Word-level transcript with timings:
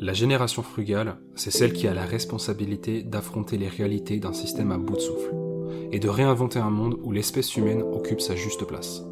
La 0.00 0.12
génération 0.12 0.62
frugale, 0.62 1.16
c'est 1.36 1.52
celle 1.52 1.72
qui 1.72 1.86
a 1.86 1.94
la 1.94 2.04
responsabilité 2.04 3.02
d'affronter 3.02 3.56
les 3.56 3.68
réalités 3.68 4.18
d'un 4.18 4.32
système 4.32 4.72
à 4.72 4.78
bout 4.78 4.96
de 4.96 5.00
souffle, 5.00 5.34
et 5.92 6.00
de 6.00 6.08
réinventer 6.08 6.58
un 6.58 6.70
monde 6.70 6.98
où 7.04 7.12
l'espèce 7.12 7.56
humaine 7.56 7.82
occupe 7.82 8.20
sa 8.20 8.34
juste 8.34 8.64
place. 8.64 9.02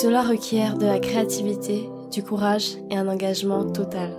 Cela 0.00 0.22
requiert 0.22 0.78
de 0.78 0.86
la 0.86 0.98
créativité, 0.98 1.90
du 2.10 2.22
courage 2.22 2.76
et 2.90 2.96
un 2.96 3.08
engagement 3.08 3.70
total. 3.70 4.16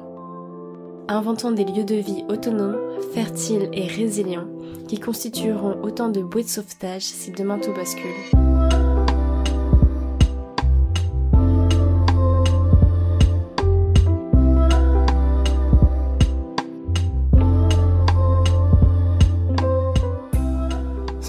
Inventons 1.08 1.52
des 1.52 1.66
lieux 1.66 1.84
de 1.84 1.96
vie 1.96 2.24
autonomes, 2.30 2.78
fertiles 3.14 3.70
et 3.74 3.88
résilients, 3.88 4.48
qui 4.88 5.00
constitueront 5.00 5.82
autant 5.82 6.10
de 6.10 6.22
bouées 6.22 6.44
de 6.44 6.50
sauvetage 6.50 7.04
si 7.04 7.32
demain 7.32 7.58
tout 7.58 7.74
bascule. 7.74 8.53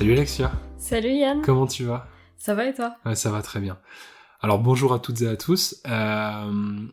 Salut 0.04 0.16
Alexia, 0.16 0.52
Salut 0.76 1.12
Yann, 1.14 1.40
comment 1.40 1.66
tu 1.66 1.84
vas? 1.84 2.06
Ça 2.36 2.54
va 2.54 2.66
et 2.66 2.74
toi? 2.74 2.94
Ouais, 3.06 3.14
ça 3.14 3.30
va 3.30 3.40
très 3.40 3.58
bien. 3.58 3.78
Alors 4.42 4.58
bonjour 4.58 4.92
à 4.92 4.98
toutes 4.98 5.22
et 5.22 5.26
à 5.26 5.34
tous. 5.38 5.80
Euh, 5.86 6.50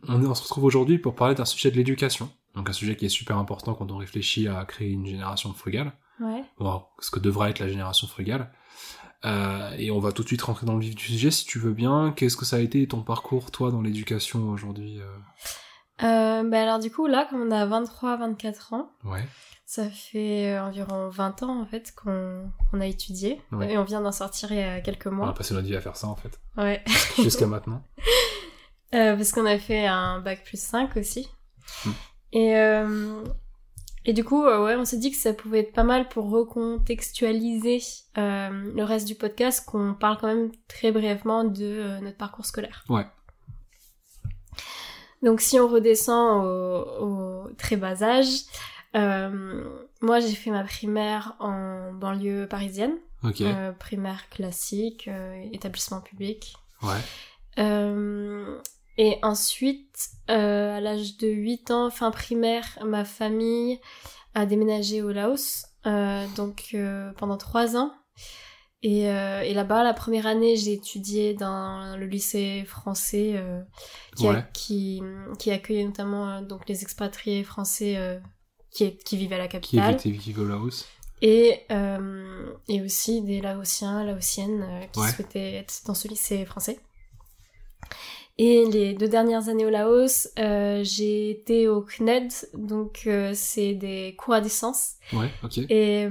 on, 0.08 0.26
on 0.26 0.34
se 0.34 0.44
retrouve 0.44 0.64
aujourd'hui 0.64 0.98
pour 0.98 1.14
parler 1.14 1.36
d'un 1.36 1.44
sujet 1.44 1.72
de 1.72 1.76
l'éducation. 1.76 2.30
Donc 2.56 2.70
un 2.70 2.72
sujet 2.72 2.96
qui 2.96 3.06
est 3.06 3.10
super 3.10 3.38
important 3.38 3.74
quand 3.74 3.92
on 3.92 3.98
réfléchit 3.98 4.48
à 4.48 4.64
créer 4.64 4.92
une 4.92 5.06
génération 5.06 5.52
frugale. 5.52 5.92
Ouais. 6.22 6.42
Bon, 6.58 6.84
ce 7.00 7.12
que 7.12 7.20
devra 7.20 7.50
être 7.50 7.60
la 7.60 7.68
génération 7.68 8.08
frugale. 8.08 8.50
Euh, 9.26 9.72
et 9.78 9.92
on 9.92 10.00
va 10.00 10.14
tout 10.14 10.24
de 10.24 10.28
suite 10.28 10.44
rentrer 10.44 10.66
dans 10.66 10.76
le 10.76 10.80
vif 10.80 10.96
du 10.96 11.04
sujet 11.04 11.32
si 11.32 11.44
tu 11.46 11.60
veux 11.60 11.74
bien. 11.74 12.14
Qu'est-ce 12.16 12.38
que 12.38 12.46
ça 12.46 12.56
a 12.56 12.60
été 12.60 12.88
ton 12.88 13.02
parcours 13.02 13.52
toi 13.52 13.72
dans 13.72 13.82
l'éducation 13.82 14.52
aujourd'hui 14.52 15.02
euh? 15.02 15.18
Euh, 16.44 16.50
bah 16.50 16.62
alors 16.62 16.80
du 16.80 16.90
coup 16.90 17.08
là, 17.08 17.28
comme 17.30 17.42
on 17.42 17.52
a 17.52 17.66
23-24 17.68 18.74
ans, 18.74 18.90
Ouais. 19.04 19.26
Ça 19.74 19.90
fait 19.90 20.52
euh, 20.54 20.62
environ 20.66 21.08
20 21.08 21.44
ans 21.44 21.62
en 21.62 21.66
fait 21.66 21.94
qu'on 21.96 22.52
a 22.82 22.86
étudié 22.86 23.42
Ouais. 23.54 23.72
et 23.72 23.78
on 23.78 23.86
vient 23.86 24.02
d'en 24.02 24.12
sortir 24.12 24.52
il 24.52 24.58
y 24.58 24.62
a 24.62 24.82
quelques 24.82 25.06
On 25.08 25.12
a 25.12 25.14
mois. 25.14 25.34
passé 25.34 25.54
notre 25.54 25.66
vie 25.66 25.78
à 25.78 25.80
faire 25.80 25.96
ça 25.96 26.08
en 26.08 26.16
fait. 26.18 26.38
Ouais. 26.58 26.84
Jusqu'à 27.18 27.48
maintenant. 27.48 27.82
Euh, 28.94 29.16
parce 29.16 29.32
qu'on 29.32 29.46
a 29.46 29.58
fait 29.58 29.88
un 29.88 30.20
bac 30.20 30.44
plus 30.44 30.60
5 30.60 30.98
aussi. 30.98 31.30
Hmm. 31.86 31.92
Et, 32.34 32.58
euh, 32.58 33.24
et 34.04 34.12
du 34.12 34.26
coup, 34.26 34.44
euh, 34.46 34.66
ouais, 34.66 34.76
on 34.76 34.84
s'est 34.84 34.98
dit 34.98 35.12
que 35.12 35.18
ça 35.18 35.32
pouvait 35.34 35.60
être 35.62 35.72
pas 35.72 35.86
mal 35.86 36.10
pour 36.10 36.30
recontextualiser 36.30 37.82
le 38.18 38.84
reste 38.84 39.08
du 39.08 39.16
podcast, 39.16 39.66
qu'on 39.66 39.94
parle 39.94 40.18
quand 40.20 40.28
même 40.28 40.52
très 40.68 40.92
brièvement 40.92 41.46
de 41.46 42.02
notre 42.02 42.18
parcours 42.18 42.46
scolaire. 42.46 42.84
Ouais. 42.90 43.06
Donc 45.24 45.40
si 45.40 45.58
on 45.58 45.70
redescend 45.70 46.44
au, 46.44 47.06
au 47.46 47.50
très 47.58 47.78
bas 47.78 48.04
âge, 48.04 48.28
moi 48.94 50.20
j'ai 50.20 50.34
fait 50.36 50.52
ma 50.52 50.64
primaire 50.64 51.36
en 51.40 51.92
banlieue 51.94 52.48
parisienne, 52.48 52.96
Ok. 53.24 53.42
euh, 53.42 53.72
primaire 53.72 54.30
classique, 54.30 55.08
euh, 55.08 55.44
établissement 55.54 56.02
public. 56.02 56.54
Ouais. 56.82 56.98
Euh, 57.60 58.60
et 58.98 59.18
ensuite, 59.24 60.10
euh, 60.30 60.78
à 60.78 60.82
l'âge 60.82 61.18
de 61.18 61.28
8 61.28 61.72
ans, 61.72 61.90
fin 61.90 62.12
primaire, 62.12 62.66
ma 62.86 63.06
famille 63.06 63.80
a 64.34 64.46
déménagé 64.46 65.02
au 65.02 65.12
Laos, 65.12 65.66
euh, 65.86 66.26
donc 66.36 66.70
euh, 66.74 67.12
pendant 67.18 67.38
3 67.38 67.78
ans. 67.78 67.94
Et, 68.84 69.10
euh, 69.12 69.42
et 69.42 69.54
là-bas, 69.54 69.84
la 69.84 69.94
première 69.94 70.26
année, 70.26 70.56
j'ai 70.56 70.74
étudié 70.74 71.36
dans 71.36 71.96
le 71.98 72.06
lycée 72.08 72.64
français 72.66 73.34
euh, 73.36 73.62
qui, 74.18 74.28
a- 74.28 74.32
Ouais. 74.32 74.46
qui, 74.54 75.04
qui 75.38 75.52
accueillait 75.52 75.84
notamment 75.86 76.30
euh, 76.30 76.42
donc 76.42 76.68
les 76.68 76.82
expatriés 76.82 77.44
français 77.44 77.96
euh, 77.98 78.20
qui, 78.72 78.86
est- 78.86 79.04
qui 79.04 79.32
à 79.34 79.38
la 79.38 79.48
Qui 79.48 79.52
capitale. 79.52 79.94
était 79.94 80.10
Vicky 80.10 80.34
Laos 80.34 80.86
Et, 81.22 81.60
euh, 81.72 82.52
et 82.68 82.82
aussi 82.82 83.22
des 83.22 83.42
Laotiens, 83.42 84.04
Laotiennes 84.04 84.64
euh, 84.68 84.86
qui 84.92 85.00
Ouais. 85.00 85.10
souhaitaient 85.12 85.54
être 85.56 85.82
dans 85.86 85.94
ce 85.94 86.08
lycée 86.08 86.46
français. 86.46 86.80
Et 88.38 88.66
les 88.66 88.94
deux 88.94 89.08
dernières 89.10 89.50
années 89.50 89.66
au 89.66 89.70
Laos, 89.70 90.30
euh, 90.40 90.82
j'ai 90.84 91.30
été 91.30 91.68
au 91.68 91.82
CNED, 91.82 92.32
donc 92.56 93.08
c'est 93.34 93.74
des 93.76 94.16
cours 94.18 94.34
à 94.34 94.42
distance. 94.42 94.94
Ouais, 95.14 95.30
ok. 95.44 95.60
Et 95.70 96.08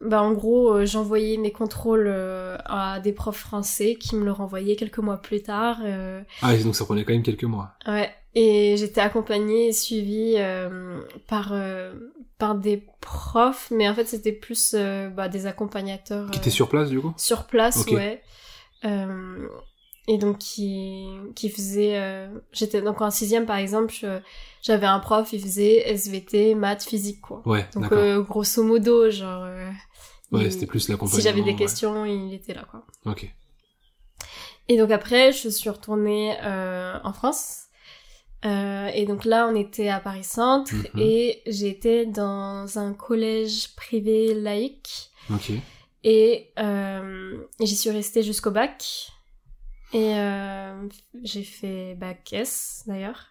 bah, 0.00 0.22
en 0.22 0.32
gros, 0.32 0.86
j'envoyais 0.86 1.36
mes 1.36 1.52
contrôles 1.52 2.08
à 2.08 3.00
des 3.00 3.12
profs 3.12 3.36
français 3.40 3.96
qui 3.96 4.16
me 4.16 4.24
le 4.24 4.32
renvoyaient 4.32 4.76
quelques 4.76 5.00
mois 5.00 5.18
plus 5.18 5.42
tard. 5.42 5.78
Ah, 6.40 6.56
donc 6.56 6.74
ça 6.74 6.86
prenait 6.86 7.04
quand 7.04 7.12
même 7.12 7.22
quelques 7.22 7.44
mois. 7.44 7.72
Ouais, 7.86 8.10
et 8.34 8.76
j'étais 8.76 9.00
accompagnée 9.00 9.68
et 9.68 9.72
suivie 9.72 10.34
euh, 10.36 11.00
par, 11.26 11.50
euh, 11.52 11.92
par 12.38 12.54
des 12.54 12.86
profs, 13.00 13.70
mais 13.70 13.88
en 13.88 13.94
fait 13.94 14.06
c'était 14.06 14.32
plus 14.32 14.74
euh, 14.74 15.08
bah, 15.10 15.28
des 15.28 15.46
accompagnateurs 15.46 16.30
Qui 16.30 16.38
était 16.38 16.50
sur 16.50 16.68
place 16.68 16.88
du 16.90 17.00
coup? 17.00 17.12
Sur 17.16 17.44
place, 17.46 17.78
Ok. 17.78 17.92
ouais. 17.92 18.22
Euh, 18.84 19.48
et 20.08 20.16
donc 20.18 20.38
qui, 20.38 21.06
qui 21.34 21.50
faisait... 21.50 21.96
euh, 21.98 22.28
J'étais 22.52 22.82
donc 22.82 23.00
en 23.00 23.10
sixième 23.10 23.46
par 23.46 23.56
exemple, 23.56 23.94
j'avais 24.62 24.86
un 24.86 24.98
prof, 25.00 25.32
il 25.32 25.40
faisait 25.40 25.88
SVT, 25.90 26.54
maths, 26.54 26.84
physique 26.84 27.20
quoi. 27.20 27.42
Ouais, 27.46 27.66
Donc 27.74 27.90
euh, 27.92 28.22
grosso 28.22 28.62
modo, 28.62 29.10
genre... 29.10 29.42
euh, 29.44 29.70
ouais, 30.32 30.50
c'était 30.50 30.66
plus 30.66 30.88
l'accompagnement. 30.88 31.16
si 31.18 31.22
j'avais 31.24 31.42
des 31.42 31.50
ouais. 31.50 31.56
questions, 31.56 32.04
il 32.04 32.32
était 32.32 32.54
là 32.54 32.64
quoi. 32.70 32.84
Ok. 33.06 33.32
Et 34.68 34.78
donc 34.78 34.90
après, 34.92 35.32
je 35.32 35.48
suis 35.48 35.68
retournée 35.68 36.36
euh, 36.44 36.96
en 37.02 37.12
France. 37.12 37.64
Euh, 38.44 38.86
et 38.94 39.04
donc 39.06 39.24
là, 39.24 39.48
on 39.50 39.54
était 39.54 39.88
à 39.88 40.00
Paris 40.00 40.24
Centre 40.24 40.72
Mhm. 40.74 41.00
et 41.00 41.42
j'étais 41.46 42.06
dans 42.06 42.78
un 42.78 42.92
collège 42.94 43.74
privé 43.76 44.34
laïque. 44.34 45.10
Ok. 45.30 45.52
Et 46.04 46.50
euh, 46.58 47.36
j'y 47.60 47.76
suis 47.76 47.90
restée 47.90 48.22
jusqu'au 48.22 48.50
bac. 48.50 49.12
Et 49.92 50.14
euh, 50.16 50.88
j'ai 51.22 51.42
fait 51.42 51.94
bac 51.96 52.32
S 52.32 52.84
d'ailleurs. 52.86 53.26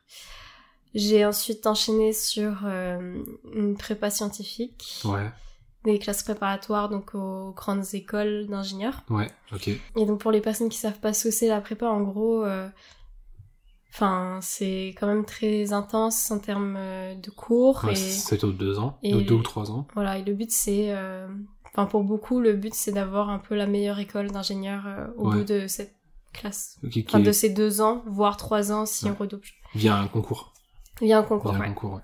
J'ai 0.94 1.26
ensuite 1.26 1.66
enchaîné 1.68 2.14
sur 2.14 2.62
euh, 2.66 3.24
une 3.54 3.78
prépa 3.78 4.10
scientifique, 4.10 5.02
Ouais, 5.06 5.30
des 5.86 6.00
classes 6.00 6.24
préparatoires 6.24 6.90
donc 6.90 7.14
aux 7.16 7.52
grandes 7.52 7.86
écoles 7.94 8.48
d'ingénieurs. 8.48 9.02
ouais, 9.10 9.32
ok. 9.54 9.68
Et 9.70 10.06
donc 10.06 10.20
pour 10.20 10.32
les 10.32 10.42
personnes 10.42 10.68
qui 10.70 10.78
savent 10.80 11.00
pas 11.00 11.14
ce 11.14 11.26
que 11.26 11.32
c'est 11.32 11.48
la 11.48 11.62
prépa, 11.62 11.88
en 11.88 12.02
gros, 12.02 12.44
euh, 12.44 12.68
enfin 13.92 14.40
c'est 14.42 14.96
quand 15.00 15.08
même 15.08 15.26
très 15.26 15.74
intense 15.74 16.30
en 16.32 16.40
termes 16.40 16.76
euh, 16.78 17.16
de 17.16 17.30
cours 17.32 17.84
Ouais, 17.86 17.94
et 17.94 17.96
c'est 17.96 18.44
au 18.44 18.52
deux 18.52 18.80
ans, 18.80 18.98
et- 19.04 19.14
de 19.14 19.22
deux 19.22 19.36
ou 19.36 19.42
trois 19.44 19.72
ans. 19.72 19.88
voilà. 19.96 20.18
Et 20.18 20.24
le 20.24 20.34
but 20.34 20.52
c'est, 20.52 20.92
euh, 20.92 21.28
enfin 21.66 21.86
pour 21.86 22.04
beaucoup, 22.04 22.40
le 22.40 22.54
but 22.54 22.74
c'est 22.74 22.92
d'avoir 22.92 23.30
un 23.30 23.40
peu 23.40 23.56
la 23.56 23.66
meilleure 23.68 24.00
école 24.00 24.32
d'ingénieur 24.32 24.84
euh, 24.88 25.08
au 25.18 25.30
Ouais. 25.30 25.38
bout 25.38 25.44
de 25.44 25.68
cette 25.68 25.96
classe, 26.34 26.80
enfin 27.08 27.20
de 27.20 27.32
ces 27.32 27.50
deux 27.50 27.82
ans, 27.82 28.04
voire 28.06 28.38
trois 28.38 28.72
ans 28.72 28.86
si 28.86 29.06
Ouais. 29.06 29.12
on 29.12 29.16
redouble. 29.22 29.48
via 29.76 29.96
un 29.98 30.08
concours. 30.08 30.54
Il 31.02 31.08
y 31.08 31.14
a 31.14 31.18
un 31.20 31.24
concours, 31.24 31.54
Via 31.54 31.64
un 31.64 31.68
concours, 31.70 31.94
ouais. 31.94 32.02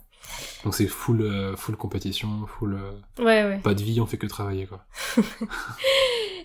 Donc 0.63 0.73
c'est 0.73 0.87
full, 0.87 1.21
euh, 1.21 1.55
full 1.55 1.75
compétition, 1.77 2.47
full. 2.47 2.79
Ouais, 3.19 3.25
ouais. 3.43 3.59
pas 3.59 3.75
de 3.75 3.83
vie, 3.83 4.01
on 4.01 4.07
fait 4.07 4.17
que 4.17 4.25
travailler 4.25 4.65
quoi. 4.65 4.83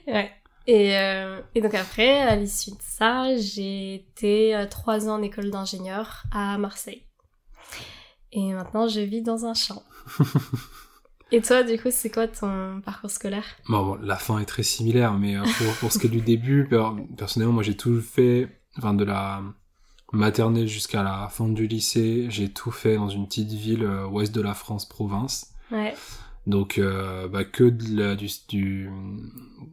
Ouais. 0.06 0.30
Et, 0.72 0.96
euh, 0.96 1.40
et 1.56 1.60
donc 1.60 1.74
après, 1.74 2.20
à 2.20 2.36
l'issue 2.36 2.70
de 2.70 2.76
ça, 2.80 3.36
j'ai 3.36 3.94
été 3.96 4.54
euh, 4.54 4.66
trois 4.66 5.08
ans 5.08 5.14
en 5.14 5.22
école 5.22 5.50
d'ingénieur 5.50 6.22
à 6.30 6.58
Marseille. 6.58 7.02
Et 8.30 8.52
maintenant, 8.52 8.86
je 8.86 9.00
vis 9.00 9.20
dans 9.20 9.46
un 9.46 9.54
champ. 9.54 9.82
et 11.32 11.40
toi, 11.40 11.64
du 11.64 11.76
coup, 11.76 11.88
c'est 11.90 12.08
quoi 12.08 12.28
ton 12.28 12.80
parcours 12.84 13.10
scolaire? 13.10 13.44
Bon, 13.68 13.84
bon, 13.84 13.94
la 14.00 14.14
fin 14.14 14.38
est 14.38 14.44
très 14.44 14.62
similaire, 14.62 15.14
mais 15.14 15.36
euh, 15.36 15.42
pour, 15.42 15.74
pour 15.80 15.92
ce 15.92 15.98
qui 15.98 16.06
est 16.06 16.10
du 16.10 16.20
début, 16.20 16.68
per- 16.68 16.90
personnellement, 17.16 17.54
moi 17.54 17.62
j'ai 17.64 17.76
tout 17.76 18.00
fait, 18.00 18.60
enfin 18.78 18.94
de 18.94 19.02
la 19.04 19.42
maternelle 20.12 20.68
jusqu'à 20.68 21.02
la 21.02 21.28
fin 21.30 21.48
du 21.48 21.66
lycée, 21.66 22.26
j'ai 22.30 22.48
tout 22.52 22.70
fait 22.70 22.94
dans 22.94 23.08
une 23.08 23.26
petite 23.26 23.50
ville 23.50 23.84
ouest 24.10 24.32
de 24.32 24.40
la 24.40 24.54
France, 24.54 24.88
province. 24.88 25.52
Ouais. 25.72 25.94
Donc 26.46 26.78
euh, 26.78 27.28
bah, 27.28 27.44
que 27.44 27.64
de 27.64 27.96
la- 28.00 28.16
du, 28.16 28.28
du, 28.48 28.90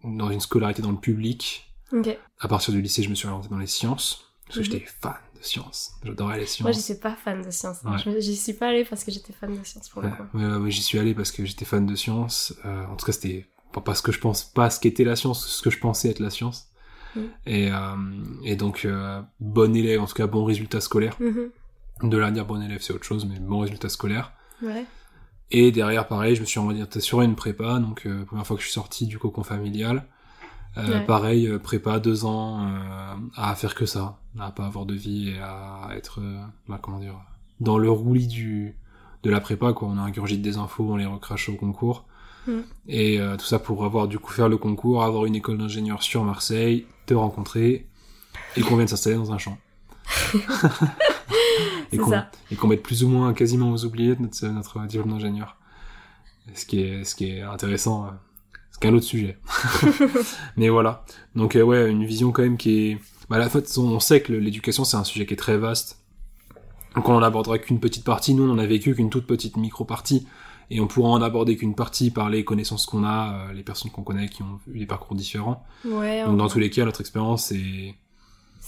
dans 0.04 0.30
une 0.30 0.40
scolarité 0.40 0.82
dans 0.82 0.92
le 0.92 0.98
public. 0.98 1.74
Ok. 1.94 2.18
À 2.40 2.48
partir 2.48 2.74
du 2.74 2.82
lycée, 2.82 3.02
je 3.04 3.10
me 3.10 3.16
suis 3.16 3.28
orienté 3.28 3.48
dans 3.50 3.58
les 3.58 3.68
sciences, 3.68 4.32
parce 4.46 4.60
que 4.60 4.64
Mhm. 4.66 4.72
j'étais 4.72 4.86
fan 4.86 5.16
de 5.38 5.44
sciences. 5.44 5.94
J'adorais 6.04 6.38
les 6.40 6.46
sciences. 6.46 6.64
Moi, 6.64 6.72
j'étais 6.72 7.00
pas 7.00 7.16
fan 7.16 7.42
de 7.42 7.50
sciences. 7.52 7.78
hein. 7.86 7.92
Ouais. 7.94 7.98
Je 8.16 8.20
J'y 8.20 8.36
suis 8.36 8.54
pas 8.54 8.68
allée 8.70 8.84
parce 8.84 9.04
que 9.06 9.12
j'étais 9.12 9.32
fan 9.34 9.58
de 9.58 9.64
sciences 9.64 9.88
pour 9.90 10.02
le 10.02 10.10
Ouais, 10.10 10.14
coup. 10.32 10.38
ouais, 10.38 10.56
ouais, 10.58 10.72
j'y 10.72 10.82
suis 10.82 11.00
allé 11.00 11.14
parce 11.16 11.32
que 11.32 11.46
j'étais 11.46 11.64
fan 11.66 11.86
de 11.86 11.96
sciences. 11.96 12.54
Euh, 12.66 12.86
en 12.88 12.96
tout 12.98 13.06
cas, 13.06 13.12
c'était 13.14 13.48
pas 13.72 13.82
parce 13.82 14.02
que 14.02 14.12
je 14.12 14.20
pense 14.20 14.44
pas 14.44 14.70
ce 14.70 14.80
qu'était 14.80 15.04
la 15.06 15.16
science, 15.16 15.48
ce 15.48 15.62
que 15.62 15.70
je 15.70 15.80
pensais 15.80 16.10
être 16.10 16.20
la 16.20 16.30
science. 16.30 16.68
Et, 17.48 17.72
euh, 17.72 17.96
et 18.44 18.56
donc, 18.56 18.86
bon 19.40 19.76
élève, 19.76 20.00
en 20.02 20.06
tout 20.06 20.14
cas, 20.14 20.28
bon 20.28 20.44
résultat 20.46 20.82
scolaire. 20.82 21.16
Mhm. 21.20 21.50
De 22.04 22.16
là 22.18 22.28
à 22.28 22.32
dire 22.32 22.46
bon 22.46 22.62
élève, 22.62 22.80
c'est 22.82 22.94
autre 22.94 23.06
chose, 23.06 23.26
mais 23.26 23.40
bon 23.40 23.60
résultat 23.60 23.90
scolaire. 23.90 24.34
Ouais. 24.62 24.86
Et 25.52 25.72
derrière, 25.72 26.08
pareil, 26.08 26.36
je 26.36 26.42
me 26.42 26.46
suis 26.46 26.60
orienté 26.60 27.00
sur 27.00 27.22
une 27.22 27.36
prépa, 27.36 27.80
donc 27.80 28.06
euh, 28.06 28.26
première 28.26 28.46
fois 28.46 28.56
que 28.58 28.62
je 28.62 28.68
suis 28.68 28.74
sorti 28.74 29.06
du 29.08 29.18
cocon 29.18 29.44
familial. 29.44 30.06
Euh, 30.78 31.00
Ouais. 31.00 31.06
Pareil, 31.06 31.48
euh, 31.48 31.58
prépa, 31.58 32.00
deux 32.00 32.26
ans, 32.26 32.68
euh, 32.68 33.16
à 33.36 33.56
faire 33.56 33.74
que 33.74 33.86
ça, 33.88 34.20
à 34.40 34.52
pas 34.52 34.66
avoir 34.66 34.86
de 34.86 34.94
vie 34.94 35.30
et 35.30 35.40
à 35.40 35.90
être, 35.96 36.20
euh, 36.22 36.44
bah, 36.68 36.78
comment 36.82 37.00
dire, 37.00 37.16
dans 37.60 37.78
le 37.80 37.90
roulis 37.90 38.28
du 38.28 38.76
de 39.24 39.32
la 39.32 39.40
prépa, 39.40 39.74
quoi. 39.74 39.88
On 39.88 39.98
a 39.98 40.02
ingurgité 40.02 40.42
des 40.42 40.58
infos, 40.58 40.88
on 40.92 40.96
les 40.96 41.06
recrache 41.08 41.50
au 41.50 41.56
concours. 41.56 42.06
Mm. 42.46 42.52
Et 42.88 43.20
euh, 43.20 43.36
tout 43.38 43.46
ça 43.46 43.58
pour 43.60 43.84
avoir 43.84 44.08
du 44.08 44.20
coup 44.20 44.32
faire 44.32 44.50
le 44.50 44.58
concours, 44.58 45.04
avoir 45.04 45.26
une 45.26 45.36
école 45.36 45.58
d'ingénieur 45.58 46.04
sur 46.04 46.24
Marseille, 46.24 46.86
te 47.08 47.16
rencontrer 47.16 47.88
et 48.56 48.62
qu'on 48.62 48.76
vienne 48.76 48.88
s'installer 48.88 49.16
dans 49.16 49.32
un 49.32 49.38
champ. 49.40 49.58
et 51.92 51.98
qu'on 51.98 52.12
qu'on 52.58 52.68
mette 52.68 52.84
plus 52.84 53.04
ou 53.04 53.10
moins 53.10 53.34
quasiment 53.34 53.72
aux 53.72 53.86
oubliettes 53.86 54.20
notre, 54.20 54.46
notre 54.48 54.80
diplôme 54.88 55.12
d'ingénieur. 55.12 55.58
Ce 56.54 56.66
qui 56.66 56.80
est 56.82 57.04
ce 57.04 57.14
qui 57.16 57.26
est 57.32 57.42
intéressant, 57.42 58.06
euh, 58.06 58.10
c'est 58.72 58.80
qu'un 58.82 58.94
autre 58.94 59.06
sujet. 59.06 59.38
Mais 60.58 60.70
voilà. 60.70 61.06
Donc 61.36 61.56
euh, 61.56 61.62
ouais, 61.62 61.90
une 61.90 62.06
vision 62.06 62.32
quand 62.32 62.42
même 62.44 62.58
qui 62.58 62.80
est 62.92 62.98
bah, 63.30 63.36
à 63.36 63.40
la 63.40 63.50
fois 63.50 63.62
on 63.78 64.00
sait 64.00 64.22
que 64.22 64.32
l'éducation 64.34 64.84
c'est 64.86 64.98
un 64.98 65.04
sujet 65.04 65.26
qui 65.26 65.34
est 65.34 65.38
très 65.38 65.58
vaste. 65.58 66.00
Donc 66.96 67.10
on 67.10 67.14
en 67.16 67.22
abordera 67.24 67.60
qu'une 67.60 67.80
petite 67.80 68.04
partie, 68.04 68.34
nous 68.34 68.44
on 68.44 68.52
en 68.52 68.58
a 68.60 68.66
vécu 68.66 68.96
qu'une 68.96 69.10
toute 69.10 69.28
petite 69.28 69.58
micro 69.58 69.86
partie 69.86 70.28
et 70.70 70.80
on 70.82 70.88
pourra 70.88 71.10
en 71.10 71.22
aborder 71.22 71.56
qu'une 71.56 71.76
partie 71.76 72.12
par 72.12 72.30
les 72.30 72.44
connaissances 72.44 72.86
qu'on 72.86 73.04
a, 73.06 73.34
euh, 73.50 73.54
les 73.54 73.64
personnes 73.64 73.92
qu'on 73.92 74.04
connaît 74.04 74.28
qui 74.30 74.42
ont 74.44 74.60
eu 74.72 74.80
des 74.80 74.86
parcours 74.86 75.16
différents. 75.16 75.64
Ouais, 75.86 76.24
on- 76.26 76.30
Donc 76.30 76.38
dans 76.40 76.48
tous 76.50 76.60
les 76.60 76.70
cas, 76.70 76.84
notre 76.86 77.00
expérience 77.02 77.52
est 77.52 77.96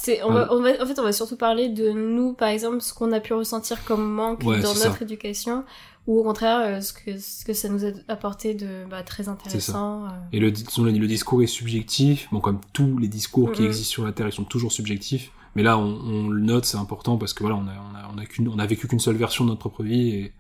C'est, 0.02 0.24
on 0.24 0.32
va, 0.32 0.48
on 0.54 0.62
va- 0.62 0.82
en 0.82 0.86
fait, 0.86 0.98
on 1.00 1.04
va 1.04 1.12
surtout 1.12 1.36
parler 1.36 1.68
de 1.70 1.90
nous, 1.92 2.34
par 2.34 2.48
exemple, 2.50 2.82
ce 2.82 2.94
qu'on 2.94 3.12
a 3.12 3.20
pu 3.20 3.34
ressentir 3.34 3.84
comme 3.84 4.10
manque 4.10 4.42
Ouais, 4.44 4.62
dans 4.62 4.70
notre 4.74 4.98
ça. 4.98 5.02
éducation, 5.02 5.66
ou 6.08 6.20
au 6.20 6.24
contraire, 6.24 6.60
euh, 6.62 6.82
ce 6.82 6.94
que, 6.94 7.18
ce 7.20 7.44
que 7.44 7.54
ça 7.54 7.68
nous 7.68 7.84
a 7.86 7.90
apporté 8.08 8.54
de 8.54 8.86
bah, 8.90 9.04
très 9.04 9.28
intéressant. 9.28 10.06
euh. 10.06 10.10
Et 10.32 10.40
le, 10.40 10.48
le 10.48 11.08
discours 11.08 11.44
est 11.44 11.48
subjectif. 11.48 12.28
Bon, 12.32 12.40
comme 12.40 12.60
tous 12.72 12.98
les 12.98 13.10
discours 13.10 13.52
qui 13.52 13.66
existent 13.66 13.92
sur 13.92 14.06
la 14.06 14.14
Terre, 14.14 14.28
ils 14.28 14.32
sont 14.34 14.46
toujours 14.46 14.72
subjectifs. 14.72 15.32
Mais 15.56 15.64
là, 15.64 15.78
on, 15.78 15.84
on 16.06 16.30
le 16.30 16.42
note, 16.42 16.64
c'est 16.66 16.78
important 16.78 17.18
parce 17.18 17.34
que 17.34 17.44
voilà, 17.44 17.58
on 17.58 17.68
a, 17.68 17.72
on 17.72 17.96
a, 17.96 18.12
on 18.16 18.18
a, 18.20 18.26
qu'une- 18.26 18.48
on 18.48 18.60
a 18.60 18.66
vécu 18.66 18.88
qu'une 18.88 19.00
seule 19.00 19.18
version 19.18 19.44
de 19.44 19.50
notre 19.50 19.60
propre 19.60 19.84
vie 19.84 20.10
et, 20.12 20.34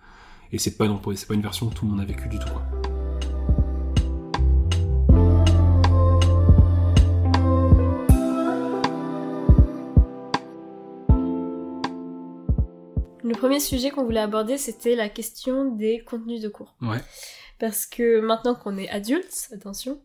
et 0.53 0.57
c'est 0.57 0.77
pas, 0.77 0.87
non, 0.87 1.01
c'est 1.15 1.27
pas 1.27 1.33
une 1.33 1.41
version 1.41 1.67
que 1.67 1.73
tout 1.75 1.85
le 1.85 1.91
monde 1.91 1.99
a 1.99 2.05
vécu 2.05 2.29
du 2.29 2.39
tout. 2.39 2.47
Quoi. 2.47 2.88
Le 13.29 13.35
premier 13.35 13.59
sujet 13.59 13.91
qu'on 13.91 14.03
voulait 14.03 14.19
aborder, 14.19 14.57
c'était 14.57 14.95
la 14.95 15.07
question 15.09 15.65
des 15.65 15.99
contenus 15.99 16.41
de 16.41 16.49
cours. 16.49 16.73
Ouais. 16.81 16.97
Parce 17.59 17.85
que 17.85 18.19
maintenant 18.21 18.55
qu'on 18.55 18.77
est 18.77 18.89
adulte, 18.89 19.49
attention, 19.53 19.99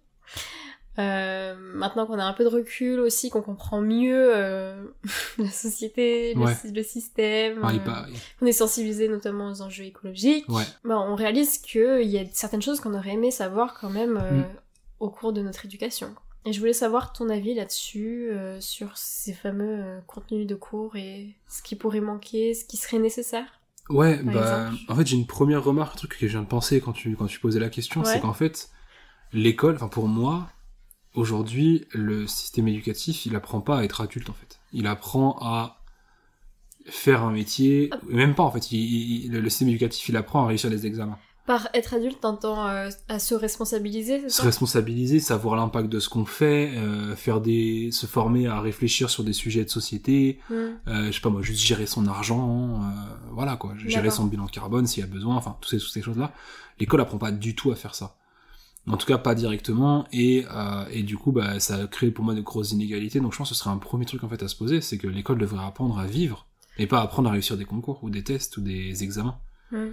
euh, 0.99 1.55
maintenant 1.59 2.06
qu'on 2.06 2.19
a 2.19 2.25
un 2.25 2.32
peu 2.35 2.44
de 2.44 2.49
recul 2.49 3.00
aussi, 3.00 3.31
qu'on 3.31 3.43
comprend 3.43 3.81
mieux 3.81 4.31
euh, 4.35 4.85
la 5.38 5.50
société, 5.50 6.35
le, 6.35 6.41
Ouais. 6.41 6.55
sy- 6.55 6.71
le 6.73 6.82
système, 6.82 7.61
Ah, 7.65 7.71
il 7.73 7.81
euh, 7.81 8.17
on 8.43 8.47
est 8.47 8.53
sensibilisé 8.53 9.09
notamment 9.09 9.49
aux 9.50 9.62
enjeux 9.62 9.85
écologiques, 9.85 10.44
Ouais. 10.49 10.65
bah, 10.85 10.99
on 11.00 11.15
réalise 11.15 11.59
qu'il 11.59 12.03
y 12.09 12.19
a 12.19 12.25
certaines 12.32 12.62
choses 12.62 12.79
qu'on 12.81 12.94
aurait 12.94 13.12
aimé 13.15 13.31
savoir 13.31 13.75
quand 13.81 13.91
même 13.91 14.19
euh, 14.23 14.31
Mm. 14.41 14.44
au 15.00 15.09
cours 15.11 15.32
de 15.32 15.41
notre 15.43 15.65
éducation. 15.65 16.15
Et 16.46 16.52
je 16.52 16.58
voulais 16.61 16.73
savoir 16.75 17.12
ton 17.12 17.31
avis 17.31 17.55
là-dessus, 17.55 18.29
euh, 18.31 18.61
sur 18.61 18.96
ces 18.99 19.32
fameux 19.32 19.79
euh, 19.82 20.00
contenus 20.06 20.46
de 20.46 20.55
cours 20.55 20.94
et 20.96 21.35
ce 21.49 21.62
qui 21.62 21.75
pourrait 21.75 22.00
manquer, 22.02 22.52
ce 22.55 22.64
qui 22.67 22.76
serait 22.76 22.99
nécessaire. 22.99 23.46
Ouais, 23.88 24.23
bah, 24.23 24.67
exemple. 24.69 24.82
en 24.93 24.96
fait, 24.96 25.06
j'ai 25.06 25.17
une 25.17 25.26
première 25.26 25.64
remarque, 25.64 25.94
un 25.94 25.99
truc 25.99 26.19
que 26.19 26.26
je 26.26 26.32
viens 26.32 26.43
de 26.43 26.46
penser 26.49 26.81
quand 26.81 26.93
tu, 26.93 27.17
quand 27.17 27.26
tu 27.26 27.41
posais 27.41 27.61
la 27.61 27.70
question, 27.70 28.02
Ouais. 28.02 28.12
c'est 28.12 28.20
qu'en 28.20 28.32
fait, 28.35 28.70
l'école, 29.32 29.75
enfin, 29.76 29.88
pour 29.88 30.06
moi, 30.08 30.49
aujourd'hui, 31.14 31.87
le 31.93 32.26
système 32.26 32.69
éducatif, 32.69 33.25
il 33.26 33.35
apprend 33.37 33.61
pas 33.61 33.79
à 33.79 33.85
être 33.85 34.00
adulte, 34.02 34.29
en 34.31 34.35
fait. 34.35 34.58
Il 34.73 34.87
apprend 34.87 35.38
à 35.40 35.81
faire 36.87 37.23
un 37.23 37.32
métier, 37.32 37.88
Ah. 37.93 37.99
même 38.08 38.35
pas, 38.35 38.43
en 38.43 38.50
fait, 38.50 38.70
il, 38.73 39.25
il- 39.26 39.32
le, 39.32 39.40
le 39.40 39.49
système 39.49 39.69
éducatif, 39.69 40.08
il 40.11 40.17
apprend 40.17 40.44
à 40.44 40.49
réussir 40.49 40.69
les 40.70 40.87
examens. 40.87 41.19
Par 41.46 41.69
être 41.75 41.93
adulte, 41.93 42.20
t'entends 42.23 42.67
euh, 42.69 42.88
à 43.08 43.19
se 43.19 43.35
responsabiliser, 43.35 44.20
c'est 44.20 44.29
Se 44.31 44.37
ça? 44.38 44.43
responsabiliser, 44.44 45.20
savoir 45.20 45.56
l'impact 45.56 45.91
de 45.91 46.00
ce 46.00 46.08
qu'on 46.08 46.25
fait, 46.25 46.73
euh, 46.76 47.14
faire 47.17 47.43
des, 47.43 47.91
se 47.93 48.06
former 48.06 48.46
à 48.46 48.61
réfléchir 48.62 49.11
sur 49.11 49.25
des 49.25 49.35
sujets 49.35 49.62
de 49.64 49.69
société, 49.69 50.38
Mm. 50.49 50.55
euh, 50.55 51.06
je 51.08 51.12
sais 51.12 51.20
pas 51.20 51.29
moi, 51.29 51.43
juste 51.43 51.61
gérer 51.62 51.85
son 51.87 52.06
argent, 52.06 52.81
euh, 52.82 52.87
voilà 53.32 53.56
quoi, 53.56 53.75
gérer 53.87 54.11
son 54.11 54.25
bilan 54.25 54.46
carbone 54.46 54.87
s'il 54.87 55.02
y 55.02 55.05
a 55.05 55.06
besoin, 55.06 55.37
enfin 55.37 55.55
toutes 55.61 55.70
ces, 55.70 55.79
toutes 55.79 55.93
ces 55.93 56.00
choses-là. 56.02 56.32
L'école 56.81 57.02
apprend 57.02 57.19
pas 57.19 57.31
du 57.31 57.55
tout 57.55 57.70
à 57.73 57.75
faire 57.76 57.94
ça. 57.94 58.17
En 58.87 58.97
tout 58.97 59.06
cas 59.06 59.19
pas 59.19 59.35
directement, 59.35 60.06
et, 60.12 60.47
euh, 60.50 60.85
et 60.90 61.02
du 61.02 61.17
coup 61.19 61.32
bah, 61.32 61.61
ça 61.61 61.87
crée 61.87 62.11
pour 62.11 62.25
moi 62.25 62.35
de 62.35 62.40
grosses 62.43 62.73
inégalités, 62.73 63.20
donc 63.20 63.32
je 63.32 63.38
pense 63.38 63.49
que 63.50 63.55
ce 63.55 63.61
serait 63.61 63.70
un 63.70 63.79
premier 63.79 64.06
truc 64.06 64.25
en 64.25 64.29
fait 64.31 64.43
à 64.43 64.49
se 64.49 64.56
poser, 64.56 64.81
c'est 64.81 64.97
que 64.99 65.06
l'école 65.06 65.38
devrait 65.38 65.64
apprendre 65.64 65.99
à 65.99 66.06
vivre, 66.06 66.47
et 66.79 66.87
pas 66.87 67.00
apprendre 67.02 67.29
à 67.29 67.32
réussir 67.32 67.56
des 67.58 67.64
concours 67.67 67.99
ou 68.02 68.08
des 68.11 68.23
tests 68.25 68.56
ou 68.56 68.61
des 68.62 69.02
examens. 69.05 69.37
Mm. 69.73 69.88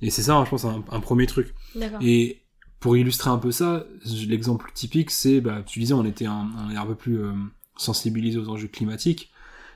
Et 0.00 0.10
c'est 0.10 0.22
ça, 0.22 0.42
je 0.44 0.50
pense, 0.50 0.64
un, 0.64 0.84
un 0.90 1.00
premier 1.00 1.26
truc. 1.26 1.54
Et 2.00 2.42
pour 2.80 2.96
illustrer 2.96 3.30
un 3.30 3.38
peu 3.38 3.50
ça, 3.50 3.86
l'exemple 4.26 4.70
typique, 4.74 5.10
c'est, 5.10 5.40
bah, 5.40 5.62
tu 5.64 5.78
disais, 5.78 5.94
on 5.94 6.04
était 6.04 6.26
un, 6.26 6.50
est 6.70 6.76
un 6.76 6.86
peu 6.86 6.94
plus 6.94 7.18
euh, 7.18 7.32
sensibilisé 7.76 8.38
aux 8.38 8.48
enjeux 8.48 8.68
climatiques. 8.68 9.30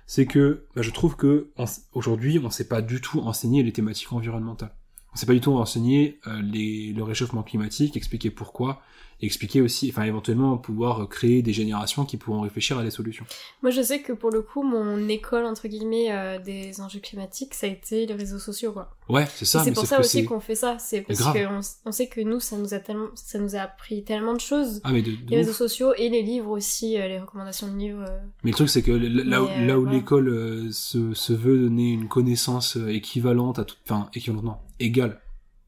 C'est 0.06 0.26
que 0.26 0.66
bah, 0.74 0.82
je 0.82 0.90
trouve 0.90 1.16
que 1.16 1.50
aujourd'hui, 1.92 2.38
on 2.42 2.50
sait 2.50 2.68
pas 2.68 2.82
du 2.82 3.00
tout 3.00 3.20
enseigner 3.20 3.62
les 3.62 3.72
thématiques 3.72 4.12
environnementales. 4.12 4.74
On 5.14 5.16
sait 5.16 5.26
pas 5.26 5.32
du 5.32 5.40
tout 5.40 5.52
enseigner 5.52 6.20
euh, 6.26 6.42
les, 6.42 6.92
le 6.92 7.02
réchauffement 7.02 7.42
climatique, 7.42 7.96
expliquer 7.96 8.30
pourquoi, 8.30 8.82
expliquer 9.20 9.60
aussi, 9.60 9.88
enfin 9.90 10.04
éventuellement 10.04 10.56
pouvoir 10.58 11.08
créer 11.08 11.42
des 11.42 11.52
générations 11.52 12.04
qui 12.04 12.16
pourront 12.16 12.40
réfléchir 12.42 12.78
à 12.78 12.84
des 12.84 12.90
solutions. 12.90 13.24
Moi, 13.62 13.70
je 13.72 13.82
sais 13.82 14.00
que 14.00 14.12
pour 14.12 14.30
le 14.30 14.42
coup, 14.42 14.62
mon 14.62 15.08
école, 15.08 15.44
entre 15.44 15.66
guillemets, 15.66 16.12
euh, 16.12 16.38
des 16.38 16.80
enjeux 16.80 17.00
climatiques, 17.00 17.54
ça 17.54 17.66
a 17.66 17.70
été 17.70 18.06
les 18.06 18.14
réseaux 18.14 18.38
sociaux, 18.38 18.72
quoi. 18.72 18.90
Ouais, 19.08 19.26
c'est 19.34 19.44
ça. 19.44 19.64
C'est 19.64 19.72
pour 19.72 19.86
ça 19.86 19.98
aussi 19.98 20.24
qu'on 20.24 20.38
fait 20.40 20.54
ça. 20.54 20.78
C'est 20.78 21.00
parce 21.00 21.20
qu'on 21.22 21.60
on 21.86 21.92
sait 21.92 22.06
que 22.06 22.20
nous, 22.20 22.38
ça 22.40 22.56
nous 22.56 22.74
a 22.74 22.78
tellement, 22.78 23.08
ça 23.14 23.38
nous 23.38 23.56
a 23.56 23.60
appris 23.60 24.04
tellement 24.04 24.34
de 24.34 24.40
choses. 24.40 24.80
Ah 24.84 24.92
mais 24.92 25.02
de, 25.02 25.10
de 25.10 25.16
Les 25.30 25.38
ouf. 25.38 25.46
réseaux 25.46 25.52
sociaux 25.52 25.94
et 25.96 26.08
les 26.10 26.22
livres 26.22 26.50
aussi, 26.50 26.96
euh, 26.98 27.08
les 27.08 27.18
recommandations 27.18 27.66
de 27.72 27.76
livres. 27.76 28.04
euh. 28.08 28.18
Mais 28.44 28.50
le 28.52 28.56
truc, 28.56 28.68
c'est 28.68 28.82
que 28.82 28.92
là, 28.92 29.40
Mais, 29.40 29.66
là 29.66 29.78
où 29.80 29.84
l'école 29.86 30.68
se, 30.72 31.12
se 31.14 31.32
veut 31.32 31.58
donner 31.58 31.90
une 31.92 32.06
connaissance 32.08 32.76
équivalente 32.88 33.58
à 33.58 33.64
toute, 33.64 33.78
enfin, 33.84 34.08
équivalente, 34.14 34.44
non, 34.44 34.56
égale, 34.78 35.20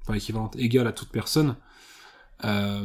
enfin, 0.03 0.15
équivalente, 0.15 0.55
égale 0.57 0.87
à 0.87 0.93
toute 0.93 1.09
personne, 1.09 1.57
euh, 2.45 2.85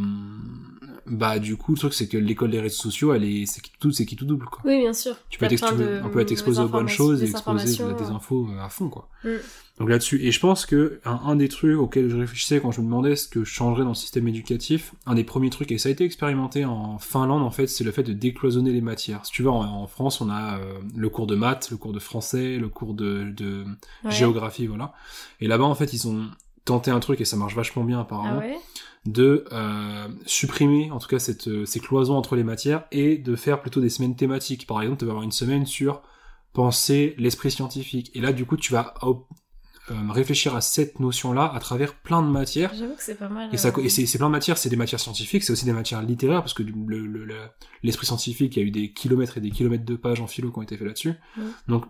bah, 1.07 1.37
du 1.37 1.55
coup, 1.55 1.73
le 1.73 1.77
truc, 1.77 1.93
c'est 1.93 2.07
que 2.07 2.17
l'école 2.17 2.49
des 2.49 2.59
réseaux 2.59 2.81
sociaux, 2.83 3.13
elle 3.13 3.23
est, 3.23 3.45
c'est 3.45 3.61
qui 3.61 3.71
tout, 3.79 3.91
c'est 3.91 4.05
qui 4.07 4.15
tout 4.15 4.25
double, 4.25 4.47
quoi. 4.47 4.61
Oui, 4.65 4.79
bien 4.79 4.93
sûr. 4.93 5.15
Tu 5.29 5.37
peux 5.37 5.45
être 5.45 5.73
on 6.03 6.09
peut 6.09 6.19
être 6.19 6.31
exposé 6.31 6.61
aux 6.61 6.67
bonnes 6.69 6.87
choses 6.87 7.21
et 7.21 7.29
exposé 7.29 7.83
à 7.83 7.93
des 7.93 8.05
infos 8.09 8.47
euh, 8.49 8.59
à 8.59 8.69
fond, 8.69 8.89
quoi. 8.89 9.07
Mm. 9.23 9.29
Donc 9.77 9.89
là-dessus, 9.89 10.21
et 10.23 10.31
je 10.31 10.39
pense 10.39 10.65
que 10.65 11.01
un, 11.03 11.19
un 11.25 11.35
des 11.35 11.49
trucs 11.49 11.77
auxquels 11.77 12.09
je 12.09 12.15
réfléchissais 12.15 12.61
quand 12.61 12.71
je 12.71 12.79
me 12.79 12.85
demandais 12.85 13.17
ce 13.17 13.27
que 13.27 13.43
je 13.43 13.51
changerais 13.51 13.83
dans 13.83 13.89
le 13.89 13.95
système 13.95 14.25
éducatif, 14.27 14.93
un 15.05 15.15
des 15.15 15.25
premiers 15.25 15.49
trucs, 15.49 15.69
et 15.71 15.77
ça 15.77 15.89
a 15.89 15.91
été 15.91 16.05
expérimenté 16.05 16.63
en 16.63 16.97
Finlande 16.97 17.43
en 17.43 17.51
fait, 17.51 17.67
c'est 17.67 17.83
le 17.83 17.91
fait 17.91 18.03
de 18.03 18.13
décloisonner 18.13 18.71
les 18.71 18.79
matières. 18.79 19.25
Si 19.25 19.33
tu 19.33 19.43
vois, 19.43 19.51
en, 19.51 19.63
en 19.83 19.87
France, 19.87 20.21
on 20.21 20.29
a 20.29 20.59
euh, 20.59 20.79
le 20.95 21.09
cours 21.09 21.27
de 21.27 21.35
maths, 21.35 21.71
le 21.71 21.77
cours 21.77 21.91
de 21.91 21.99
français, 21.99 22.57
le 22.57 22.69
cours 22.69 22.93
de, 22.93 23.25
de 23.35 23.65
Ouais. 24.05 24.11
géographie, 24.11 24.65
voilà. 24.65 24.93
Et 25.41 25.47
là-bas, 25.47 25.65
en 25.65 25.75
fait, 25.75 25.91
ils 25.91 26.07
ont 26.07 26.25
tenté 26.63 26.89
un 26.89 27.01
truc, 27.01 27.19
et 27.19 27.25
ça 27.25 27.35
marche 27.35 27.53
vachement 27.55 27.83
bien 27.83 27.99
apparemment, 27.99 28.39
Ah 28.41 28.47
ouais? 28.47 28.57
De 29.05 29.45
euh, 29.51 30.07
supprimer 30.25 30.89
en 30.91 30.97
tout 30.99 31.07
cas 31.07 31.19
cette, 31.19 31.47
euh, 31.47 31.65
ces 31.65 31.79
cloisons 31.79 32.15
entre 32.17 32.35
les 32.35 32.43
matières 32.43 32.85
et 32.91 33.17
de 33.17 33.35
faire 33.35 33.61
plutôt 33.61 33.79
des 33.81 33.89
semaines 33.89 34.15
thématiques. 34.15 34.65
Par 34.65 34.81
exemple, 34.81 34.99
tu 34.99 35.05
vas 35.05 35.11
avoir 35.11 35.23
une 35.23 35.31
semaine 35.31 35.65
sur 35.65 36.01
penser 36.53 37.13
l'esprit 37.17 37.51
scientifique. 37.51 38.11
Et 38.15 38.21
là, 38.21 38.31
du 38.33 38.45
coup, 38.45 38.57
tu 38.57 38.71
vas 38.71 38.93
euh, 39.03 39.13
réfléchir 40.09 40.55
à 40.55 40.61
cette 40.61 40.99
notion-là 40.99 41.51
à 41.53 41.59
travers 41.59 41.93
plein 41.95 42.23
de 42.23 42.29
matières. 42.29 42.73
J'avoue 42.73 42.95
que 42.95 43.03
c'est 43.03 43.15
pas 43.15 43.29
mal. 43.29 43.49
Et, 43.53 43.57
ça, 43.57 43.71
et 43.83 43.89
c'est 43.89 44.17
plein 44.17 44.27
de 44.27 44.31
matières, 44.31 44.57
c'est 44.57 44.69
des 44.69 44.75
matières 44.75 44.99
scientifiques, 44.99 45.43
c'est 45.43 45.53
aussi 45.53 45.65
des 45.65 45.73
matières 45.73 46.01
littéraires, 46.01 46.41
parce 46.41 46.53
que 46.55 46.63
du- 46.63 46.73
le- 46.87 47.05
le- 47.05 47.25
le- 47.25 47.35
l'esprit 47.83 48.07
scientifique, 48.07 48.55
il 48.55 48.59
y 48.59 48.63
a 48.63 48.67
eu 48.67 48.71
des 48.71 48.91
kilomètres 48.93 49.37
et 49.37 49.41
des 49.41 49.51
kilomètres 49.51 49.85
de 49.85 49.95
pages 49.95 50.21
en 50.21 50.27
philo 50.27 50.51
qui 50.51 50.57
ont 50.57 50.63
été 50.63 50.77
faits 50.77 50.87
là-dessus. 50.87 51.13
Donc, 51.67 51.85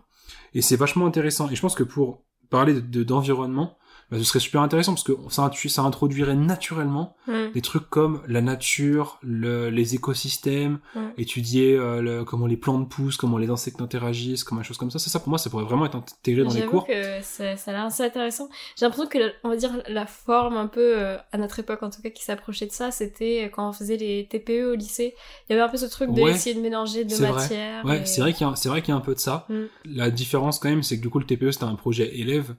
et 0.54 0.62
c'est 0.62 0.76
vachement 0.76 1.06
intéressant. 1.06 1.50
Et 1.50 1.56
je 1.56 1.62
pense 1.62 1.76
que 1.76 1.84
pour 1.84 2.26
parler 2.50 2.74
de- 2.74 2.80
de- 2.82 3.04
d'environnement, 3.04 3.78
bah, 4.12 4.18
ce 4.18 4.24
serait 4.24 4.40
super 4.40 4.62
intéressant, 4.62 4.94
parce 4.94 5.04
que 5.04 5.14
ça, 5.30 5.82
introduirait 5.82 6.36
naturellement 6.36 7.16
mm, 7.28 7.52
des 7.54 7.62
trucs 7.62 7.90
comme 7.90 8.22
la 8.28 8.42
nature, 8.42 9.18
le- 9.24 9.70
les 9.70 9.96
écosystèmes, 9.96 10.80
Mm. 10.96 11.00
étudier 11.18 11.76
euh, 11.78 12.02
le- 12.02 12.24
comment 12.24 12.46
les 12.48 12.58
plantes 12.58 12.90
poussent, 12.90 13.18
comment 13.18 13.38
les 13.38 13.50
insectes 13.50 13.82
interagissent, 13.82 14.44
comment 14.44 14.62
les 14.62 14.68
choses 14.68 14.78
comme 14.78 14.92
ça. 14.92 15.00
Ça, 15.00 15.10
ça 15.10 15.20
pour 15.20 15.30
moi, 15.30 15.38
ça 15.38 15.50
pourrait 15.50 15.64
vraiment 15.64 15.86
être 15.86 15.96
intégré 15.96 16.44
dans 16.44 16.54
les 16.54 16.66
cours. 16.66 16.86
que 16.86 17.22
ça, 17.22 17.56
ça 17.58 17.72
a 17.72 17.74
l'air 17.74 17.84
assez 17.86 18.04
intéressant. 18.04 18.48
J'ai 18.78 18.86
l'impression 18.86 19.08
que, 19.08 19.18
la- 19.18 19.32
on 19.44 19.50
va 19.50 19.56
dire, 19.58 19.72
la 19.88 20.06
forme 20.06 20.58
un 20.58 20.68
peu, 20.68 20.98
euh, 21.00 21.18
à 21.32 21.38
notre 21.38 21.60
époque 21.60 21.82
en 21.84 21.90
tout 21.90 22.02
cas, 22.02 22.10
qui 22.10 22.24
s'approchait 22.24 22.68
de 22.68 22.72
ça, 22.72 22.92
c'était 22.92 23.52
quand 23.54 23.68
on 23.70 23.74
faisait 23.74 23.98
les 23.98 24.28
TPE 24.30 24.72
au 24.72 24.76
lycée. 24.76 25.16
Il 25.50 25.54
y 25.54 25.56
avait 25.56 25.62
un 25.64 25.70
peu 25.70 25.78
ce 25.78 25.86
truc 25.88 26.10
Ouais, 26.12 26.32
d'essayer 26.34 26.56
de 26.56 26.62
mélanger 26.62 27.06
deux 27.06 27.16
c'est 27.16 27.26
vrai. 27.28 27.42
matières. 27.42 27.86
Ouais, 27.86 28.02
et- 28.02 28.06
c'est 28.06 28.22
vrai 28.22 28.34
qu'il 28.34 28.46
y 28.46 28.50
a, 28.50 28.56
c'est 28.56 28.70
vrai 28.70 28.82
qu'il 28.82 28.90
y 28.90 28.94
a 28.94 28.98
un 28.98 29.02
peu 29.02 29.14
de 29.16 29.20
ça. 29.20 29.46
Mm. 29.50 29.64
La 29.86 30.10
différence 30.12 30.60
quand 30.60 30.70
même, 30.70 30.84
c'est 30.84 30.98
que 30.98 31.02
du 31.02 31.10
coup 31.10 31.20
le 31.20 31.26
TPE 31.26 31.52
c'était 31.52 31.64
un 31.66 31.76
projet 31.76 32.18
élève, 32.20 32.56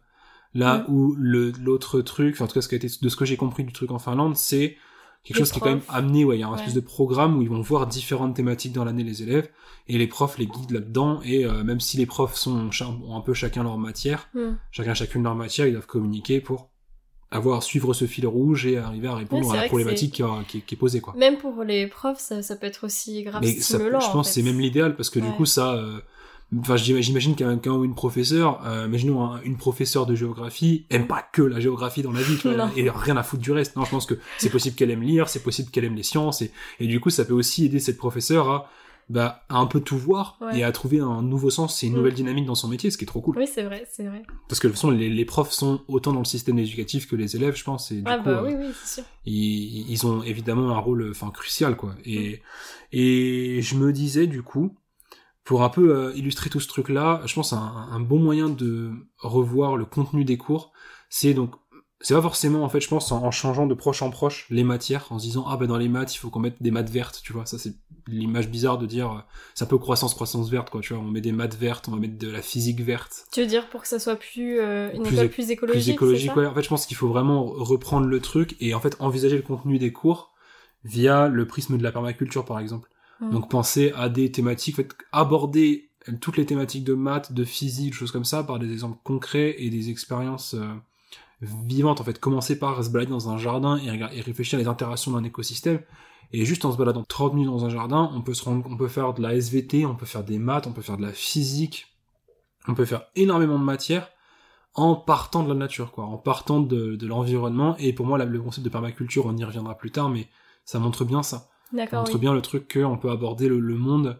là 0.56 0.78
Mm. 0.88 0.92
où 0.92 1.14
le 1.18 1.52
l'autre 1.62 2.00
truc, 2.00 2.40
en 2.40 2.46
tout 2.46 2.54
cas 2.54 2.60
ce 2.62 2.68
qui 2.68 2.74
a 2.74 2.78
été, 2.78 2.88
de 3.00 3.08
ce 3.08 3.16
que 3.16 3.24
j'ai 3.24 3.36
compris 3.36 3.62
du 3.64 3.72
truc 3.72 3.90
en 3.90 3.98
Finlande, 3.98 4.36
c'est 4.36 4.76
quelque 5.24 5.38
chose 5.38 5.50
qui 5.50 5.58
est 5.58 5.62
quand 5.62 5.70
même 5.70 5.82
amené, 5.88 6.24
ouais, 6.24 6.36
il 6.36 6.40
y 6.40 6.42
a 6.44 6.48
un 6.48 6.54
espèce 6.56 6.74
de 6.74 6.80
programme 6.80 7.36
où 7.36 7.42
ils 7.42 7.48
vont 7.48 7.60
voir 7.60 7.86
différentes 7.88 8.34
thématiques 8.36 8.72
dans 8.72 8.84
l'année 8.84 9.02
les 9.04 9.22
élèves, 9.22 9.48
et 9.88 9.98
les 9.98 10.06
profs 10.06 10.38
les 10.38 10.46
guident 10.46 10.70
là-dedans, 10.70 11.20
et 11.24 11.44
euh, 11.44 11.64
même 11.64 11.80
si 11.80 11.96
les 11.96 12.06
profs 12.06 12.36
sont, 12.36 12.70
ont 13.08 13.16
un 13.16 13.20
peu 13.20 13.34
chacun 13.34 13.62
leur 13.64 13.76
matière, 13.78 14.28
Hmm. 14.34 14.54
chacun 14.70 14.94
chacune 14.94 15.22
leur 15.24 15.34
matière, 15.34 15.66
ils 15.66 15.72
doivent 15.72 15.86
communiquer 15.86 16.40
pour 16.40 16.68
avoir, 17.32 17.64
suivre 17.64 17.92
ce 17.92 18.04
fil 18.06 18.24
rouge 18.26 18.66
et 18.66 18.78
arriver 18.78 19.08
à 19.08 19.16
répondre 19.16 19.50
à 19.52 19.56
la 19.56 19.66
problématique 19.66 20.12
qui, 20.14 20.22
qui, 20.46 20.60
qui 20.62 20.74
est 20.76 20.78
posée, 20.78 21.00
quoi. 21.00 21.12
Même 21.16 21.38
pour 21.38 21.64
les 21.64 21.88
profs, 21.88 22.20
ça, 22.20 22.40
ça 22.42 22.54
peut 22.54 22.68
être 22.68 22.84
aussi 22.86 23.24
grave 23.24 23.42
Mais 23.42 23.52
ça, 23.58 23.78
je 23.78 23.84
en 23.96 24.12
pense 24.12 24.28
fait. 24.28 24.34
c'est 24.34 24.42
même 24.42 24.60
l'idéal 24.60 24.94
parce 24.94 25.10
que 25.10 25.18
du 25.18 25.30
coup 25.32 25.44
ça 25.44 25.74
euh, 25.74 25.98
enfin 26.60 26.76
j'im- 26.76 27.00
j'imagine 27.00 27.34
qu'un 27.34 27.58
ou 27.72 27.84
une 27.84 27.94
professeure 27.94 28.60
euh, 28.66 28.86
imaginons 28.86 29.24
un- 29.24 29.40
une 29.42 29.56
professeure 29.56 30.06
de 30.06 30.14
géographie 30.14 30.86
aime 30.90 31.06
pas 31.06 31.22
que 31.32 31.42
la 31.42 31.58
géographie 31.60 32.02
dans 32.02 32.12
la 32.12 32.22
vie 32.22 32.36
tu 32.36 32.48
vois, 32.54 32.70
et 32.76 32.88
rien 32.88 33.16
à 33.16 33.22
foutre 33.22 33.42
du 33.42 33.52
reste 33.52 33.74
non 33.76 33.84
je 33.84 33.90
pense 33.90 34.06
que 34.06 34.14
c'est 34.38 34.50
possible 34.50 34.76
qu'elle 34.76 34.90
aime 34.90 35.02
lire 35.02 35.28
c'est 35.28 35.42
possible 35.42 35.70
qu'elle 35.70 35.84
aime 35.84 35.96
les 35.96 36.02
sciences 36.04 36.42
et, 36.42 36.52
et 36.80 36.86
du 36.86 37.00
coup 37.00 37.10
ça 37.10 37.24
peut 37.24 37.34
aussi 37.34 37.64
aider 37.66 37.80
cette 37.80 37.96
professeure 37.98 38.48
à 38.50 38.70
bah 39.08 39.44
à 39.48 39.58
un 39.58 39.66
peu 39.66 39.78
tout 39.80 39.96
voir 39.96 40.36
Ouais. 40.40 40.58
et 40.58 40.64
à 40.64 40.72
trouver 40.72 40.98
un 40.98 41.22
nouveau 41.22 41.48
sens 41.48 41.80
et 41.82 41.86
une 41.86 41.92
Mm. 41.92 41.96
nouvelle 41.96 42.14
dynamique 42.14 42.44
dans 42.46 42.56
son 42.56 42.66
métier 42.66 42.90
ce 42.90 42.98
qui 42.98 43.04
est 43.04 43.06
trop 43.06 43.20
cool 43.20 43.36
Oui, 43.38 43.46
c'est 43.46 43.62
vrai, 43.62 43.86
c'est 43.88 44.02
vrai. 44.04 44.22
parce 44.48 44.58
que 44.58 44.66
de 44.66 44.72
toute 44.72 44.80
façon 44.80 44.90
les, 44.90 45.08
les 45.08 45.24
profs 45.24 45.52
sont 45.52 45.80
autant 45.86 46.12
dans 46.12 46.18
le 46.18 46.24
système 46.24 46.58
éducatif 46.58 47.06
que 47.06 47.14
les 47.14 47.36
élèves 47.36 47.54
je 47.56 47.62
pense 47.62 47.92
et 47.92 47.96
du 47.96 48.02
ah 48.06 48.18
coup 48.18 48.24
bah 48.24 48.42
euh, 48.42 48.46
oui, 48.46 48.54
oui, 48.58 48.66
c'est 48.84 48.94
sûr. 49.02 49.04
ils, 49.24 49.88
ils 49.90 50.06
ont 50.08 50.24
évidemment 50.24 50.70
un 50.70 50.78
rôle 50.78 51.08
enfin 51.10 51.30
crucial 51.30 51.76
quoi 51.76 51.94
et 52.04 52.40
et 52.92 53.60
je 53.62 53.76
me 53.76 53.92
disais 53.92 54.26
du 54.26 54.42
coup 54.42 54.74
pour 55.46 55.62
un 55.62 55.70
peu 55.70 55.96
euh, 55.96 56.12
illustrer 56.14 56.50
tout 56.50 56.60
ce 56.60 56.68
truc 56.68 56.90
là 56.90 57.22
je 57.24 57.34
pense 57.34 57.54
un, 57.54 57.58
un 57.90 58.00
bon 58.00 58.18
moyen 58.18 58.50
de 58.50 58.92
revoir 59.18 59.76
le 59.76 59.86
contenu 59.86 60.24
des 60.24 60.36
cours 60.36 60.72
c'est 61.08 61.32
donc 61.34 61.54
c'est 62.02 62.14
pas 62.14 62.20
forcément 62.20 62.62
en 62.62 62.68
fait 62.68 62.80
je 62.80 62.88
pense 62.88 63.10
en, 63.12 63.24
en 63.24 63.30
changeant 63.30 63.66
de 63.66 63.72
proche 63.74 64.02
en 64.02 64.10
proche 64.10 64.46
les 64.50 64.64
matières 64.64 65.06
en 65.10 65.18
se 65.18 65.24
disant 65.24 65.46
ah 65.48 65.56
bah 65.56 65.66
dans 65.66 65.78
les 65.78 65.88
maths 65.88 66.14
il 66.14 66.18
faut 66.18 66.28
qu'on 66.30 66.40
mette 66.40 66.62
des 66.62 66.70
maths 66.70 66.90
vertes 66.90 67.20
tu 67.24 67.32
vois 67.32 67.46
ça 67.46 67.58
c'est 67.58 67.74
l'image 68.08 68.48
bizarre 68.50 68.76
de 68.78 68.86
dire 68.86 69.10
euh, 69.12 69.18
c'est 69.54 69.64
un 69.64 69.68
peu 69.68 69.78
croissance 69.78 70.14
croissance 70.14 70.50
verte 70.50 70.68
quoi 70.70 70.80
tu 70.82 70.92
vois 70.94 71.02
on 71.02 71.06
met 71.10 71.22
des 71.22 71.32
maths 71.32 71.56
vertes 71.56 71.88
on 71.88 71.92
va 71.92 71.98
mettre 71.98 72.18
de 72.18 72.28
la 72.28 72.42
physique 72.42 72.80
verte 72.82 73.24
Tu 73.32 73.40
veux 73.40 73.46
dire 73.46 73.68
pour 73.70 73.80
que 73.82 73.88
ça 73.88 73.98
soit 73.98 74.16
plus 74.16 74.60
euh, 74.60 74.90
une 74.92 75.02
Plus 75.04 75.14
école 75.14 75.26
éc- 75.26 75.30
plus 75.32 75.50
écologique 75.50 75.82
plus 75.84 75.90
écologique, 75.92 76.30
ça 76.32 76.36
ouais. 76.36 76.46
En 76.46 76.54
fait, 76.54 76.62
je 76.62 76.68
pense 76.68 76.86
qu'il 76.86 76.96
faut 76.96 77.08
vraiment 77.08 77.44
reprendre 77.46 78.06
le 78.06 78.20
truc 78.20 78.56
et 78.60 78.74
en 78.74 78.80
fait 78.80 78.96
envisager 79.00 79.36
le 79.36 79.42
contenu 79.42 79.78
des 79.78 79.92
cours 79.92 80.34
via 80.84 81.28
le 81.28 81.46
prisme 81.46 81.78
de 81.78 81.82
la 81.82 81.90
permaculture, 81.92 82.44
par 82.44 82.58
exemple. 82.60 82.88
Donc 83.20 83.50
penser 83.50 83.92
à 83.96 84.08
des 84.08 84.30
thématiques, 84.30 84.76
aborder 85.10 85.90
toutes 86.20 86.36
les 86.36 86.46
thématiques 86.46 86.84
de 86.84 86.94
maths, 86.94 87.32
de 87.32 87.44
physique, 87.44 87.94
choses 87.94 88.12
comme 88.12 88.24
ça, 88.24 88.44
par 88.44 88.58
des 88.58 88.70
exemples 88.72 88.98
concrets 89.02 89.56
et 89.58 89.70
des 89.70 89.90
expériences 89.90 90.54
euh, 90.54 90.74
vivantes. 91.40 92.00
En 92.00 92.04
fait, 92.04 92.18
commencer 92.18 92.58
par 92.58 92.82
se 92.82 92.90
balader 92.90 93.10
dans 93.10 93.30
un 93.30 93.38
jardin 93.38 93.78
et, 93.78 94.20
réfléchir 94.20 94.58
à 94.58 94.62
les 94.62 94.68
interactions 94.68 95.12
d'un 95.12 95.24
écosystème. 95.24 95.80
Et 96.32 96.44
juste 96.44 96.64
en 96.64 96.72
se 96.72 96.76
baladant 96.76 97.04
30 97.04 97.34
minutes 97.34 97.50
dans 97.50 97.64
un 97.64 97.70
jardin, 97.70 98.10
on 98.12 98.20
peut 98.20 98.88
faire 98.88 99.14
de 99.14 99.22
la 99.22 99.34
SVT, 99.34 99.86
on 99.86 99.94
peut 99.94 100.06
faire 100.06 100.24
des 100.24 100.38
maths, 100.38 100.66
on 100.66 100.72
peut 100.72 100.82
faire 100.82 100.96
de 100.96 101.02
la 101.02 101.12
physique, 101.12 101.86
on 102.66 102.74
peut 102.74 102.84
faire 102.84 103.04
énormément 103.14 103.58
de 103.58 103.64
matières 103.64 104.10
en 104.74 104.94
partant 104.96 105.42
de 105.42 105.48
la 105.48 105.54
nature, 105.54 105.92
en 105.96 106.18
partant 106.18 106.60
de, 106.60 106.98
l'environnement. 107.06 107.76
Et 107.78 107.92
pour 107.92 108.06
moi, 108.06 108.18
le 108.18 108.40
concept 108.40 108.64
de 108.64 108.70
permaculture, 108.70 109.26
on 109.26 109.36
y 109.36 109.44
reviendra 109.44 109.76
plus 109.76 109.90
tard, 109.90 110.10
mais 110.10 110.28
ça 110.64 110.78
montre 110.78 111.04
bien 111.04 111.22
ça. 111.22 111.48
Ça 111.70 111.76
D'accord, 111.76 112.00
montre 112.00 112.14
oui. 112.14 112.20
bien 112.20 112.32
le 112.34 112.42
truc 112.42 112.72
qu'on 112.72 112.96
peut 112.98 113.10
aborder 113.10 113.48
le, 113.48 113.58
le 113.60 113.74
monde 113.74 114.18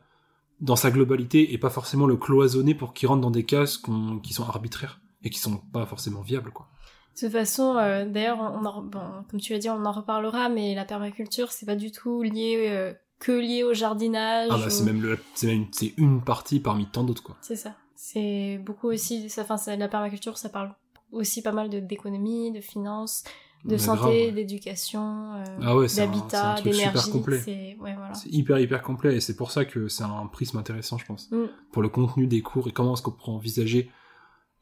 dans 0.61 0.77
sa 0.77 0.91
globalité 0.91 1.53
et 1.53 1.59
pas 1.59 1.71
forcément 1.71 2.07
le 2.07 2.17
cloisonner 2.17 2.75
pour 2.75 2.93
qu'il 2.95 3.09
rentre 3.09 3.21
dans 3.21 3.31
des 3.31 3.45
cases 3.45 3.81
qui 4.23 4.33
sont 4.33 4.45
arbitraires 4.45 5.01
et 5.23 5.31
qui 5.31 5.39
sont 5.39 5.57
pas 5.59 5.87
forcément 5.87 6.23
viables, 6.23 6.51
quoi. 6.51 6.69
De 7.15 7.21
toute 7.21 7.33
façon, 7.33 7.77
euh, 7.77 8.05
d'ailleurs, 8.05 8.61
bon, 8.83 9.01
comme 9.31 9.41
tu 9.41 9.53
l'as 9.55 9.59
dit, 9.59 9.71
on 9.71 9.85
en 9.87 9.93
reparlera, 9.93 10.49
mais 10.51 10.75
la 10.75 10.85
permaculture, 10.85 11.51
c'est 11.51 11.65
pas 11.67 11.77
du 11.77 11.91
tout 11.91 12.23
lié 12.23 12.67
euh, 12.69 12.93
que 13.19 13.33
lié 13.33 13.63
au 13.63 13.73
jardinage. 13.73 14.49
Ah 14.53 14.59
bah, 14.59 14.69
c'est 14.69 14.85
même, 14.85 15.01
le- 15.01 15.19
même 15.45 15.67
c'est 15.73 15.95
une 15.97 16.21
partie 16.23 16.61
parmi 16.61 16.85
tant 16.87 17.05
d'autres, 17.05 17.23
quoi. 17.23 17.37
C'est 17.41 17.57
ça. 17.57 17.75
C'est 17.95 18.59
beaucoup 18.63 18.89
aussi, 18.89 19.31
ça- 19.31 19.47
enfin, 19.49 19.77
la 19.77 19.89
permaculture, 19.89 20.37
ça 20.37 20.51
parle 20.51 20.75
aussi 21.11 21.41
pas 21.41 21.53
mal 21.53 21.71
de 21.71 21.81
d'économie, 21.81 22.53
de 22.53 22.61
finances, 22.61 23.25
de 23.67 23.77
santé, 23.77 24.33
d'éducation, 24.33 25.35
euh, 25.35 25.45
Ah 25.63 25.77
ouais, 25.77 25.87
d'habitat, 25.95 26.61
d'énergie. 26.63 27.11
C'est 27.45 27.77
ouais, 27.81 27.95
voilà. 27.95 28.15
C'est 28.15 28.31
hyper, 28.31 28.59
hyper 28.59 28.83
complet 28.83 29.17
et 29.17 29.21
c'est 29.21 29.37
pour 29.37 29.51
ça 29.51 29.65
que 29.65 29.89
c'est 29.89 30.05
un 30.05 30.27
prisme 30.27 30.59
intéressant, 30.59 30.99
je 30.99 31.07
pense. 31.07 31.31
Mm. 31.31 31.45
Pour 31.73 31.83
le 31.83 31.89
contenu 31.89 32.27
des 32.27 32.43
cours 32.43 32.69
et 32.69 32.73
comment 32.73 32.95
est-ce 32.95 33.03
qu'on 33.03 33.11
pourrait 33.11 33.33
envisager 33.33 33.91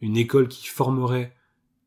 une 0.01 0.17
école 0.17 0.49
qui 0.49 0.67
formerait 0.67 1.35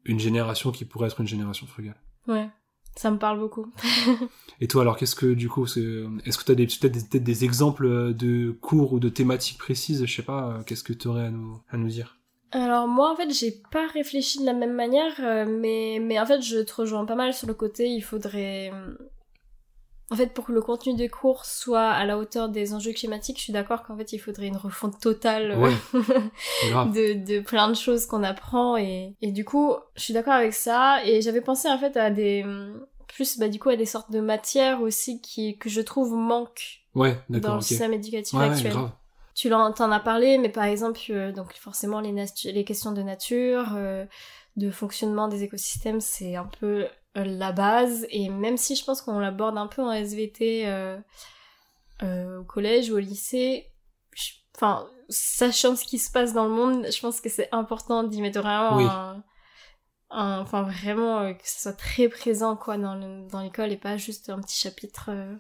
une 0.08 0.20
génération 0.20 0.72
qui 0.72 0.86
pourrait 0.86 1.08
être 1.08 1.22
une 1.22 1.28
génération 1.28 1.68
frugale. 1.68 2.02
Ouais, 2.28 2.50
ça 2.96 3.12
me 3.12 3.18
parle 3.18 3.40
beaucoup. 3.40 3.72
Et 4.62 4.68
toi, 4.68 4.82
alors, 4.82 4.98
qu'est-ce 4.98 5.16
que, 5.16 5.34
du 5.34 5.50
coup, 5.50 5.66
est-ce 5.66 6.38
que 6.38 6.44
tu 6.44 6.52
as 6.52 6.56
des, 6.56 6.66
peut-être 6.66 6.92
des, 6.92 7.02
peut-être 7.02 7.24
des 7.24 7.46
exemples 7.46 8.14
de 8.14 8.52
cours 8.52 8.94
ou 8.94 9.00
de 9.00 9.10
thématiques 9.10 9.58
précises, 9.58 10.06
je 10.06 10.16
sais 10.16 10.24
pas, 10.24 10.50
euh, 10.50 10.64
qu'est-ce 10.64 10.84
que 10.84 10.94
tu 10.94 11.08
aurais 11.08 11.26
à 11.26 11.30
nous, 11.30 11.62
à 11.70 11.78
nous 11.78 11.90
dire? 11.90 12.18
Alors 12.52 12.88
moi 12.88 13.12
en 13.12 13.16
fait 13.16 13.30
j'ai 13.34 13.52
pas 13.72 13.88
réfléchi 13.88 14.40
de 14.40 14.46
la 14.46 14.54
même 14.54 14.74
manière 14.74 15.14
euh, 15.20 15.46
mais 15.46 16.00
mais 16.02 16.20
en 16.20 16.26
fait 16.26 16.42
je 16.42 16.60
te 16.60 16.74
rejoins 16.74 17.06
pas 17.06 17.16
mal 17.16 17.34
sur 17.34 17.48
le 17.48 17.54
côté 17.54 17.90
il 17.90 18.02
faudrait 18.02 18.72
euh, 18.74 18.96
en 20.10 20.16
fait 20.16 20.28
pour 20.34 20.46
que 20.46 20.54
le 20.54 20.62
contenu 20.62 20.96
des 20.96 21.10
cours 21.10 21.44
soit 21.46 21.90
à 21.90 22.06
la 22.06 22.18
hauteur 22.18 22.48
des 22.48 22.74
enjeux 22.74 22.94
climatiques 22.94 23.38
je 23.38 23.44
suis 23.44 23.54
d'accord 23.54 23.84
qu'en 23.84 23.98
fait 23.98 24.14
il 24.14 24.20
faudrait 24.20 24.48
une 24.48 24.56
refonte 24.56 25.00
totale 25.02 25.52
euh, 25.52 25.58
Ouais, 25.60 25.74
de, 26.94 27.26
de 27.26 27.40
plein 27.42 27.68
de 27.68 27.76
choses 27.76 28.06
qu'on 28.06 28.24
apprend 28.24 28.78
et, 28.78 29.14
et 29.22 29.32
du 29.34 29.44
coup 29.44 29.76
je 29.96 30.04
suis 30.04 30.14
d'accord 30.14 30.34
avec 30.34 30.54
ça 30.54 31.04
et 31.06 31.22
j'avais 31.22 31.42
pensé 31.42 31.68
en 31.68 31.78
fait 31.78 31.98
à 31.98 32.10
des 32.12 32.46
plus 33.08 33.38
bah 33.40 33.50
du 33.50 33.60
coup 33.60 33.70
à 33.70 33.76
des 33.76 33.86
sortes 33.86 34.12
de 34.12 34.22
matières 34.22 34.82
aussi 34.82 35.20
qui 35.22 35.58
que 35.58 35.70
je 35.70 35.82
trouve 35.82 36.14
manquent 36.14 36.82
Ouais, 36.96 37.16
dans 37.30 37.56
le 37.56 37.62
système 37.62 37.94
éducatif 37.94 38.40
ouais, 38.40 38.46
actuel. 38.46 38.72
grave. 38.72 38.92
Tu 39.38 39.50
l'en 39.50 39.72
t'en 39.72 39.92
as 39.92 40.00
parlé, 40.00 40.40
mais 40.40 40.50
par 40.50 40.64
exemple, 40.64 41.00
euh, 41.12 41.32
donc 41.32 41.54
forcément 41.54 42.00
les, 42.02 42.12
les 42.46 42.66
questions 42.66 42.92
de 42.92 43.04
nature, 43.04 43.74
euh, 43.76 44.04
de 44.56 44.72
fonctionnement 44.72 45.28
des 45.28 45.44
écosystèmes, 45.44 46.02
c'est 46.02 46.36
un 46.36 46.50
peu 46.60 46.88
euh, 47.18 47.24
la 47.24 47.52
base. 47.52 48.08
Et 48.10 48.30
même 48.30 48.58
si 48.58 48.76
je 48.76 48.84
pense 48.84 49.04
qu'on 49.04 49.20
l'aborde 49.20 49.56
un 49.60 49.68
peu 49.68 49.84
en 49.84 49.92
SVT 49.92 50.64
euh, 50.68 50.98
euh, 52.02 52.40
au 52.40 52.44
collège 52.44 52.90
ou 52.90 52.96
au 52.96 53.00
lycée, 53.00 53.68
je- 54.16 54.32
enfin, 54.56 54.88
sachant 55.10 55.76
ce 55.76 55.86
qui 55.86 56.00
se 56.00 56.12
passe 56.12 56.34
dans 56.34 56.46
le 56.46 56.52
monde, 56.52 56.88
je 56.92 57.00
pense 57.00 57.22
que 57.22 57.30
c'est 57.30 57.50
important 57.52 58.04
d'y 58.04 58.22
mettre 58.24 58.42
vraiment 58.42 58.78
Oui. 58.78 58.86
un, 58.90 59.24
un- 60.10 60.40
enfin 60.42 60.64
vraiment 60.64 61.34
que 61.36 61.48
ce 61.48 61.62
soit 61.62 61.74
très 61.74 62.10
présent 62.10 62.56
quoi 62.56 62.78
dans 62.80 62.96
le- 62.96 63.28
dans 63.30 63.42
l'école 63.42 63.72
et 63.72 63.78
pas 63.78 63.98
juste 63.98 64.30
un 64.32 64.40
petit 64.42 64.58
chapitre 64.60 65.10
euh, 65.12 65.36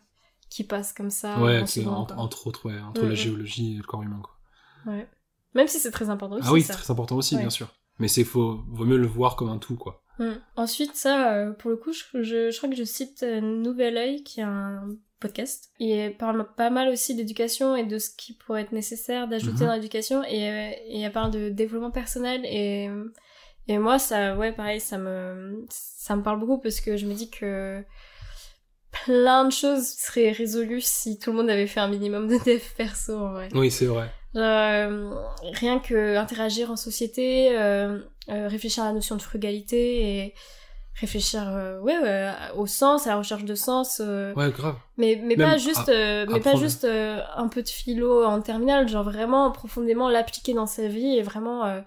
qui 0.50 0.63
passe 0.63 0.94
comme 0.94 1.10
ça. 1.10 1.39
ouais, 1.42 1.66
c'est 1.66 1.86
entre, 1.86 2.48
autres, 2.48 2.66
ouais, 2.70 2.80
entre 2.80 3.06
la 3.06 3.16
géologie 3.16 3.74
et 3.75 3.77
le 3.77 3.84
corps 3.84 4.04
humain, 4.04 4.22
quoi. 4.24 4.94
Ouais. 4.94 5.08
Même 5.54 5.68
si 5.68 5.80
c'est 5.80 5.92
très 5.92 6.10
important 6.10 6.36
aussi, 6.38 6.46
ah 6.48 6.54
oui, 6.54 6.62
c'est 6.62 6.74
très 6.74 6.92
important 6.92 7.16
aussi, 7.16 7.36
bien 7.38 7.50
sûr. 7.50 7.68
Mais 8.00 8.08
c'est 8.08 8.24
faut, 8.24 8.62
vaut 8.70 8.86
mieux 8.86 8.98
le 8.98 9.08
voir 9.08 9.36
comme 9.36 9.50
un 9.50 9.58
tout, 9.58 9.75
quoi. 9.75 10.04
Ensuite, 10.56 10.96
ça, 10.96 11.34
euh, 11.34 11.51
pour 11.51 11.70
le 11.70 11.77
coup, 11.77 11.92
je, 11.94 12.04
je, 12.24 12.50
je 12.51 12.58
crois 12.58 12.70
que 12.70 12.75
je 12.75 12.84
cite 12.84 13.22
euh, 13.24 13.39
Nouvel 13.42 13.98
Oeil, 13.98 14.24
qui 14.24 14.39
est 14.39 14.44
un 14.44 14.88
podcast. 15.20 15.70
Il 15.80 16.16
parle 16.18 16.48
pas 16.56 16.70
mal 16.72 16.89
aussi 16.89 17.13
d'éducation 17.16 17.75
et 17.75 17.84
de 17.86 18.00
ce 18.00 18.10
qui 18.16 18.34
pourrait 18.34 18.62
être 18.63 18.72
nécessaire 18.72 19.27
d'ajouter 19.27 19.62
Mhm. 19.63 19.68
dans 19.68 19.74
l'éducation. 19.75 20.24
Et, 20.24 20.50
euh, 20.50 20.72
et 20.88 21.01
elle 21.01 21.12
parle 21.12 21.32
de 21.32 21.50
développement 21.50 21.92
personnel. 21.92 22.42
Et, 22.46 22.89
et 23.68 23.77
moi, 23.77 24.00
ça, 24.00 24.36
ouais, 24.38 24.51
pareil, 24.54 24.80
ça 24.80 24.98
me, 24.98 25.66
ça 25.70 26.16
me 26.16 26.24
parle 26.24 26.39
beaucoup 26.39 26.60
parce 26.60 26.82
que 26.82 26.98
je 26.98 27.06
me 27.06 27.13
dis 27.13 27.30
que 27.30 27.84
plein 29.08 29.46
de 29.46 29.52
choses 29.52 29.88
seraient 29.88 30.32
résolues 30.32 30.82
si 30.82 31.18
tout 31.18 31.32
le 31.32 31.38
monde 31.38 31.50
avait 31.50 31.66
fait 31.66 31.80
un 31.80 31.88
minimum 31.88 32.28
de 32.28 32.38
dev 32.46 32.62
perso, 32.76 33.18
en 33.18 33.32
vrai. 33.32 33.48
Oui, 33.54 33.72
c'est 33.72 33.86
vrai. 33.86 34.12
Euh, 34.36 35.14
rien 35.54 35.80
que 35.80 36.18
interagir 36.18 36.70
en 36.72 36.76
société, 36.76 37.58
euh, 37.58 38.00
euh, 38.30 38.50
réfléchir 38.50 38.84
à 38.84 38.88
la 38.88 38.94
notion 38.94 39.16
de 39.16 39.22
frugalité 39.22 40.02
et 40.26 40.34
réfléchir 41.00 41.44
ouais, 41.82 41.98
ouais, 42.00 42.32
au 42.58 42.68
sens, 42.68 43.08
à 43.08 43.12
la 43.12 43.18
recherche 43.18 43.46
de 43.46 43.56
sens. 43.56 44.02
Ouais, 44.36 44.52
grave. 44.52 44.76
mais 44.98 45.18
mais 45.24 45.38
Même 45.38 45.52
pas 45.52 45.58
juste, 45.58 45.88
mais 45.88 46.42
pas 46.42 46.56
juste 46.56 46.86
un 46.86 47.48
peu 47.48 47.64
de 47.64 47.70
philo 47.70 48.26
en 48.26 48.42
terminale, 48.42 48.90
genre 48.90 49.04
vraiment 49.04 49.52
profondément 49.52 50.10
l'appliquer 50.10 50.54
dans 50.54 50.68
sa 50.68 50.88
vie 50.88 51.16
et 51.18 51.22
vraiment 51.22 51.82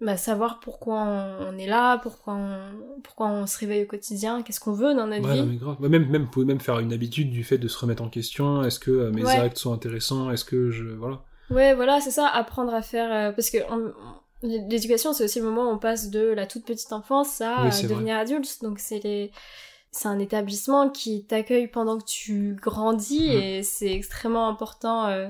bah, 0.00 0.16
savoir 0.16 0.60
pourquoi 0.60 1.00
on, 1.02 1.48
on 1.54 1.58
est 1.58 1.66
là, 1.66 1.98
pourquoi 1.98 2.34
on, 2.34 3.00
pourquoi 3.02 3.26
on 3.28 3.46
se 3.46 3.58
réveille 3.58 3.82
au 3.84 3.86
quotidien, 3.86 4.42
qu'est-ce 4.42 4.60
qu'on 4.60 4.72
veut 4.72 4.94
dans 4.94 5.06
notre 5.06 5.26
Ouais, 5.26 5.34
vie. 5.34 5.40
non, 5.40 5.46
mais 5.46 5.56
grave. 5.56 5.76
Ouais, 5.80 5.88
Même, 5.88 6.08
même, 6.08 6.22
vous 6.24 6.30
pouvez 6.30 6.46
même 6.46 6.60
faire 6.60 6.78
une 6.78 6.92
habitude 6.92 7.30
du 7.30 7.44
fait 7.44 7.58
de 7.58 7.68
se 7.68 7.78
remettre 7.78 8.02
en 8.02 8.08
question. 8.08 8.62
Est-ce 8.62 8.78
que 8.78 8.90
euh, 8.90 9.10
mes 9.12 9.24
Ouais. 9.24 9.36
actes 9.36 9.58
sont 9.58 9.72
intéressants? 9.72 10.30
Est-ce 10.30 10.44
que 10.44 10.70
je, 10.70 10.84
voilà. 10.84 11.22
Ouais, 11.50 11.74
voilà, 11.74 12.00
c'est 12.00 12.10
ça, 12.12 12.26
apprendre 12.28 12.72
à 12.72 12.82
faire. 12.82 13.12
euh, 13.12 13.32
parce 13.32 13.50
que 13.50 13.58
on- 13.70 13.92
on- 14.42 14.48
l'éducation, 14.68 15.12
c'est 15.12 15.24
aussi 15.24 15.38
le 15.38 15.44
moment 15.44 15.64
où 15.70 15.74
on 15.74 15.78
passe 15.78 16.08
de 16.10 16.20
la 16.28 16.46
toute 16.46 16.64
petite 16.64 16.92
enfance 16.94 17.40
à 17.42 17.64
Oui, 17.64 17.82
devenir 17.88 18.16
adulte. 18.16 18.62
Donc, 18.62 18.78
c'est 18.78 19.00
les. 19.04 19.30
C'est 19.92 20.06
un 20.06 20.20
établissement 20.20 20.88
qui 20.88 21.24
t'accueille 21.26 21.66
pendant 21.66 21.98
que 21.98 22.04
tu 22.04 22.56
grandis 22.62 23.28
Mm. 23.28 23.32
et 23.32 23.62
c'est 23.64 23.92
extrêmement 23.92 24.48
important 24.48 25.06
euh, 25.08 25.28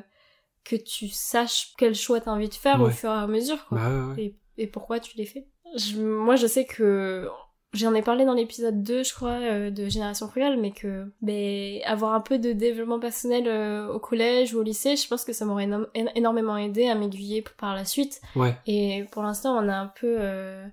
que 0.64 0.76
tu 0.76 1.08
saches 1.08 1.72
quel 1.78 1.94
choix 1.94 2.20
t'as 2.20 2.30
envie 2.30 2.50
de 2.50 2.54
faire 2.54 2.80
au 2.82 2.90
fur 2.90 3.08
et 3.10 3.14
à 3.14 3.26
mesure, 3.26 3.64
quoi. 3.66 3.78
Bah, 3.78 3.88
ouais, 3.88 4.14
ouais. 4.14 4.22
Et, 4.22 4.36
et 4.60 4.66
pourquoi 4.66 5.00
tu 5.00 5.16
les 5.16 5.26
fais. 5.26 5.46
Je- 5.76 6.00
moi, 6.00 6.36
je 6.36 6.46
sais 6.46 6.64
que 6.64 7.28
j'en 7.72 7.94
ai 7.94 8.02
parlé 8.02 8.24
dans 8.24 8.34
l'épisode 8.34 8.82
2, 8.82 9.04
je 9.04 9.14
crois, 9.14 9.38
euh, 9.40 9.70
de 9.70 9.88
Génération 9.88 10.26
Frugale, 10.28 10.58
mais 10.58 10.72
que 10.72 11.06
ben, 11.22 11.80
avoir 11.84 12.14
un 12.14 12.20
peu 12.20 12.38
de 12.38 12.52
développement 12.52 12.98
personnel 12.98 13.44
euh, 13.46 13.86
au 13.92 13.98
collège 14.00 14.54
ou 14.54 14.58
au 14.58 14.62
lycée, 14.62 14.96
je 14.96 15.06
pense 15.06 15.24
que 15.24 15.32
ça 15.32 15.44
m'aurait 15.44 15.66
éno- 15.66 15.86
énormément 16.16 16.56
aidé 16.56 16.88
à 16.88 16.94
m'aiguiller 16.96 17.44
par 17.58 17.74
la 17.74 17.84
suite. 17.84 18.20
Ouais. 18.36 18.54
Et 18.66 19.04
pour 19.12 19.22
l'instant, 19.22 19.56
on 19.56 19.68
a 19.68 19.74
un 19.76 19.86
peu... 19.86 20.16
euh, 20.18 20.66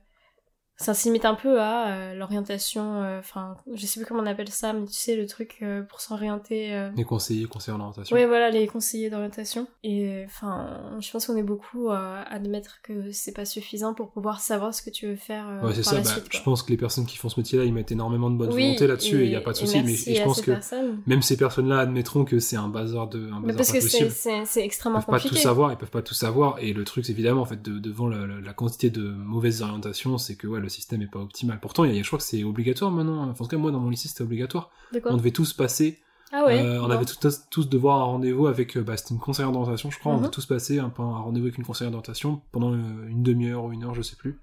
ça 0.80 0.94
se 0.94 1.06
limite 1.06 1.26
un 1.26 1.34
peu 1.36 1.60
à 1.60 1.88
euh, 1.90 2.14
l'orientation, 2.14 3.02
euh, 3.02 3.20
enfin, 3.20 3.56
je 3.74 3.86
sais 3.86 4.00
plus 4.00 4.06
comment 4.08 4.22
on 4.22 4.26
appelle 4.28 4.50
ça, 4.50 4.74
mais 4.74 4.86
tu 4.86 4.94
sais, 4.94 5.16
le 5.16 5.26
truc 5.26 5.58
euh, 5.64 5.82
pour 5.82 6.02
s'orienter... 6.02 6.74
euh, 6.76 6.90
Les 6.96 7.04
conseillers, 7.04 7.46
conseillers 7.46 7.78
d'orientation. 7.78 8.16
Ouais, 8.16 8.26
voilà, 8.28 8.52
les 8.52 8.68
conseillers 8.68 9.10
d'orientation. 9.10 9.68
Et 9.84 10.24
enfin, 10.26 10.80
je 11.00 11.12
pense 11.12 11.26
qu'on 11.26 11.36
est 11.36 11.42
beaucoup 11.44 11.90
à 11.90 12.22
admettre 12.30 12.80
que 12.84 13.12
c'est 13.12 13.32
pas 13.34 13.46
suffisant 13.46 13.94
pour 13.96 14.12
pouvoir 14.12 14.40
savoir 14.40 14.74
ce 14.74 14.82
que 14.84 14.90
tu 14.90 15.08
veux 15.08 15.16
faire 15.16 15.48
euh, 15.50 15.68
Ouais, 15.68 15.74
c'est 15.74 15.84
ça. 15.84 15.96
la 15.96 16.02
bah, 16.02 16.10
suite. 16.12 16.26
je 16.30 16.42
pense 16.44 16.62
que 16.64 16.70
les 16.70 16.78
personnes 16.78 17.06
qui 17.06 17.18
font 17.18 17.30
ce 17.30 17.40
métier-là, 17.40 17.66
ils 17.66 17.74
mettent 17.74 17.92
énormément 17.92 18.30
de 18.30 18.36
bonne 18.38 18.54
Oui, 18.54 18.64
volonté 18.66 18.88
là-dessus 18.88 19.22
et 19.22 19.26
il 19.26 19.30
n'y 19.30 19.36
a 19.36 19.42
pas 19.42 19.54
de 19.54 19.58
souci. 19.58 19.82
Mais 19.84 19.94
et 19.94 20.16
je 20.16 20.24
pense 20.24 20.42
que 20.42 20.52
personnes. 20.52 21.02
même 21.08 21.22
ces 21.24 21.38
personnes-là 21.38 21.80
admettront 21.80 22.24
que 22.24 22.40
c'est 22.40 22.56
un 22.56 22.68
bazar 22.70 23.08
de, 23.08 23.32
un 23.32 23.40
Mais 23.44 23.54
parce 23.54 23.72
pas 23.72 23.80
que 23.80 23.88
c'est- 23.88 24.10
c'est 24.12 24.62
Ils 24.62 24.64
extrêmement 24.64 25.00
peuvent 25.00 25.08
pas 25.08 25.18
tout 25.20 25.24
compliqué. 25.30 25.44
savoir, 25.44 25.72
ils 25.72 25.78
peuvent 25.78 25.90
pas 25.90 26.02
tout 26.04 26.14
savoir. 26.14 26.58
Et 26.60 26.74
le 26.74 26.84
truc, 26.84 27.06
c'est 27.06 27.12
évidemment, 27.14 27.42
en 27.42 27.46
fait, 27.46 27.62
de- 27.62 27.80
devant 27.80 28.08
la, 28.08 28.28
la- 28.28 28.40
la 28.42 28.54
quantité 28.54 28.90
de 28.92 29.02
mauvaises 29.02 29.62
orientations, 29.64 30.18
c'est 30.18 30.36
que 30.36 30.46
ouais, 30.48 30.60
le 30.60 30.67
système 30.70 31.02
est 31.02 31.08
pas 31.12 31.20
optimal. 31.20 31.60
Pourtant, 31.60 31.84
il 31.86 31.94
y 31.96 32.00
a, 32.00 32.02
je 32.02 32.08
crois 32.08 32.20
que 32.20 32.26
c'est 32.26 32.44
obligatoire 32.44 32.92
maintenant. 32.92 33.24
Enfin, 33.30 33.44
en 33.44 33.48
tout 33.48 33.52
cas, 33.52 33.58
moi, 33.58 33.72
dans 33.72 33.80
mon 33.80 33.90
lycée, 33.90 34.08
c'était 34.08 34.24
obligatoire. 34.24 34.70
On 35.06 35.18
devait 35.18 35.32
tous 35.32 35.54
passer 35.54 36.00
Ah 36.32 36.46
ouais. 36.46 36.60
Euh, 36.60 36.82
on 36.82 36.90
avait 36.90 37.06
tous, 37.06 37.42
tous 37.50 37.70
devoir 37.70 38.02
un 38.02 38.04
rendez-vous 38.04 38.48
avec, 38.48 38.76
euh, 38.78 38.84
bah, 38.84 38.98
c'était 38.98 39.14
une 39.14 39.20
conseillère 39.20 39.52
d'orientation, 39.52 39.90
je 39.92 39.98
crois, 40.00 40.12
on 40.12 40.16
Mhm. 40.16 40.22
devait 40.24 40.32
tous 40.32 40.46
passer 40.46 40.80
un, 40.80 40.92
rendez-vous 40.98 41.46
avec 41.48 41.58
une 41.58 41.64
conseillère 41.66 41.92
d'orientation 41.92 42.42
pendant 42.52 42.74
euh, 42.74 43.08
une 43.08 43.24
demi-heure 43.24 43.64
ou 43.64 43.72
une 43.72 43.84
heure, 43.86 43.96
je 43.96 44.02
sais 44.02 44.16
plus. 44.18 44.40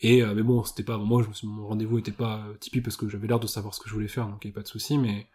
Et 0.00 0.22
euh, 0.22 0.34
mais 0.34 0.42
bon, 0.42 0.64
c'était 0.64 0.82
pas 0.82 0.98
moi, 0.98 1.22
je, 1.22 1.28
me 1.28 1.32
suis- 1.34 1.46
mon 1.46 1.66
rendez-vous 1.68 1.98
était 1.98 2.10
pas 2.12 2.42
typique 2.60 2.82
parce 2.84 2.96
que 2.96 3.08
j'avais 3.08 3.26
l'air 3.28 3.38
de 3.40 3.46
savoir 3.46 3.74
ce 3.74 3.80
que 3.80 3.88
je 3.88 3.94
voulais 3.94 4.08
faire, 4.08 4.26
donc 4.26 4.38
il 4.44 4.48
y 4.48 4.50
avait 4.50 4.54
pas 4.54 4.62
de 4.62 4.68
souci. 4.68 4.98
Mais 4.98 5.26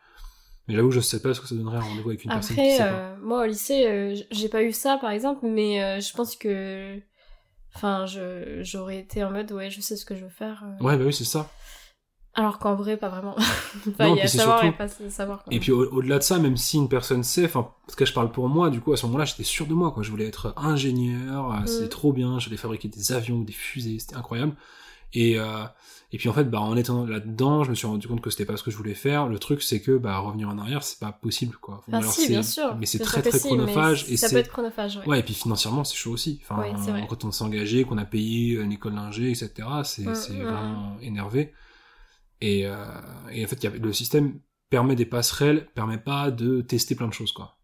mais 0.68 0.76
j'avoue, 0.76 0.92
je 0.92 1.00
sais 1.00 1.22
pas 1.22 1.34
ce 1.34 1.42
que 1.42 1.48
ça 1.48 1.56
donnerait 1.56 1.78
un 1.78 1.82
rendez-vous 1.82 2.10
avec 2.10 2.24
une 2.26 2.30
personne 2.32 2.56
qui 2.56 2.62
Après, 2.62 2.72
sait 2.78 2.84
pas. 2.84 2.90
euh, 2.94 3.16
moi 3.24 3.44
au 3.44 3.46
lycée, 3.48 4.28
j'ai 4.32 4.50
pas 4.50 4.62
eu 4.64 4.72
ça 4.72 4.98
par 5.00 5.12
exemple, 5.12 5.46
mais 5.48 6.00
je 6.02 6.14
pense 6.14 6.36
que. 6.36 7.00
Enfin, 7.76 8.06
je- 8.06 8.62
j'aurais 8.64 9.00
été 9.00 9.24
en 9.24 9.32
mode, 9.32 9.52
ouais, 9.52 9.70
je 9.70 9.80
sais 9.82 9.96
ce 9.96 10.06
que 10.06 10.16
je 10.16 10.24
veux 10.24 10.30
faire. 10.30 10.64
euh. 10.66 10.84
Ouais, 10.84 10.98
bah 10.98 11.04
oui, 11.06 11.14
c'est 11.14 11.24
ça. 11.26 11.50
Alors 12.36 12.60
qu'en 12.60 12.76
vrai, 12.76 12.96
pas 12.98 13.10
vraiment. 13.10 13.36
enfin, 13.88 14.08
Non, 14.10 14.16
il 14.16 14.20
y 14.20 14.22
a 14.22 14.28
savoir 14.28 14.60
surtout- 14.62 14.74
et 14.76 14.78
pas 14.78 14.88
savoir. 15.10 15.44
Et 15.52 15.60
puis 15.60 15.72
au- 15.72 15.90
au-delà 15.92 16.18
de 16.20 16.24
ça, 16.24 16.38
même 16.40 16.58
si 16.58 16.78
une 16.78 16.88
personne 16.90 17.24
sait, 17.24 17.46
enfin, 17.46 17.72
parce 17.86 17.96
que 17.96 18.06
je 18.06 18.14
parle 18.14 18.32
pour 18.32 18.48
moi, 18.50 18.70
du 18.70 18.82
coup, 18.82 18.94
à 18.94 18.98
ce 18.98 19.06
moment-là, 19.08 19.26
j'étais 19.26 19.44
sûr 19.44 19.66
de 19.66 19.74
moi, 19.74 19.92
quoi. 19.92 20.04
Je 20.04 20.12
voulais 20.12 20.28
être 20.28 20.54
ingénieur, 20.58 21.52
euh, 21.54 21.66
c'était 21.66 21.86
Mm. 21.86 21.90
trop 21.90 22.14
bien, 22.14 22.40
j'allais 22.40 22.58
fabriquer 22.58 22.88
des 22.88 23.12
avions 23.12 23.40
des 23.42 23.54
fusées, 23.54 23.98
c'était 24.00 24.16
incroyable. 24.16 24.56
Et, 25.14 25.40
euh, 25.40 25.64
et 26.12 26.18
puis 26.18 26.28
en 26.30 26.34
fait, 26.34 26.46
bah, 26.46 26.60
en 26.62 26.76
étant 26.76 27.06
là-dedans, 27.06 27.64
je 27.64 27.70
me 27.70 27.76
suis 27.76 27.86
rendu 27.86 28.08
compte 28.08 28.22
que 28.22 28.30
c'était 28.30 28.46
pas 28.46 28.58
ce 28.58 28.64
que 28.64 28.72
je 28.72 28.78
voulais 28.78 28.96
faire. 28.96 29.28
Le 29.28 29.38
truc, 29.38 29.62
c'est 29.62 29.80
que, 29.82 29.98
bah, 29.98 30.18
revenir 30.20 30.50
en 30.50 30.58
arrière, 30.58 30.84
c'est 30.84 31.00
pas 31.00 31.12
possible, 31.12 31.56
quoi. 31.58 31.84
Enfin, 31.88 31.98
Alors, 32.00 32.12
si, 32.12 32.28
bien 32.30 32.42
sûr. 32.42 32.76
Mais 32.78 32.86
c'est 32.88 33.00
très 33.00 33.22
très 33.22 33.40
chronophage 33.40 34.06
et 34.10 34.18
Ça 34.18 34.30
peut 34.30 34.38
être 34.38 34.50
chronophage, 34.52 34.98
ouais. 34.98 35.08
Ouais, 35.08 35.20
et 35.20 35.24
puis 35.24 35.34
financièrement, 35.36 35.84
c'est 35.84 35.96
chaud 35.98 36.12
aussi. 36.12 36.40
Enfin, 36.44 36.62
Oui, 36.62 36.68
c'est 36.84 36.92
vrai. 36.92 37.06
quand 37.08 37.26
on 37.26 37.32
s'est 37.32 37.44
engagé, 37.44 37.84
qu'on 37.84 37.98
a 37.98 38.06
payé 38.06 38.56
une 38.56 38.72
école 38.72 38.96
d'ingé, 38.96 39.30
etc., 39.30 39.84
c'est 39.84 40.06
Mm, 40.08 40.16
c'est 40.16 40.34
mm, 40.34 40.44
vraiment 40.46 40.98
énervé. 41.02 41.54
Et, 42.42 42.66
euh, 42.66 42.76
et 43.32 43.44
en 43.44 43.48
fait, 43.48 43.58
il 43.64 43.64
y 43.64 43.68
a- 43.68 43.78
le 43.78 43.94
système 43.94 44.40
permet 44.70 44.96
des 44.96 45.06
passerelles, 45.06 45.68
permet 45.76 45.98
pas 45.98 46.32
de 46.32 46.62
tester 46.62 46.96
plein 46.96 47.08
de 47.08 47.14
choses, 47.14 47.32
quoi. 47.32 47.58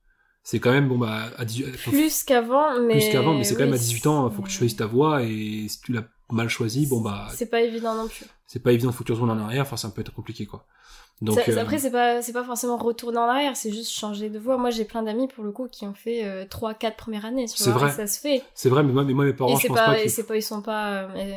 C'est 0.44 0.60
quand 0.60 0.72
même, 0.72 0.88
bon, 0.88 0.98
bah, 1.00 1.32
à 1.38 1.46
18, 1.46 1.75
faut- 1.78 1.92
Plus 1.92 2.24
qu'avant, 2.24 2.80
mais. 2.80 2.94
plus 3.00 3.10
qu'avant, 3.10 3.34
mais 3.34 3.44
c'est 3.44 3.56
quand 3.56 3.64
même 3.64 3.74
à 3.74 3.78
18 3.78 4.06
ans, 4.06 4.30
faut 4.30 4.44
que 4.44 4.50
tu 4.50 4.56
choisisses 4.56 4.78
ta 4.78 4.86
voie, 4.86 5.24
et 5.24 5.68
si 5.68 5.82
tu 5.82 5.92
l'as 5.94 6.06
mal 6.32 6.50
choisi, 6.50 6.88
bon, 6.88 7.01
bah, 7.01 7.27
C'est 7.34 7.50
pas 7.50 7.62
évident 7.62 7.96
non 7.96 8.08
plus. 8.08 8.25
c'est 8.48 8.60
pas 8.60 8.72
évident, 8.72 8.91
faut 8.91 9.03
que 9.03 9.08
tu 9.08 9.12
retournes 9.13 9.32
en 9.32 9.39
arrière, 9.44 9.63
enfin, 9.63 9.77
ça 9.77 9.89
peut 9.89 10.01
être 10.01 10.13
compliqué, 10.13 10.46
quoi. 10.46 10.65
Donc, 11.22 11.39
Ça- 11.39 11.50
euh, 11.50 11.62
Après, 11.62 11.77
c'est 11.77 11.91
pas, 11.91 12.22
c'est 12.22 12.34
pas 12.34 12.43
forcément 12.43 12.75
retourner 12.75 13.17
en 13.17 13.24
arrière, 13.29 13.55
c'est 13.55 13.72
juste 13.72 13.89
changer 13.89 14.29
de 14.29 14.38
voie. 14.38 14.57
Moi, 14.57 14.69
j'ai 14.69 14.84
plein 14.84 15.01
d'amis, 15.01 15.29
pour 15.29 15.45
le 15.45 15.51
coup, 15.51 15.67
qui 15.72 15.86
ont 15.86 15.93
fait 15.93 16.25
euh, 16.25 16.43
3-4 16.45 16.95
premières 16.98 17.24
années, 17.24 17.48
C'est 17.48 17.69
vrai. 17.72 17.89
ça 17.89 18.05
se 18.05 18.19
fait. 18.19 18.43
c'est 18.53 18.67
vrai, 18.67 18.84
mais 18.84 18.91
moi, 18.91 19.05
mais 19.05 19.13
moi, 19.13 19.24
mes 19.24 19.31
parents, 19.31 19.57
et 19.57 19.62
je 19.62 19.67
pense 19.67 19.77
pas, 19.77 19.86
pas 19.86 19.98
et 19.98 20.01
qu'ils 20.01 20.12
c'est 20.12 20.24
pas, 20.27 20.36
ils 20.36 20.41
sont 20.43 20.62
pas, 20.62 20.91
euh, 20.91 21.07
elles, 21.15 21.36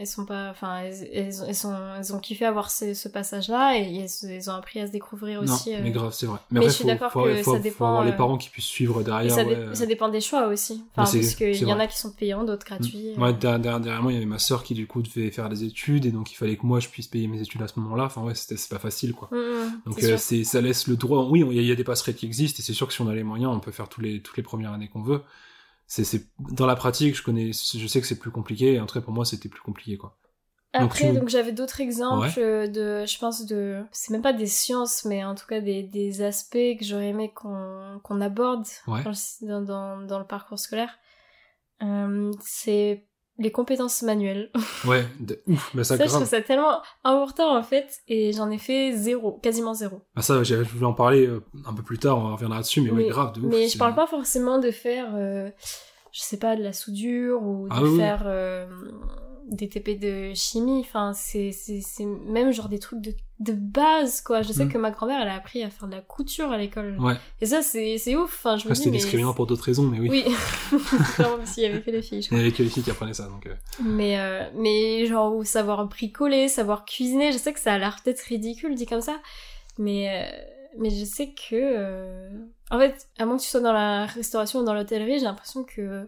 elles 0.00 0.06
sont 0.06 0.24
pas, 0.24 0.48
enfin, 0.50 0.78
elles, 1.12 1.54
sont, 1.54 1.74
elles 1.98 2.14
ont 2.14 2.18
kiffé 2.20 2.46
avoir 2.46 2.70
ce, 2.70 2.94
ce 2.94 3.08
passage-là, 3.08 3.76
et 3.78 3.96
elles, 4.24 4.30
elles 4.30 4.48
ont 4.50 4.54
appris 4.54 4.80
à 4.80 4.86
se 4.86 4.92
découvrir 4.92 5.42
Non, 5.42 5.52
aussi. 5.52 5.74
euh, 5.74 5.80
mais 5.82 5.90
grave, 5.90 6.14
c'est 6.14 6.24
vrai. 6.26 6.38
mais 6.50 6.60
après, 6.60 6.70
je 6.70 6.74
suis 6.74 6.82
faut, 6.84 6.88
d'accord 6.88 7.12
faut, 7.12 7.24
que 7.24 7.34
faut- 7.42 7.50
ça 7.52 7.56
faut 7.58 7.62
dépend, 7.62 7.86
avoir 7.88 8.04
les 8.06 8.12
euh, 8.12 8.16
parents 8.16 8.38
qui 8.38 8.48
puissent 8.48 8.64
suivre 8.64 9.02
derrière. 9.02 9.34
ça, 9.34 9.44
dé- 9.44 9.50
ouais. 9.54 9.74
ça 9.74 9.84
dépend 9.84 10.08
des 10.08 10.22
choix 10.22 10.46
aussi. 10.48 10.82
Enfin, 10.96 11.10
parce 11.12 11.34
qu'il 11.34 11.54
y 11.68 11.72
en 11.72 11.78
a 11.78 11.86
qui 11.86 11.98
sont 11.98 12.12
payants, 12.12 12.44
d'autres 12.44 12.64
gratuits. 12.64 13.12
Ouais, 13.18 13.28
euh. 13.44 13.58
derrière, 13.58 14.02
moi, 14.02 14.10
il 14.10 14.14
y 14.14 14.18
avait 14.18 14.24
ma 14.26 14.38
sœur 14.38 14.62
qui, 14.64 14.72
du 14.72 14.86
coup, 14.86 15.02
devait 15.02 15.30
faire 15.30 15.50
des 15.50 15.64
études, 15.64 16.06
et 16.06 16.12
donc 16.12 16.32
il 16.32 16.34
fallait 16.36 16.56
que 16.56 16.64
moi, 16.64 16.80
je 16.80 16.88
puisse 16.88 17.08
payer 17.08 17.28
mes 17.28 17.42
études 17.42 17.60
à 17.60 17.68
ce 17.68 17.78
moment-là. 17.78 18.04
Enfin, 18.04 18.22
ouais, 18.22 18.34
c'était, 18.34 18.56
c'est 18.56 18.70
pas 18.70 18.78
facile, 18.78 19.12
quoi. 19.18 19.28
Mm, 19.32 19.36
mm, 19.36 19.82
Donc, 19.86 20.02
euh, 20.04 20.16
c'est, 20.16 20.44
ça 20.44 20.60
laisse 20.60 20.86
le 20.88 20.96
droit. 20.96 21.24
Oui, 21.30 21.40
il 21.40 21.52
y, 21.54 21.58
a- 21.58 21.62
il 21.62 21.68
y 21.68 21.72
a 21.72 21.76
des 21.76 21.84
passerelles 21.84 22.14
qui 22.16 22.26
existent, 22.26 22.58
et 22.60 22.62
c'est 22.62 22.72
sûr 22.74 22.86
que 22.86 22.92
si 22.94 23.00
on 23.02 23.08
a 23.08 23.14
les 23.14 23.24
moyens, 23.24 23.52
on 23.54 23.60
peut 23.60 23.72
faire 23.72 23.88
tous 23.88 24.00
les, 24.00 24.22
toutes 24.22 24.36
les 24.36 24.42
premières 24.42 24.72
années 24.72 24.88
qu'on 24.88 25.02
veut. 25.02 25.22
C'est, 25.86 26.26
dans 26.38 26.66
la 26.66 26.76
pratique, 26.76 27.16
je 27.16 27.22
connais, 27.22 27.52
je 27.52 27.86
sais 27.86 28.00
que 28.00 28.06
c'est 28.06 28.18
plus 28.18 28.30
compliqué, 28.30 28.74
et 28.74 28.80
en 28.80 28.86
tout 28.86 28.94
cas, 28.94 29.00
pour 29.00 29.12
moi, 29.14 29.24
c'était 29.24 29.48
plus 29.48 29.62
compliqué, 29.62 29.96
quoi. 29.98 30.16
Donc, 30.74 30.82
Après, 30.84 31.10
tu- 31.10 31.18
donc 31.18 31.30
j'avais 31.30 31.52
d'autres 31.52 31.80
exemples 31.80 32.26
Ouais. 32.38 32.44
euh, 32.44 32.66
de, 32.68 33.06
je 33.06 33.18
pense 33.18 33.46
de, 33.46 33.82
c'est 33.90 34.12
même 34.12 34.20
pas 34.22 34.34
des 34.34 34.46
sciences, 34.46 35.06
mais 35.06 35.24
en 35.24 35.34
tout 35.34 35.46
cas 35.46 35.60
des, 35.62 35.82
des 35.82 36.20
aspects 36.20 36.52
que 36.78 36.84
j'aurais 36.84 37.08
aimé 37.08 37.32
qu'on 37.34 38.00
qu'on 38.04 38.20
aborde 38.20 38.66
Ouais. 38.86 39.02
dans, 39.40 39.62
dans 40.02 40.18
le 40.18 40.26
parcours 40.26 40.58
scolaire. 40.58 40.98
Euh, 41.82 42.32
c'est 42.44 43.07
les 43.38 43.50
compétences 43.52 44.02
manuelles. 44.02 44.50
Ouais, 44.86 45.04
de- 45.20 45.40
ouf, 45.46 45.72
mais 45.74 45.84
ça, 45.84 45.96
Ça, 45.96 46.04
je 46.04 46.10
trouve 46.10 46.24
ça 46.26 46.40
tellement 46.42 46.80
important 47.04 47.56
en 47.56 47.62
fait, 47.62 47.98
et 48.08 48.32
j'en 48.32 48.50
ai 48.50 48.58
fait 48.58 48.92
zéro, 48.96 49.32
quasiment 49.42 49.74
zéro. 49.74 50.02
Ah, 50.16 50.22
ça, 50.22 50.42
je 50.42 50.54
voulais 50.56 50.86
en 50.86 50.92
parler 50.92 51.26
euh, 51.26 51.42
un 51.66 51.72
peu 51.74 51.82
plus 51.82 51.98
tard, 51.98 52.18
on 52.18 52.32
reviendra 52.32 52.60
dessus, 52.60 52.80
mais, 52.80 52.90
ouais, 52.90 53.06
grave, 53.08 53.32
de 53.32 53.40
ouf. 53.40 53.46
Mais 53.52 53.68
je 53.68 53.76
parle 53.78 53.94
pas 53.94 54.06
forcément 54.06 54.58
de 54.58 54.70
faire, 54.70 55.08
euh, 55.16 55.50
je 56.12 56.20
sais 56.20 56.38
pas, 56.38 56.56
de 56.56 56.62
la 56.62 56.72
soudure 56.72 57.42
ou 57.42 57.68
de 57.68 57.72
Ah 57.74 57.82
oui. 57.82 57.96
faire 57.96 58.22
euh, 58.26 58.66
des 59.48 59.68
TP 59.68 59.98
de 59.98 60.32
chimie. 60.34 60.80
Enfin, 60.80 61.12
c'est 61.14 61.52
c'est 61.52 61.80
c'est 61.80 62.04
même 62.04 62.52
genre 62.52 62.68
des 62.68 62.78
trucs 62.78 63.00
de, 63.00 63.14
de 63.40 63.52
base, 63.52 64.20
quoi. 64.20 64.42
Je 64.42 64.52
sais 64.52 64.64
Mm. 64.64 64.72
que 64.72 64.78
ma 64.78 64.90
grand-mère, 64.90 65.20
elle 65.22 65.28
a 65.28 65.34
appris 65.34 65.62
à 65.62 65.70
faire 65.70 65.88
de 65.88 65.94
la 65.94 66.00
couture 66.00 66.50
à 66.52 66.58
l'école. 66.58 66.96
Ouais, 67.00 67.14
Et 67.40 67.46
ça, 67.46 67.62
c'est 67.62 67.98
c'est 67.98 68.16
ouf. 68.16 68.34
Enfin, 68.38 68.56
je 68.56 68.68
me 68.68 68.72
dis, 68.74 68.78
c'était 68.78 68.90
discriminant 68.90 69.34
pour 69.34 69.46
d'autres 69.46 69.64
raisons, 69.64 69.84
mais 69.84 69.98
oui. 70.00 70.08
Oui, 70.10 70.78
Genre, 71.18 71.38
s'il 71.44 71.62
y 71.62 71.66
avait 71.66 71.80
que 71.82 71.90
les 71.90 72.02
filles, 72.02 72.22
je 72.22 72.26
Il 72.26 72.28
crois. 72.28 72.38
y 72.38 72.40
avait 72.42 72.52
que 72.52 72.62
les 72.62 72.68
filles 72.68 72.82
qui 72.82 72.90
apprenaient 72.90 73.14
ça, 73.14 73.24
donc. 73.26 73.46
euh, 73.46 73.54
Mais, 73.84 74.18
euh, 74.20 74.48
mais 74.54 75.06
genre, 75.06 75.34
ou 75.34 75.44
savoir 75.44 75.86
bricoler, 75.86 76.48
savoir 76.48 76.84
cuisiner, 76.84 77.32
je 77.32 77.38
sais 77.38 77.52
que 77.52 77.60
ça 77.60 77.72
a 77.74 77.78
l'air 77.78 77.98
peut-être 78.04 78.20
ridicule 78.20 78.74
dit 78.74 78.86
comme 78.86 79.00
ça, 79.00 79.18
mais, 79.78 80.08
euh, 80.08 80.38
mais 80.78 80.90
je 80.90 81.04
sais 81.04 81.28
que... 81.28 81.54
euh, 81.54 82.28
En 82.70 82.78
fait, 82.78 83.08
à 83.18 83.24
moins 83.26 83.36
que 83.36 83.42
tu 83.42 83.48
sois 83.48 83.60
dans 83.60 83.72
la 83.72 84.06
restauration 84.06 84.60
ou 84.60 84.64
dans 84.64 84.74
l'hôtellerie, 84.74 85.18
j'ai 85.18 85.24
l'impression 85.24 85.64
que 85.64 86.06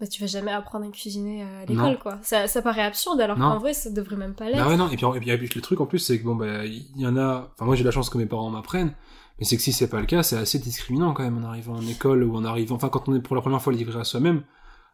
bah, 0.00 0.06
tu 0.06 0.20
vas 0.20 0.26
jamais 0.26 0.50
apprendre 0.52 0.86
à 0.86 0.90
cuisiner 0.90 1.42
à 1.42 1.66
l'école, 1.66 1.98
quoi. 1.98 2.18
Ça, 2.22 2.48
ça 2.48 2.62
paraît 2.62 2.82
absurde, 2.82 3.20
alors 3.20 3.36
qu'en 3.50 3.58
vrai, 3.58 3.74
ça 3.74 3.90
devrait 3.90 4.16
même 4.16 4.34
pas 4.34 4.46
l'être. 4.46 4.56
Bah 4.58 4.68
ouais, 4.68 4.76
non, 4.76 4.88
et 4.90 4.96
puis, 4.96 5.06
et 5.06 5.20
puis, 5.20 5.30
et 5.30 5.38
puis 5.38 5.50
le 5.54 5.60
truc 5.60 5.80
en 5.80 5.86
plus, 5.86 5.98
c'est 5.98 6.18
que 6.18 6.24
bon, 6.24 6.34
bah, 6.34 6.64
il 6.64 6.84
y 6.96 7.06
en 7.06 7.16
a. 7.16 7.50
Enfin, 7.54 7.64
moi 7.66 7.76
j'ai 7.76 7.84
la 7.84 7.90
chance 7.90 8.08
que 8.10 8.18
mes 8.18 8.26
parents 8.26 8.50
m'apprennent, 8.50 8.94
mais 9.38 9.44
c'est 9.44 9.56
que 9.56 9.62
si 9.62 9.72
c'est 9.72 9.88
pas 9.88 10.00
le 10.00 10.06
cas, 10.06 10.22
c'est 10.22 10.36
assez 10.36 10.58
discriminant 10.58 11.12
quand 11.12 11.22
même 11.22 11.38
en 11.44 11.46
arrivant 11.48 11.74
en 11.76 11.86
école 11.86 12.24
ou 12.24 12.34
en 12.36 12.44
arrivant. 12.44 12.76
Enfin, 12.76 12.88
quand 12.88 13.08
on 13.08 13.14
est 13.14 13.20
pour 13.20 13.36
la 13.36 13.42
première 13.42 13.60
fois 13.62 13.72
livré 13.72 14.00
à 14.00 14.04
soi-même, 14.04 14.42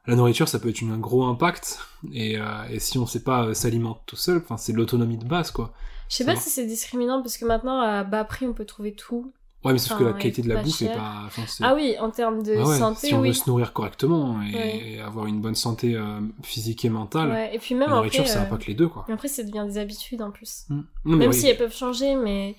la 0.07 0.15
nourriture 0.15 0.49
ça 0.49 0.59
peut 0.61 0.69
être 0.69 0.81
une- 0.83 0.93
un 0.93 0.99
gros 0.99 1.25
impact, 1.25 1.81
et, 2.13 2.39
euh, 2.39 2.45
et 2.71 2.79
si 2.79 2.97
on 2.99 3.07
sait 3.07 3.23
pas 3.25 3.45
euh, 3.47 3.55
s'alimenter 3.55 4.01
tout 4.07 4.15
seul, 4.17 4.39
enfin, 4.39 4.57
c'est 4.57 4.73
l'autonomie 4.73 5.19
de 5.19 5.25
base 5.25 5.51
quoi. 5.51 5.73
Je 6.09 6.15
sais 6.17 6.25
pas 6.25 6.37
si 6.37 6.51
c'est 6.51 6.67
discriminant, 6.67 7.21
parce 7.23 7.37
que 7.37 7.45
maintenant, 7.45 7.81
à 7.81 8.05
bas 8.05 8.23
prix, 8.25 8.47
on 8.47 8.53
peut 8.53 8.65
trouver 8.65 8.93
tout. 8.95 9.33
Ouais, 9.67 9.73
mais 9.73 9.79
sauf 9.79 9.99
que 9.99 10.05
la 10.05 10.11
et 10.11 10.15
qualité 10.15 10.43
de 10.43 10.49
la 10.49 10.55
pas 10.57 10.63
bouffe 10.63 10.83
est 10.83 10.87
cher. 10.87 10.97
pas. 10.97 11.23
Enfin, 11.27 11.43
c'est- 11.47 11.65
Ah 11.65 11.75
oui, 11.75 11.95
en 12.01 12.11
termes 12.11 12.43
de 12.43 12.55
Ah 12.57 12.67
ouais, 12.67 12.79
santé, 12.79 13.09
si 13.09 13.15
on 13.15 13.21
oui. 13.21 13.29
veut 13.29 13.35
se 13.35 13.49
nourrir 13.51 13.73
correctement 13.73 14.41
et, 14.43 14.55
Ouais. 14.55 14.83
et 14.93 15.01
avoir 15.01 15.27
une 15.27 15.41
bonne 15.41 15.55
santé 15.55 15.95
euh, 15.95 16.21
physique 16.43 16.85
et 16.85 16.89
mentale, 16.89 17.31
Ouais, 17.31 17.55
et 17.55 17.59
puis 17.59 17.75
la 17.75 17.81
même 17.81 17.91
nourriture 17.91 18.21
après... 18.23 18.33
ça 18.33 18.41
euh, 18.41 18.43
impacte 18.45 18.67
les 18.67 18.75
deux 18.75 18.89
quoi. 18.89 19.05
mais 19.09 19.15
après, 19.15 19.29
ça 19.29 19.43
devient 19.43 19.65
des 19.67 19.79
habitudes 19.79 20.23
en 20.23 20.31
plus. 20.31 20.65
Mm. 20.69 21.17
Même 21.17 21.33
si 21.33 21.47
elles 21.49 21.57
peuvent 21.59 21.75
changer, 21.75 22.15
mais 22.17 22.57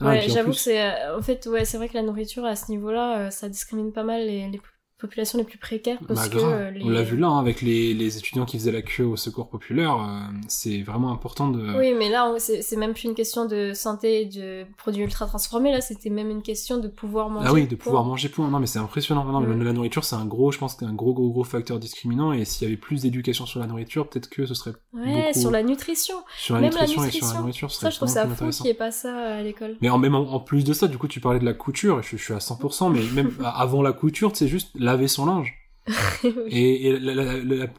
Ah, 0.00 0.16
et 0.16 0.18
ouais, 0.20 0.28
j'avoue 0.28 0.50
plus- 0.50 0.56
que 0.58 0.62
c'est 0.64 0.80
euh, 0.82 1.18
en 1.18 1.22
fait 1.22 1.46
ouais, 1.46 1.64
c'est 1.64 1.76
vrai 1.76 1.88
que 1.88 1.94
la 1.94 2.02
nourriture 2.02 2.44
à 2.44 2.56
ce 2.56 2.70
niveau-là, 2.70 3.18
euh, 3.18 3.30
ça 3.30 3.48
discrimine 3.48 3.92
pas 3.92 4.02
mal 4.04 4.26
les, 4.26 4.48
les 4.48 4.60
populations 5.00 5.38
les 5.38 5.44
plus 5.44 5.58
précaires 5.58 5.98
parce 6.06 6.28
Bah, 6.28 6.36
que 6.36 6.38
euh, 6.44 6.70
les... 6.70 6.84
On 6.84 6.88
l'a 6.88 7.02
vu 7.02 7.16
là, 7.16 7.28
hein, 7.28 7.38
avec 7.38 7.62
les, 7.62 7.94
les 7.94 8.18
étudiants 8.18 8.44
qui 8.44 8.58
faisaient 8.58 8.72
la 8.72 8.82
queue 8.82 9.04
au 9.04 9.16
secours 9.16 9.48
populaire, 9.48 9.94
euh, 9.96 10.20
c'est 10.48 10.82
vraiment 10.82 11.10
important 11.12 11.48
de... 11.48 11.76
Oui, 11.78 11.94
mais 11.98 12.08
là, 12.08 12.34
c'est 12.38 12.76
même 12.76 12.92
plus 12.92 13.04
une 13.04 13.14
question 13.14 13.46
de 13.46 13.72
santé 13.74 14.22
et 14.22 14.24
de 14.26 14.64
produits 14.76 15.02
ultra 15.04 15.26
transformés. 15.26 15.72
Là, 15.72 15.80
c'était 15.80 16.10
même 16.10 16.30
une 16.30 16.42
question 16.42 16.78
de 16.78 16.88
pouvoir 16.88 17.28
manger. 17.30 17.46
ah 17.48 17.52
oui, 17.52 17.62
de 17.66 17.74
point. 17.76 17.84
pouvoir 17.84 18.04
manger 18.04 18.28
point. 18.28 18.48
Non, 18.50 18.58
mais 18.60 18.66
c'est 18.66 18.78
impressionnant. 18.78 19.24
Non, 19.24 19.40
mais 19.40 19.54
Mm. 19.54 19.62
La 19.64 19.72
nourriture, 19.72 20.04
c'est 20.04 20.16
un 20.16 20.24
gros, 20.24 20.52
je 20.52 20.58
pense, 20.58 20.82
un 20.82 20.92
gros, 20.94 21.12
gros, 21.12 21.30
gros 21.30 21.44
facteur 21.44 21.78
discriminant. 21.78 22.32
Et 22.32 22.44
s'il 22.44 22.66
y 22.66 22.70
avait 22.70 22.76
plus 22.78 23.02
d'éducation 23.02 23.46
sur 23.46 23.60
la 23.60 23.66
nourriture, 23.66 24.08
peut-être 24.08 24.28
que 24.30 24.46
ce 24.46 24.54
serait 24.54 24.72
Ouais, 24.94 25.26
beaucoup- 25.26 25.38
sur 25.40 25.50
la 25.50 25.62
nutrition. 25.62 26.14
sur 26.38 26.54
la 26.54 26.60
même 26.62 26.72
la 26.72 26.80
nutrition, 26.86 27.04
et 27.04 27.10
sur 27.10 27.20
la 27.20 27.26
nutrition. 27.26 27.40
nourriture. 27.40 27.70
Ça, 27.72 27.90
je 27.90 27.96
trouve 27.96 28.08
ça 28.08 28.26
fou 28.26 28.48
qu'il 28.50 28.62
n'y 28.64 28.70
ait 28.70 28.74
pas 28.74 28.90
ça 28.90 29.14
à 29.14 29.42
l'école. 29.42 29.76
Mais 29.80 29.90
en, 29.90 29.98
même 29.98 30.14
en, 30.14 30.20
en 30.32 30.40
plus 30.40 30.64
de 30.64 30.72
ça, 30.72 30.88
du 30.88 30.98
coup, 30.98 31.08
tu 31.08 31.20
parlais 31.20 31.38
de 31.40 31.44
la 31.44 31.52
couture, 31.54 32.02
je, 32.02 32.16
je 32.16 32.22
suis 32.22 32.32
à 32.34 32.38
100%, 32.38 32.90
mais 32.92 33.00
même 33.14 33.30
avant 33.44 33.82
la 33.82 33.92
couture, 33.92 34.30
c'est 34.34 34.48
juste 34.48 34.70
laver 34.90 35.08
son 35.08 35.26
linge. 35.26 35.54
et, 36.50 36.98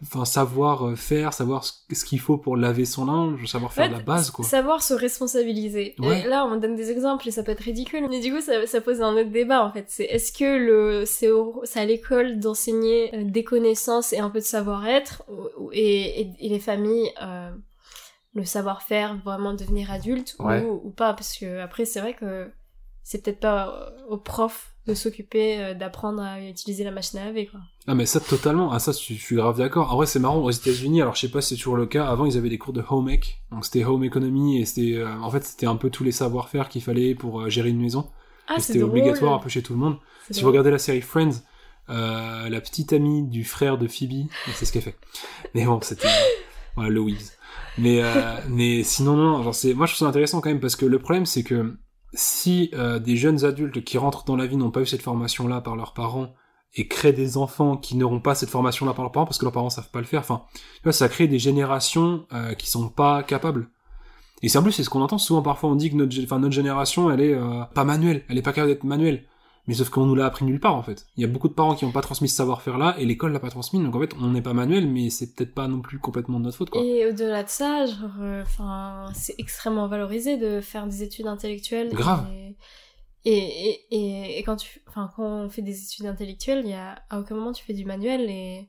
enfin, 0.01 0.25
savoir 0.25 0.87
euh, 0.87 0.95
faire, 0.95 1.33
savoir 1.33 1.63
ce 1.63 2.05
qu'il 2.05 2.19
faut 2.19 2.37
pour 2.37 2.57
laver 2.57 2.85
son 2.85 3.05
linge, 3.05 3.45
savoir 3.45 3.71
faire 3.71 3.91
la 3.91 3.99
base, 3.99 4.31
quoi. 4.31 4.43
Savoir 4.43 4.81
se 4.81 4.93
responsabiliser. 4.93 5.95
Et 6.01 6.27
là, 6.27 6.45
on 6.45 6.57
donne 6.57 6.75
des 6.75 6.91
exemples 6.91 7.27
et 7.27 7.31
ça 7.31 7.43
peut 7.43 7.51
être 7.51 7.61
ridicule, 7.61 8.07
mais 8.09 8.19
du 8.19 8.33
coup, 8.33 8.41
ça, 8.41 8.65
ça 8.67 8.81
pose 8.81 9.01
un 9.01 9.13
autre 9.13 9.29
débat, 9.29 9.63
en 9.63 9.71
fait. 9.71 9.85
C'est 9.87 10.05
est-ce 10.05 10.33
que 10.33 10.57
le, 10.57 11.05
c'est 11.05 11.79
à 11.79 11.85
l'école 11.85 12.39
d'enseigner 12.39 13.15
euh, 13.15 13.23
des 13.23 13.43
connaissances 13.43 14.13
et 14.13 14.19
un 14.19 14.29
peu 14.29 14.39
de 14.39 14.45
savoir-être, 14.45 15.23
et, 15.71 16.21
et, 16.39 16.49
les 16.49 16.59
familles, 16.59 17.11
euh, 17.21 17.51
le 18.33 18.45
savoir-faire, 18.45 19.17
vraiment 19.23 19.53
devenir 19.53 19.91
adulte, 19.91 20.35
ou, 20.39 20.49
ou 20.83 20.89
pas, 20.89 21.13
parce 21.13 21.37
que 21.37 21.59
après, 21.59 21.85
c'est 21.85 22.01
vrai 22.01 22.13
que 22.13 22.49
c'est 23.03 23.23
peut-être 23.23 23.39
pas 23.39 23.93
aux 24.09 24.17
profs 24.17 24.70
de 24.87 24.93
s'occuper 24.93 25.59
euh, 25.59 25.73
d'apprendre 25.73 26.21
à 26.21 26.41
utiliser 26.41 26.83
la 26.83 26.91
machine 26.91 27.19
à 27.19 27.25
laver 27.25 27.45
quoi. 27.45 27.59
Ah 27.87 27.95
mais 27.95 28.05
ça 28.05 28.19
totalement, 28.19 28.71
ah 28.71 28.79
ça 28.79 28.91
je 28.91 29.13
suis 29.13 29.35
grave 29.35 29.57
d'accord. 29.57 29.91
En 29.93 29.95
vrai 29.95 30.05
c'est 30.05 30.19
marrant 30.19 30.37
aux 30.37 30.49
États-Unis, 30.49 31.01
alors 31.01 31.15
je 31.15 31.21
sais 31.21 31.29
pas 31.29 31.41
si 31.41 31.49
c'est 31.49 31.55
toujours 31.55 31.77
le 31.77 31.85
cas, 31.85 32.07
avant 32.07 32.25
ils 32.25 32.37
avaient 32.37 32.49
des 32.49 32.57
cours 32.57 32.73
de 32.73 32.83
home 32.89 33.09
ec, 33.09 33.41
donc 33.51 33.65
c'était 33.65 33.83
home 33.83 34.03
economy 34.03 34.59
et 34.59 34.65
c'était 34.65 34.97
euh, 34.97 35.19
en 35.21 35.29
fait 35.29 35.43
c'était 35.43 35.67
un 35.67 35.75
peu 35.75 35.89
tous 35.89 36.03
les 36.03 36.11
savoir-faire 36.11 36.69
qu'il 36.69 36.81
fallait 36.81 37.13
pour 37.13 37.41
euh, 37.41 37.49
gérer 37.49 37.69
une 37.69 37.81
maison. 37.81 38.09
Ah, 38.47 38.59
c'était 38.59 38.81
obligatoire 38.81 39.33
un 39.33 39.39
peu 39.39 39.49
chez 39.49 39.61
tout 39.61 39.73
le 39.73 39.79
monde. 39.79 39.97
Si 40.29 40.41
vous 40.41 40.47
regardez 40.47 40.71
la 40.71 40.79
série 40.79 41.01
Friends, 41.01 41.43
la 41.87 42.61
petite 42.61 42.91
amie 42.91 43.23
du 43.23 43.43
frère 43.45 43.77
de 43.77 43.87
Phoebe, 43.87 44.27
c'est 44.55 44.65
ce 44.65 44.73
qu'elle 44.73 44.81
fait. 44.81 44.97
Mais 45.53 45.65
bon, 45.65 45.79
c'était 45.81 46.07
voilà 46.75 46.89
Louise. 46.89 47.33
Mais 47.77 48.01
mais 48.49 48.83
sinon 48.83 49.15
non, 49.15 49.43
genre 49.43 49.55
c'est 49.55 49.73
moi 49.73 49.85
je 49.85 49.93
trouve 49.93 50.05
ça 50.05 50.09
intéressant 50.09 50.41
quand 50.41 50.49
même 50.49 50.59
parce 50.59 50.75
que 50.75 50.85
le 50.85 50.99
problème 50.99 51.25
c'est 51.25 51.43
que 51.43 51.77
si 52.13 52.69
euh, 52.73 52.99
des 52.99 53.15
jeunes 53.15 53.45
adultes 53.45 53.83
qui 53.83 53.97
rentrent 53.97 54.25
dans 54.25 54.35
la 54.35 54.45
vie 54.45 54.57
n'ont 54.57 54.71
pas 54.71 54.81
eu 54.81 54.85
cette 54.85 55.01
formation-là 55.01 55.61
par 55.61 55.75
leurs 55.75 55.93
parents 55.93 56.33
et 56.75 56.87
créent 56.87 57.13
des 57.13 57.37
enfants 57.37 57.77
qui 57.77 57.95
n'auront 57.95 58.19
pas 58.19 58.35
cette 58.35 58.49
formation-là 58.49 58.93
par 58.93 59.03
leurs 59.03 59.11
parents 59.11 59.25
parce 59.25 59.37
que 59.37 59.45
leurs 59.45 59.53
parents 59.53 59.69
savent 59.69 59.89
pas 59.89 59.99
le 59.99 60.05
faire, 60.05 60.21
enfin, 60.21 60.43
ça 60.91 61.09
crée 61.09 61.27
des 61.27 61.39
générations 61.39 62.25
euh, 62.33 62.53
qui 62.53 62.69
sont 62.69 62.89
pas 62.89 63.23
capables. 63.23 63.69
Et 64.41 64.49
c'est 64.49 64.57
en 64.57 64.63
plus 64.63 64.71
c'est 64.71 64.83
ce 64.83 64.89
qu'on 64.89 65.01
entend 65.01 65.17
souvent 65.17 65.41
parfois 65.41 65.69
on 65.69 65.75
dit 65.75 65.91
que 65.91 65.95
notre, 65.95 66.37
notre 66.37 66.53
génération 66.53 67.11
elle 67.11 67.21
est 67.21 67.33
euh, 67.33 67.63
pas 67.75 67.83
manuelle, 67.83 68.23
elle 68.29 68.37
est 68.37 68.41
pas 68.41 68.53
capable 68.53 68.73
d'être 68.73 68.83
manuelle. 68.83 69.25
Mais 69.67 69.73
sauf 69.73 69.89
qu'on 69.89 70.05
nous 70.05 70.15
l'a 70.15 70.25
appris 70.25 70.45
nulle 70.45 70.59
part 70.59 70.75
en 70.75 70.83
fait. 70.83 71.05
Il 71.17 71.21
y 71.21 71.23
a 71.23 71.27
beaucoup 71.27 71.47
de 71.47 71.53
parents 71.53 71.75
qui 71.75 71.85
n'ont 71.85 71.91
pas 71.91 72.01
transmis 72.01 72.27
ce 72.27 72.35
savoir-faire 72.35 72.77
là 72.77 72.95
et 72.97 73.05
l'école 73.05 73.31
l'a 73.31 73.39
pas 73.39 73.49
transmis 73.49 73.81
donc 73.81 73.95
en 73.95 73.99
fait 73.99 74.15
on 74.19 74.29
n'est 74.29 74.41
pas 74.41 74.53
manuel 74.53 74.87
mais 74.87 75.09
c'est 75.09 75.35
peut-être 75.35 75.53
pas 75.53 75.67
non 75.67 75.81
plus 75.81 75.99
complètement 75.99 76.39
de 76.39 76.45
notre 76.45 76.57
faute 76.57 76.69
quoi. 76.69 76.81
Et 76.81 77.07
au-delà 77.07 77.43
de 77.43 77.49
ça, 77.49 77.85
euh, 78.19 78.41
enfin 78.41 79.05
c'est 79.13 79.35
extrêmement 79.37 79.87
valorisé 79.87 80.37
de 80.37 80.61
faire 80.61 80.87
des 80.87 81.03
études 81.03 81.27
intellectuelles. 81.27 81.89
Grave. 81.93 82.25
Et, 82.31 82.55
et, 83.23 83.85
et, 83.91 84.39
et, 84.39 84.43
quand 84.43 84.55
tu, 84.55 84.81
enfin 84.87 85.11
quand 85.15 85.23
on 85.23 85.49
fait 85.49 85.61
des 85.61 85.83
études 85.83 86.07
intellectuelles, 86.07 86.61
il 86.63 86.71
y 86.71 86.73
a 86.73 87.03
à 87.09 87.19
aucun 87.19 87.35
moment 87.35 87.51
tu 87.51 87.63
fais 87.63 87.73
du 87.73 87.85
manuel 87.85 88.21
et 88.29 88.67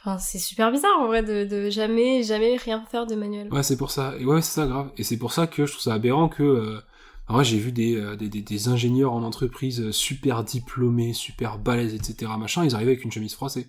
Enfin, 0.00 0.18
c'est 0.18 0.38
super 0.38 0.70
bizarre 0.70 1.00
en 1.00 1.06
vrai 1.06 1.22
de, 1.22 1.44
de, 1.44 1.70
jamais 1.70 2.22
jamais 2.22 2.56
rien 2.56 2.84
faire 2.86 3.06
de 3.06 3.14
manuel. 3.14 3.52
Ouais, 3.52 3.62
c'est 3.62 3.76
pour 3.76 3.90
ça. 3.90 4.14
Et 4.18 4.24
ouais, 4.24 4.42
c'est 4.42 4.60
ça 4.60 4.66
grave. 4.66 4.90
Et 4.96 5.02
c'est 5.02 5.16
pour 5.16 5.32
ça 5.32 5.46
que 5.46 5.66
je 5.66 5.72
trouve 5.72 5.82
ça 5.82 5.94
aberrant 5.94 6.28
que 6.28 6.42
euh, 6.42 6.80
moi, 7.28 7.42
j'ai 7.42 7.58
vu 7.58 7.72
euh, 7.96 8.16
des, 8.16 8.28
des, 8.28 8.40
des, 8.40 8.68
ingénieurs 8.68 9.12
en 9.12 9.22
entreprise 9.22 9.80
euh, 9.80 9.92
super 9.92 10.44
diplômés, 10.44 11.12
super 11.12 11.58
balèzes, 11.58 11.94
etc. 11.94 12.30
Machin, 12.38 12.64
ils 12.64 12.74
arrivaient 12.74 12.92
avec 12.92 13.04
une 13.04 13.12
chemise 13.12 13.34
froissée. 13.34 13.68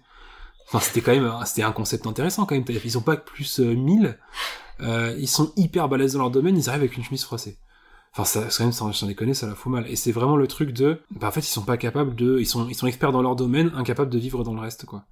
Enfin, 0.67 0.79
c'était 0.79 1.01
quand 1.01 1.11
même, 1.11 1.31
c'était 1.45 1.63
un 1.63 1.71
concept 1.71 2.07
intéressant 2.07 2.45
quand 2.45 2.55
même. 2.55 2.63
Ils 2.85 2.97
ont 2.97 3.01
pas 3.01 3.17
plus 3.17 3.59
1000. 3.59 4.17
Euh, 4.81 5.15
ils 5.19 5.27
sont 5.27 5.51
hyper 5.57 5.89
balèzes 5.89 6.13
dans 6.13 6.19
leur 6.19 6.31
domaine, 6.31 6.55
ils 6.55 6.69
arrivent 6.69 6.83
avec 6.83 6.95
une 6.95 7.03
chemise 7.03 7.23
froissée. 7.23 7.57
Enfin, 8.13 8.23
ça, 8.23 8.47
quand 8.55 8.63
même, 8.63 8.71
sans 8.71 9.07
déconner, 9.07 9.33
ça 9.33 9.47
la 9.47 9.55
fout 9.55 9.71
mal. 9.71 9.85
Et 9.87 9.95
c'est 9.95 10.11
vraiment 10.11 10.37
le 10.37 10.47
truc 10.47 10.71
de, 10.71 11.01
bah, 11.11 11.27
en 11.27 11.31
fait, 11.31 11.41
ils 11.41 11.43
sont 11.43 11.63
pas 11.63 11.77
capables 11.77 12.15
de, 12.15 12.39
ils 12.39 12.45
sont, 12.45 12.67
ils 12.69 12.75
sont 12.75 12.87
experts 12.87 13.11
dans 13.11 13.21
leur 13.21 13.35
domaine, 13.35 13.71
incapables 13.75 14.09
de 14.09 14.17
vivre 14.19 14.43
dans 14.43 14.53
le 14.53 14.61
reste, 14.61 14.85
quoi. 14.85 15.03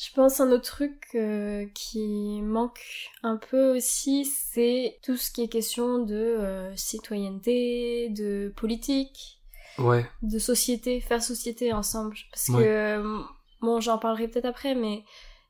Je 0.00 0.12
pense 0.14 0.38
un 0.38 0.52
autre 0.52 0.70
truc 0.70 1.08
euh, 1.16 1.66
qui 1.74 2.40
manque 2.40 3.10
un 3.24 3.36
peu 3.36 3.76
aussi, 3.76 4.24
c'est 4.24 4.96
tout 5.02 5.16
ce 5.16 5.32
qui 5.32 5.42
est 5.42 5.48
question 5.48 5.98
de 5.98 6.14
euh, 6.14 6.76
citoyenneté, 6.76 8.08
de 8.10 8.52
politique, 8.54 9.40
ouais. 9.78 10.08
de 10.22 10.38
société, 10.38 11.00
faire 11.00 11.20
société 11.20 11.72
ensemble. 11.72 12.14
Parce 12.30 12.46
que, 12.46 12.62
euh, 12.62 13.18
bon, 13.60 13.80
j'en 13.80 13.98
parlerai 13.98 14.28
peut-être 14.28 14.44
après, 14.44 14.76
mais 14.76 15.02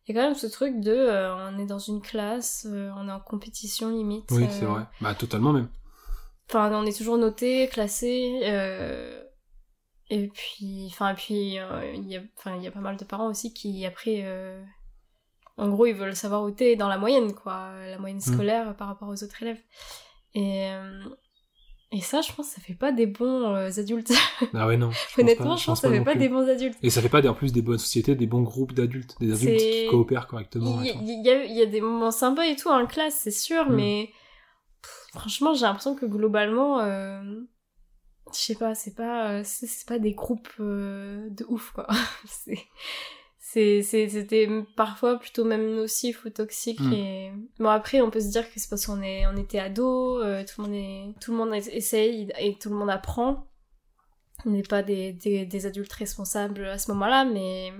il 0.07 0.15
y 0.15 0.19
a 0.19 0.23
quand 0.23 0.29
même 0.29 0.39
ce 0.39 0.47
truc 0.47 0.81
de, 0.81 0.97
on 0.97 1.59
est 1.59 1.67
dans 1.67 1.79
une 1.79 2.01
classe, 2.01 2.67
on 2.67 3.07
est 3.07 3.13
en 3.13 3.21
compétition 3.21 3.91
limite. 3.91 4.31
Oui, 4.31 4.47
c'est 4.49 4.65
vrai. 4.65 4.85
Bah, 5.03 5.15
totalement 5.15 5.53
même. 5.53 5.69
Enfin, 6.49 6.73
on 6.73 6.87
est 6.87 6.97
toujours 6.97 7.19
noté, 7.19 7.69
classé. 7.69 8.41
Et 10.11 10.29
puis, 10.29 10.87
enfin, 10.87 11.15
puis, 11.15 11.59
euh, 11.59 11.93
il 11.95 12.09
y 12.09 12.17
a, 12.17 12.23
enfin, 12.39 12.57
il 12.57 12.63
y 12.63 12.67
a 12.67 12.71
pas 12.71 12.81
mal 12.81 12.97
de 12.97 13.05
parents 13.05 13.29
aussi 13.29 13.53
qui, 13.53 13.85
après, 13.85 14.23
euh, 14.25 14.63
en 15.59 15.69
gros, 15.69 15.87
ils 15.87 15.95
veulent 15.95 16.17
savoir 16.17 16.45
où 16.45 16.51
t'es 16.51 16.77
dans 16.77 16.89
la 16.89 16.97
moyenne, 16.97 17.35
quoi, 17.35 17.73
la 17.87 17.99
moyenne 17.99 18.19
mm. 18.19 18.33
scolaire 18.33 18.77
par 18.77 18.89
rapport 18.89 19.09
aux 19.09 19.23
autres 19.23 19.43
élèves. 19.43 19.61
Et, 20.35 20.71
euh, 20.71 21.05
et 21.93 22.01
ça, 22.01 22.23
je 22.23 22.33
pense, 22.33 22.49
ça 22.49 22.61
fait 22.63 22.75
pas 22.75 22.91
des 22.91 23.07
bons 23.07 23.55
adultes. 23.55 24.13
Ah 24.55 24.67
ouais, 24.67 24.77
non. 24.77 24.91
Honnêtement, 25.19 25.57
je 25.57 25.67
pense, 25.67 25.81
que 25.81 25.89
ça 25.89 25.93
fait 25.93 26.05
pas 26.05 26.15
des 26.15 26.29
bons 26.29 26.49
adultes. 26.49 26.79
Et 26.83 26.91
ça 26.91 27.03
fait 27.03 27.09
pas, 27.09 27.27
en 27.29 27.35
plus, 27.35 27.53
des 27.53 27.63
bonnes 27.63 27.79
sociétés, 27.79 28.15
des 28.15 28.27
bons 28.27 28.43
groupes 28.43 28.73
d'adultes, 28.73 29.15
des 29.21 29.33
adultes 29.33 29.61
qui 29.61 29.87
coopèrent 29.89 30.27
correctement. 30.27 30.81
Il 30.81 31.23
y, 31.23 31.29
a, 31.29 31.45
y, 31.45 31.61
a 31.61 31.67
des 31.67 31.81
moments 31.81 32.13
sympas 32.13 32.45
et 32.45 32.57
tout 32.57 32.69
en 32.69 32.87
classe, 32.87 33.17
c'est 33.17 33.31
sûr, 33.31 33.69
mm. 33.69 33.75
mais 33.75 34.11
franchement, 35.13 35.53
j'ai 35.53 35.67
l'impression 35.67 35.95
que 35.95 36.07
globalement, 36.07 36.79
je 38.33 38.39
sais 38.39 38.55
pas, 38.55 38.75
c'est 38.75 38.95
pas, 38.95 39.33
euh, 39.33 39.43
c'est 39.45 39.87
pas 39.87 39.99
des 39.99 40.13
groupes 40.13 40.49
euh, 40.61 41.29
de 41.31 41.45
ouf, 41.49 41.73
quoi. 41.73 41.87
c'est, 43.51 43.83
c'était 43.83 44.49
parfois 44.77 45.19
plutôt 45.19 45.45
même 45.45 45.75
nocif 45.75 46.25
ou 46.25 46.31
toxique 46.31 46.81
hmm. 46.81 46.93
et 46.93 47.33
bon 47.59 47.71
après 47.71 48.03
on 48.03 48.11
peut 48.11 48.21
se 48.21 48.29
dire 48.29 48.45
que 48.47 48.61
c'est 48.61 48.69
parce 48.69 48.87
qu'on 48.87 49.01
est 49.01 49.27
on 49.27 49.37
était 49.37 49.59
ado 49.59 50.21
euh, 50.23 50.45
tout 50.45 50.61
le 50.61 50.69
monde 50.69 50.77
est 50.77 51.21
tout 51.21 51.33
le 51.33 51.39
monde 51.39 51.55
essaye 51.55 52.31
et 52.39 52.59
tout 52.59 52.69
le 52.69 52.77
monde 52.77 52.91
apprend 52.91 53.47
on 54.45 54.51
n'est 54.51 54.63
pas 54.63 54.83
des, 54.83 55.13
des, 55.13 55.47
des, 55.47 55.67
adultes 55.67 55.93
responsables 55.95 56.67
à 56.67 56.79
ce 56.79 56.93
moment-là 56.93 57.25
mais 57.25 57.73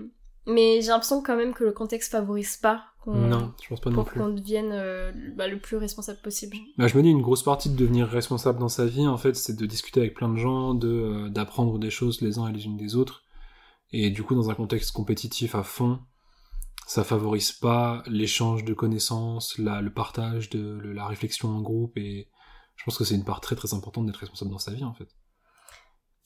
mais 0.47 0.81
j'ai 0.81 0.89
l'impression 0.89 1.23
quand 1.23 1.37
même 1.37 1.53
que 1.53 1.65
le 1.65 1.73
contexte 1.73 2.13
favorise 2.13 2.57
pas 2.57 2.88
non, 3.07 3.55
je 3.63 3.69
pense 3.69 3.81
pas 3.81 3.91
non 3.91 4.05
plus. 4.05 4.19
Pour 4.19 4.27
qu'on 4.27 4.35
devienne 4.35 4.71
euh, 4.73 5.13
bah, 5.35 5.49
le 5.49 5.59
plus 5.59 5.77
responsable 5.77 6.21
possible. 6.21 6.57
Bah, 6.77 6.89
je 6.89 6.97
me 6.97 7.03
dis, 7.03 7.09
une 7.09 7.23
grosse 7.23 7.43
partie 7.43 7.71
de 7.71 7.77
devenir 7.77 8.09
responsable 8.09 8.59
dans 8.59 8.69
sa 8.69 8.87
vie, 8.87 9.07
en 9.07 9.17
fait, 9.17 9.35
c'est 9.35 9.57
de 9.57 9.67
discuter 9.67 10.01
avec 10.01 10.15
plein 10.15 10.29
de 10.29 10.37
gens, 10.37 10.75
de 10.75 10.89
euh, 10.89 11.29
d'apprendre 11.29 11.79
des 11.79 11.91
choses 11.91 12.21
les 12.21 12.39
uns 12.39 12.49
et 12.49 12.53
les 12.53 12.67
unes 12.67 12.77
des 12.77 12.97
autres. 12.97 13.23
Et 13.93 14.11
du 14.11 14.23
coup, 14.23 14.35
dans 14.35 14.51
un 14.51 14.55
contexte 14.55 14.93
compétitif 14.93 15.55
à 15.55 15.63
fond, 15.63 16.01
ça 16.87 17.05
favorise 17.05 17.53
pas 17.53 18.03
l'échange 18.07 18.65
de 18.65 18.75
connaissances, 18.75 19.57
la, 19.59 19.81
le 19.81 19.93
partage 19.93 20.51
de 20.51 20.79
la 20.93 21.07
réflexion 21.07 21.49
en 21.49 21.63
groupe, 21.63 21.97
et 21.97 22.29
je 22.77 22.85
pense 22.85 22.99
que 22.99 23.05
c'est 23.05 23.15
une 23.15 23.25
part 23.25 23.41
très 23.41 23.57
très 23.57 23.75
importante 23.75 24.07
d'être 24.07 24.17
responsable 24.17 24.51
dans 24.51 24.59
sa 24.59 24.73
vie, 24.73 24.85
en 24.85 24.95
fait. 24.95 25.09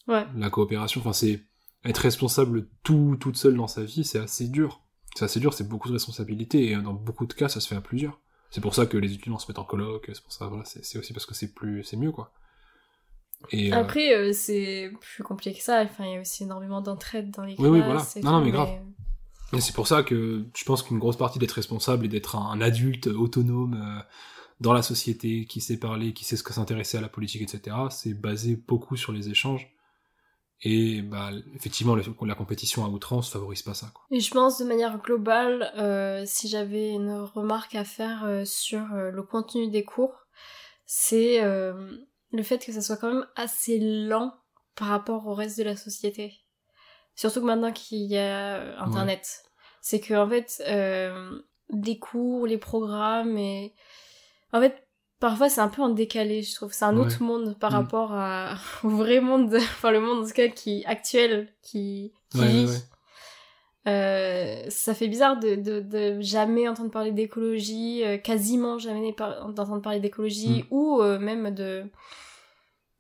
Ouais. 0.09 0.27
La 0.37 0.51
coopération, 0.51 1.01
enfin, 1.01 1.13
c'est 1.13 1.45
être 1.85 1.99
responsable 1.99 2.69
tout, 2.83 3.17
toute 3.21 3.37
seule 3.37 3.57
dans 3.57 3.69
sa 3.69 3.85
vie, 3.85 4.05
c'est 4.05 4.19
assez 4.19 4.49
dur 4.49 4.82
c'est 5.15 5.25
assez 5.25 5.41
dur, 5.41 5.53
c'est 5.55 5.69
beaucoup 5.69 5.89
de 5.89 5.95
responsabilités, 5.95 6.71
et 6.71 6.77
dans 6.77 6.95
beaucoup 6.95 7.27
de 7.27 7.33
cas, 7.33 7.49
ça 7.49 7.61
se 7.61 7.69
fait 7.69 7.77
à 7.77 7.81
plusieurs. 7.81 8.19
C'est 8.51 8.61
pour 8.61 8.75
ça 8.75 8.87
que 8.87 8.97
les 8.97 9.13
étudiants 9.13 9.39
se 9.39 9.51
mettent 9.51 9.59
en 9.59 9.65
colloque, 9.65 10.11
c'est 10.13 10.23
pour 10.23 10.33
ça, 10.33 10.47
voilà, 10.47 10.65
c'est 10.65 10.99
aussi 10.99 11.13
parce 11.13 11.27
que 11.27 11.35
c'est 11.35 11.55
plus, 11.55 11.85
c'est 11.85 11.97
mieux, 11.97 12.13
quoi. 12.13 12.33
Et, 13.51 13.73
euh, 13.73 13.77
Après, 13.77 14.15
euh, 14.15 14.33
c'est 14.33 14.93
plus 15.01 15.25
compliqué 15.25 15.57
que 15.57 15.65
ça, 15.65 15.83
enfin, 15.83 16.05
il 16.05 16.13
y 16.13 16.17
a 16.17 16.21
aussi 16.21 16.45
énormément 16.45 16.81
d'entraide 16.81 17.31
dans 17.31 17.45
les 17.45 17.55
classes. 17.55 17.67
Oui, 17.67 17.81
oui, 17.81 17.85
voilà. 17.85 18.07
Non, 18.23 18.33
non, 18.33 18.45
mais 18.45 18.51
grave. 18.51 18.69
Et 19.53 19.61
c'est 19.61 19.75
pour 19.75 19.87
ça 19.87 20.03
que 20.03 20.45
je 20.57 20.65
pense 20.65 20.83
qu'une 20.83 20.99
grosse 20.99 21.17
partie 21.17 21.39
d'être 21.39 21.53
responsable 21.53 22.07
et 22.07 22.09
d'être 22.09 22.37
un, 22.37 22.61
adulte 22.61 23.09
autonome 23.09 23.75
euh, 23.75 24.03
dans 24.61 24.73
la 24.73 24.83
société, 24.83 25.45
qui 25.45 25.61
sait 25.61 25.77
parler, 25.77 26.13
qui 26.13 26.25
sait 26.25 26.37
ce 26.37 26.43
que 26.43 26.53
s'intéresser 26.53 26.99
à 26.99 27.01
la 27.01 27.09
politique, 27.09 27.43
etc., 27.43 27.77
c'est 27.91 28.15
basé 28.15 28.57
beaucoup 28.57 28.97
sur 28.97 29.13
les 29.13 29.29
échanges 29.29 29.75
et 30.65 31.03
bah, 31.03 31.31
effectivement, 31.57 31.97
la 31.97 32.35
compétition 32.35 32.85
à 32.85 32.89
outrance 32.89 33.31
favorise 33.31 33.63
pas 33.63 33.75
ça. 33.75 33.91
Quoi. 33.93 34.05
Et 34.13 34.21
je 34.21 34.31
pense 34.31 34.59
de 34.59 34.65
manière 34.65 34.99
globale, 34.99 35.73
euh, 35.77 36.23
si 36.25 36.49
j'avais 36.49 36.91
une 36.91 37.13
remarque 37.13 37.75
à 37.75 37.85
faire 37.85 38.25
euh, 38.25 38.45
sur 38.45 38.93
euh, 38.93 39.11
le 39.11 39.23
contenu 39.25 39.69
des 39.69 39.83
cours, 39.83 40.15
c'est 40.87 41.41
le 41.41 42.43
fait 42.43 42.65
que 42.65 42.73
ça 42.73 42.81
soit 42.81 42.97
quand 42.97 43.13
même 43.13 43.27
assez 43.35 43.79
lent 43.79 44.35
par 44.77 44.89
rapport 44.89 45.27
au 45.27 45.35
reste 45.35 45.59
de 45.59 45.65
la 45.65 45.77
société. 45.77 46.41
Surtout 47.17 47.41
que 47.41 47.47
maintenant 47.47 47.73
qu'il 47.73 48.03
y 48.03 48.19
a 48.19 48.79
Internet. 48.79 49.43
C'est 49.81 50.01
que 50.01 50.15
en 50.15 50.29
fait, 50.29 50.63
les 51.71 51.99
cours, 51.99 52.47
les 52.47 52.59
programmes 52.59 53.39
et... 53.39 53.75
En 54.53 54.61
fait, 54.61 54.87
parfois 55.23 55.49
c'est 55.49 55.61
un 55.61 55.69
peu 55.69 55.83
en 55.83 55.89
décalé, 55.89 56.43
je 56.43 56.53
trouve. 56.53 56.73
C'est 56.73 56.85
un 56.85 56.97
autre 56.97 57.23
monde 57.23 57.57
par 57.57 57.71
mm. 57.71 57.75
rapport 57.75 58.13
à, 58.13 58.57
au 58.85 58.89
vrai 58.89 59.21
monde, 59.21 59.55
enfin 59.55 59.93
le 59.93 60.01
monde 60.01 60.25
en 60.25 60.27
tout 60.27 60.35
cas 60.35 60.49
qui 60.49 60.85
actuel, 60.85 61.49
qui, 61.63 62.13
qui 62.31 62.45
vit. 62.45 62.69
Euh, 63.87 64.65
ça 64.69 64.95
fait 64.95 65.09
bizarre 65.09 65.39
de, 65.39 65.55
de, 65.55 65.81
de, 65.81 66.21
jamais 66.21 66.69
entendre 66.69 66.91
parler 66.91 67.13
d'écologie, 67.13 68.05
euh, 68.05 68.17
quasiment 68.17 68.79
jamais 68.79 69.15
d'entendre 69.57 69.81
parler 69.81 70.01
d'écologie, 70.01 70.65
mm. 70.65 70.67
ou 70.75 71.01
euh, 71.01 71.19
même 71.21 71.55
de 71.55 71.85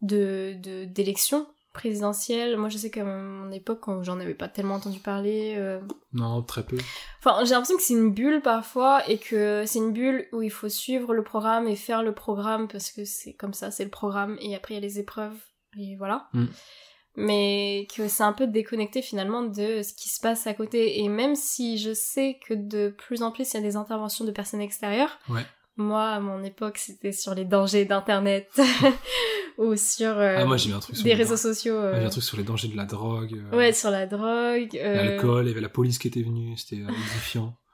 de 0.02 0.54
d'élections. 0.84 1.46
Présidentielle. 1.72 2.56
Moi, 2.56 2.68
je 2.68 2.76
sais 2.78 2.90
qu'à 2.90 3.04
mon 3.04 3.50
époque, 3.50 3.80
quand 3.80 4.02
j'en 4.02 4.20
avais 4.20 4.34
pas 4.34 4.48
tellement 4.48 4.74
entendu 4.74 4.98
parler. 4.98 5.54
euh, 5.56 5.80
Non, 6.12 6.42
très 6.42 6.62
peu. 6.62 6.76
Enfin, 7.18 7.44
j'ai 7.44 7.50
l'impression 7.54 7.76
que 7.76 7.82
c'est 7.82 7.94
une 7.94 8.12
bulle 8.12 8.40
parfois 8.42 9.08
et 9.08 9.18
que 9.18 9.64
c'est 9.66 9.78
une 9.78 9.92
bulle 9.92 10.26
où 10.32 10.42
il 10.42 10.50
faut 10.50 10.68
suivre 10.68 11.14
le 11.14 11.22
programme 11.22 11.66
et 11.68 11.76
faire 11.76 12.02
le 12.02 12.12
programme 12.14 12.68
parce 12.68 12.90
que 12.90 13.04
c'est 13.04 13.32
comme 13.34 13.54
ça, 13.54 13.70
c'est 13.70 13.84
le 13.84 13.90
programme 13.90 14.36
et 14.40 14.54
après 14.54 14.74
il 14.74 14.76
y 14.76 14.78
a 14.78 14.86
les 14.86 14.98
épreuves 14.98 15.36
et 15.78 15.96
voilà. 15.96 16.28
Mm. 16.32 16.46
Mais 17.16 17.86
que 17.94 18.08
c'est 18.08 18.22
un 18.22 18.32
peu 18.32 18.46
déconnecté 18.46 19.02
finalement 19.02 19.42
de 19.42 19.82
ce 19.82 19.92
qui 19.92 20.08
se 20.08 20.18
passe 20.20 20.46
à 20.46 20.54
côté. 20.54 21.00
Et 21.00 21.08
même 21.08 21.34
si 21.34 21.76
je 21.78 21.92
sais 21.92 22.38
que 22.46 22.54
de 22.54 22.88
plus 22.88 23.22
en 23.22 23.30
plus 23.30 23.52
il 23.52 23.56
y 23.56 23.60
a 23.60 23.62
des 23.62 23.76
interventions 23.76 24.24
de 24.24 24.30
personnes 24.30 24.62
extérieures, 24.62 25.18
Ouais. 25.28 25.44
Moi 25.76 26.08
à 26.10 26.20
mon 26.20 26.42
époque 26.44 26.78
c'était 26.78 27.12
sur 27.12 27.34
les 27.34 27.44
dangers 27.44 27.84
d'internet 27.84 28.48
ou 29.58 29.76
sur 29.76 30.18
euh, 30.18 30.36
Ah, 30.38 30.44
moi, 30.44 30.56
j'ai 30.56 30.68
mis 30.70 30.74
un 30.74 30.80
truc 30.80 30.96
sur 30.96 31.04
des 31.04 31.10
les 31.10 31.16
réseaux 31.16 31.36
sociaux. 31.36 31.74
Euh, 31.76 31.94
J'ai 31.94 32.00
mis 32.00 32.06
un 32.06 32.10
truc 32.10 32.22
sur 32.24 32.36
les 32.36 32.42
dangers 32.44 32.68
de 32.68 32.76
la 32.76 32.84
drogue. 32.84 33.34
euh, 33.52 33.56
Ouais, 33.56 33.72
sur 33.72 33.90
la 33.90 34.06
drogue. 34.06 34.76
euh, 34.76 34.94
L'alcool, 34.96 35.44
il 35.44 35.48
y 35.48 35.52
avait 35.52 35.60
la 35.60 35.68
police 35.68 35.98
qui 35.98 36.08
était 36.08 36.22
venue, 36.22 36.56
c'était 36.56 36.82
euh, 36.82 36.88
édifiant. 36.88 37.56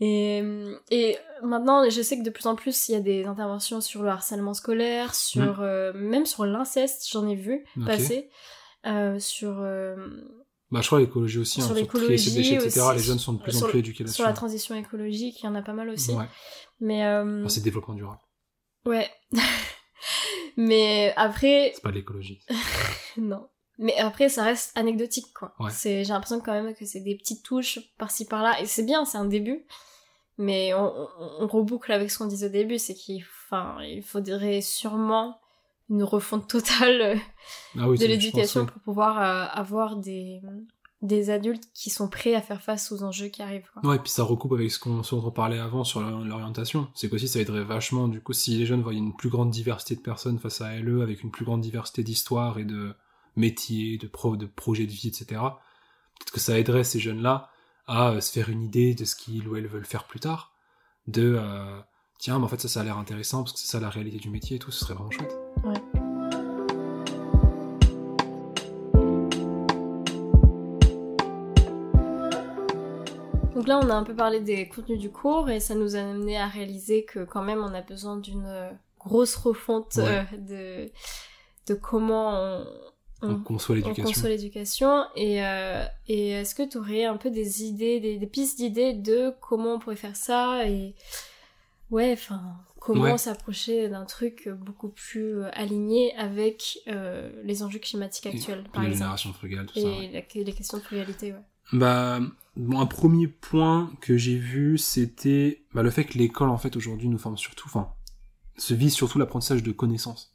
Et, 0.00 0.44
et 0.92 1.18
maintenant, 1.42 1.88
je 1.90 2.02
sais 2.02 2.16
que 2.16 2.22
de 2.22 2.30
plus 2.30 2.46
en 2.46 2.54
plus, 2.54 2.88
il 2.88 2.92
y 2.92 2.94
a 2.94 3.00
des 3.00 3.24
interventions 3.24 3.80
sur 3.80 4.04
le 4.04 4.08
harcèlement 4.10 4.54
scolaire, 4.54 5.12
sur 5.12 5.60
euh, 5.60 5.92
même 5.92 6.24
sur 6.24 6.44
l'inceste, 6.46 7.08
j'en 7.10 7.26
ai 7.28 7.34
vu 7.34 7.64
passer, 7.84 8.30
euh, 8.86 9.18
sur 9.18 9.56
euh, 9.60 9.96
Bah, 10.70 10.80
je 10.82 10.86
crois 10.86 11.00
l'écologie 11.00 11.38
aussi, 11.38 11.54
Sur 11.54 11.62
hein, 11.62 11.66
sur 11.68 11.74
ses 11.76 11.82
l'écologie 11.82 12.34
déchets, 12.34 12.54
etc. 12.56 12.80
aussi, 12.80 12.96
Les 12.96 13.02
jeunes 13.02 13.18
sont 13.18 13.32
de 13.32 13.42
plus 13.42 13.56
en 13.56 13.58
sur 13.60 13.70
plus 13.70 13.78
éduqués 13.78 14.04
là-dessus. 14.04 14.16
sur 14.16 14.26
la 14.26 14.32
transition 14.34 14.74
écologique, 14.74 15.40
il 15.42 15.46
y 15.46 15.48
en 15.48 15.54
a 15.54 15.62
pas 15.62 15.72
mal 15.72 15.88
aussi. 15.88 16.10
Ouais. 16.12 16.26
Mais 16.80 17.04
euh, 17.06 17.46
c'est 17.48 17.62
développement 17.62 17.94
durable. 17.94 18.20
ouais. 18.84 19.08
Mais 20.56 21.12
après, 21.16 21.72
C'est 21.74 21.82
pas 21.82 21.90
de 21.90 21.94
l'écologie. 21.96 22.40
non. 23.16 23.48
Mais 23.78 23.96
après, 23.96 24.28
ça 24.28 24.42
reste 24.42 24.76
anecdotique, 24.76 25.32
quoi. 25.32 25.54
Ouais. 25.60 25.70
C'est, 25.70 26.02
j'ai 26.04 26.12
l'impression 26.12 26.40
quand 26.40 26.52
même 26.52 26.74
que 26.74 26.84
c'est 26.84 27.00
des 27.00 27.16
petites 27.16 27.44
touches 27.44 27.78
par-ci 27.96 28.24
par-là, 28.26 28.60
et 28.60 28.66
c'est 28.66 28.82
bien, 28.82 29.04
c'est 29.04 29.18
un 29.18 29.24
début. 29.24 29.64
Mais 30.36 30.74
on, 30.74 30.92
on, 31.18 31.44
on 31.44 31.46
reboucle 31.46 31.92
avec 31.92 32.10
ce 32.10 32.18
qu'on 32.18 32.26
disait 32.26 32.46
au 32.46 32.50
début, 32.50 32.78
c'est 32.78 32.94
qu'il, 32.94 33.24
enfin, 33.46 33.76
il 33.82 34.02
faudrait 34.02 34.60
sûrement 34.60 35.38
une 35.90 36.02
refonte 36.04 36.48
totale 36.48 37.00
euh, 37.00 37.16
Ah 37.78 37.88
oui, 37.88 37.98
de 37.98 38.06
l'éducation 38.06 38.66
pour 38.66 38.80
pouvoir 38.82 39.18
euh, 39.18 39.46
avoir 39.52 39.96
des, 39.96 40.40
des 41.02 41.30
adultes 41.30 41.64
qui 41.74 41.90
sont 41.90 42.08
prêts 42.08 42.34
à 42.34 42.42
faire 42.42 42.60
face 42.60 42.92
aux 42.92 43.02
enjeux 43.04 43.28
qui 43.28 43.40
arrivent, 43.42 43.68
quoi. 43.72 43.88
Ouais, 43.88 43.96
et 43.96 43.98
puis 43.98 44.10
ça 44.10 44.22
recoupe 44.22 44.52
avec 44.52 44.70
ce 44.70 44.78
qu'on 44.78 45.02
on 45.10 45.30
parlait 45.30 45.58
avant 45.58 45.84
sur 45.84 46.00
l'or- 46.00 46.24
l'orientation. 46.24 46.88
C'est 46.94 47.08
qu'aussi 47.08 47.28
ça 47.28 47.40
aiderait 47.40 47.64
vachement, 47.64 48.08
du 48.08 48.20
coup, 48.20 48.32
si 48.32 48.56
les 48.56 48.66
jeunes 48.66 48.82
voyaient 48.82 48.98
une 48.98 49.16
plus 49.16 49.30
grande 49.30 49.50
diversité 49.50 49.94
de 49.96 50.00
personnes 50.00 50.38
face 50.38 50.60
à 50.60 50.74
LE, 50.76 51.00
avec 51.02 51.22
une 51.22 51.30
plus 51.30 51.44
grande 51.44 51.60
diversité 51.60 52.02
d'histoires 52.02 52.58
et 52.58 52.64
de 52.64 52.94
métiers, 53.36 53.98
de, 53.98 54.08
pro 54.08 54.36
de 54.36 54.46
projets 54.46 54.86
de 54.86 54.92
vie, 54.92 55.08
etc. 55.08 55.26
Peut-être 56.18 56.32
que 56.32 56.40
ça 56.40 56.58
aiderait 56.58 56.84
ces 56.84 56.98
jeunes-là 56.98 57.48
à 57.86 58.10
euh, 58.10 58.20
se 58.20 58.32
faire 58.32 58.48
une 58.50 58.62
idée 58.62 58.94
de 58.94 59.04
ce 59.04 59.14
qu'ils 59.14 59.46
ou 59.48 59.56
elles 59.56 59.68
veulent 59.68 59.86
faire 59.86 60.04
plus 60.04 60.20
tard. 60.20 60.52
De, 61.06 61.36
euh, 61.38 61.80
tiens, 62.18 62.38
mais 62.38 62.44
en 62.44 62.48
fait 62.48 62.60
ça, 62.60 62.68
ça 62.68 62.80
a 62.80 62.84
l'air 62.84 62.98
intéressant, 62.98 63.44
parce 63.44 63.52
que 63.52 63.58
c'est 63.60 63.68
ça 63.70 63.78
la 63.80 63.88
réalité 63.88 64.18
du 64.18 64.28
métier 64.28 64.56
et 64.56 64.58
tout, 64.58 64.70
ce 64.72 64.80
serait 64.80 64.94
vraiment 64.94 65.10
chouette. 65.12 65.38
Donc 73.54 73.66
là, 73.66 73.80
on 73.82 73.88
a 73.90 73.94
un 73.94 74.04
peu 74.04 74.14
parlé 74.14 74.40
des 74.40 74.68
contenus 74.68 74.98
du 75.00 75.10
cours 75.10 75.50
et 75.50 75.58
ça 75.58 75.74
nous 75.74 75.96
a 75.96 76.00
amené 76.00 76.38
à 76.38 76.46
réaliser 76.46 77.04
que 77.04 77.24
quand 77.24 77.42
même 77.42 77.58
on 77.60 77.74
a 77.74 77.80
besoin 77.82 78.16
d'une 78.16 78.46
euh, 78.46 78.70
grosse 79.00 79.34
refonte 79.34 79.96
Ouais. 79.96 80.24
euh, 80.32 80.86
de, 80.86 81.72
de 81.72 81.74
comment 81.74 82.30
on, 82.34 82.66
on- 83.22 83.30
On 83.32 83.40
conçoit 83.42 83.72
on 83.74 83.76
l'éducation. 83.78 84.04
conçoit 84.04 84.28
l'éducation. 84.28 85.04
Et, 85.16 85.44
euh, 85.44 85.84
et 86.06 86.30
est-ce 86.30 86.54
que 86.54 86.62
tu 86.62 86.78
aurais 86.78 87.04
un 87.04 87.16
peu 87.16 87.30
des 87.30 87.64
idées, 87.64 87.98
des, 87.98 88.16
des 88.16 88.26
pistes 88.28 88.58
d'idées 88.58 88.92
de 88.92 89.32
comment 89.40 89.74
on 89.74 89.78
pourrait 89.80 89.96
faire 89.96 90.14
ça 90.16 90.64
et 90.68 90.94
ouais, 91.90 92.12
enfin, 92.12 92.40
comment 92.80 93.02
Ouais. 93.02 93.18
s'approcher 93.18 93.88
d'un 93.88 94.04
truc 94.04 94.48
beaucoup 94.48 94.88
plus 94.88 95.38
euh, 95.40 95.50
aligné 95.52 96.14
avec 96.16 96.78
euh, 96.88 97.30
les 97.44 97.62
enjeux 97.62 97.78
climatiques 97.78 98.26
Et- 98.26 98.30
actuels, 98.30 98.64
et 98.66 98.68
par 98.70 98.82
la 98.82 98.88
exemple. 98.88 98.98
génération 98.98 99.32
frugale, 99.32 99.66
tout 99.66 99.78
Et 99.78 99.82
ça. 99.82 99.88
ouais. 99.88 100.10
la- 100.34 100.42
les 100.44 100.52
questions 100.52 100.78
de 100.78 100.82
frugalité, 100.82 101.32
ouais. 101.32 101.42
Bah, 101.72 102.20
bon, 102.56 102.80
un 102.80 102.86
premier 102.86 103.26
point 103.28 103.90
que 104.00 104.16
j'ai 104.16 104.38
vu, 104.38 104.78
c'était 104.78 105.64
bah, 105.74 105.82
le 105.82 105.90
fait 105.90 106.04
que 106.04 106.16
l'école, 106.16 106.48
en 106.48 106.56
fait, 106.58 106.76
aujourd'hui, 106.76 107.08
nous 107.08 107.18
forme 107.18 107.36
surtout, 107.36 107.66
enfin, 107.66 107.92
se 108.56 108.72
vise 108.74 108.94
surtout 108.94 109.18
l'apprentissage 109.18 109.62
de 109.62 109.72
connaissances. 109.72 110.32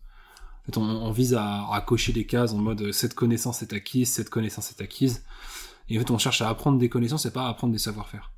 En 0.62 0.66
fait, 0.68 0.78
on, 0.78 0.84
on 0.84 1.12
vise 1.12 1.34
à, 1.34 1.68
à 1.74 1.82
cocher 1.82 2.14
des 2.14 2.26
cases 2.26 2.54
en 2.54 2.58
mode 2.58 2.82
euh, 2.84 2.92
cette 2.92 3.16
connaissance 3.16 3.62
est 3.64 3.74
acquise, 3.74 4.12
cette 4.12 4.30
connaissance 4.30 4.70
est 4.72 4.82
acquise. 4.82 5.26
Et 5.90 5.98
en 5.98 6.02
fait, 6.02 6.12
on 6.12 6.18
cherche 6.18 6.42
à 6.42 6.50
apprendre 6.50 6.78
des 6.78 6.88
connaissances 6.88 7.26
et 7.26 7.32
pas 7.34 7.46
à 7.46 7.50
apprendre 7.50 7.74
des 7.74 7.80
savoir-faire. 7.80 8.32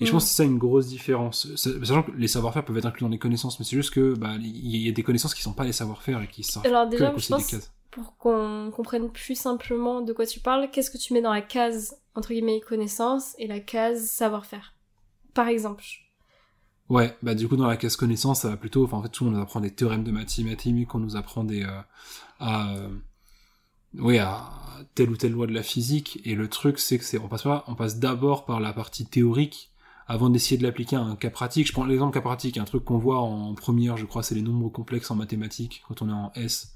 Et 0.00 0.06
je 0.06 0.10
Mm. 0.10 0.12
pense 0.12 0.24
que 0.24 0.30
c'est 0.30 0.36
ça 0.36 0.44
une 0.44 0.58
grosse 0.58 0.86
différence. 0.88 1.54
Sachant 1.56 2.02
que 2.04 2.12
les 2.12 2.28
savoir-faire 2.28 2.64
peuvent 2.64 2.76
être 2.78 2.86
inclus 2.86 3.02
dans 3.04 3.08
les 3.10 3.18
connaissances, 3.18 3.58
mais 3.58 3.64
c'est 3.64 3.76
juste 3.76 3.92
que 3.92 4.14
bah, 4.14 4.36
il 4.40 4.76
y 4.76 4.88
a 4.88 4.92
des 4.92 5.02
connaissances 5.02 5.34
qui 5.34 5.42
sont 5.42 5.52
pas 5.54 5.64
des 5.64 5.72
savoir-faire 5.72 6.22
et 6.22 6.28
qui 6.28 6.44
servent 6.44 6.66
Alors 6.66 6.88
que 6.90 6.90
déjà, 6.90 7.08
à 7.08 7.18
je 7.18 7.28
des 7.28 7.28
pense, 7.34 7.46
cases. 7.46 7.72
pour 7.90 8.16
qu'on 8.16 8.70
comprenne 8.74 9.10
plus 9.10 9.34
simplement 9.34 10.00
de 10.02 10.12
quoi 10.12 10.26
tu 10.26 10.40
parles, 10.40 10.70
qu'est-ce 10.70 10.90
que 10.90 10.98
tu 10.98 11.12
mets 11.14 11.22
dans 11.22 11.32
la 11.32 11.42
case, 11.42 11.96
entre 12.14 12.28
guillemets, 12.30 12.60
connaissance 12.60 13.34
et 13.38 13.46
la 13.46 13.60
case 13.60 14.08
savoir-faire? 14.08 14.74
Par 15.34 15.48
exemple. 15.48 15.84
Ouais, 16.88 17.14
bah 17.22 17.34
du 17.34 17.48
coup 17.48 17.56
dans 17.56 17.66
la 17.66 17.76
case 17.76 17.96
connaissance, 17.96 18.40
ça 18.42 18.48
va 18.48 18.56
plutôt, 18.56 18.84
enfin 18.84 18.96
en 18.96 19.02
fait, 19.02 19.10
tout 19.10 19.26
on 19.26 19.30
nous 19.30 19.40
apprend 19.40 19.60
des 19.60 19.70
théorèmes 19.74 20.04
de 20.04 20.10
mathématiques, 20.10 20.94
on 20.94 20.98
nous 20.98 21.16
apprend 21.16 21.44
des 21.44 21.62
euh, 21.64 21.80
à 22.40 22.74
euh, 22.76 22.88
oui 23.94 24.18
à 24.18 24.50
telle 24.94 25.10
ou 25.10 25.16
telle 25.16 25.32
loi 25.32 25.46
de 25.46 25.52
la 25.52 25.62
physique, 25.62 26.20
et 26.24 26.34
le 26.34 26.48
truc 26.48 26.78
c'est 26.78 26.98
que 26.98 27.04
c'est 27.04 27.18
on 27.18 27.28
passe 27.28 27.42
pas, 27.42 27.64
on 27.68 27.74
passe 27.74 27.98
d'abord 27.98 28.44
par 28.46 28.60
la 28.60 28.72
partie 28.72 29.06
théorique 29.06 29.70
avant 30.08 30.30
d'essayer 30.30 30.56
de 30.56 30.62
l'appliquer 30.62 30.96
à 30.96 31.00
un 31.00 31.14
cas 31.16 31.30
pratique. 31.30 31.66
Je 31.68 31.72
prends 31.72 31.84
l'exemple 31.84 32.14
cas 32.14 32.22
pratique, 32.22 32.56
un 32.56 32.64
truc 32.64 32.84
qu'on 32.84 32.98
voit 32.98 33.20
en 33.20 33.54
première, 33.54 33.96
je 33.96 34.06
crois, 34.06 34.22
c'est 34.22 34.34
les 34.34 34.42
nombres 34.42 34.70
complexes 34.70 35.10
en 35.10 35.14
mathématiques 35.14 35.82
quand 35.86 36.02
on 36.02 36.08
est 36.08 36.12
en 36.12 36.32
S. 36.34 36.74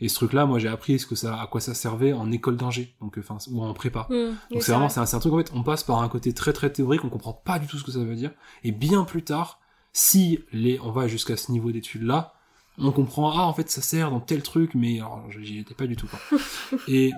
Et 0.00 0.08
ce 0.08 0.14
truc-là, 0.16 0.44
moi 0.46 0.58
j'ai 0.58 0.68
appris 0.68 0.98
ce 0.98 1.06
que 1.06 1.14
ça, 1.14 1.40
à 1.40 1.46
quoi 1.46 1.60
ça 1.60 1.74
servait 1.74 2.12
en 2.12 2.30
école 2.30 2.56
d'ingé, 2.56 2.94
donc 3.00 3.16
euh, 3.18 3.22
enfin 3.26 3.38
ou 3.50 3.64
en 3.64 3.72
prépa. 3.72 4.06
Oui, 4.10 4.26
Donc 4.50 4.62
c'est 4.62 4.72
vraiment 4.72 4.86
vrai. 4.86 4.94
c'est 4.94 5.00
un, 5.00 5.06
c'est 5.06 5.16
un 5.16 5.18
truc 5.20 5.32
en 5.32 5.38
fait 5.38 5.50
on 5.54 5.62
passe 5.62 5.82
par 5.82 6.02
un 6.02 6.08
côté 6.08 6.32
très 6.34 6.52
très 6.52 6.70
théorique 6.70 7.04
on 7.04 7.08
comprend 7.08 7.32
pas 7.32 7.58
du 7.58 7.66
tout 7.66 7.78
ce 7.78 7.84
que 7.84 7.90
ça 7.90 8.00
veut 8.00 8.14
dire 8.14 8.30
et 8.64 8.70
bien 8.70 9.04
plus 9.04 9.24
tard 9.24 9.58
si 9.94 10.40
les 10.52 10.78
on 10.80 10.92
va 10.92 11.08
jusqu'à 11.08 11.36
ce 11.38 11.50
niveau 11.50 11.72
d'études 11.72 12.02
là 12.02 12.34
on 12.76 12.92
comprend 12.92 13.32
ah 13.36 13.42
en 13.46 13.54
fait 13.54 13.70
ça 13.70 13.80
sert 13.80 14.10
dans 14.10 14.20
tel 14.20 14.42
truc 14.42 14.74
mais 14.74 14.98
alors 15.00 15.24
j'y 15.30 15.58
étais 15.58 15.74
pas 15.74 15.86
du 15.86 15.96
tout 15.96 16.06
quoi. 16.06 16.20
et 16.88 17.12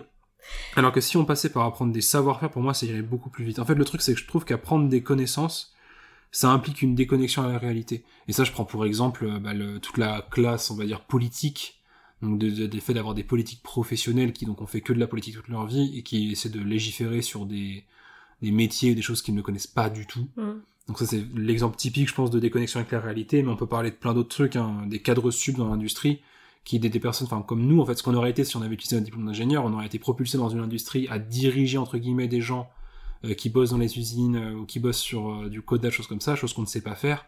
alors 0.77 0.93
que 0.93 1.01
si 1.01 1.17
on 1.17 1.25
passait 1.25 1.51
par 1.51 1.65
apprendre 1.65 1.93
des 1.93 2.01
savoir-faire 2.01 2.51
pour 2.51 2.63
moi 2.63 2.75
ça 2.75 2.87
irait 2.87 3.03
beaucoup 3.03 3.31
plus 3.31 3.45
vite. 3.45 3.59
En 3.59 3.65
fait 3.65 3.75
le 3.75 3.85
truc 3.85 4.01
c'est 4.03 4.15
que 4.15 4.21
je 4.21 4.27
trouve 4.27 4.45
qu'apprendre 4.45 4.89
des 4.89 5.03
connaissances 5.03 5.75
ça 6.33 6.51
implique 6.51 6.83
une 6.83 6.95
déconnexion 6.95 7.43
à 7.43 7.49
la 7.51 7.59
réalité. 7.59 8.05
Et 8.29 8.33
ça 8.33 8.45
je 8.45 8.53
prends 8.53 8.65
pour 8.65 8.85
exemple 8.87 9.25
euh, 9.25 9.39
bah, 9.41 9.53
le- 9.55 9.81
toute 9.81 9.99
la 9.99 10.27
classe 10.31 10.71
on 10.71 10.77
va 10.77 10.85
dire 10.87 11.01
politique. 11.05 11.77
Donc 12.23 12.39
de, 12.39 12.51
de- 12.51 12.67
des 12.67 12.81
faits 12.81 12.95
d'avoir 12.97 13.15
des 13.15 13.25
politiques 13.25 13.63
professionnelles 13.63 14.33
qui 14.33 14.45
donc 14.45 14.61
ont 14.61 14.67
fait 14.67 14.81
que 14.83 14.93
de 14.93 14.99
la 15.01 15.07
politique 15.07 15.35
toute 15.35 15.49
leur 15.49 15.67
vie 15.67 15.97
et 15.97 16.03
qui 16.03 16.31
essaient 16.33 16.51
de 16.51 16.61
légiférer 16.61 17.23
sur 17.23 17.47
des, 17.47 17.85
des 18.43 18.51
métiers, 18.51 18.95
des 18.95 19.03
choses 19.03 19.23
qu'ils 19.23 19.35
ne 19.35 19.41
connaissent 19.43 19.67
pas 19.67 19.89
du 19.89 20.07
tout. 20.07 20.29
Hmm. 20.37 20.61
Donc 20.87 20.99
ça 20.99 21.07
c'est 21.07 21.25
l'exemple 21.35 21.77
typique 21.77 22.09
je 22.09 22.15
pense 22.15 22.31
de 22.31 22.39
déconnexion 22.39 22.79
avec 22.81 22.93
la 22.93 23.01
réalité, 23.01 23.43
mais 23.43 23.51
on 23.51 23.57
peut 23.57 23.67
parler 23.67 23.91
de 23.91 23.97
plein 23.97 24.13
d'autres 24.13 24.29
trucs, 24.29 24.57
hein, 24.57 24.85
des 24.87 25.01
cadres 25.01 25.31
sub 25.31 25.57
dans 25.57 25.69
l'industrie, 25.69 26.21
qui 26.65 26.79
des, 26.79 26.89
des 26.89 27.01
personnes, 27.01 27.27
enfin 27.27 27.43
comme 27.43 27.67
nous 27.67 27.81
en 27.81 27.87
fait, 27.87 27.95
ce 27.97 28.03
qu'on 28.03 28.15
aurait 28.15 28.31
été 28.31 28.45
si 28.45 28.57
on 28.57 28.63
avait 28.63 28.75
utilisé 28.75 28.97
un 28.97 29.01
diplôme 29.01 29.27
d'ingénieur, 29.27 29.65
on 29.65 29.73
aurait 29.73 29.87
été 29.87 29.99
propulsé 29.99 30.39
dans 30.39 30.49
une 30.49 30.61
industrie 30.61 31.09
à 31.09 31.19
diriger 31.19 31.79
entre 31.79 31.99
guillemets 31.99 32.29
des 32.29 32.41
gens 32.41 32.69
euh, 33.25 33.35
qui 33.35 33.49
bossent 33.51 33.71
dans 33.71 33.79
les 33.79 33.99
usines 33.99 34.37
euh, 34.37 34.55
ou 34.55 34.67
qui 34.67 34.79
bossent 34.79 34.99
sur 34.99 35.31
euh, 35.31 35.49
du 35.49 35.63
codage, 35.63 35.95
choses 35.95 36.07
comme 36.07 36.21
ça, 36.21 36.37
choses 36.37 36.53
qu'on 36.53 36.63
ne 36.63 36.67
sait 36.67 36.83
pas 36.83 36.95
faire. 36.95 37.27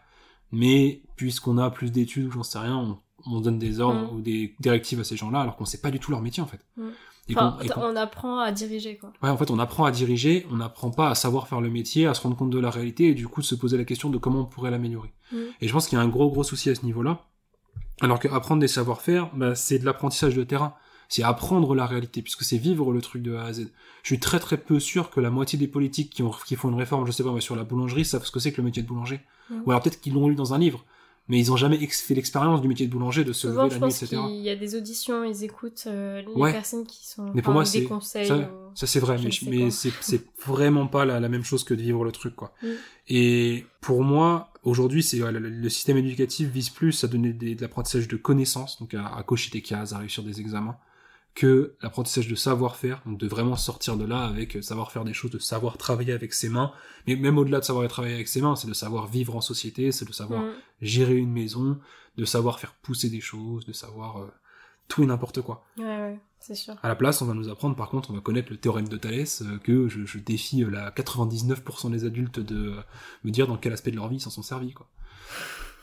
Mais 0.51 1.01
puisqu'on 1.15 1.57
a 1.57 1.69
plus 1.71 1.91
d'études 1.91 2.27
ou 2.27 2.31
j'en 2.31 2.43
sais 2.43 2.59
rien, 2.59 2.77
on, 2.77 2.99
on 3.25 3.41
donne 3.41 3.59
des 3.59 3.79
ordres 3.79 4.11
Mm. 4.11 4.15
ou 4.15 4.21
des 4.21 4.55
directives 4.59 4.99
à 4.99 5.03
ces 5.03 5.17
gens-là 5.17 5.41
alors 5.41 5.55
qu'on 5.55 5.65
sait 5.65 5.81
pas 5.81 5.91
du 5.91 5.99
tout 5.99 6.11
leur 6.11 6.21
métier 6.21 6.43
en 6.43 6.47
fait. 6.47 6.59
Mm. 6.77 6.89
Et 7.29 7.35
Enfin, 7.35 7.57
et 7.63 7.69
on 7.77 7.95
apprend 7.95 8.39
à 8.39 8.51
diriger, 8.51 8.97
quoi. 8.97 9.13
Ouais, 9.21 9.29
en 9.29 9.37
fait, 9.37 9.49
on 9.49 9.57
apprend 9.57 9.85
à 9.85 9.91
diriger, 9.91 10.45
on 10.51 10.57
n'apprend 10.57 10.91
pas 10.91 11.09
à 11.09 11.15
savoir 11.15 11.47
faire 11.47 11.61
le 11.61 11.69
métier, 11.69 12.05
à 12.05 12.13
se 12.13 12.21
rendre 12.21 12.35
compte 12.35 12.49
de 12.49 12.59
la 12.59 12.69
réalité 12.69 13.07
et 13.07 13.13
du 13.13 13.29
coup 13.29 13.39
de 13.39 13.45
se 13.45 13.55
poser 13.55 13.77
la 13.77 13.85
question 13.85 14.09
de 14.09 14.17
comment 14.17 14.41
on 14.41 14.45
pourrait 14.45 14.71
l'améliorer. 14.71 15.13
Mm. 15.31 15.37
Et 15.61 15.67
je 15.67 15.73
pense 15.73 15.87
qu'il 15.87 15.97
y 15.97 16.01
a 16.01 16.03
un 16.03 16.09
gros 16.09 16.29
gros 16.29 16.43
souci 16.43 16.69
à 16.69 16.75
ce 16.75 16.85
niveau-là. 16.85 17.25
Alors 18.01 18.19
que 18.19 18.27
apprendre 18.27 18.59
des 18.61 18.67
savoir-faire, 18.67 19.29
bah, 19.35 19.55
c'est 19.55 19.79
de 19.79 19.85
l'apprentissage 19.85 20.35
de 20.35 20.43
terrain. 20.43 20.73
C'est 21.09 21.21
apprendre 21.23 21.75
la 21.75 21.85
réalité, 21.85 22.21
puisque 22.23 22.43
c'est 22.43 22.57
vivre 22.57 22.91
le 22.91 23.01
truc 23.01 23.21
de 23.21 23.35
A 23.35 23.43
à 23.43 23.53
Z. 23.53 23.71
Je 24.01 24.07
suis 24.07 24.19
très 24.19 24.39
très 24.39 24.57
peu 24.57 24.79
sûr 24.79 25.11
que 25.11 25.19
la 25.19 25.29
moitié 25.29 25.59
des 25.59 25.67
politiques 25.67 26.09
qui, 26.09 26.23
ont, 26.23 26.31
qui 26.45 26.55
font 26.55 26.69
une 26.69 26.75
réforme, 26.77 27.05
je 27.05 27.11
sais 27.11 27.23
pas, 27.23 27.31
mais 27.31 27.41
sur 27.41 27.55
la 27.55 27.63
boulangerie, 27.63 28.03
savent 28.03 28.25
ce 28.25 28.31
que 28.31 28.39
c'est 28.39 28.51
que 28.51 28.57
le 28.61 28.63
métier 28.65 28.81
de 28.81 28.87
boulanger. 28.87 29.21
Ou 29.65 29.71
alors 29.71 29.83
peut-être 29.83 30.01
qu'ils 30.01 30.13
l'ont 30.13 30.27
lu 30.27 30.33
dans 30.35 30.53
un 30.55 30.57
livre, 30.57 30.83
mais 31.27 31.37
ils 31.37 31.51
ont 31.51 31.57
jamais 31.57 31.77
fait 31.87 32.15
l'expérience 32.15 32.61
du 32.61 32.67
métier 32.67 32.87
de 32.87 32.91
boulanger, 32.91 33.23
de 33.23 33.33
se 33.33 33.47
Souvent, 33.47 33.65
lever 33.65 33.79
la 33.79 33.85
nuit, 33.87 33.93
etc. 33.93 34.07
qu'il 34.07 34.41
y 34.41 34.49
a 34.49 34.55
des 34.55 34.75
auditions, 34.75 35.23
ils 35.23 35.43
écoutent 35.43 35.83
euh, 35.85 36.21
les 36.21 36.33
Ouais. 36.41 36.51
personnes 36.51 36.85
qui 36.87 37.05
sont. 37.05 37.29
Mais 37.35 37.41
pour 37.43 37.53
moi, 37.53 37.63
des 37.63 37.69
c'est 37.69 37.83
conseils. 37.83 38.27
ça, 38.27 38.37
ou- 38.37 38.71
ça 38.73 38.87
c'est 38.87 38.99
vrai, 38.99 39.17
je 39.19 39.27
mais, 39.49 39.69
c'est 39.71 40.25
vraiment 40.47 40.87
pas 40.87 41.05
la, 41.05 41.19
la 41.19 41.29
même 41.29 41.43
chose 41.43 41.63
que 41.63 41.73
de 41.75 41.81
vivre 41.81 42.03
le 42.05 42.11
truc, 42.11 42.35
quoi. 42.35 42.53
Et 43.07 43.65
pour 43.81 44.03
moi, 44.03 44.51
aujourd'hui, 44.63 45.03
c'est 45.03 45.19
le 45.19 45.69
système 45.69 45.97
éducatif 45.97 46.49
vise 46.49 46.69
plus 46.69 47.03
à 47.03 47.07
donner 47.07 47.33
des- 47.33 47.55
de 47.55 47.61
l'apprentissage 47.61 48.07
de 48.07 48.17
connaissances, 48.17 48.79
donc 48.79 48.93
à, 48.93 49.07
à 49.07 49.23
cocher 49.23 49.51
des 49.51 49.61
cases, 49.61 49.93
à 49.93 49.97
réussir 49.99 50.23
des 50.23 50.39
examens, 50.41 50.77
que 51.35 51.73
l'apprentissage 51.81 52.27
de 52.27 52.35
savoir-faire, 52.35 53.01
donc 53.07 53.17
de 53.17 53.27
vraiment 53.27 53.55
sortir 53.55 53.97
de 53.97 54.05
là 54.05 54.23
avec 54.25 54.55
euh, 54.55 54.61
savoir 54.61 54.91
faire 54.91 55.03
des 55.03 55.13
choses, 55.13 55.31
de 55.31 55.39
savoir 55.39 55.77
travailler 55.77 56.13
avec 56.13 56.31
ses 56.33 56.47
mains, 56.47 56.71
mais 57.07 57.15
même 57.15 57.37
au-delà 57.39 57.59
de 57.59 57.65
savoir 57.65 57.87
travailler 57.87 58.13
avec 58.15 58.27
ses 58.27 58.41
mains, 58.41 58.55
c'est 58.55 58.67
de 58.67 58.73
savoir 58.73 59.07
vivre 59.07 59.35
en 59.35 59.41
société, 59.41 59.91
c'est 59.91 60.05
de 60.07 60.13
savoir 60.13 60.43
Mm. 60.43 60.51
gérer 60.81 61.15
une 61.17 61.31
maison, 61.31 61.79
de 62.17 62.25
savoir 62.25 62.59
faire 62.59 62.73
pousser 62.83 63.09
des 63.09 63.21
choses, 63.21 63.65
de 63.65 63.73
savoir 63.73 64.17
euh, 64.17 64.27
tout 64.87 65.03
et 65.03 65.05
n'importe 65.05 65.41
quoi. 65.41 65.65
Ouais, 65.77 65.83
ouais, 65.83 66.19
c'est 66.39 66.55
sûr. 66.55 66.75
À 66.83 66.87
la 66.87 66.95
place, 66.95 67.21
on 67.21 67.25
va 67.25 67.33
nous 67.33 67.49
apprendre, 67.49 67.75
par 67.75 67.89
contre, 67.89 68.11
on 68.11 68.13
va 68.13 68.21
connaître 68.21 68.51
le 68.51 68.57
théorème 68.57 68.87
de 68.87 68.97
Thalès, 68.97 69.41
euh, 69.41 69.57
que 69.59 69.87
je, 69.87 70.05
je 70.05 70.19
défie 70.19 70.63
euh, 70.63 70.69
la 70.69 70.91
99% 70.91 71.91
des 71.91 72.05
adultes 72.05 72.39
de 72.39 72.69
euh, 72.69 72.81
me 73.23 73.31
dire 73.31 73.47
dans 73.47 73.57
quel 73.57 73.73
aspect 73.73 73.91
de 73.91 73.95
leur 73.95 74.09
vie 74.09 74.17
ils 74.17 74.21
s'en 74.21 74.29
sont 74.29 74.43
servis, 74.43 74.73
quoi. 74.73 74.87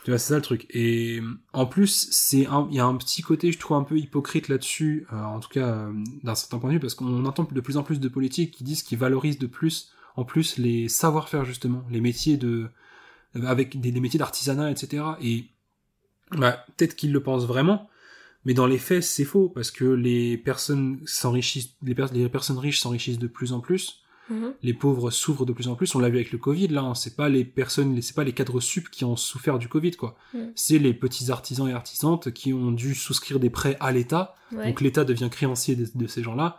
Tu 0.04 0.10
vois, 0.10 0.18
c'est 0.18 0.28
ça 0.28 0.36
le 0.36 0.42
truc. 0.42 0.66
Et 0.70 1.20
en 1.52 1.66
plus, 1.66 2.08
c'est 2.10 2.46
un, 2.46 2.66
il 2.70 2.76
y 2.76 2.80
a 2.80 2.86
un 2.86 2.96
petit 2.96 3.20
côté, 3.22 3.52
je 3.52 3.58
trouve 3.58 3.76
un 3.76 3.84
peu 3.84 3.98
hypocrite 3.98 4.48
là-dessus, 4.48 5.06
euh, 5.12 5.22
en 5.22 5.40
tout 5.40 5.50
cas 5.50 5.66
euh, 5.66 5.92
d'un 6.22 6.34
certain 6.34 6.58
point 6.58 6.70
de 6.70 6.74
vue, 6.74 6.80
parce 6.80 6.94
qu'on 6.94 7.24
entend 7.26 7.44
de 7.44 7.60
plus 7.60 7.76
en 7.76 7.82
plus 7.82 8.00
de 8.00 8.08
politiques 8.08 8.52
qui 8.52 8.64
disent 8.64 8.82
qu'ils 8.82 8.98
valorisent 8.98 9.38
de 9.38 9.46
plus, 9.46 9.92
en 10.16 10.24
plus, 10.24 10.56
les 10.56 10.88
savoir-faire 10.88 11.44
justement, 11.44 11.84
les 11.90 12.00
métiers 12.00 12.38
de, 12.38 12.68
avec 13.34 13.78
des, 13.78 13.92
des 13.92 14.00
métiers 14.00 14.18
d'artisanat, 14.18 14.70
etc. 14.70 15.04
Et 15.20 15.44
bah, 16.32 16.64
peut-être 16.76 16.96
qu'ils 16.96 17.12
le 17.12 17.22
pensent 17.22 17.46
vraiment, 17.46 17.90
mais 18.44 18.54
dans 18.54 18.66
les 18.66 18.78
faits, 18.78 19.02
c'est 19.02 19.24
faux 19.24 19.48
parce 19.48 19.70
que 19.70 19.84
les 19.84 20.36
personnes 20.38 21.00
s'enrichissent, 21.06 21.74
les, 21.82 21.94
pers- 21.94 22.12
les 22.12 22.28
personnes 22.28 22.58
riches 22.58 22.80
s'enrichissent 22.80 23.18
de 23.18 23.26
plus 23.26 23.52
en 23.52 23.60
plus, 23.60 23.96
Mhm. 24.30 24.52
les 24.62 24.74
pauvres 24.74 25.10
souffrent 25.10 25.44
de 25.44 25.52
plus 25.52 25.66
en 25.66 25.74
plus. 25.74 25.92
On 25.96 25.98
l'a 25.98 26.08
vu 26.08 26.14
avec 26.16 26.30
le 26.30 26.38
Covid 26.38 26.68
là, 26.68 26.82
hein. 26.82 26.94
c'est 26.94 27.16
pas 27.16 27.28
les 27.28 27.44
personnes, 27.44 28.00
c'est 28.00 28.14
pas 28.14 28.22
les 28.22 28.32
cadres 28.32 28.60
sup 28.60 28.88
qui 28.88 29.04
ont 29.04 29.16
souffert 29.16 29.58
du 29.58 29.66
Covid 29.66 29.90
quoi. 29.92 30.16
Mm. 30.34 30.38
C'est 30.54 30.78
les 30.78 30.94
petits 30.94 31.32
artisans 31.32 31.68
et 31.68 31.72
artisantes 31.72 32.30
qui 32.32 32.52
ont 32.52 32.70
dû 32.70 32.94
souscrire 32.94 33.40
des 33.40 33.50
prêts 33.50 33.76
à 33.80 33.90
l'État. 33.90 34.36
Ouais. 34.52 34.68
Donc 34.68 34.82
l'État 34.82 35.04
devient 35.04 35.28
créancier 35.32 35.74
de, 35.74 35.88
de 35.92 36.06
ces 36.06 36.22
gens-là 36.22 36.58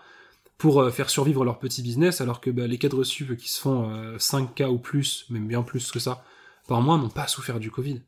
pour 0.57 0.81
euh, 0.81 0.91
faire 0.91 1.09
survivre 1.09 1.45
leur 1.45 1.59
petit 1.59 1.81
business, 1.81 2.19
alors 2.19 2.41
que 2.41 2.49
bah, 2.51 2.67
les 2.67 2.77
cadres 2.77 3.05
sup 3.05 3.37
qui 3.37 3.47
se 3.49 3.61
font 3.61 3.89
euh, 3.89 4.17
5K 4.17 4.67
ou 4.67 4.77
plus, 4.77 5.25
même 5.29 5.47
bien 5.47 5.63
plus 5.63 5.91
que 5.91 5.99
ça, 5.99 6.25
par 6.67 6.81
mois, 6.81 6.97
n'ont 6.97 7.07
pas 7.09 7.27
souffert 7.27 7.59
du 7.61 7.71
Covid. 7.71 8.01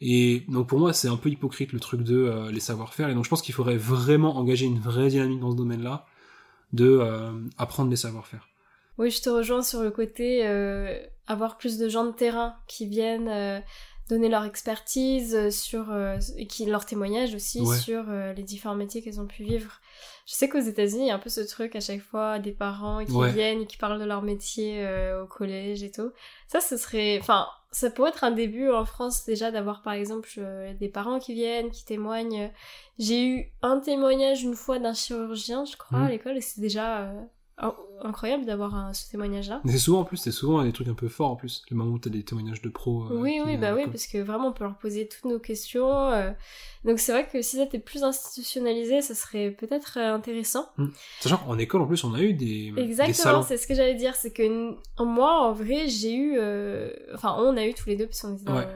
Et 0.00 0.44
donc 0.48 0.68
pour 0.68 0.78
moi, 0.78 0.92
c'est 0.92 1.08
un 1.08 1.16
peu 1.16 1.28
hypocrite 1.28 1.72
le 1.72 1.80
truc 1.80 2.02
de 2.02 2.16
euh, 2.16 2.50
les 2.52 2.60
savoir-faire. 2.60 3.08
Et 3.08 3.14
donc 3.14 3.24
je 3.24 3.30
pense 3.30 3.42
qu'il 3.42 3.54
faudrait 3.54 3.76
vraiment 3.76 4.36
engager 4.36 4.66
une 4.66 4.78
vraie 4.78 5.08
dynamique 5.08 5.40
dans 5.40 5.50
ce 5.50 5.56
domaine-là, 5.56 6.06
de 6.72 6.86
euh, 7.00 7.32
apprendre 7.56 7.90
les 7.90 7.96
savoir-faire. 7.96 8.48
Oui, 8.98 9.10
je 9.10 9.22
te 9.22 9.30
rejoins 9.30 9.62
sur 9.62 9.82
le 9.82 9.90
côté 9.90 10.46
euh, 10.46 10.98
avoir 11.26 11.56
plus 11.58 11.78
de 11.78 11.88
gens 11.88 12.04
de 12.04 12.12
terrain 12.12 12.56
qui 12.66 12.86
viennent 12.86 13.28
euh, 13.28 13.60
donner 14.08 14.28
leur 14.28 14.44
expertise 14.44 15.50
sur 15.50 15.94
et 16.36 16.46
qui 16.46 16.64
leur 16.66 16.86
témoignage 16.86 17.34
aussi 17.34 17.60
Ouais. 17.60 17.76
sur 17.76 18.04
les 18.36 18.42
différents 18.42 18.74
métiers 18.74 19.02
qu'ils 19.02 19.20
ont 19.20 19.26
pu 19.26 19.44
vivre. 19.44 19.80
Je 20.26 20.32
sais 20.34 20.48
qu'aux 20.48 20.60
États-Unis, 20.60 21.02
il 21.04 21.08
y 21.08 21.10
a 21.10 21.14
un 21.14 21.18
peu 21.18 21.28
ce 21.28 21.42
truc 21.42 21.76
à 21.76 21.80
chaque 21.80 22.00
fois 22.00 22.38
des 22.38 22.52
parents 22.52 23.04
qui 23.04 23.12
Ouais. 23.12 23.32
viennent 23.32 23.62
et 23.62 23.66
qui 23.66 23.76
parlent 23.76 24.00
de 24.00 24.04
leur 24.06 24.22
métier 24.22 24.82
au 25.22 25.26
collège 25.26 25.82
et 25.82 25.90
tout. 25.90 26.10
Ça, 26.46 26.60
ce 26.60 26.76
serait, 26.78 27.18
enfin, 27.20 27.46
ça 27.70 27.90
pourrait 27.90 28.10
être 28.10 28.24
un 28.24 28.30
début 28.30 28.70
en 28.70 28.84
France 28.84 29.24
déjà 29.24 29.50
d'avoir 29.50 29.82
par 29.82 29.92
exemple 29.92 30.28
euh, 30.38 30.72
des 30.74 30.88
parents 30.88 31.18
qui 31.18 31.34
viennent, 31.34 31.70
qui 31.70 31.84
témoignent. 31.84 32.50
J'ai 32.98 33.26
eu 33.26 33.52
un 33.62 33.78
témoignage 33.80 34.42
une 34.42 34.54
fois 34.54 34.78
d'un 34.78 34.94
chirurgien, 34.94 35.64
je 35.64 35.76
crois, 35.76 35.98
Mhm. 35.98 36.06
à 36.06 36.10
l'école 36.10 36.36
et 36.36 36.40
c'est 36.40 36.60
déjà 36.60 37.12
in- 37.58 37.74
incroyable 38.02 38.44
d'avoir 38.46 38.74
un- 38.74 38.92
ce 38.92 39.10
témoignage-là. 39.10 39.60
C'est 39.66 39.78
souvent 39.78 40.00
en 40.00 40.04
plus, 40.04 40.16
c'est 40.18 40.30
souvent 40.32 40.62
des 40.62 40.72
trucs 40.72 40.88
un 40.88 40.94
peu 40.94 41.08
forts 41.08 41.30
en 41.32 41.36
plus. 41.36 41.62
Le 41.70 41.76
moment 41.76 41.92
où 41.92 41.98
t'as 41.98 42.10
des 42.10 42.22
témoignages 42.22 42.62
de 42.62 42.68
pros. 42.68 43.04
euh, 43.04 43.08
Oui, 43.20 43.40
oui, 43.44 43.56
bah 43.56 43.74
oui, 43.74 43.86
parce 43.86 44.06
que 44.06 44.18
vraiment, 44.18 44.48
on 44.48 44.52
peut 44.52 44.64
leur 44.64 44.76
poser 44.78 45.08
toutes 45.08 45.24
nos 45.30 45.38
questions. 45.40 45.90
euh. 46.10 46.30
Donc 46.84 47.00
c'est 47.00 47.10
vrai 47.12 47.26
que 47.26 47.42
si 47.42 47.56
ça 47.56 47.64
était 47.64 47.80
plus 47.80 48.04
institutionnalisé, 48.04 49.02
ça 49.02 49.14
serait 49.16 49.50
peut-être 49.50 49.98
euh, 49.98 50.14
intéressant. 50.14 50.68
Sachant 51.20 51.38
qu'en 51.38 51.58
école, 51.58 51.80
en 51.82 51.86
plus, 51.86 52.04
on 52.04 52.14
a 52.14 52.20
eu 52.20 52.34
des, 52.34 52.72
Exactement, 52.76 53.42
c'est 53.42 53.56
ce 53.56 53.66
que 53.66 53.74
j'allais 53.74 53.96
dire. 53.96 54.14
C'est 54.14 54.32
que 54.32 54.74
moi, 55.02 55.40
en 55.48 55.52
vrai, 55.52 55.88
j'ai 55.88 56.14
eu... 56.14 56.34
euh, 56.38 56.90
Enfin, 57.14 57.34
on 57.38 57.56
a 57.56 57.66
eu 57.66 57.74
tous 57.74 57.88
les 57.88 57.96
deux, 57.96 58.06
parce 58.06 58.20
qu'on 58.22 58.34
était 58.34 58.44
dans 58.44 58.54
Ouais. 58.56 58.68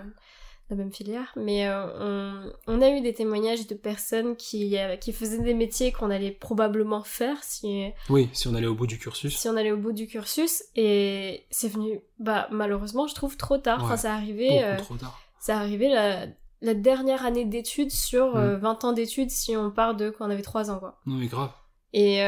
La 0.71 0.77
même 0.77 0.93
filière. 0.93 1.33
Mais 1.37 1.67
euh, 1.69 2.53
on, 2.67 2.75
on 2.75 2.81
a 2.83 2.89
eu 2.91 3.01
des 3.03 3.13
témoignages 3.13 3.67
de 3.67 3.75
personnes 3.75 4.37
qui, 4.37 4.79
euh, 4.79 4.97
qui 4.97 5.13
faisaient 5.13 5.43
des 5.43 5.53
métiers 5.55 5.93
qu'on 5.93 6.11
allait 6.11 6.31
probablement 6.31 7.03
faire 7.03 7.43
si, 7.43 7.91
Oui, 8.09 8.31
si 8.33 8.49
on 8.49 8.55
allait 8.55 8.67
au 8.67 8.75
bout 8.75 8.87
du 8.87 8.99
cursus. 8.99 9.37
si 9.37 9.49
on 9.49 9.57
allait 9.57 9.73
au 9.73 9.77
bout 9.77 9.93
du 9.93 10.07
cursus. 10.07 10.63
Et 10.77 11.45
c'est 11.51 11.69
venu, 11.69 12.01
bah, 12.19 12.49
malheureusement, 12.51 13.07
je 13.07 13.15
trouve, 13.15 13.37
trop 13.37 13.59
tard. 13.59 13.85
Ouais. 13.85 13.93
Enfin, 13.93 14.09
arrivé... 14.11 14.49
Beaucoup 14.49 14.63
euh, 14.65 14.77
trop 14.79 14.97
tard. 14.97 15.21
c'est 15.41 15.53
arrivé 15.53 15.89
la, 15.91 16.27
la 16.63 16.75
dernière 16.75 17.27
année 17.27 17.45
d'études 17.45 17.91
sur 17.91 18.35
Mm. 18.35 18.39
euh, 18.39 18.57
20 18.59 18.85
ans 18.85 18.93
d'études 18.93 19.31
si 19.31 19.55
on 19.57 19.71
part 19.71 19.95
de 19.95 20.09
quand 20.11 20.27
on 20.27 20.31
avait 20.31 20.41
3 20.43 20.71
ans, 20.71 20.79
quoi. 20.79 20.99
Non, 21.07 21.17
mais 21.17 21.27
grave. 21.27 21.51
Et, 21.93 22.23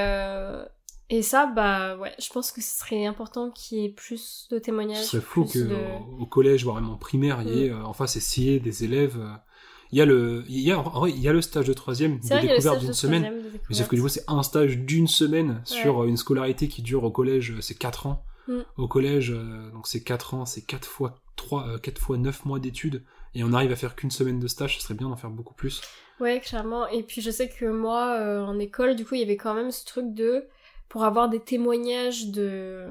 et 1.11 1.23
ça, 1.23 1.47
bah 1.47 1.97
ouais, 1.99 2.13
je 2.19 2.29
pense 2.33 2.51
que 2.53 2.61
ce 2.61 2.79
serait 2.79 3.07
important 3.07 3.51
qu'il 3.51 3.79
y 3.79 3.85
ait 3.85 3.89
plus 3.91 4.47
de 4.51 4.57
Ce 4.57 4.63
témoignages. 4.63 5.05
serait 5.05 5.23
fou 5.23 5.45
de- 5.55 5.69
au- 6.21 6.27
collège, 6.27 6.65
voire 6.65 6.77
même 6.81 6.91
en 6.91 6.97
primaire, 6.97 7.43
il 7.43 7.55
y 7.55 7.65
ait 7.67 7.73
en 7.73 7.93
face 7.93 8.17
essayer 8.17 8.61
des 8.61 8.85
élèves. 8.85 9.17
euh, 9.19 9.33
Il 9.93 9.99
y 9.99 10.01
a 10.01 10.07
le, 10.07 10.45
il 10.49 10.59
y 10.61 10.73
a, 10.73 10.83
il 11.07 11.21
y 11.21 11.29
a 11.29 11.33
le 11.33 11.41
stage 11.43 11.67
de 11.69 11.73
troisième 11.73 12.19
C'est 12.21 12.35
de 12.43 12.49
découverte 12.49 12.81
d'une 12.81 12.93
semaine. 12.95 13.23
de 13.23 13.61
Mais 13.69 13.75
sauf 13.77 13.87
que 13.87 13.95
du 13.95 14.03
coup, 14.03 14.09
c'est 14.09 14.25
un 14.27 14.43
stage 14.43 14.79
d'une 14.79 15.07
semaine 15.07 15.61
sur 15.65 15.99
Ouais. 15.99 16.07
euh, 16.07 16.09
une 16.09 16.17
scolarité 16.17 16.67
qui 16.69 16.83
dure 16.83 17.05
au 17.05 17.11
collège, 17.13 17.53
euh, 17.53 17.61
c'est 17.61 17.77
4 17.77 18.07
ans. 18.07 18.25
Mm. 18.49 18.59
Au 18.77 18.89
collège, 18.89 19.31
donc 19.73 19.87
c'est 19.87 20.03
4 20.03 20.35
ans, 20.35 20.47
c'est 20.47 20.63
4 20.63 20.87
fois 20.89 21.21
3, 21.37 21.69
euh, 21.69 21.79
4 21.79 21.99
fois 22.01 22.17
9 22.19 22.45
mois 22.45 22.59
d'études. 22.59 23.05
Et 23.37 23.45
on 23.45 23.53
arrive 23.53 23.71
à 23.73 23.77
faire 23.77 23.95
qu'une 23.95 24.11
semaine 24.11 24.39
de 24.41 24.47
stage, 24.49 24.77
ce 24.79 24.83
serait 24.83 24.95
bien 24.95 25.09
d'en 25.09 25.17
faire 25.17 25.31
beaucoup 25.31 25.55
plus. 25.55 25.81
Ouais, 26.21 26.41
clairement. 26.41 26.87
Et 26.89 27.03
puis 27.05 27.21
je 27.21 27.31
sais 27.31 27.49
que 27.49 27.65
moi, 27.67 28.17
euh, 28.19 28.41
en 28.43 28.59
école, 28.59 28.97
du 28.97 29.05
coup, 29.05 29.15
il 29.15 29.21
y 29.21 29.25
avait 29.25 29.37
quand 29.37 29.55
même 29.55 29.71
ce 29.71 29.85
truc 29.85 30.13
de... 30.13 30.45
Pour 30.95 31.05
avoir 31.05 31.29
des 31.29 31.41
témoignages 31.41 32.29
de... 32.29 32.89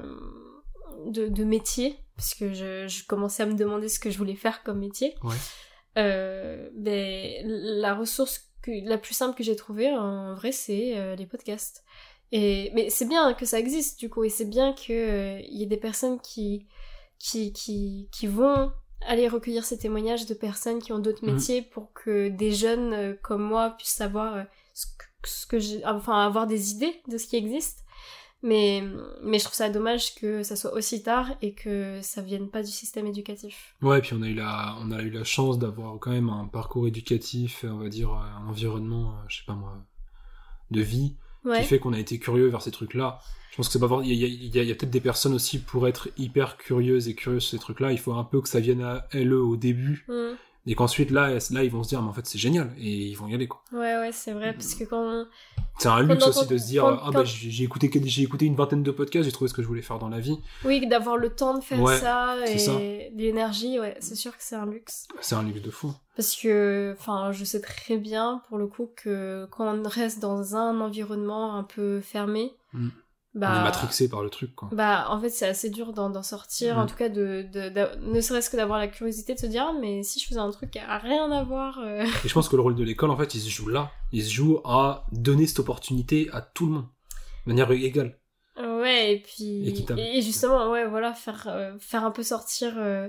De, 1.06 1.28
de 1.28 1.44
métier, 1.44 1.98
parce 2.16 2.34
que 2.34 2.54
je, 2.54 2.88
je 2.88 3.06
commençais 3.06 3.42
à 3.42 3.46
me 3.46 3.54
demander 3.54 3.88
ce 3.90 3.98
que 3.98 4.10
je 4.10 4.16
voulais 4.16 4.36
faire 4.36 4.62
comme 4.62 4.78
métier. 4.78 5.14
Ouais. 5.22 5.36
Euh, 5.98 6.70
ben, 6.72 7.42
la 7.44 7.94
ressource 7.94 8.50
que, 8.62 8.70
la 8.88 8.96
plus 8.96 9.12
simple 9.12 9.36
que 9.36 9.44
j'ai 9.44 9.54
trouvée, 9.54 9.90
en 9.92 10.34
vrai, 10.34 10.50
c'est 10.50 10.96
euh, 10.96 11.14
les 11.14 11.26
podcasts. 11.26 11.84
Et, 12.32 12.70
mais 12.74 12.88
c'est 12.88 13.04
bien 13.04 13.34
que 13.34 13.44
ça 13.44 13.58
existe, 13.58 13.98
du 14.00 14.08
coup, 14.08 14.24
et 14.24 14.30
c'est 14.30 14.46
bien 14.46 14.72
qu'il 14.72 15.44
y 15.50 15.62
ait 15.62 15.66
des 15.66 15.76
personnes 15.76 16.18
qui, 16.20 16.66
qui, 17.18 17.52
qui, 17.52 18.08
qui 18.10 18.26
vont 18.26 18.72
aller 19.06 19.28
recueillir 19.28 19.64
ces 19.66 19.78
témoignages 19.78 20.24
de 20.24 20.34
personnes 20.34 20.80
qui 20.80 20.92
ont 20.94 21.00
d'autres 21.00 21.24
Mhm. 21.26 21.34
métiers 21.34 21.60
pour 21.60 21.92
que 21.92 22.28
des 22.28 22.52
jeunes 22.52 22.92
euh, 22.94 23.14
comme 23.22 23.42
moi 23.42 23.74
puissent 23.76 23.90
savoir 24.04 24.36
euh, 24.36 24.44
ce 24.72 24.86
que, 24.86 25.28
ce 25.28 25.46
que 25.46 25.58
j'ai, 25.58 25.84
enfin, 25.84 26.24
avoir 26.24 26.46
des 26.46 26.70
idées 26.70 27.02
de 27.08 27.18
ce 27.18 27.26
qui 27.26 27.36
existe. 27.36 27.83
Mais, 28.46 28.82
mais 29.22 29.38
je 29.38 29.44
trouve 29.44 29.54
ça 29.56 29.70
dommage 29.70 30.14
que 30.16 30.42
ça 30.42 30.54
soit 30.54 30.74
aussi 30.74 31.02
tard 31.02 31.30
et 31.40 31.52
que 31.54 31.98
ça 32.02 32.20
vienne 32.20 32.48
pas 32.50 32.62
du 32.62 32.70
système 32.70 33.06
éducatif. 33.06 33.74
Ouais, 33.80 34.02
puis 34.02 34.12
on 34.12 34.20
a 34.20 34.28
eu 34.28 34.34
la, 34.34 34.76
on 34.82 34.90
a 34.92 35.00
eu 35.00 35.08
la 35.08 35.24
chance 35.24 35.58
d'avoir 35.58 35.98
quand 35.98 36.10
même 36.10 36.28
un 36.28 36.44
parcours 36.46 36.86
éducatif, 36.86 37.64
on 37.66 37.78
va 37.78 37.88
dire, 37.88 38.10
euh, 38.12 38.16
un 38.44 38.46
environnement, 38.48 39.12
euh, 39.12 39.24
je 39.28 39.38
sais 39.38 39.44
pas 39.46 39.54
moi, 39.54 39.72
de 40.70 40.80
vie, 40.82 41.16
Ouais. 41.46 41.60
qui 41.62 41.66
fait 41.66 41.78
qu'on 41.78 41.92
a 41.94 41.98
été 41.98 42.18
curieux 42.18 42.48
vers 42.48 42.60
ces 42.60 42.70
trucs-là. 42.70 43.18
Je 43.50 43.56
pense 43.56 43.68
que 43.68 43.72
c'est 43.72 43.78
pas 43.78 43.88
il 44.02 44.12
y 44.14 44.24
a, 44.24 44.26
il 44.28 44.54
y 44.54 44.58
a- 44.58 44.62
y 44.64 44.70
a 44.72 44.74
peut-être 44.74 44.90
des 44.90 45.00
personnes 45.00 45.32
aussi 45.34 45.58
pour 45.58 45.86
être 45.88 46.08
hyper 46.18 46.56
curieuses 46.58 47.08
et 47.08 47.14
curieuses 47.14 47.44
sur 47.44 47.52
ces 47.58 47.62
trucs-là, 47.62 47.92
il 47.92 47.98
faut 47.98 48.12
un 48.12 48.24
peu 48.24 48.40
que 48.42 48.48
ça 48.48 48.60
vienne 48.60 48.82
à 48.82 49.06
elles 49.12 49.32
au 49.32 49.56
début, 49.56 50.04
Mhm. 50.08 50.36
Et 50.66 50.74
qu'ensuite 50.74 51.10
là, 51.10 51.28
là 51.50 51.62
ils 51.64 51.70
vont 51.70 51.82
se 51.82 51.88
dire 51.90 52.00
mais 52.02 52.08
en 52.08 52.12
fait 52.12 52.26
c'est 52.26 52.38
génial 52.38 52.72
et 52.78 52.90
ils 53.08 53.14
vont 53.14 53.26
y 53.28 53.34
aller 53.34 53.46
quoi. 53.48 53.62
Ouais, 53.72 53.96
ouais, 53.98 54.10
c'est 54.12 54.32
vrai, 54.32 54.52
parce 54.52 54.74
que 54.74 54.84
quand 54.84 55.00
on... 55.02 55.26
C'est 55.78 55.88
un 55.88 56.02
luxe 56.02 56.26
aussi 56.26 56.46
de 56.46 56.56
se 56.56 56.66
dire 56.66 56.82
quand- 56.84 56.98
ah 57.02 57.10
bah 57.10 57.24
j'ai 57.24 57.64
écouté 57.64 57.90
j'ai 58.04 58.22
écouté 58.22 58.46
une 58.46 58.54
vingtaine 58.54 58.82
de 58.82 58.90
podcasts, 58.90 59.24
j'ai 59.24 59.32
trouvé 59.32 59.48
ce 59.48 59.54
que 59.54 59.62
je 59.62 59.66
voulais 59.66 59.82
faire 59.82 59.98
dans 59.98 60.08
la 60.08 60.20
vie. 60.20 60.38
Oui, 60.64 60.86
d'avoir 60.86 61.16
le 61.16 61.30
temps 61.30 61.58
de 61.58 61.62
faire 61.64 61.80
Ouais, 61.82 61.98
ça 61.98 62.36
et 62.46 63.10
l'énergie, 63.16 63.78
ouais, 63.80 63.96
c'est 64.00 64.14
sûr 64.14 64.32
que 64.32 64.42
c'est 64.42 64.56
un 64.56 64.66
luxe. 64.66 65.08
C'est 65.20 65.34
un 65.34 65.42
luxe 65.42 65.62
de 65.62 65.70
fou. 65.70 65.92
Parce 66.16 66.36
que, 66.36 66.94
enfin, 66.98 67.32
je 67.32 67.44
sais 67.44 67.60
très 67.60 67.96
bien, 67.96 68.40
pour 68.48 68.56
le 68.58 68.68
coup, 68.68 68.90
que 68.96 69.48
quand 69.50 69.66
on 69.66 69.82
reste 69.88 70.20
dans 70.20 70.54
un 70.54 70.80
environnement 70.80 71.56
un 71.56 71.64
peu 71.64 72.00
fermé, 72.00 72.52
Mm. 72.72 72.88
Bah... 73.34 73.52
On 73.56 73.60
est 73.60 73.64
matrixé 73.64 74.08
par 74.08 74.22
le 74.22 74.30
truc 74.30 74.54
quoi. 74.54 74.68
Bah, 74.72 75.06
en 75.10 75.20
fait, 75.20 75.28
c'est 75.30 75.46
assez 75.46 75.68
dur 75.70 75.92
d'en 75.92 76.22
sortir, 76.22 76.76
Mm. 76.76 76.78
en 76.78 76.86
tout 76.86 76.94
cas, 76.96 77.08
de, 77.08 77.46
de, 77.52 77.70
ne 78.10 78.20
serait-ce 78.20 78.48
que 78.50 78.56
d'avoir 78.56 78.78
la 78.78 78.88
curiosité 78.88 79.34
de 79.34 79.38
se 79.40 79.46
dire, 79.46 79.66
ah, 79.68 79.74
mais 79.80 80.02
si 80.02 80.20
je 80.20 80.26
faisais 80.28 80.38
un 80.40 80.50
truc 80.50 80.70
qui 80.70 80.78
a 80.78 80.98
rien 80.98 81.30
à 81.32 81.42
voir... 81.42 81.78
euh, 81.80 82.04
Et 82.24 82.28
je 82.28 82.32
pense 82.34 82.48
que 82.48 82.56
le 82.56 82.62
rôle 82.62 82.74
de 82.76 82.84
l'école, 82.84 83.10
en 83.10 83.16
fait, 83.16 83.34
il 83.34 83.40
se 83.40 83.50
joue 83.50 83.68
là. 83.68 83.90
Il 84.12 84.22
se 84.24 84.30
joue 84.30 84.60
à 84.64 85.04
donner 85.12 85.46
cette 85.46 85.58
opportunité 85.58 86.28
à 86.32 86.40
tout 86.40 86.66
le 86.66 86.72
monde. 86.72 86.86
De 87.46 87.52
manière 87.52 87.70
égale. 87.72 88.18
Ouais, 88.56 89.14
et 89.14 89.18
puis... 89.20 89.68
Équitable. 89.68 89.98
Et 90.00 90.22
justement, 90.22 90.70
ouais, 90.70 90.86
voilà, 90.86 91.12
faire, 91.12 91.46
euh, 91.48 91.72
faire 91.80 92.04
un 92.04 92.10
peu 92.12 92.22
sortir... 92.22 92.74
euh, 92.78 93.08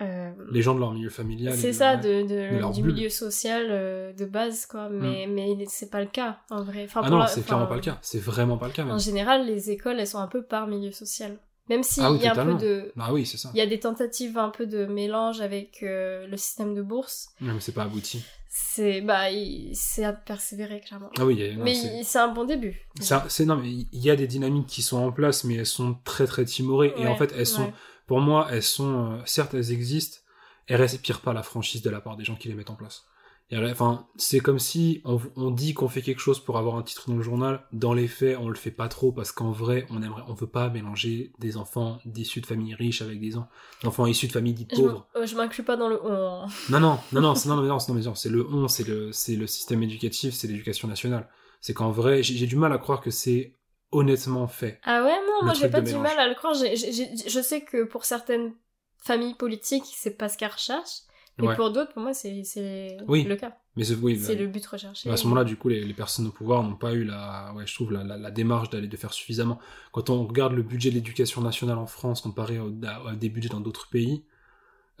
euh, 0.00 0.30
Les 0.50 0.62
gens 0.62 0.74
de 0.74 0.80
leur 0.80 0.92
milieu 0.92 1.10
familial. 1.10 1.54
C'est 1.56 1.72
ça, 1.72 1.94
ouais. 1.96 2.00
de, 2.00 2.22
de- 2.22 2.54
de 2.54 2.58
leur 2.58 2.70
du 2.72 2.82
bulle. 2.82 2.94
milieu 2.94 3.08
social 3.08 3.66
euh, 3.70 4.12
de 4.12 4.24
base, 4.24 4.66
quoi. 4.66 4.88
Mais, 4.88 5.26
mais 5.28 5.52
il 5.52 5.62
est- 5.62 5.68
c'est 5.70 5.90
pas 5.90 6.00
le 6.00 6.06
cas, 6.08 6.38
en 6.50 6.62
vrai. 6.62 6.84
Enfin, 6.84 7.02
Ah 7.04 7.10
non, 7.10 7.26
c'est 7.28 7.44
clairement 7.44 7.66
pas 7.66 7.74
le 7.76 7.80
cas. 7.82 7.98
C'est 8.02 8.18
vraiment 8.20 8.56
pas 8.58 8.66
le 8.66 8.72
cas, 8.72 8.84
même. 8.84 8.94
En 8.94 8.98
général, 8.98 9.46
les 9.46 9.70
écoles, 9.70 10.00
elles 10.00 10.06
sont 10.06 10.18
un 10.18 10.26
peu 10.28 10.42
par 10.42 10.66
milieu 10.66 10.92
social. 10.92 11.36
Même 11.68 11.82
s'il 11.84 12.02
Ah 12.02 12.10
oui, 12.10 12.18
y 12.18 12.26
a 12.26 12.32
un 12.32 12.44
peu 12.46 12.54
de... 12.54 12.92
Ah 12.98 13.12
oui, 13.12 13.24
c'est 13.24 13.36
ça. 13.36 13.50
Il 13.54 13.58
y 13.58 13.60
a 13.60 13.66
des 13.66 13.78
tentatives 13.78 14.36
un 14.38 14.48
peu 14.48 14.66
de 14.66 14.86
mélange 14.86 15.40
avec 15.40 15.84
euh, 15.84 16.26
le 16.26 16.36
système 16.36 16.74
de 16.74 16.82
bourse. 16.82 17.28
Non, 17.40 17.54
mais 17.54 17.60
c'est 17.60 17.70
pas 17.72 17.84
abouti. 17.84 18.24
C'est 18.48 19.00
bah, 19.02 19.26
c'est 19.74 20.02
à 20.04 20.12
persévérer 20.12 20.80
clairement. 20.80 21.10
Ah 21.20 21.24
oui, 21.24 21.36
il 21.38 21.46
y 21.46 21.48
a- 21.48 21.54
non, 21.56 21.62
mais 21.62 22.02
c'est- 22.02 22.18
un 22.18 22.26
bon 22.28 22.44
début. 22.44 22.80
un- 23.10 23.44
non 23.46 23.56
mais 23.56 23.68
il 23.70 23.88
y 23.92 24.10
a 24.10 24.16
des 24.16 24.26
dynamiques 24.26 24.66
qui 24.66 24.82
sont 24.82 24.96
en 24.98 25.12
place, 25.12 25.44
mais 25.44 25.54
elles 25.54 25.66
sont 25.66 25.96
très 26.04 26.26
très 26.26 26.44
timorées 26.44 26.92
et 26.96 27.06
en 27.06 27.14
fait 27.14 27.32
elles 27.38 27.46
sont. 27.46 27.72
Pour 28.10 28.20
moi, 28.20 28.48
elles 28.50 28.64
sont, 28.64 29.12
euh, 29.12 29.22
certes 29.24 29.54
elles 29.54 29.70
existent, 29.70 30.18
elles 30.66 30.80
respirent 30.80 31.20
pas 31.20 31.32
la 31.32 31.44
franchise 31.44 31.80
de 31.80 31.90
la 31.90 32.00
part 32.00 32.16
des 32.16 32.24
gens 32.24 32.34
qui 32.34 32.48
les 32.48 32.54
mettent 32.54 32.70
en 32.70 32.74
place. 32.74 33.04
Enfin, 33.52 34.06
c'est 34.16 34.40
comme 34.40 34.58
si 34.58 35.00
on, 35.04 35.20
on 35.36 35.50
dit 35.52 35.74
qu'on 35.74 35.88
fait 35.88 36.02
quelque 36.02 36.20
chose 36.20 36.40
pour 36.40 36.58
avoir 36.58 36.74
un 36.74 36.82
titre 36.82 37.08
dans 37.08 37.16
le 37.16 37.22
journal. 37.22 37.62
Dans 37.72 37.94
les 37.94 38.08
faits, 38.08 38.36
on 38.40 38.48
le 38.48 38.56
fait 38.56 38.72
pas 38.72 38.88
trop 38.88 39.12
parce 39.12 39.30
qu'en 39.30 39.52
vrai, 39.52 39.86
on 39.90 40.02
aimerait, 40.02 40.22
on 40.26 40.34
veut 40.34 40.48
pas 40.48 40.70
mélanger 40.70 41.32
des 41.38 41.56
enfants 41.56 41.98
d'issus 42.04 42.40
de 42.40 42.46
familles 42.46 42.74
riches 42.74 43.00
avec 43.02 43.20
des 43.20 43.36
en- 43.36 43.48
enfants 43.84 44.06
issus 44.06 44.26
de 44.26 44.32
familles 44.32 44.54
dites 44.54 44.70
Je 44.74 44.80
pauvres. 44.80 45.06
euh, 45.16 45.26
je 45.26 45.36
m'inclus 45.36 45.62
pas 45.64 45.76
dans 45.76 45.88
le 45.88 46.00
on. 46.04 46.46
Non, 46.68 46.80
non, 46.80 46.98
non, 47.12 47.20
non, 47.20 47.34
c'est, 47.36 47.48
non, 47.48 47.56
non, 47.56 47.62
non, 47.62 47.78
non, 47.78 48.14
c'est 48.14 48.28
le 48.28 48.46
on, 48.52 48.66
c'est 48.66 48.86
le, 48.88 49.12
c'est 49.12 49.36
le 49.36 49.46
système 49.46 49.82
éducatif, 49.84 50.34
c'est 50.34 50.48
l'éducation 50.48 50.88
nationale. 50.88 51.28
C'est 51.60 51.74
qu'en 51.74 51.90
vrai, 51.92 52.22
j'ai 52.24 52.36
j'ai 52.36 52.46
du 52.48 52.56
mal 52.56 52.72
à 52.72 52.78
croire 52.78 53.00
que 53.00 53.10
c'est 53.10 53.54
honnêtement 53.92 54.46
fait. 54.46 54.78
Ah 54.84 55.02
ouais, 55.04 55.10
non, 55.26 55.40
Le 55.40 55.44
moi 55.46 55.54
j'ai 55.54 55.68
pas 55.68 55.80
du 55.80 55.94
mal 55.96 56.18
à 56.18 56.28
le 56.28 56.34
croire. 56.34 56.54
J'ai- 56.54 56.76
je 56.76 57.40
sais 57.40 57.62
que 57.62 57.84
pour 57.84 58.04
certaines 58.04 58.52
familles 58.98 59.34
politiques, 59.34 59.84
c'est 59.96 60.16
pas 60.16 60.28
ce 60.28 60.36
qu'elles 60.38 60.50
recherchent. 60.52 61.00
Mais 61.38 61.46
Ouais. 61.48 61.56
pour 61.56 61.70
d'autres, 61.72 61.92
pour 61.94 62.02
moi, 62.02 62.12
c'est 62.12 62.96
Oui. 63.08 63.22
le 63.24 63.34
cas. 63.36 63.56
Mais 63.74 63.84
c'est, 63.84 63.94
oui, 63.94 64.20
bah, 64.22 64.34
le 64.34 64.46
but 64.46 64.66
recherché. 64.66 65.08
à 65.08 65.16
ce 65.16 65.24
moment-là, 65.24 65.44
du 65.44 65.56
coup, 65.56 65.68
les, 65.70 65.82
les 65.84 65.94
personnes 65.94 66.26
au 66.26 66.30
pouvoir 66.32 66.62
n'ont 66.62 66.74
pas 66.76 66.92
eu 66.92 67.04
la, 67.04 67.54
ouais, 67.56 67.66
je 67.66 67.74
trouve, 67.74 67.92
la, 67.92 68.04
la, 68.04 68.18
la 68.18 68.30
démarche 68.30 68.68
d'aller 68.68 68.88
de 68.88 68.96
faire 68.96 69.12
suffisamment. 69.14 69.58
Quand 69.92 70.10
on 70.10 70.26
regarde 70.26 70.52
le 70.52 70.62
budget 70.62 70.90
de 70.90 70.96
l'éducation 70.96 71.40
nationale 71.40 71.78
en 71.78 71.86
France 71.86 72.20
comparé 72.20 72.58
au, 72.58 72.70
à- 72.84 73.10
à 73.10 73.14
des 73.16 73.30
budgets 73.30 73.48
dans 73.48 73.60
d'autres 73.60 73.88
pays, 73.88 74.22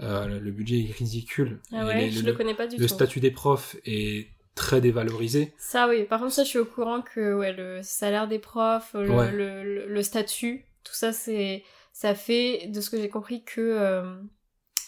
euh, 0.00 0.26
le, 0.28 0.38
le 0.38 0.50
budget 0.50 0.78
est 0.88 0.92
ridicule. 0.96 1.60
Ah 1.72 1.84
ouais, 1.84 2.06
les- 2.06 2.10
je 2.10 2.20
le, 2.22 2.30
le 2.30 2.36
connais 2.38 2.54
pas 2.54 2.66
du 2.66 2.76
le 2.78 2.86
tout. 2.88 2.94
statut 2.94 3.20
des 3.20 3.32
profs 3.32 3.76
est 3.84 4.28
très 4.54 4.80
dévalorisé. 4.80 5.54
Ça 5.58 5.88
oui, 5.88 6.04
par 6.04 6.20
contre 6.20 6.32
ça 6.32 6.44
je 6.44 6.48
suis 6.48 6.58
au 6.58 6.64
courant 6.64 7.02
que 7.02 7.34
ouais, 7.34 7.52
le 7.52 7.80
salaire 7.82 8.28
des 8.28 8.38
profs, 8.38 8.92
le, 8.94 9.10
Ouais. 9.10 9.30
le, 9.30 9.62
le- 9.64 9.86
le 9.86 10.02
statut, 10.02 10.64
tout 10.84 10.92
ça 10.94 11.12
c'est 11.12 11.64
ça 11.92 12.14
fait 12.14 12.66
de 12.68 12.80
ce 12.80 12.90
que 12.90 12.96
j'ai 12.98 13.08
compris 13.08 13.42
que 13.44 13.60
euh, 13.60 14.14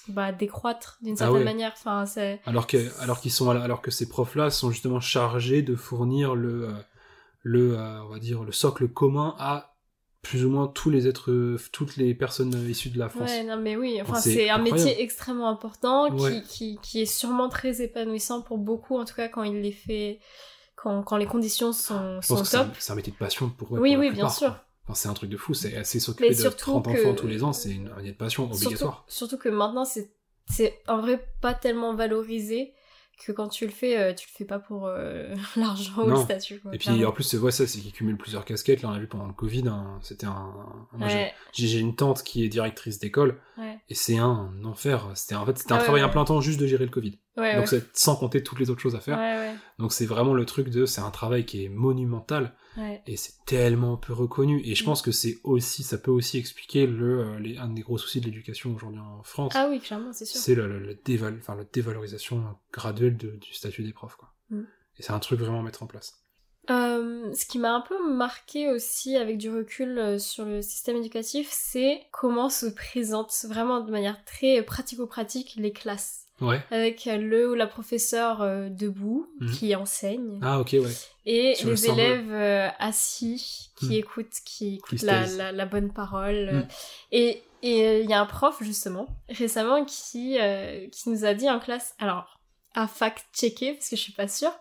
bah 0.09 0.33
décroître 0.33 0.99
d'une 1.03 1.15
Ah 1.15 1.19
certaine 1.19 1.39
ouais. 1.39 1.45
manière. 1.45 1.73
Enfin 1.77 2.07
c'est 2.07 2.41
Alors 2.47 2.67
que, 2.67 2.79
alors 3.01 3.21
qu'ils 3.21 3.31
sont, 3.33 3.51
alors 3.51 3.83
que 3.83 3.91
ces 3.91 4.09
profs-là 4.09 4.51
sont 4.51 4.71
justement 4.71 5.01
chargés 5.01 5.63
de 5.63 5.75
fournir 5.77 6.35
le, 6.35 6.69
euh, 6.69 6.73
le, 7.43 7.79
euh, 7.79 8.03
on 8.05 8.09
va 8.09 8.19
dire, 8.19 8.43
le 8.45 8.53
socle 8.53 8.89
commun 8.89 9.35
à 9.39 9.72
plus 10.23 10.45
ou 10.45 10.51
moins 10.51 10.69
tous 10.69 10.89
les 10.89 11.09
êtres, 11.09 11.57
toutes 11.73 11.97
les 11.97 12.15
personnes 12.15 12.53
issues 12.69 12.91
de 12.91 12.99
la 12.99 13.09
France. 13.09 13.29
ouais 13.29 13.43
non 13.45 13.57
mais 13.57 13.77
oui, 13.77 14.01
enfin 14.01 14.21
c'est 14.21 14.49
un 14.51 14.59
métier 14.59 15.03
extrêmement 15.03 15.49
important 15.49 16.09
qui, 16.17 16.23
Ouais. 16.23 16.43
qui 16.49 16.79
qui 16.83 17.03
est 17.03 17.07
sûrement 17.07 17.49
très 17.49 17.83
épanouissant 17.83 18.41
pour 18.41 18.59
beaucoup 18.59 18.97
en 18.99 19.05
tout 19.05 19.15
cas 19.15 19.29
quand 19.29 19.43
il 19.43 19.61
les 19.61 19.73
fait 19.73 20.21
quand, 20.77 21.03
quand 21.03 21.17
les 21.17 21.27
conditions 21.27 21.73
sont, 21.73 22.21
Je 22.21 22.27
pense 22.29 22.39
sont 22.39 22.43
que 22.43 22.49
c'est 22.49 22.57
un- 22.57 22.65
top. 22.65 22.75
c'est 22.79 22.93
un, 22.93 22.97
métier 22.97 23.13
de 23.13 23.17
passion 23.19 23.51
pour, 23.51 23.71
ouais, 23.73 23.79
Oui, 23.81 23.93
pour 23.95 24.03
la 24.03 24.09
oui, 24.09 24.15
bien 24.15 24.29
sûr. 24.29 24.49
quoi. 24.49 24.65
Enfin, 24.85 24.95
c'est 24.95 25.09
un 25.09 25.15
truc 25.15 25.31
de 25.31 25.37
fou, 25.37 25.55
c'est 25.55 25.85
c'est 25.85 26.01
s'occuper 26.01 26.31
de 26.31 26.35
surtout 26.35 26.59
30 26.73 26.85
que- 26.87 26.91
enfants 26.91 27.15
tous 27.15 27.29
les 27.29 27.45
ans, 27.45 27.53
c'est 27.53 27.71
une- 27.71 27.89
un 27.89 27.97
métier 27.97 28.13
de 28.13 28.17
passion 28.17 28.47
Surtout, 28.53 28.65
obligatoire. 28.67 29.05
surtout 29.07 29.39
que 29.39 29.49
maintenant, 29.49 29.85
c'est, 29.85 30.11
c'est 30.51 30.81
en 30.89 31.01
vrai 31.01 31.25
pas 31.41 31.55
tellement 31.55 31.95
valorisé 31.95 32.73
que 33.25 33.33
quand 33.33 33.49
tu 33.49 33.65
le 33.67 33.73
fais, 33.73 33.99
euh, 33.99 34.13
tu 34.15 34.27
le 34.29 34.33
fais 34.37 34.45
pas 34.45 34.59
pour 34.59 34.87
euh, 34.87 35.35
l'argent 35.57 36.03
ou 36.05 36.11
le 36.11 36.17
statut. 36.17 36.59
Quoi, 36.61 36.75
Et 36.75 36.79
puis 36.79 36.87
clairement. 36.89 37.09
en 37.09 37.13
plus, 37.13 37.23
c'est 37.25 37.37
ouais, 37.39 37.51
ça, 37.53 37.67
c'est 37.67 37.79
qu'ils 37.81 37.93
cumulent 37.93 38.17
plusieurs 38.17 38.45
casquettes. 38.45 38.83
Là, 38.83 38.89
on 38.89 38.93
a 38.93 38.99
vu 38.99 39.07
pendant 39.07 39.27
le 39.27 39.33
Covid, 39.33 39.69
hein, 39.69 39.99
c'était 40.03 40.27
un. 40.27 40.53
j'ai- 41.01 41.05
Ouais, 41.07 41.35
j'ai 41.53 41.67
j'ai 41.69 41.79
une 41.79 41.95
tante 41.95 42.23
qui 42.23 42.45
est 42.45 42.49
directrice 42.49 42.99
d'école 42.99 43.39
ouais, 43.59 43.79
et 43.89 43.95
c'est 43.95 44.19
un 44.19 44.51
enfer. 44.65 45.11
C'était 45.15 45.35
en 45.37 45.47
fait, 45.47 45.59
c'était 45.59 45.73
un 45.73 45.77
Ah 45.77 45.83
travail 45.85 46.03
à 46.03 46.09
plein 46.09 46.25
temps 46.25 46.41
juste 46.41 46.59
de 46.61 46.67
gérer 46.67 46.85
le 46.85 46.91
Covid. 46.91 47.19
Donc 47.57 47.69
c'est 47.69 47.85
sans 47.97 48.17
compter 48.17 48.43
toutes 48.43 48.59
les 48.61 48.69
autres 48.71 48.81
choses 48.81 48.95
à 48.97 49.01
faire. 49.01 49.19
Donc 49.79 49.93
c'est 49.93 50.07
vraiment 50.07 50.35
le 50.35 50.45
truc 50.47 50.69
de, 50.69 50.87
c'est 50.87 51.01
un 51.01 51.11
travail 51.11 51.45
qui 51.47 51.65
est 51.65 51.69
monumental 51.69 52.55
ouais. 52.77 53.03
et 53.07 53.17
c'est 53.17 53.33
tellement 53.47 53.97
peu 53.97 54.13
reconnu. 54.13 54.61
Et 54.65 54.75
je 54.75 54.83
Mm. 54.83 54.87
pense 54.87 55.03
que 55.03 55.13
c'est 55.13 55.39
aussi, 55.45 55.83
ça 55.83 55.99
peut 55.99 56.11
aussi 56.11 56.39
expliquer 56.39 56.87
le, 56.87 57.21
euh, 57.21 57.39
les, 57.39 57.57
un 57.59 57.69
des 57.69 57.83
gros 57.83 57.99
soucis 57.99 58.21
de 58.21 58.27
l'éducation 58.27 58.75
aujourd'hui 58.75 59.01
en 59.01 59.23
France. 59.23 59.53
Ah 59.57 59.69
oui, 59.71 59.81
clairement, 59.81 60.13
c'est 60.13 60.25
sûr. 60.27 60.41
c'est 60.41 60.55
le 60.55 60.99
déval, 61.05 61.37
enfin, 61.41 61.55
la 61.57 61.65
dévalorisation 61.65 62.45
graduelle 62.73 63.17
de- 63.17 63.37
du 63.37 63.53
statut 63.55 63.83
des 63.83 63.93
profs. 63.93 64.17
Quoi. 64.17 64.33
Mm. 64.51 64.63
Et 64.99 65.03
c'est 65.03 65.13
un 65.13 65.19
truc 65.21 65.41
vraiment 65.41 65.61
à 65.61 65.63
mettre 65.63 65.83
en 65.83 65.87
place. 65.87 66.19
Euh, 66.71 67.33
ce 67.35 67.45
qui 67.45 67.59
m'a 67.59 67.75
un 67.75 67.81
peu 67.81 67.97
marqué 68.15 68.71
aussi 68.71 69.17
avec 69.17 69.37
du 69.37 69.51
recul 69.51 69.99
euh, 69.99 70.19
sur 70.21 70.45
le 70.45 70.63
système 70.63 70.97
éducatif, 70.97 71.49
c'est 71.51 72.03
comment 72.13 72.49
se 72.51 72.67
présentent 72.67 73.35
vraiment 73.49 73.81
de 73.81 73.91
manière 73.91 74.25
très 74.25 74.63
pratico-pratique 74.63 75.55
les 75.57 75.73
classes. 75.73 76.22
Ouais. 76.43 76.61
Avec 76.71 77.05
le 77.07 77.51
ou 77.51 77.55
la 77.55 77.67
professeure 77.67 78.43
euh, 78.43 78.69
debout 78.69 79.27
Mhm. 79.41 79.51
qui 79.53 79.75
enseigne. 79.77 80.39
Ah 80.43 80.61
ok 80.61 80.71
ouais. 80.75 80.93
et 81.25 81.55
Sur 81.55 81.71
les 81.71 81.87
élèves 81.89 82.33
euh, 82.33 82.69
assis 82.79 83.71
qui 83.77 83.87
Hmm. 83.87 83.93
écoutent 83.93 84.41
qui 84.45 84.75
écoutent 84.77 84.99
Qui 84.99 85.05
la, 85.07 85.27
la, 85.27 85.53
la 85.53 85.67
bonne 85.67 85.93
parole. 85.93 86.51
Hmm. 86.53 86.69
et 87.13 87.43
et 87.65 87.87
euh, 87.87 88.01
il 88.01 88.11
y 88.11 88.13
a 88.13 88.21
un 88.21 88.27
prof 88.27 88.57
justement 88.61 89.07
récemment 89.29 89.85
qui 89.85 90.37
euh, 90.41 90.89
qui 90.91 91.09
nous 91.11 91.25
a 91.25 91.33
dit 91.35 91.49
en 91.49 91.61
classe 91.61 91.95
alors 92.01 92.41
à 92.75 92.89
fact 92.89 93.25
checker 93.35 93.75
parce 93.75 93.89
que 93.89 93.95
je 93.97 94.01
suis 94.03 94.13
pas 94.13 94.27
sûre 94.29 94.53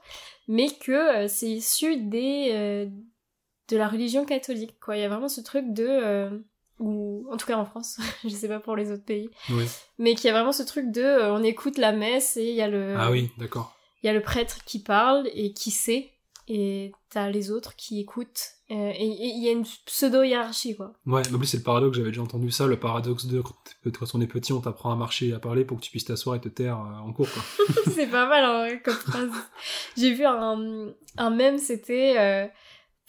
mais 0.48 0.70
que 0.70 1.28
c'est 1.28 1.50
issu 1.50 1.98
des 1.98 2.90
de 3.70 3.78
la 3.78 3.88
religion 3.88 4.26
catholique 4.26 4.80
quoi 4.80 4.98
il 4.98 5.02
y 5.02 5.04
a 5.04 5.10
vraiment 5.10 5.30
ce 5.30 5.42
truc 5.42 5.66
de 5.74 6.44
ou 6.82 7.26
en 7.32 7.38
tout 7.38 7.46
cas 7.48 7.58
en 7.58 7.66
France 7.66 7.98
je 8.24 8.30
sais 8.30 8.48
pas 8.50 8.60
pour 8.60 8.76
les 8.76 8.92
autres 8.92 9.06
pays 9.06 9.30
Oui. 9.50 9.66
mais 10.00 10.16
qu'il 10.16 10.26
y 10.26 10.30
a 10.30 10.34
vraiment 10.34 10.52
ce 10.52 10.64
truc 10.64 10.92
de 10.92 11.02
euh, 11.02 11.34
on 11.34 11.44
écoute 11.44 11.78
la 11.78 11.92
messe 11.94 12.36
et 12.38 12.50
il 12.50 12.56
y 12.56 12.62
a 12.62 12.68
le 12.68 12.96
Ah 12.98 13.12
oui, 13.12 13.30
d'accord. 13.38 13.74
il 14.04 14.08
y 14.08 14.10
a 14.10 14.14
le 14.14 14.22
prêtre 14.22 14.58
qui 14.66 14.80
parle 14.80 15.28
et 15.34 15.54
qui 15.54 15.72
sait, 15.72 16.12
et 16.48 16.92
t'as 17.10 17.30
les 17.30 17.52
autres 17.52 17.76
qui 17.76 18.00
écoutent. 18.02 18.44
euh, 18.72 18.92
et 18.96 19.06
il 19.06 19.44
y 19.44 19.48
a 19.48 19.52
une 19.52 19.64
pseudo-hiérarchie, 19.86 20.76
quoi. 20.76 20.94
Ouais, 21.06 21.22
en 21.34 21.38
plus 21.38 21.48
c'est 21.48 21.58
le 21.58 21.64
paradoxe, 21.64 21.96
j'avais 21.98 22.10
déjà 22.10 22.22
entendu 22.24 22.50
ça, 22.52 22.66
le 22.68 22.78
paradoxe 22.80 23.26
de 23.28 23.40
quand, 23.42 23.56
on 24.16 24.22
est 24.22 24.28
petit, 24.28 24.52
on 24.52 24.60
t'apprend 24.60 24.92
à 24.92 24.96
marcher 24.96 25.28
et 25.28 25.34
à 25.34 25.40
parler 25.40 25.64
pour 25.66 25.78
que 25.78 25.84
tu 25.84 25.92
puisses 25.92 26.06
t'asseoir 26.06 26.36
et 26.36 26.42
te 26.42 26.50
taire 26.50 26.78
euh, 26.80 27.08
en 27.08 27.14
cours. 27.14 27.28
Quoi. 27.32 27.44
c'est 27.96 28.08
pas 28.08 28.28
mal 28.28 28.44
en 28.46 28.60
vrai 28.60 28.82
comme 28.82 28.96
phrase. 28.96 29.30
J'ai 29.96 30.14
vu 30.14 30.26
un, 30.26 30.88
un 31.18 31.30
mème, 31.30 31.58
c'était... 31.60 32.52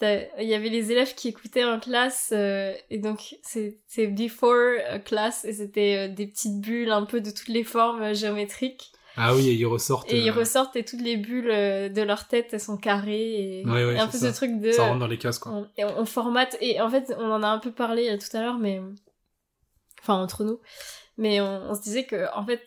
il 0.03 0.49
y 0.49 0.55
avait 0.55 0.69
les 0.69 0.93
élèves 0.93 1.15
qui 1.15 1.29
écoutaient 1.29 1.65
en 1.65 1.79
classe, 1.79 2.31
euh, 2.33 2.75
et 2.91 2.99
donc 2.99 3.37
c'est 3.43 3.79
c'est 3.87 4.07
before 4.07 4.51
euh, 4.51 4.99
class, 4.99 5.45
et 5.45 5.53
c'était 5.53 6.09
euh, 6.09 6.13
des 6.13 6.27
petites 6.27 6.61
bulles 6.61 6.91
un 6.91 7.05
peu 7.05 7.21
de 7.21 7.31
toutes 7.31 7.49
les 7.49 7.65
formes 7.65 8.03
euh, 8.03 8.15
géométriques. 8.15 8.93
Ah 9.17 9.35
oui, 9.35 9.49
et 9.49 9.53
ils 9.53 9.67
ressortent. 9.67 10.11
Et 10.11 10.19
ils 10.19 10.31
ressortent 10.31 10.75
et 10.77 10.85
toutes 10.85 11.03
les 11.03 11.19
bulles 11.19 11.49
de 11.93 12.03
leur 12.03 12.29
tête, 12.29 12.49
elles 12.53 12.61
sont 12.61 12.79
carrées, 12.79 13.61
et, 13.61 13.67
Ouais, 13.67 13.85
ouais, 13.85 13.95
et 13.95 13.99
un 13.99 14.09
peu 14.09 14.17
ça. 14.17 14.33
ce 14.33 14.37
truc 14.37 14.59
de... 14.59 14.73
Ça 14.73 14.87
rentre 14.87 15.01
dans 15.01 15.07
les 15.07 15.19
cases 15.19 15.39
quoi. 15.39 15.53
On, 15.53 15.69
et 15.77 15.85
on, 15.85 16.07
formate 16.07 16.57
et 16.63 16.81
en 16.81 16.89
fait 16.89 17.15
on 17.19 17.31
en 17.31 17.43
a 17.43 17.49
un 17.49 17.59
peu 17.59 17.73
parlé 17.73 18.17
tout 18.17 18.35
à 18.35 18.41
l'heure 18.41 18.59
mais 18.59 18.81
enfin 20.01 20.15
entre 20.15 20.45
nous 20.45 20.61
mais 21.19 21.43
on, 21.43 21.71
on 21.71 21.75
se 21.75 21.83
disait 21.83 22.05
que 22.05 22.25
en 22.35 22.47
fait 22.47 22.67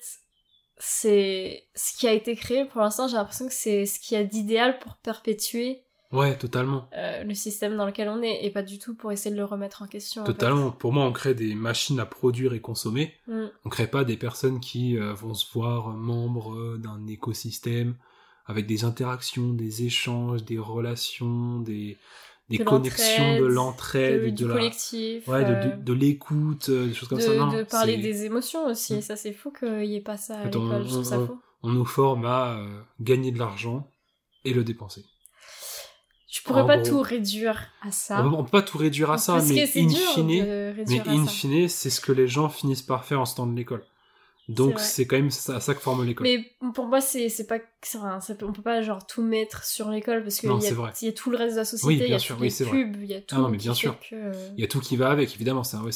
c'est 0.78 1.64
ce 1.74 1.98
qui 1.98 2.08
a 2.08 2.14
été 2.14 2.36
créé 2.36 2.66
pour 2.66 2.82
l'instant 2.82 3.08
j'ai 3.08 3.16
l'impression 3.16 3.48
que 3.48 3.54
c'est 3.54 3.88
ce 3.88 4.00
qu'il 4.00 4.16
y 4.16 4.22
a 4.22 4.24
d'idéal 4.24 4.78
pour 4.78 4.98
perpétuer 4.98 5.85
Ouais, 6.16 6.38
totalement. 6.38 6.88
euh, 6.98 7.24
le 7.24 7.34
système 7.34 7.76
dans 7.78 7.86
lequel 7.86 8.10
on 8.10 8.22
est 8.22 8.46
et 8.46 8.50
pas 8.50 8.64
du 8.64 8.80
tout 8.80 8.96
pour 8.96 9.12
essayer 9.12 9.32
de 9.32 9.38
le 9.40 9.46
remettre 9.46 9.82
en 9.82 9.88
question 9.88 10.22
en 10.22 10.26
fait. 10.26 10.32
Totalement. 10.34 10.72
Pour 10.72 10.94
moi, 10.94 11.04
on 11.06 11.12
crée 11.12 11.34
des 11.36 11.54
machines 11.56 12.00
à 12.00 12.06
produire 12.06 12.54
et 12.54 12.62
consommer. 12.62 13.14
Mm. 13.28 13.46
On 13.66 13.70
crée 13.70 13.88
pas 13.88 14.04
des 14.04 14.18
personnes 14.18 14.60
qui 14.60 14.98
euh, 14.98 15.14
vont 15.14 15.34
se 15.34 15.46
voir 15.54 15.90
membres 15.90 16.54
euh, 16.56 16.78
d'un 16.78 17.06
écosystème 17.08 17.96
avec 18.46 18.66
des 18.68 18.84
interactions, 18.86 19.54
des 19.54 19.84
échanges, 19.86 20.44
des 20.44 20.60
relations, 20.60 21.60
des, 21.62 21.98
des 22.50 22.60
De 22.60 22.64
connexions, 22.64 23.40
de 23.40 23.46
l'entraide, 23.46 24.22
de- 24.22 24.26
de, 24.30 24.36
du 24.36 24.48
la- 24.48 24.54
collectif 24.54 25.28
ouais, 25.28 25.44
de, 25.84 25.94
l'écoute, 25.94 26.70
des 26.70 26.94
choses 26.94 27.10
comme 27.10 27.20
ça. 27.20 27.34
Non, 27.36 27.52
de 27.52 27.64
parler 27.64 27.98
des 27.98 28.26
émotions 28.26 28.68
aussi 28.68 28.98
Mm. 28.98 29.02
ça 29.02 29.16
c'est 29.16 29.34
fou 29.34 29.52
qu'il 29.52 29.86
y 29.86 29.96
ait 29.96 30.02
pas 30.02 30.18
ça 30.18 30.38
à 30.40 30.46
l'école 30.46 30.62
on- 30.62 30.84
je 30.84 30.90
trouve 30.90 31.04
ça 31.04 31.20
on- 31.20 31.26
faux 31.28 31.38
On 31.64 31.70
nous 31.72 31.86
forme 31.86 32.26
à 32.28 32.60
euh, 32.60 32.82
gagner 33.02 33.32
de 33.32 33.40
l'argent 33.40 33.90
et 34.44 34.54
le 34.54 34.64
dépenser. 34.64 35.04
Je 36.36 36.42
pourrais 36.42 36.64
en 36.64 36.68
pas 36.68 36.78
tout 36.80 37.00
réduire 37.00 37.72
à 37.82 37.92
ça. 37.92 38.22
On, 38.22 38.34
on 38.40 38.44
peut 38.44 38.52
pas 38.52 38.62
tout 38.62 38.78
réduire 38.78 39.10
à 39.10 39.18
ça, 39.18 39.34
parce 39.34 39.48
mais 39.48 39.64
in 39.78 39.88
mais 40.26 41.26
fine, 41.28 41.70
c'est 41.70 41.90
ce 41.90 42.02
que 42.02 42.12
les 42.12 42.28
gens 42.28 42.50
finissent 42.50 42.82
par 42.82 43.06
faire 43.06 43.22
en 43.22 43.26
sortant 43.26 43.48
de 43.48 43.56
l'école. 43.56 43.86
Donc 44.48 44.80
c'est 44.80 45.08
quand 45.08 45.16
même 45.16 45.32
ça, 45.32 45.60
ça 45.60 45.74
que 45.74 45.80
forme 45.82 46.06
l'école. 46.06 46.28
Mais 46.28 46.56
pour 46.74 46.86
moi, 46.86 47.02
c'est 47.02 47.30
pas. 47.48 47.58
ça 47.82 48.20
peut- 48.38 48.46
on 48.46 48.54
peut 48.54 48.62
pas 48.62 48.82
genre 48.82 49.06
tout 49.08 49.24
mettre 49.24 49.64
sur 49.64 49.90
l'école 49.90 50.22
parce 50.24 50.40
qu'il 50.40 50.50
y, 50.50 51.06
y 51.06 51.08
a 51.08 51.12
tout 51.14 51.32
le 51.32 51.38
reste 51.38 51.54
de 51.54 51.60
la 51.60 51.66
société, 51.66 51.88
Oui, 51.88 52.00
il 52.06 52.12
y 52.12 52.14
a 52.14 52.20
sûr, 52.20 52.38
oui, 52.40 52.54
les 52.60 52.66
pubs, 52.66 53.02
il 53.02 53.10
y 53.10 53.16
a 53.16 53.22
tout. 53.22 53.36
non, 53.36 53.50
mais 53.50 53.58
bien 53.58 53.74
que, 53.74 53.88
euh, 54.14 54.50
Il 54.56 54.62
y 54.62 54.64
a 54.64 54.68
tout 54.68 54.80
qui 54.80 54.98
va 54.98 55.10
avec, 55.10 55.34
évidemment, 55.34 55.64
c'est 55.64 55.78
un, 55.78 55.84
ouais, 55.84 55.92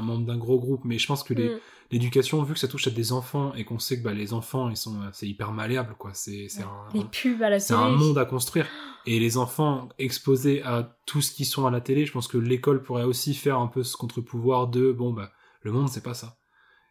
membre 0.00 0.26
d'un 0.26 0.36
gros 0.36 0.60
groupe, 0.60 0.84
mais 0.84 0.98
je 0.98 1.06
pense 1.08 1.24
que 1.24 1.34
mm. 1.34 1.58
l'éducation, 1.90 2.42
vu 2.44 2.54
que 2.54 2.60
ça 2.60 2.68
touche 2.68 2.86
à 2.86 2.90
des 2.90 3.12
enfants 3.12 3.52
et 3.54 3.64
qu'on 3.64 3.80
sait 3.80 3.98
que 3.98 4.04
bah, 4.04 4.14
les 4.14 4.32
enfants, 4.32 4.70
ils 4.70 4.76
sont, 4.76 4.96
c'est 5.12 5.26
hyper 5.26 5.50
malléable, 5.50 5.96
quoi. 5.98 6.12
C'est 6.14 6.46
c'est 6.48 6.62
un, 6.62 6.86
Les 6.94 7.04
pubs 7.04 7.42
à 7.42 7.50
la 7.50 7.58
c'est 7.58 7.74
un 7.74 7.90
monde 7.90 8.18
à 8.18 8.24
construire. 8.24 8.66
Et 9.06 9.18
les 9.18 9.38
enfants 9.38 9.88
exposés 9.98 10.62
à 10.62 10.96
tout 11.06 11.20
ce 11.20 11.32
qui 11.32 11.44
sont 11.44 11.66
à 11.66 11.70
la 11.70 11.80
télé, 11.80 12.06
je 12.06 12.12
pense 12.12 12.28
que 12.28 12.38
l'école 12.38 12.82
pourrait 12.82 13.04
aussi 13.04 13.34
faire 13.34 13.58
un 13.58 13.66
peu 13.66 13.82
ce 13.82 13.96
contre-pouvoir 13.96 14.68
de 14.68 14.92
bon 14.92 15.12
bah 15.12 15.32
le 15.62 15.72
monde 15.72 15.88
c'est 15.88 16.02
pas 16.04 16.14
ça. 16.14 16.37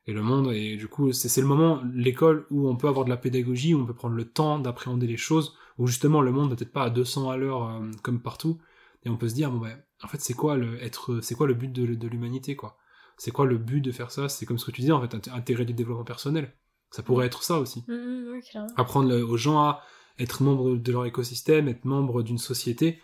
Et 0.07 0.13
le 0.13 0.21
monde 0.23 0.51
et 0.53 0.77
du 0.77 0.87
coup 0.87 1.11
c'est 1.11 1.29
c'est 1.29 1.41
le 1.41 1.47
moment 1.47 1.81
l'école 1.93 2.45
où 2.49 2.67
on 2.69 2.75
peut 2.77 2.87
avoir 2.87 3.05
de 3.05 3.09
la 3.09 3.17
pédagogie, 3.17 3.73
où 3.73 3.81
on 3.81 3.85
peut 3.85 3.93
prendre 3.93 4.15
le 4.15 4.25
temps 4.25 4.57
d'appréhender 4.59 5.05
les 5.07 5.17
choses, 5.17 5.55
où 5.77 5.87
justement 5.87 6.21
le 6.21 6.31
monde 6.31 6.49
n'est 6.49 6.55
peut-être 6.55 6.71
pas 6.71 6.83
à 6.83 6.89
200 6.89 7.29
à 7.29 7.37
l'heure 7.37 7.63
euh, 7.69 7.91
comme 8.03 8.21
partout, 8.21 8.57
et 9.03 9.09
on 9.09 9.17
peut 9.17 9.29
se 9.29 9.35
dire 9.35 9.51
bon 9.51 9.59
bah 9.59 9.69
en 10.03 10.07
fait 10.07 10.21
c'est 10.21 10.33
quoi 10.33 10.55
le 10.57 10.81
être 10.83 11.19
c'est 11.21 11.35
quoi 11.35 11.47
le 11.47 11.53
but 11.53 11.71
de, 11.71 11.93
de 11.95 12.07
l'humanité 12.07 12.55
quoi? 12.55 12.77
C'est 13.17 13.31
quoi 13.31 13.45
le 13.45 13.57
but 13.57 13.81
de 13.81 13.91
faire 13.91 14.11
ça? 14.11 14.29
C'est 14.29 14.45
comme 14.45 14.59
ce 14.59 14.65
que 14.65 14.71
tu 14.71 14.81
disais 14.81 14.93
en 14.93 15.01
fait 15.01 15.15
inté- 15.15 15.31
intégrer 15.31 15.65
du 15.65 15.73
développement 15.73 16.03
personnel. 16.03 16.53
Ça 16.91 17.03
pourrait 17.03 17.25
être 17.25 17.43
ça 17.43 17.59
aussi 17.59 17.83
Mm, 17.87 17.93
mm, 17.93 18.67
apprendre 18.77 19.13
aux 19.15 19.37
gens 19.37 19.59
à 19.59 19.81
être 20.19 20.41
membre 20.43 20.75
de 20.77 20.91
leur 20.91 21.05
écosystème, 21.05 21.67
être 21.67 21.85
membre 21.85 22.23
d'une 22.23 22.37
société, 22.37 22.99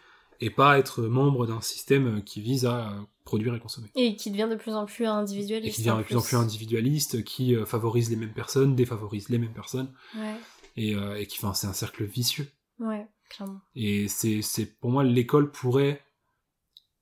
et 0.46 0.50
pas 0.50 0.78
être 0.80 1.02
membre 1.04 1.46
d'un 1.48 1.62
système 1.62 2.18
euh, 2.18 2.22
qui 2.22 2.42
vise 2.42 2.66
à 2.66 2.90
euh, 2.90 3.02
produire 3.24 3.56
et 3.56 3.60
consommer. 3.60 3.88
Et 3.96 4.16
qui 4.16 4.30
devient 4.32 4.48
de 4.50 4.56
plus 4.56 4.74
en 4.74 4.86
plus 4.86 5.06
individualiste. 5.06 5.70
Et 5.80 5.82
qui 5.82 5.88
devient 5.88 5.98
de 6.00 6.04
plus 6.04 6.18
en 6.18 6.22
plus 6.22 6.36
individualiste, 6.38 7.24
qui 7.24 7.56
euh, 7.56 7.66
favorise 7.66 8.10
les 8.10 8.16
mêmes 8.18 8.34
personnes, 8.34 8.76
défavorise 8.76 9.30
les 9.30 9.38
mêmes 9.38 9.54
personnes, 9.54 9.92
Ouais, 10.18 10.36
et, 10.76 10.96
euh, 10.96 11.20
et 11.20 11.28
qui, 11.28 11.38
enfin, 11.40 11.54
c'est 11.54 11.68
un 11.68 11.74
cercle 11.74 12.04
vicieux. 12.04 12.48
ouais, 12.80 13.08
clairement. 13.30 13.62
Et 13.76 14.08
c'est, 14.08 14.42
c'est 14.42 14.66
pour 14.66 14.90
moi, 14.92 15.04
l'école 15.04 15.52
pourrait 15.52 16.02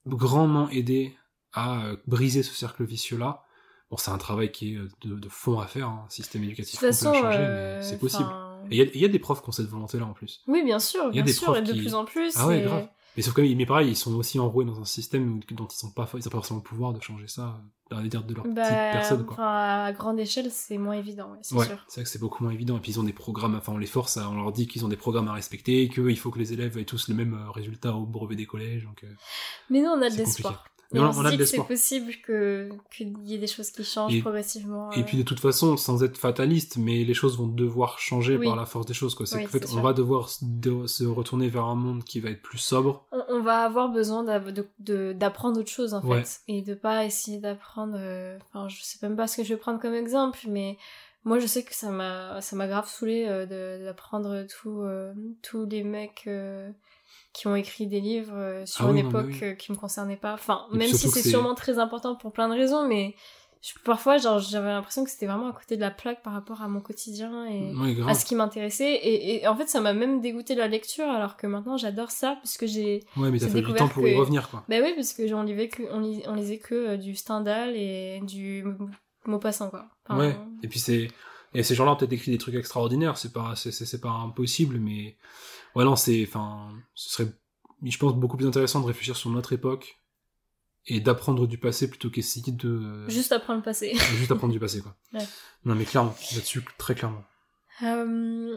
grandement 0.06 0.70
aider 0.70 1.16
à 1.54 1.92
briser 2.08 2.44
ce 2.44 2.54
cercle 2.54 2.84
vicieux-là. 2.84 3.44
Bon, 3.90 3.98
c'est 3.98 4.12
un 4.12 4.18
travail 4.18 4.52
qui 4.52 4.76
est 4.76 4.78
de, 5.06 5.16
de 5.16 5.30
fond 5.30 5.60
à 5.60 5.68
faire, 5.68 5.88
hein, 5.90 6.04
un 6.06 6.10
système 6.10 6.42
De 6.42 6.48
éducatif 6.48 6.76
toute 6.80 6.84
à 6.84 6.92
façon, 6.94 7.14
changer, 7.14 7.38
euh, 7.40 7.78
mais 7.80 7.84
c'est 7.84 7.98
possible. 8.00 8.30
Et 8.70 8.76
il 8.76 8.78
y 8.78 8.82
a- 8.82 8.92
il 8.94 9.02
y, 9.02 9.06
a 9.06 9.10
des 9.10 9.20
profs 9.20 9.42
qui 9.42 9.50
ont 9.50 9.52
cette 9.52 9.68
volonté-là 9.68 10.06
en 10.06 10.14
plus. 10.14 10.42
Oui, 10.48 10.64
bien 10.64 10.80
sûr, 10.80 11.02
Il 11.12 11.18
y 11.18 11.20
a 11.20 11.24
bien 11.24 11.24
des 11.24 11.34
sûr, 11.34 11.48
profs 11.48 11.58
et 11.58 11.62
de 11.64 11.74
qui- 11.74 11.80
plus 11.80 11.94
en 11.94 12.06
plus. 12.06 12.34
Ah 12.38 12.48
ouais, 12.48 12.60
et- 12.60 12.64
grave. 12.64 12.88
Mais 13.18 13.24
sauf 13.24 13.34
que, 13.34 13.42
mais 13.42 13.66
pareil, 13.66 13.90
ils 13.90 13.96
sont 13.96 14.16
aussi 14.16 14.40
enroués 14.40 14.66
dans 14.66 14.80
un 14.80 14.86
système 14.86 15.42
dont 15.52 15.68
ils 15.68 15.76
sont 15.76 15.92
pas, 15.92 16.10
ils 16.14 16.20
ont 16.20 16.32
pas 16.32 16.38
forcément 16.38 16.60
le 16.60 16.64
pouvoir 16.64 16.94
de 16.94 17.02
changer 17.02 17.28
ça 17.28 17.62
les 18.02 18.08
dire 18.08 18.24
de 18.24 18.34
leur 18.34 18.46
Bah, 18.46 18.52
petite 18.64 18.92
personne, 18.94 19.26
quoi. 19.26 19.36
à 19.44 19.92
grande 19.92 20.18
échelle, 20.20 20.50
c'est 20.50 20.78
moins 20.78 20.94
évident, 20.94 21.32
ouais, 21.32 21.40
c'est 21.42 21.56
Ouais, 21.56 21.66
sûr. 21.66 21.78
c'est 21.90 21.96
vrai 21.96 22.04
que 22.06 22.10
c'est 22.10 22.20
beaucoup 22.20 22.42
moins 22.44 22.54
évident. 22.54 22.78
Et 22.78 22.80
puis 22.80 22.94
ils 22.94 23.00
ont 23.02 23.04
des 23.04 23.12
programmes, 23.12 23.56
enfin 23.56 23.74
on 23.74 23.78
les 23.78 23.86
force, 23.86 24.16
à- 24.16 24.30
on 24.30 24.36
leur 24.36 24.52
dit 24.54 24.66
qu'ils 24.66 24.86
ont 24.86 24.88
des 24.88 24.96
programmes 24.96 25.28
à 25.28 25.34
respecter, 25.34 25.90
qu'il 25.90 26.18
faut 26.18 26.32
que 26.32 26.40
les 26.40 26.54
élèves 26.54 26.78
aient 26.78 26.86
tous 26.86 27.10
le 27.10 27.16
même 27.16 27.34
euh, 27.34 27.52
résultat 27.52 27.94
au 27.94 28.06
brevet 28.06 28.36
des 28.38 28.46
collèges. 28.46 28.84
Donc, 28.86 29.04
euh, 29.04 29.14
Mais 29.70 29.82
nous, 29.82 29.90
on 29.90 30.02
a 30.02 30.10
de 30.10 30.16
l'espoir. 30.16 30.64
Mais 30.94 31.00
Et 31.00 31.04
on, 31.04 31.06
on, 31.06 31.10
on 31.10 31.14
se 31.14 31.20
a 31.28 31.30
dit 31.32 31.38
de 31.38 31.44
que 31.44 31.50
c'est 31.50 31.64
possible 31.64 32.14
que 32.26 32.70
qu'il 32.96 33.14
y 33.26 33.36
ait 33.36 33.38
des 33.38 33.48
choses 33.48 33.72
qui 33.72 33.84
changent 33.84 34.14
Et- 34.16 34.22
progressivement. 34.22 34.92
Et 34.92 35.00
euh. 35.00 35.04
puis 35.04 35.18
de 35.18 35.24
toute 35.24 35.40
façon, 35.40 35.78
sans 35.78 36.04
être 36.04 36.18
fataliste, 36.18 36.78
mais 36.78 37.04
les 37.04 37.14
choses 37.14 37.38
vont 37.38 37.48
devoir 37.48 37.98
changer 38.00 38.36
Oui. 38.38 38.48
par 38.48 38.56
la 38.56 38.66
force 38.66 38.86
des 38.86 38.94
choses. 38.94 39.16
Quoi. 39.16 39.26
C'est 39.26 39.38
Oui, 39.38 39.46
fait, 39.48 39.64
on 39.66 39.68
sûr. 39.74 39.82
va 39.82 39.94
devoir 39.94 40.30
se, 40.30 41.04
retourner 41.06 41.48
vers 41.50 41.66
un 41.66 41.76
monde 41.76 42.04
qui 42.04 42.20
va 42.20 42.30
être 42.30 42.42
plus 42.42 42.58
sobre. 42.58 43.06
on, 43.12 43.22
on 43.30 43.42
va 43.42 43.64
avoir 43.64 43.90
besoin 43.90 44.24
d'apprendre 44.80 45.60
autre 45.60 45.70
chose 45.70 45.94
en 45.94 46.02
Ouais. 46.04 46.24
fait 46.24 46.40
et 46.48 46.62
de 46.62 46.74
pas 46.74 47.06
essayer 47.06 47.38
d'apprendre 47.38 47.96
euh, 47.98 48.38
enfin 48.54 48.68
je 48.68 48.82
sais 48.82 48.98
même 49.02 49.16
pas 49.16 49.28
ce 49.28 49.38
que 49.38 49.44
je 49.44 49.50
vais 49.54 49.58
prendre 49.60 49.80
comme 49.80 49.94
exemple 49.94 50.40
mais 50.48 50.78
moi 51.24 51.40
je 51.40 51.46
sais 51.48 51.64
que 51.64 51.74
ça 51.76 51.90
m'a 51.90 52.42
ça 52.42 52.56
m'a 52.56 52.68
grave 52.68 52.88
saoulé 52.90 53.26
euh, 53.28 53.84
d'apprendre 53.86 54.46
tout 54.62 54.82
euh, 54.82 55.14
tous 55.42 55.66
les 55.66 55.84
mecs 55.84 56.24
euh, 56.28 56.70
qui 57.34 57.48
ont 57.48 57.56
écrit 57.56 57.88
des 57.88 58.02
livres 58.02 58.34
euh, 58.36 58.66
sur 58.66 58.86
Ah 58.86 58.92
oui, 58.92 59.00
une 59.00 59.04
non, 59.04 59.10
époque 59.10 59.28
oui. 59.32 59.40
euh, 59.44 59.54
qui 59.54 59.72
me 59.72 59.78
concernait 59.78 60.18
pas 60.18 60.34
enfin 60.34 60.66
Et 60.74 60.78
même 60.78 60.88
si 60.92 61.06
que 61.08 61.14
c'est 61.14 61.30
sûrement 61.30 61.56
très 61.56 61.80
important 61.80 62.16
pour 62.16 62.32
plein 62.34 62.50
de 62.50 62.54
raisons 62.54 62.88
mais 62.88 63.16
je- 63.62 63.74
parfois 63.86 64.18
genre 64.18 64.40
j'avais 64.40 64.70
l'impression 64.70 65.04
que 65.04 65.10
c'était 65.12 65.28
vraiment 65.28 65.48
à 65.48 65.54
côté 65.54 65.76
de 65.76 65.82
la 65.82 65.92
plaque 65.92 66.24
par 66.24 66.34
rapport 66.34 66.62
à 66.64 66.68
mon 66.68 66.82
quotidien 66.82 67.46
et 67.46 67.72
à 68.08 68.16
ce 68.16 68.26
qui 68.26 68.36
m'intéressait 68.36 68.92
et, 68.96 69.44
et 69.44 69.48
en 69.48 69.56
fait 69.56 69.70
ça 69.70 69.80
m'a 69.82 69.94
même 69.94 70.20
dégoûté 70.20 70.56
de 70.56 70.60
la 70.60 70.68
lecture 70.68 71.06
alors 71.08 71.38
que 71.38 71.46
maintenant 71.48 71.78
j'adore 71.78 72.12
ça 72.12 72.38
puisque 72.42 72.66
j'ai 72.66 73.02
Ouais, 73.16 73.30
mais 73.32 73.38
t'as 73.40 73.48
fallu 73.48 73.66
du 73.68 73.74
temps 73.76 73.88
pour 73.88 74.08
y 74.08 74.14
que- 74.14 74.18
revenir, 74.18 74.50
quoi. 74.50 74.64
bah 74.68 74.78
oui, 74.82 74.94
parce 74.96 75.14
que 75.14 75.32
on 75.34 75.44
lisait 75.44 75.70
que, 75.70 75.84
on, 75.92 76.00
lis- 76.00 76.24
on 76.28 76.34
lisait 76.34 76.58
que 76.58 76.74
euh, 76.76 76.98
du 76.98 77.16
Stendhal 77.16 77.76
et 77.76 78.20
du 78.24 78.66
Maupassant, 79.26 79.70
quoi. 79.70 79.86
Enfin, 80.10 80.20
Ouais. 80.20 80.36
Et 80.64 80.68
puis 80.68 80.80
c'est 80.80 81.08
et 81.54 81.64
ces 81.64 81.76
gens-là 81.76 81.92
ont 81.92 81.96
peut-être 81.98 82.14
écrit 82.14 82.32
des 82.32 82.38
trucs 82.40 82.56
extraordinaires. 82.56 83.18
C'est 83.18 83.32
pas 83.34 83.54
c'est 83.56 84.02
pas 84.02 84.10
impossible, 84.10 84.80
mais 84.80 85.16
ouais 85.76 85.84
non 85.84 85.96
c'est 85.96 86.24
enfin 86.28 86.72
ce 86.94 87.10
serait 87.12 87.32
je 87.84 87.98
pense 87.98 88.14
beaucoup 88.16 88.38
plus 88.38 88.48
intéressant 88.48 88.80
de 88.82 88.86
réfléchir 88.86 89.16
sur 89.16 89.30
notre 89.30 89.54
époque 89.54 89.98
et 90.86 91.00
d'apprendre 91.00 91.48
du 91.48 91.58
passé 91.58 91.90
plutôt 91.90 92.10
qu'essayer 92.10 92.52
de 92.52 92.70
euh, 92.70 93.10
Juste 93.10 93.32
apprendre 93.32 93.60
le 93.60 93.64
passé. 93.64 93.94
juste 94.18 94.32
apprendre 94.32 94.54
du 94.54 94.60
passé 94.60 94.82
quoi. 94.82 94.96
Ouais. 95.14 95.26
Non 95.66 95.76
mais 95.76 95.86
clairement 95.86 96.16
là-dessus 96.34 96.64
très 96.78 96.96
clairement. 96.96 97.24
Euh, 97.84 98.56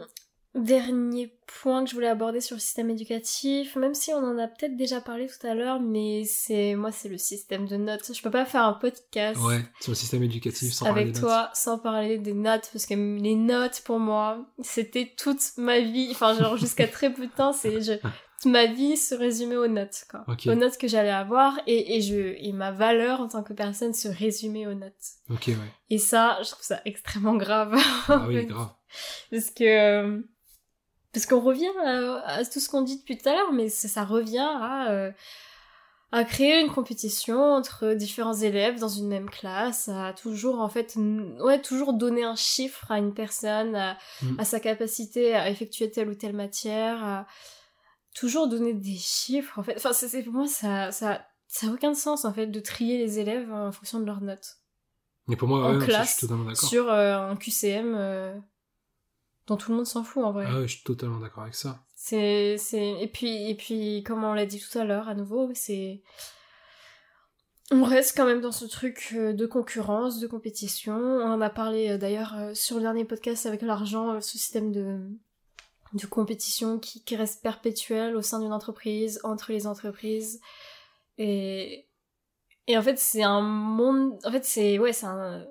dernier 0.55 1.37
point 1.61 1.83
que 1.83 1.89
je 1.89 1.95
voulais 1.95 2.07
aborder 2.07 2.41
sur 2.41 2.55
le 2.55 2.61
système 2.61 2.89
éducatif, 2.89 3.75
même 3.75 3.93
si 3.93 4.11
on 4.13 4.17
en 4.17 4.37
a 4.37 4.47
peut-être 4.47 4.75
déjà 4.75 5.01
parlé 5.01 5.27
tout 5.27 5.45
à 5.45 5.53
l'heure, 5.53 5.79
mais 5.79 6.23
c'est 6.23 6.75
moi 6.75 6.91
c'est 6.91 7.09
le 7.09 7.17
système 7.17 7.67
de 7.67 7.75
notes. 7.75 8.11
Je 8.13 8.21
peux 8.21 8.31
pas 8.31 8.45
faire 8.45 8.63
un 8.63 8.73
podcast 8.73 9.39
Ouais 9.41 9.61
sur 9.81 9.91
le 9.91 9.95
système 9.95 10.23
éducatif 10.23 10.73
sans 10.73 10.85
parler 10.85 11.01
avec 11.01 11.13
des 11.13 11.19
toi 11.19 11.49
sans 11.53 11.77
parler 11.77 12.17
des 12.17 12.33
notes 12.33 12.69
parce 12.71 12.85
que 12.85 12.93
les 12.93 13.35
notes 13.35 13.81
pour 13.85 13.99
moi 13.99 14.45
c'était 14.61 15.13
toute 15.17 15.41
ma 15.57 15.79
vie. 15.79 16.07
Enfin 16.11 16.33
genre 16.35 16.57
jusqu'à 16.57 16.87
très 16.87 17.11
peu 17.11 17.27
de 17.27 17.31
temps 17.31 17.53
c'est 17.53 17.81
je 17.81 17.93
toute 18.41 18.51
ma 18.51 18.65
vie 18.65 18.97
se 18.97 19.13
résumait 19.13 19.57
aux 19.57 19.67
notes 19.67 20.05
quoi. 20.09 20.23
Ok. 20.27 20.47
Aux 20.47 20.55
notes 20.55 20.77
que 20.77 20.87
j'allais 20.87 21.09
avoir 21.09 21.59
et, 21.67 21.97
et 21.97 22.01
je 22.01 22.35
et 22.37 22.53
ma 22.53 22.71
valeur 22.71 23.19
en 23.19 23.27
tant 23.27 23.43
que 23.43 23.53
personne 23.53 23.93
se 23.93 24.07
résumait 24.07 24.67
aux 24.67 24.73
notes. 24.73 24.93
notes. 25.29 25.37
Ok 25.37 25.47
ouais. 25.47 25.55
Et 25.89 25.97
ça, 25.97 26.39
je 26.43 26.49
trouve 26.49 26.63
ça 26.63 26.81
extrêmement 26.85 27.35
grave. 27.35 27.75
Ah 28.07 28.25
oui 28.27 28.45
grave. 28.45 28.69
Parce 29.31 29.51
que. 29.51 30.23
Euh, 31.15 31.19
Parce 31.19 31.25
qu'on 31.25 31.39
revient 31.41 31.71
à, 31.83 32.19
à 32.37 32.45
tout 32.45 32.59
ce 32.59 32.69
qu'on 32.69 32.81
dit 32.81 32.97
depuis 32.97 33.17
tout 33.17 33.27
à 33.29 33.33
l'heure, 33.33 33.51
mais 33.53 33.69
ça, 33.69 34.03
revient 34.03 34.37
à. 34.39 34.89
euh, 34.91 35.11
à 36.11 36.23
créer 36.23 36.61
une 36.61 36.71
compétition 36.71 37.41
entre 37.41 37.93
différents 37.93 38.35
élèves 38.35 38.79
dans 38.79 38.87
une 38.87 39.07
même 39.09 39.29
classe, 39.29 39.89
à 39.89 40.13
toujours 40.13 40.61
en 40.61 40.69
fait, 40.69 40.95
n- 40.95 41.35
ouais, 41.41 41.59
toujours 41.61 41.91
donner 41.93 42.23
un 42.23 42.35
chiffre 42.37 42.89
à 42.89 42.99
une 42.99 43.13
personne, 43.13 43.75
à, 43.75 43.97
Mm. 44.21 44.39
à 44.39 44.45
sa 44.45 44.59
capacité 44.61 45.33
à 45.35 45.49
effectuer 45.49 45.91
telle 45.91 46.07
ou 46.07 46.13
telle 46.15 46.33
matière, 46.35 47.03
à 47.03 47.27
toujours 48.15 48.47
donner 48.47 48.71
des 48.73 48.95
chiffres 48.95 49.59
en 49.59 49.63
fait. 49.63 49.73
Enfin, 49.75 49.91
c'est 49.91 50.23
pour 50.23 50.31
moi 50.33 50.47
ça, 50.47 50.91
ça, 50.93 51.25
ça 51.47 51.67
a 51.67 51.71
aucun 51.71 51.93
sens 51.95 52.23
en 52.23 52.31
fait 52.31 52.47
de 52.47 52.59
trier 52.61 52.97
les 52.97 53.19
élèves 53.19 53.51
en 53.51 53.71
fonction 53.73 53.99
de 53.99 54.05
leurs 54.05 54.21
notes 54.21 54.57
Mais 55.27 55.35
pour 55.35 55.49
moi 55.49 55.65
en 55.65 55.73
ouais, 55.73 55.79
je 55.81 55.85
classe 55.85 56.11
suis 56.17 56.21
totalement 56.27 56.45
d'accord. 56.45 56.69
sur 56.69 56.89
euh, 56.89 57.17
un 57.31 57.35
QCM 57.35 57.93
euh, 57.97 58.37
dont 59.47 59.57
tout 59.57 59.71
le 59.71 59.77
monde 59.77 59.85
s'en 59.85 60.03
fout 60.03 60.23
en 60.23 60.31
vrai. 60.31 60.45
Ah 60.47 60.61
je 60.61 60.67
suis 60.67 60.83
totalement 60.83 61.19
d'accord 61.19 61.43
avec 61.43 61.55
ça. 61.55 61.83
C'est 61.95 62.57
c'est 62.57 63.01
et 63.01 63.07
puis 63.07 63.49
et 63.49 63.55
puis 63.55 64.03
comme 64.03 64.23
on 64.23 64.33
l'a 64.33 64.45
dit 64.45 64.59
tout 64.59 64.77
à 64.77 64.83
l'heure 64.83 65.07
à 65.07 65.15
nouveau, 65.15 65.51
c'est 65.53 66.01
on 67.71 67.83
reste 67.83 68.15
quand 68.15 68.25
même 68.25 68.41
dans 68.41 68.51
ce 68.51 68.65
truc 68.65 69.13
euh, 69.15 69.33
de 69.33 69.45
concurrence, 69.45 70.19
de 70.19 70.27
compétition. 70.27 70.95
On 70.95 71.31
en 71.31 71.41
a 71.41 71.49
parlé 71.49 71.89
euh, 71.89 71.97
d'ailleurs 71.97 72.35
euh, 72.37 72.53
sur 72.53 72.75
le 72.75 72.83
dernier 72.83 73.05
podcast 73.05 73.45
avec 73.45 73.61
l'argent, 73.61 74.21
ce 74.21 74.37
système 74.37 74.71
de 74.71 74.99
de 75.93 76.05
compétition 76.07 76.77
qui, 76.77 77.03
qui 77.03 77.15
reste 77.15 77.41
perpétuel 77.41 78.17
au 78.17 78.21
sein 78.21 78.41
d'une 78.41 78.51
entreprise, 78.51 79.21
entre 79.23 79.51
les 79.51 79.65
entreprises. 79.65 80.41
Et 81.17 81.87
et 82.67 82.77
en 82.77 82.81
fait, 82.81 82.97
c'est 82.97 83.23
un 83.23 83.41
monde 83.41 84.19
en 84.25 84.31
fait, 84.31 84.45
c'est 84.45 84.79
ouais, 84.79 84.93
c'est 84.93 85.05
un 85.05 85.45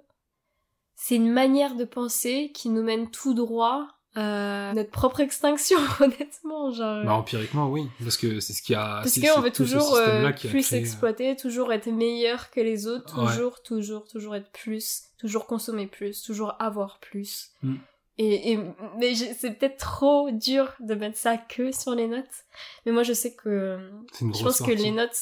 c'est 0.96 1.16
une 1.16 1.30
manière 1.30 1.74
de 1.74 1.84
penser 1.84 2.50
qui 2.54 2.68
nous 2.68 2.82
mène 2.82 3.10
tout 3.10 3.34
droit 3.34 3.86
à 4.16 4.72
notre 4.74 4.90
propre 4.90 5.20
extinction, 5.20 5.76
honnêtement. 6.00 6.70
Genre, 6.70 7.04
Bah 7.04 7.14
empiriquement 7.14 7.68
oui 7.68 7.88
parce 8.00 8.16
que 8.16 8.38
c'est 8.38 8.52
ce 8.52 8.62
qui 8.62 8.74
a 8.74 9.00
parce 9.02 9.18
qu'on 9.18 9.40
veut 9.40 9.50
toujours 9.50 9.96
euh, 9.96 10.30
plus 10.32 10.64
créé, 10.66 10.78
euh, 10.78 10.80
exploiter, 10.80 11.36
toujours 11.36 11.72
être 11.72 11.88
meilleur 11.88 12.50
que 12.50 12.60
les 12.60 12.86
autres, 12.86 13.18
Ouais. 13.20 13.26
toujours, 13.26 13.62
toujours, 13.62 14.06
toujours 14.06 14.36
être 14.36 14.50
plus, 14.52 15.02
toujours 15.18 15.46
consommer 15.46 15.88
plus, 15.88 16.22
toujours 16.22 16.54
avoir 16.60 16.98
plus. 17.00 17.50
Mm. 17.62 17.74
Et, 18.18 18.52
et 18.52 18.60
mais 19.00 19.14
c'est 19.16 19.50
peut-être 19.58 19.78
trop 19.78 20.30
dur 20.30 20.72
de 20.78 20.94
mettre 20.94 21.18
ça 21.18 21.36
que 21.36 21.72
sur 21.72 21.96
les 21.96 22.06
notes. 22.06 22.44
Mais 22.86 22.92
moi, 22.92 23.02
je 23.02 23.12
sais 23.12 23.34
que 23.34 23.78
je 24.20 24.42
pense 24.44 24.62
que 24.62 24.70
les 24.70 24.92
notes, 24.92 25.16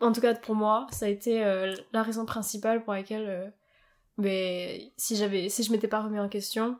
en 0.00 0.12
tout 0.12 0.20
cas 0.20 0.34
pour 0.34 0.54
moi, 0.54 0.86
ça 0.90 1.06
a 1.06 1.08
été 1.08 1.42
euh, 1.42 1.74
la 1.94 2.02
raison 2.02 2.26
principale 2.26 2.84
pour 2.84 2.92
laquelle, 2.92 3.26
euh, 3.26 3.48
ben, 4.18 4.80
si 4.96 5.16
j'avais, 5.16 5.48
si 5.48 5.62
je 5.62 5.72
m'étais 5.72 5.88
pas 5.88 6.02
remis 6.02 6.18
en 6.20 6.28
question, 6.28 6.78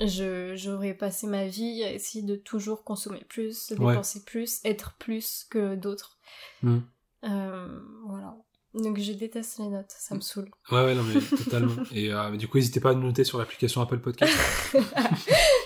je 0.00 0.54
j'aurais 0.56 0.94
passé 0.94 1.26
ma 1.26 1.46
vie 1.46 1.82
à 1.84 1.92
essayer 1.92 2.24
de 2.24 2.36
toujours 2.36 2.84
consommer 2.84 3.24
plus, 3.28 3.68
de 3.68 3.76
Ouais. 3.80 3.92
dépenser 3.92 4.24
plus, 4.24 4.60
être 4.64 4.94
plus 4.98 5.46
que 5.50 5.74
d'autres. 5.74 6.18
Mm. 6.62 6.78
Euh, 7.24 7.80
voilà. 8.06 8.36
Donc 8.72 8.98
je 9.00 9.12
déteste 9.12 9.58
les 9.58 9.66
notes, 9.68 9.90
ça 9.90 10.14
me 10.14 10.20
saoule. 10.20 10.48
Ouais, 10.70 10.84
ouais, 10.84 10.94
non, 10.94 11.02
mais 11.02 11.20
totalement. 11.20 11.74
Et 11.92 12.12
euh, 12.12 12.36
du 12.36 12.46
coup, 12.46 12.56
n'hésitez 12.58 12.78
pas 12.80 12.90
à 12.90 12.94
nous 12.94 13.02
noter 13.02 13.24
sur 13.24 13.38
l'application 13.38 13.80
Apple 13.82 13.98
Podcast. 13.98 14.32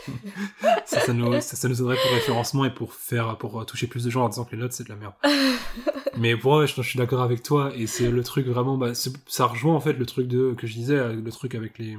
ça, 0.86 1.00
ça, 1.00 1.12
nous, 1.12 1.32
ça, 1.40 1.56
ça, 1.56 1.68
nous 1.68 1.80
aiderait 1.80 1.96
pour 1.96 2.10
le 2.10 2.16
référencement 2.16 2.64
et 2.64 2.72
pour 2.72 2.94
faire, 2.94 3.36
pour 3.38 3.64
toucher 3.66 3.86
plus 3.86 4.04
de 4.04 4.10
gens 4.10 4.24
en 4.24 4.28
disant 4.28 4.44
que 4.44 4.54
les 4.54 4.62
notes 4.62 4.72
c'est 4.72 4.84
de 4.84 4.88
la 4.88 4.96
merde. 4.96 5.14
mais 6.18 6.36
pour 6.36 6.52
moi, 6.52 6.66
je, 6.66 6.74
je 6.74 6.82
suis 6.82 6.98
d'accord 6.98 7.22
avec 7.22 7.42
toi 7.42 7.72
et 7.74 7.86
c'est 7.86 8.10
le 8.10 8.22
truc 8.22 8.46
vraiment, 8.46 8.76
bah, 8.76 8.92
ça 8.94 9.46
rejoint 9.46 9.74
en 9.74 9.80
fait 9.80 9.94
le 9.94 10.06
truc 10.06 10.28
de, 10.28 10.54
que 10.56 10.66
je 10.66 10.74
disais, 10.74 11.12
le 11.12 11.30
truc 11.30 11.54
avec 11.54 11.78
les, 11.78 11.96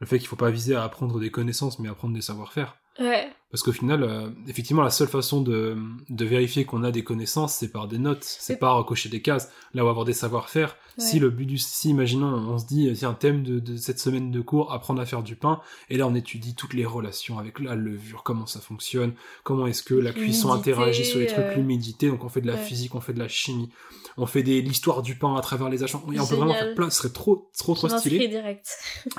le 0.00 0.06
fait 0.06 0.18
qu'il 0.18 0.28
faut 0.28 0.36
pas 0.36 0.50
viser 0.50 0.74
à 0.74 0.82
apprendre 0.82 1.20
des 1.20 1.30
connaissances 1.30 1.78
mais 1.78 1.88
à 1.88 1.92
apprendre 1.92 2.14
des 2.14 2.22
savoir-faire. 2.22 2.79
Ouais. 2.98 3.30
Parce 3.50 3.62
qu'au 3.62 3.72
final, 3.72 4.04
euh, 4.04 4.28
effectivement, 4.46 4.82
la 4.82 4.90
seule 4.90 5.08
façon 5.08 5.40
de, 5.40 5.76
de 6.08 6.24
vérifier 6.24 6.64
qu'on 6.64 6.84
a 6.84 6.92
des 6.92 7.02
connaissances, 7.02 7.54
c'est 7.54 7.72
par 7.72 7.88
des 7.88 7.98
notes, 7.98 8.22
c'est 8.22 8.58
par 8.58 8.84
cocher 8.86 9.08
des 9.08 9.22
cases. 9.22 9.50
Là, 9.74 9.84
où 9.84 9.88
avoir 9.88 10.04
des 10.04 10.12
savoir-faire. 10.12 10.76
Ouais. 10.98 11.04
Si 11.04 11.18
le 11.18 11.30
but 11.30 11.46
du, 11.46 11.58
si 11.58 11.90
imaginons, 11.90 12.28
on 12.28 12.58
se 12.58 12.66
dit, 12.66 12.94
c'est 12.94 13.06
un 13.06 13.14
thème 13.14 13.42
de, 13.42 13.58
de, 13.58 13.76
cette 13.76 13.98
semaine 13.98 14.30
de 14.30 14.40
cours, 14.40 14.72
apprendre 14.72 15.00
à 15.00 15.06
faire 15.06 15.22
du 15.22 15.34
pain, 15.34 15.60
et 15.88 15.96
là, 15.96 16.06
on 16.06 16.14
étudie 16.14 16.54
toutes 16.54 16.74
les 16.74 16.84
relations 16.84 17.38
avec 17.38 17.58
la 17.58 17.74
levure, 17.74 18.22
comment 18.22 18.46
ça 18.46 18.60
fonctionne, 18.60 19.14
comment 19.42 19.66
est-ce 19.66 19.82
que 19.82 19.94
la 19.94 20.12
cuisson 20.12 20.52
interagit 20.52 21.04
sur 21.04 21.18
les 21.18 21.26
trucs, 21.26 21.38
euh... 21.38 21.54
l'humidité, 21.54 22.08
donc 22.08 22.24
on 22.24 22.28
fait 22.28 22.40
de 22.40 22.46
la 22.46 22.54
ouais. 22.54 22.60
physique, 22.60 22.94
on 22.94 23.00
fait 23.00 23.14
de 23.14 23.20
la 23.20 23.28
chimie, 23.28 23.70
on 24.16 24.26
fait 24.26 24.42
des, 24.42 24.62
l'histoire 24.62 25.02
du 25.02 25.16
pain 25.16 25.34
à 25.34 25.40
travers 25.40 25.68
les 25.68 25.82
agents. 25.82 26.02
On 26.06 26.10
peut 26.10 26.34
vraiment 26.36 26.54
faire 26.54 26.74
plein, 26.74 26.90
ce 26.90 26.98
serait 26.98 27.12
trop, 27.12 27.50
trop, 27.56 27.74
trop 27.74 27.88
stylé. 27.88 28.28
direct. 28.28 28.68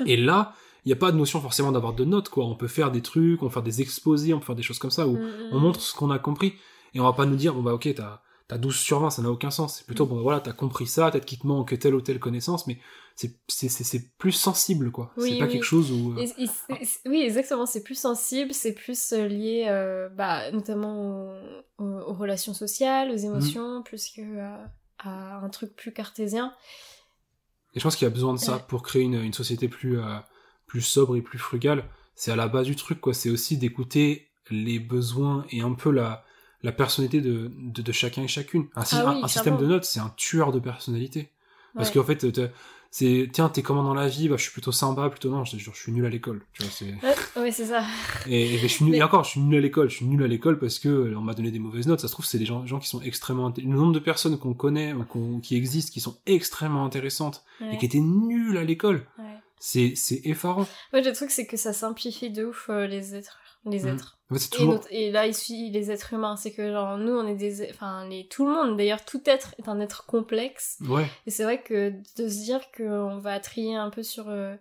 et 0.06 0.16
là, 0.16 0.54
il 0.84 0.90
n'y 0.90 0.94
a 0.94 0.98
pas 0.98 1.12
de 1.12 1.18
notion 1.18 1.40
forcément 1.40 1.72
d'avoir 1.72 1.94
de 1.94 2.06
notes, 2.06 2.30
quoi. 2.30 2.46
On 2.46 2.56
peut 2.56 2.68
faire 2.68 2.92
des 2.92 3.02
trucs, 3.02 3.42
on 3.44 3.48
peut 3.48 3.54
faire 3.54 3.64
des 3.64 3.82
exposés, 3.82 4.34
on 4.34 4.40
peut 4.40 4.46
faire 4.46 4.56
des 4.56 4.64
choses 4.64 4.80
comme 4.80 4.92
ça 4.92 5.08
où 5.08 5.16
mmh. 5.16 5.50
on 5.52 5.60
montre 5.60 5.80
ce 5.80 5.94
qu'on 5.94 6.10
a 6.10 6.18
compris. 6.18 6.56
Et 6.94 7.00
on 7.00 7.04
va 7.04 7.14
pas 7.14 7.26
nous 7.26 7.36
dire, 7.36 7.54
bon 7.54 7.62
bah 7.62 7.74
ok, 7.74 7.94
t'as, 7.96 8.22
t'as 8.48 8.58
12 8.58 8.76
sur 8.76 9.00
20, 9.00 9.12
ça 9.12 9.22
n'a 9.22 9.30
aucun 9.30 9.52
sens. 9.52 9.78
C'est 9.78 9.86
plutôt, 9.86 10.06
mmh. 10.06 10.10
bon 10.10 10.16
bah, 10.16 10.22
voilà, 10.24 10.40
t'as 10.40 10.54
compris 10.54 10.88
ça, 10.88 11.12
peut-être 11.12 11.26
qu'il 11.26 11.38
te 11.38 11.46
manque 11.46 11.78
telle 11.78 11.94
ou 11.94 12.02
telle 12.02 12.20
connaissance, 12.20 12.66
mais 12.66 12.80
c'est, 13.16 13.38
c'est, 13.48 13.70
c'est, 13.70 13.84
c'est 13.84 14.10
plus 14.18 14.32
sensible, 14.32 14.92
quoi. 14.92 15.14
Oui, 15.18 15.34
c'est 15.34 15.38
pas 15.38 15.46
oui. 15.46 15.52
quelque 15.52 15.66
chose 15.66 15.92
où... 15.92 16.18
Et, 16.18 16.24
et, 16.44 16.50
oui, 17.06 17.22
exactement, 17.22 17.68
c'est 17.68 17.84
plus 17.84 18.00
sensible, 18.00 18.52
c'est 18.52 18.74
plus 18.74 19.12
lié, 19.12 19.68
euh, 19.70 20.10
bah, 20.10 20.52
notamment 20.52 21.32
aux, 21.78 21.86
aux, 21.86 22.14
relations 22.14 22.56
sociales, 22.56 23.12
aux 23.12 23.18
émotions, 23.18 23.84
plus 23.84 24.10
que 24.10 24.22
euh, 24.22 24.66
à 24.98 25.38
un 25.38 25.50
truc 25.50 25.76
plus 25.76 25.94
cartésien. 25.94 26.54
Et 27.76 27.80
je 27.80 27.84
pense 27.84 27.96
qu'il 27.96 28.06
y 28.06 28.12
a 28.12 28.14
besoin 28.14 28.34
de 28.34 28.40
ça 28.40 28.56
ouais. 28.56 28.64
pour 28.68 28.82
créer 28.82 29.04
une, 29.04 29.22
une 29.22 29.34
société 29.34 29.68
plus... 29.68 30.00
Euh, 30.00 30.18
plus 30.72 30.82
sobre 30.82 31.18
et 31.18 31.22
plus 31.22 31.38
frugal, 31.38 31.84
c'est 32.16 32.32
à 32.32 32.38
la 32.38 32.48
base 32.48 32.66
du 32.66 32.78
truc, 32.78 33.02
quoi. 33.02 33.14
C'est 33.14 33.30
aussi 33.30 33.58
d'écouter 33.58 34.30
les 34.50 34.80
besoins 34.80 35.46
et 35.50 35.60
un 35.60 35.74
peu 35.74 35.92
la, 35.92 36.24
la 36.64 36.72
personnalité 36.72 37.20
de, 37.20 37.52
de, 37.58 37.82
de 37.82 37.92
chacun 37.92 38.24
et 38.24 38.30
chacune. 38.30 38.68
Un, 38.78 38.84
ah 38.90 39.14
oui, 39.14 39.22
un, 39.22 39.28
système 39.28 39.58
de 39.58 39.66
notes, 39.66 39.84
c'est 39.84 40.00
un 40.00 40.14
tueur 40.16 40.54
de 40.54 40.60
personnalité. 40.60 41.30
Parce 41.76 41.90
ouais. 41.90 41.96
qu'en 41.96 42.06
fait, 42.06 42.26
c'est, 42.90 43.30
tiens, 43.34 43.50
t'es 43.50 43.62
comment 43.62 43.84
dans 43.84 43.94
la 43.94 44.08
vie? 44.08 44.30
Bah, 44.30 44.38
je 44.38 44.44
suis 44.44 44.52
plutôt 44.54 44.72
sympa, 44.72 45.10
plutôt 45.10 45.30
non, 45.30 45.44
je, 45.44 45.58
suis 45.58 45.92
nul 45.92 46.06
à 46.06 46.10
l'école, 46.10 46.42
tu 46.54 46.64
vois, 46.64 46.72
c'est... 46.72 46.94
Ouais, 47.04 47.44
ouais 47.44 47.52
c'est 47.52 47.66
ça. 47.66 47.84
Et, 48.28 48.56
et, 48.56 48.58
je 48.58 48.68
suis 48.68 48.86
nul, 48.86 48.94
Mais... 48.94 49.00
et 49.00 49.04
encore, 49.04 49.26
je 49.26 49.32
suis 49.32 49.42
nul 49.42 49.58
à 49.58 49.62
l'école, 49.62 49.90
je 49.90 49.98
suis 49.98 50.06
nul 50.06 50.24
à 50.24 50.28
l'école 50.28 50.58
parce 50.58 50.80
que 50.80 50.88
euh, 50.88 51.18
on 51.18 51.22
m'a 51.22 51.34
donné 51.34 51.52
des 51.52 51.60
mauvaises 51.60 51.88
notes, 51.88 52.00
ça 52.00 52.08
se 52.08 52.14
trouve, 52.14 52.26
c'est 52.26 52.40
des 52.40 52.46
gens, 52.46 52.66
gens 52.66 52.80
qui 52.80 52.88
sont 52.88 53.02
extrêmement, 53.02 53.54
le 53.58 53.64
nombre 53.64 53.92
de 53.92 54.00
personnes 54.00 54.38
qu'on 54.38 54.54
connaît, 54.54 54.94
qu 55.12 55.42
qui 55.42 55.58
existent, 55.58 55.92
qui 55.92 56.00
sont 56.00 56.18
extrêmement 56.26 56.86
intéressantes, 56.86 57.44
ouais. 57.60 57.76
et 57.76 57.78
qui 57.78 57.86
étaient 57.86 58.00
nuls 58.00 58.58
à 58.58 58.64
l'école. 58.64 59.06
Ouais 59.20 59.31
c'est 59.62 59.94
c'est 59.96 60.22
effarant. 60.26 60.66
Ouais, 60.92 61.02
le 61.02 61.14
truc 61.14 61.30
c'est 61.30 61.46
que 61.46 61.56
ça 61.56 61.72
simplifie 61.72 62.32
de 62.32 62.46
ouf 62.46 62.68
euh, 62.70 62.88
les 62.88 63.14
êtres, 63.14 63.40
les 63.64 63.88
êtres. 63.88 64.18
Mmh. 64.30 64.34
En 64.34 64.40
fait, 64.40 64.50
toujours... 64.50 64.74
et, 64.74 64.76
notre, 64.76 64.88
et, 64.90 65.12
là 65.12 65.28
ici 65.28 65.70
les 65.70 65.92
êtres 65.92 66.14
humains, 66.14 66.36
c'est 66.36 66.52
que 66.52 66.72
genre 66.72 66.98
nous 66.98 67.14
on 67.14 67.28
est 67.28 67.36
des, 67.36 67.70
enfin 67.70 68.08
les 68.10 68.28
tout 68.28 68.46
le 68.48 68.52
monde 68.52 68.76
d'ailleurs 68.76 69.06
tout 69.06 69.22
être 69.26 69.54
est 69.60 69.70
un 69.70 69.80
être 69.80 70.08
complexe. 70.08 70.80
Ouais. 70.82 71.06
Et 71.28 71.32
c'est 71.32 71.44
vrai 71.44 71.62
que 71.62 71.92
de 71.92 72.28
se 72.28 72.44
dire 72.44 72.60
qu'on 72.76 73.20
va 73.20 73.40
trier 73.40 73.76
un 73.76 73.92
peu 73.92 74.02
sur 74.02 74.30
euh, 74.30 74.56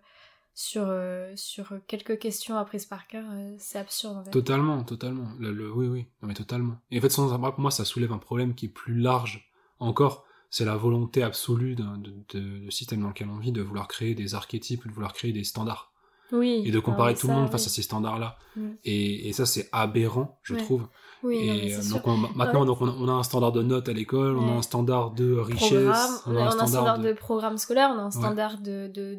sur 0.52 0.84
euh, 0.86 1.32
sur 1.34 1.72
quelques 1.86 2.18
questions 2.18 2.58
apprises 2.58 2.84
par 2.84 3.06
cœur, 3.06 3.24
c'est 3.56 3.78
absurde 3.78 4.18
en 4.18 4.24
fait. 4.24 4.30
Totalement, 4.30 4.84
totalement. 4.84 5.30
Le, 5.38 5.50
le, 5.50 5.72
oui, 5.72 5.86
oui, 5.86 6.06
non 6.20 6.28
mais 6.28 6.34
totalement. 6.34 6.76
Et 6.90 6.98
en 6.98 7.00
fait, 7.00 7.08
sans 7.08 7.40
pour 7.40 7.60
moi, 7.60 7.70
ça 7.70 7.86
soulève 7.86 8.12
un 8.12 8.18
problème 8.18 8.54
qui 8.54 8.66
est 8.66 8.68
plus 8.68 8.98
large 8.98 9.50
encore 9.78 10.26
c'est 10.50 10.64
la 10.64 10.76
volonté 10.76 11.22
absolue 11.22 11.76
de, 11.76 11.84
de, 12.32 12.64
de, 12.64 12.70
système 12.70 13.00
dans 13.02 13.08
lequel 13.08 13.28
on 13.28 13.38
vit 13.38 13.52
de 13.52 13.62
vouloir 13.62 13.86
créer 13.88 14.14
des 14.14 14.34
archétypes, 14.34 14.86
de 14.86 14.92
vouloir 14.92 15.12
créer 15.12 15.32
des 15.32 15.44
standards. 15.44 15.92
Oui. 16.32 16.62
Et 16.64 16.70
de 16.70 16.78
comparer 16.78 17.14
tout 17.14 17.26
ça, 17.26 17.32
le 17.32 17.34
monde 17.34 17.46
oui. 17.46 17.52
face 17.52 17.66
à 17.66 17.70
ces 17.70 17.82
standards-là. 17.82 18.36
Et, 18.84 19.28
et, 19.28 19.32
ça, 19.32 19.46
c'est 19.46 19.68
aberrant, 19.72 20.38
je 20.42 20.54
ouais. 20.54 20.62
trouve. 20.62 20.86
Oui, 21.22 21.36
et 21.36 21.76
non, 21.76 21.88
donc 21.90 22.06
on, 22.06 22.16
maintenant, 22.16 22.64
donc 22.64 22.80
on 22.80 22.88
a, 22.88 22.92
on 22.92 23.08
a, 23.08 23.12
un 23.12 23.22
standard 23.22 23.52
de 23.52 23.62
notes 23.62 23.88
à 23.88 23.92
l'école, 23.92 24.36
ouais. 24.36 24.42
on 24.42 24.48
a 24.48 24.58
un 24.58 24.62
standard 24.62 25.10
de 25.10 25.34
richesse, 25.34 26.22
on 26.26 26.36
a 26.36 26.40
un, 26.40 26.46
on 26.46 26.50
standard, 26.50 26.62
un 26.62 26.66
standard 26.66 26.98
de... 26.98 27.08
de... 27.08 27.12
programme 27.12 27.58
scolaire, 27.58 27.90
on 27.94 27.98
a 27.98 28.02
un 28.02 28.10
standard 28.10 28.58
de, 28.58 28.88
de, 28.88 29.18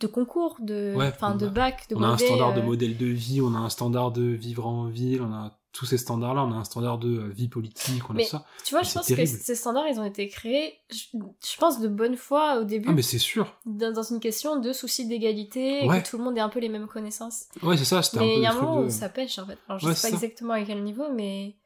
de 0.00 0.06
concours, 0.06 0.56
de, 0.60 0.94
enfin, 0.96 1.34
de 1.34 1.48
bac, 1.48 1.86
de 1.90 1.96
On 1.96 2.02
a 2.02 2.08
un 2.08 2.18
standard 2.18 2.50
euh... 2.50 2.60
de 2.60 2.62
modèle 2.62 2.96
de 2.96 3.06
vie, 3.06 3.40
on 3.42 3.54
a 3.54 3.58
un 3.58 3.68
standard 3.68 4.12
de 4.12 4.22
vivre 4.22 4.66
en 4.66 4.86
ville, 4.86 5.20
on 5.22 5.32
a 5.32 5.58
tous 5.74 5.86
ces 5.86 5.98
standards-là, 5.98 6.44
on 6.44 6.52
a 6.52 6.54
un 6.54 6.64
standard 6.64 6.98
de 6.98 7.18
euh, 7.18 7.28
vie 7.28 7.48
politique, 7.48 8.08
on 8.08 8.12
mais, 8.12 8.24
a 8.24 8.28
ça. 8.28 8.46
Tu 8.64 8.74
vois, 8.74 8.84
je 8.84 8.92
pense 8.92 9.06
terrible. 9.06 9.28
que 9.28 9.36
ces 9.44 9.56
standards, 9.56 9.88
ils 9.88 9.98
ont 9.98 10.04
été 10.04 10.28
créés, 10.28 10.78
je, 10.88 11.18
je, 11.18 11.56
pense, 11.58 11.80
de 11.80 11.88
bonne 11.88 12.16
foi 12.16 12.60
au 12.60 12.64
début. 12.64 12.86
Ah, 12.88 12.92
mais 12.92 13.02
c'est 13.02 13.18
sûr. 13.18 13.52
Dans, 13.66 13.92
dans, 13.92 14.04
une 14.04 14.20
question 14.20 14.60
de 14.60 14.72
souci 14.72 15.06
d'égalité, 15.06 15.84
ouais. 15.86 16.00
que 16.00 16.08
tout 16.08 16.16
le 16.16 16.22
monde 16.22 16.38
ait 16.38 16.40
un 16.40 16.48
peu 16.48 16.60
les 16.60 16.68
mêmes 16.68 16.86
connaissances. 16.86 17.46
Ouais, 17.60 17.76
c'est 17.76 17.84
ça, 17.84 18.02
c'était 18.02 18.18
un 18.18 18.20
peu 18.20 18.26
Mais 18.26 18.36
il 18.36 18.42
y 18.42 18.46
a 18.46 18.52
un 18.52 18.54
moment 18.54 18.82
de... 18.82 18.86
où 18.86 18.90
ça 18.90 19.08
pêche, 19.08 19.36
en 19.40 19.46
fait. 19.46 19.58
Alors, 19.68 19.80
je 19.80 19.88
ouais, 19.88 19.94
sais 19.94 20.02
pas 20.08 20.16
ça. 20.16 20.24
exactement 20.24 20.54
à 20.54 20.62
quel 20.62 20.82
niveau, 20.84 21.06
mais 21.12 21.56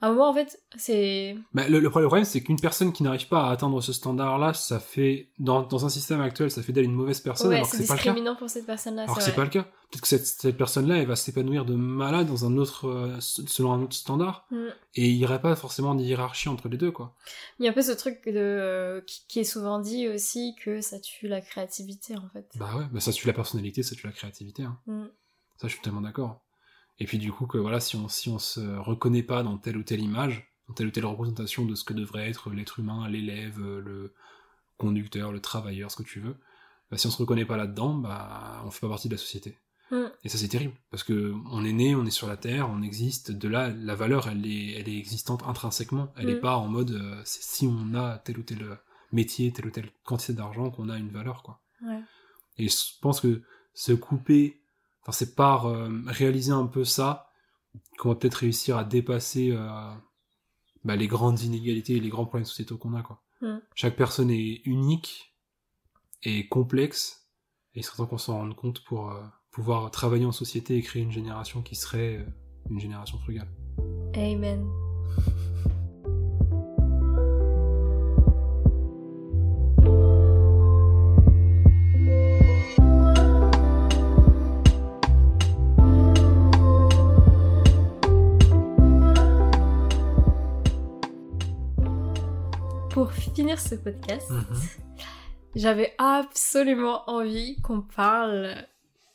à 0.00 0.08
un 0.08 0.10
moment, 0.10 0.28
en 0.28 0.34
fait, 0.34 0.60
c'est... 0.76 1.36
Bah, 1.54 1.68
le, 1.68 1.80
le, 1.80 1.88
problème, 1.88 2.24
c'est 2.24 2.42
qu'une 2.42 2.60
personne 2.60 2.92
qui 2.92 3.02
n'arrive 3.02 3.28
pas 3.28 3.46
à 3.46 3.52
atteindre 3.52 3.80
ce 3.80 3.92
standard-là, 3.92 4.52
ça 4.52 4.80
fait, 4.80 5.30
dans, 5.38 5.62
dans 5.62 5.86
un 5.86 5.88
système 5.88 6.20
actuel, 6.20 6.50
ça 6.50 6.62
fait 6.62 6.72
d'elle 6.72 6.84
une 6.84 6.94
mauvaise 6.94 7.20
personne, 7.20 7.48
ouais, 7.48 7.56
alors 7.56 7.68
c'est 7.68 7.78
pas 7.78 7.82
le 7.82 7.88
cas. 7.88 7.94
discriminant 7.94 8.36
pour 8.36 8.50
cette 8.50 8.66
personne-là, 8.66 9.04
Alors 9.04 9.16
que 9.16 9.22
c'est 9.22 9.34
pas 9.34 9.44
le 9.44 9.50
cas. 9.50 9.62
Peut-être 9.62 10.02
que 10.02 10.08
cette, 10.08 10.26
cette 10.26 10.56
personne-là, 10.58 10.98
elle 10.98 11.06
va 11.06 11.16
s'épanouir 11.16 11.64
de 11.64 11.74
malade 11.74 12.26
dans 12.26 12.44
un 12.44 12.58
autre, 12.58 12.88
euh, 12.88 13.16
selon 13.20 13.72
un 13.72 13.82
autre 13.82 13.94
standard, 13.94 14.46
mm. 14.50 14.66
et 14.96 15.08
il 15.08 15.16
n'y 15.16 15.24
aurait 15.24 15.40
pas 15.40 15.56
forcément 15.56 15.94
de 15.94 16.02
hiérarchie 16.02 16.48
entre 16.48 16.68
les 16.68 16.76
deux, 16.76 16.90
quoi. 16.90 17.14
Il 17.58 17.64
y 17.64 17.68
a 17.68 17.70
un 17.70 17.74
peu 17.74 17.82
ce 17.82 17.92
truc 17.92 18.26
de, 18.26 18.32
euh, 18.36 19.00
qui, 19.02 19.24
qui, 19.26 19.40
est 19.40 19.44
souvent 19.44 19.78
dit 19.78 20.08
aussi 20.08 20.54
que 20.62 20.80
ça 20.80 20.98
tue 20.98 21.28
la 21.28 21.40
créativité, 21.40 22.16
en 22.16 22.28
fait. 22.28 22.50
Bah 22.56 22.76
ouais, 22.76 22.84
bah 22.92 23.00
ça 23.00 23.12
tue 23.12 23.26
la 23.26 23.32
personnalité, 23.32 23.82
ça 23.82 23.94
tue 23.94 24.06
la 24.06 24.12
créativité, 24.12 24.64
hein. 24.64 24.78
mm. 24.86 25.04
Ça, 25.56 25.68
je 25.68 25.72
suis 25.72 25.82
tellement 25.82 26.00
d'accord. 26.00 26.43
Et 26.98 27.06
puis 27.06 27.18
du 27.18 27.32
coup, 27.32 27.46
que 27.46 27.58
voilà, 27.58 27.80
si 27.80 27.96
on, 27.96 28.08
si 28.08 28.28
on 28.28 28.38
se 28.38 28.60
reconnaît 28.60 29.22
pas 29.22 29.42
dans 29.42 29.58
telle 29.58 29.76
ou 29.76 29.82
telle 29.82 30.00
image, 30.00 30.50
dans 30.68 30.74
telle 30.74 30.86
ou 30.86 30.90
telle 30.90 31.06
représentation 31.06 31.64
de 31.64 31.74
ce 31.74 31.84
que 31.84 31.92
devrait 31.92 32.28
être 32.28 32.50
l'être 32.50 32.78
humain, 32.78 33.08
l'élève, 33.08 33.60
le 33.60 34.14
conducteur, 34.78 35.32
le 35.32 35.40
travailleur, 35.40 35.90
ce 35.90 35.96
que 35.96 36.02
tu 36.02 36.20
veux, 36.20 36.36
bah, 36.90 36.98
si 36.98 37.06
on 37.06 37.10
se 37.10 37.18
reconnaît 37.18 37.44
pas 37.44 37.56
là-dedans, 37.56 37.94
bah, 37.94 38.62
on 38.64 38.70
fait 38.70 38.80
pas 38.80 38.88
partie 38.88 39.08
de 39.08 39.14
la 39.14 39.18
société. 39.18 39.58
Mm. 39.90 40.04
Et 40.22 40.28
ça, 40.28 40.38
c'est 40.38 40.48
terrible. 40.48 40.74
Parce 40.90 41.02
que 41.02 41.34
on 41.50 41.64
est 41.64 41.72
né, 41.72 41.94
on 41.94 42.04
est 42.04 42.10
sur 42.10 42.26
la 42.26 42.36
Terre, 42.36 42.70
on 42.70 42.82
existe. 42.82 43.32
De 43.32 43.48
là, 43.48 43.70
la 43.70 43.94
valeur, 43.94 44.28
elle 44.28 44.46
est, 44.46 44.72
elle 44.72 44.88
est 44.88 44.98
existante 44.98 45.42
intrinsèquement. 45.44 46.12
Elle 46.16 46.30
est 46.30 46.36
mm. 46.36 46.40
pas 46.40 46.56
en 46.56 46.68
mode, 46.68 46.92
euh, 46.92 47.20
si 47.24 47.66
on 47.66 47.94
a 47.94 48.18
tel 48.18 48.38
ou 48.38 48.42
tel 48.42 48.78
métier, 49.12 49.52
telle 49.52 49.66
ou 49.66 49.70
telle 49.70 49.90
quantité 50.04 50.32
d'argent, 50.32 50.70
qu'on 50.70 50.88
a 50.88 50.98
une 50.98 51.10
valeur, 51.10 51.42
quoi. 51.42 51.60
Ouais. 51.82 52.00
Et 52.56 52.68
je 52.68 52.76
pense 53.00 53.20
que 53.20 53.42
se 53.74 53.92
couper, 53.92 54.60
enfin, 55.04 55.12
c'est 55.12 55.34
par 55.34 55.66
euh, 55.66 55.88
réaliser 56.06 56.52
un 56.52 56.66
peu 56.66 56.84
ça 56.84 57.30
qu'on 57.98 58.08
va 58.10 58.14
peut-être 58.14 58.34
réussir 58.34 58.76
à 58.76 58.84
dépasser 58.84 59.50
euh, 59.52 59.94
bah, 60.84 60.96
les 60.96 61.06
grandes 61.06 61.40
inégalités 61.40 61.96
et 61.96 62.00
les 62.00 62.08
grands 62.08 62.26
problèmes 62.26 62.44
sociétaux 62.44 62.78
qu'on 62.78 62.94
a, 62.94 63.02
quoi. 63.02 63.22
Mm. 63.40 63.58
Chaque 63.74 63.96
personne 63.96 64.30
est 64.30 64.62
unique 64.64 65.34
et 66.22 66.48
complexe, 66.48 67.28
et 67.74 67.80
il 67.80 67.82
serait 67.82 67.98
temps 67.98 68.06
qu'on 68.06 68.18
s'en 68.18 68.38
rende 68.38 68.56
compte 68.56 68.82
pour 68.84 69.10
euh, 69.10 69.22
pouvoir 69.50 69.90
travailler 69.90 70.24
en 70.24 70.32
société 70.32 70.76
et 70.76 70.82
créer 70.82 71.02
une 71.02 71.12
génération 71.12 71.62
qui 71.62 71.74
serait 71.74 72.18
euh, 72.18 72.26
une 72.70 72.80
génération 72.80 73.18
frugale. 73.18 73.48
Amen. 74.14 74.64
Finir 93.34 93.58
ce 93.60 93.74
podcast, 93.74 94.30
Mhm. 94.30 94.44
j'avais 95.56 95.94
absolument 95.98 97.08
envie 97.08 97.60
qu'on 97.62 97.80
parle 97.82 98.66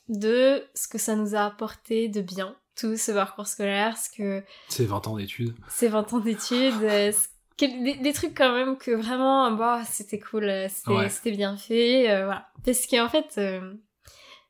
de 0.07 0.63
ce 0.75 0.87
que 0.87 0.97
ça 0.97 1.15
nous 1.15 1.35
a 1.35 1.41
apporté 1.45 2.07
de 2.09 2.21
bien, 2.21 2.55
tout 2.75 2.97
ce 2.97 3.11
parcours 3.11 3.47
scolaire, 3.47 3.97
ce 3.97 4.09
que... 4.09 4.43
C'est 4.69 4.85
20 4.85 5.07
ans 5.07 5.15
d'études. 5.17 5.55
C'est 5.69 5.87
20 5.87 6.13
ans 6.13 6.19
d'études, 6.19 6.81
euh, 6.83 7.11
des, 7.59 7.95
des 7.95 8.13
trucs 8.13 8.35
quand 8.37 8.53
même 8.53 8.77
que 8.77 8.91
vraiment, 8.91 9.51
bah, 9.51 9.81
c'était 9.85 10.19
cool, 10.19 10.45
euh, 10.45 10.67
c'était 10.69 10.91
Ouais. 10.91 11.09
c'était 11.09 11.31
bien 11.31 11.57
fait, 11.57 12.09
euh, 12.09 12.25
voilà. 12.25 12.47
Parce 12.65 12.87
qu'en 12.87 13.09
fait, 13.09 13.35
euh, 13.37 13.73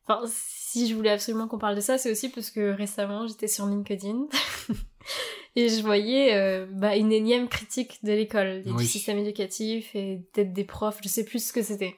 Enfin, 0.10 0.26
si 0.28 0.88
je 0.88 0.96
voulais 0.96 1.12
absolument 1.12 1.48
qu'on 1.48 1.60
parle 1.60 1.76
de 1.76 1.82
ça, 1.82 2.00
c'est 2.00 2.12
aussi 2.12 2.30
parce 2.30 2.50
que 2.50 2.72
récemment, 2.72 3.28
j'étais 3.28 3.48
sur 3.48 3.68
LinkedIn 3.68 4.26
et 5.56 5.70
je 5.70 5.82
voyais 5.84 6.36
euh, 6.36 6.66
bah, 6.72 6.96
une 6.96 7.12
énième 7.12 7.48
critique 7.48 8.04
de 8.04 8.14
l'école, 8.14 8.64
du 8.64 8.86
système 8.86 9.20
éducatif 9.20 9.96
et 9.96 10.22
peut-être 10.34 10.52
des 10.52 10.64
profs, 10.64 11.00
je 11.04 11.10
sais 11.10 11.24
plus 11.24 11.48
ce 11.48 11.54
que 11.54 11.62
c'était. 11.62 11.96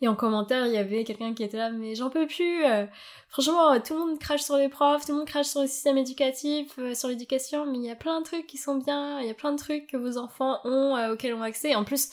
Et 0.00 0.08
en 0.08 0.16
commentaire, 0.16 0.66
il 0.66 0.72
y 0.72 0.76
avait 0.76 1.04
quelqu'un 1.04 1.34
qui 1.34 1.44
était 1.44 1.58
là, 1.58 1.70
mais 1.70 1.94
j'en 1.94 2.10
peux 2.10 2.26
plus. 2.26 2.64
Euh, 2.64 2.86
franchement, 3.28 3.78
tout 3.80 3.94
le 3.94 4.00
monde 4.00 4.18
crache 4.18 4.42
sur 4.42 4.56
les 4.56 4.68
profs, 4.68 5.06
tout 5.06 5.12
le 5.12 5.18
monde 5.18 5.28
crache 5.28 5.46
sur 5.46 5.60
le 5.60 5.68
système 5.68 5.98
éducatif, 5.98 6.72
euh, 6.80 6.94
sur 6.94 7.08
l'éducation, 7.08 7.64
mais 7.64 7.78
il 7.78 7.84
y 7.84 7.90
a 7.90 7.96
plein 7.96 8.18
de 8.18 8.24
trucs 8.24 8.48
qui 8.48 8.58
sont 8.58 8.74
bien, 8.74 9.20
il 9.20 9.28
y 9.28 9.30
a 9.30 9.34
plein 9.34 9.52
de 9.52 9.58
trucs 9.58 9.86
que 9.86 9.96
vos 9.96 10.18
enfants 10.18 10.58
ont, 10.64 11.12
auxquels 11.12 11.34
ont 11.34 11.42
accès. 11.42 11.76
En 11.76 11.84
plus, 11.84 12.10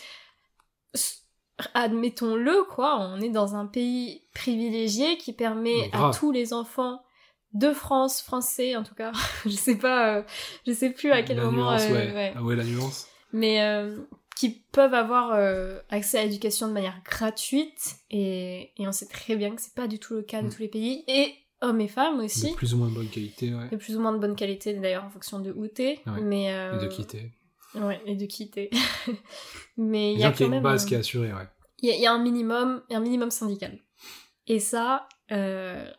admettons-le, 1.74 2.64
quoi, 2.70 2.99
on 2.99 3.20
est 3.22 3.30
dans 3.30 3.55
un 3.55 3.66
pays 3.66 4.22
privilégié 4.34 5.18
qui 5.18 5.34
permet 5.34 5.89
à 5.93 6.12
tous 6.12 6.32
les 6.32 6.53
enfants 6.53 7.01
de 7.53 7.74
France, 7.74 8.22
français 8.22 8.76
en 8.76 8.84
tout 8.84 8.95
cas, 8.95 9.12
je 9.45 9.51
sais 9.51 9.78
pas, 9.78 10.18
euh, 10.18 10.24
je 10.68 10.72
sais 10.72 10.91
plus 10.91 11.12
à 11.12 11.24
quel 11.24 11.41
moment. 11.41 11.72
Nuance, 11.72 11.88
euh, 11.89 12.32
Ah 12.36 12.43
ouais, 12.43 12.55
la 12.55 12.64
nuance. 12.64 13.07
Mais 13.34 13.62
euh, 13.62 13.97
qui 14.36 14.62
peuvent 14.72 14.93
avoir 14.93 15.34
accès 15.89 16.20
à 16.20 16.24
l'éducation 16.24 16.68
de 16.68 16.74
manière 16.74 17.01
gratuite 17.03 17.97
et, 18.10 18.72
et 18.78 18.88
on 18.88 18.91
sait 18.91 19.07
très 19.07 19.36
bien 19.36 19.55
que 19.55 19.62
c'est 19.62 19.76
pas 19.76 19.88
du 19.88 19.99
tout 19.99 20.16
le 20.16 20.22
cas 20.22 20.41
de 20.41 20.47
mm. 20.47 20.51
tous 20.51 20.62
les 20.62 20.68
pays 20.68 21.03
et 21.07 21.34
hommes 21.62 21.82
et 21.82 21.88
femmes 21.88 22.20
aussi. 22.20 22.51
De 22.51 22.55
plus 22.55 22.74
ou 22.74 22.78
moins 22.78 22.88
de 22.88 22.93
bonne 22.93 23.10
qualité, 23.10 23.53
ouais. 23.53 23.68
De 23.70 23.76
plus 23.76 23.97
ou 23.97 23.99
moins 23.99 24.14
de 24.14 24.20
bonne 24.20 24.36
qualité 24.36 24.74
d'ailleurs 24.74 25.03
en 25.03 25.10
fonction 25.10 25.39
de 25.39 25.51
où 25.51 25.68
t'es, 25.68 25.99
mais. 26.22 26.45
Et 26.45 26.82
de 26.82 26.88
qui 26.88 27.05
t'es. 27.05 27.32
Ouais, 27.76 28.01
et 28.05 28.15
de 28.15 28.26
quitter. 28.26 28.70
Mais 29.78 30.13
il 30.13 30.20
y 30.20 30.24
a 30.24 30.32
quand 30.32 30.45
même 30.45 30.55
une 30.55 30.63
base 30.63 30.86
qui 30.86 30.95
est 30.95 30.97
assurée, 30.97 31.34
ouais. 31.34 31.47
Il 31.82 31.89
y, 31.89 32.05
a 32.05 32.11
un 32.11 32.22
minimum, 32.22 32.84
un 32.89 32.99
minimum 32.99 33.32
syndical. 33.32 33.80
Et 34.47 34.59
ça, 34.59 35.07
euh, 35.32 35.89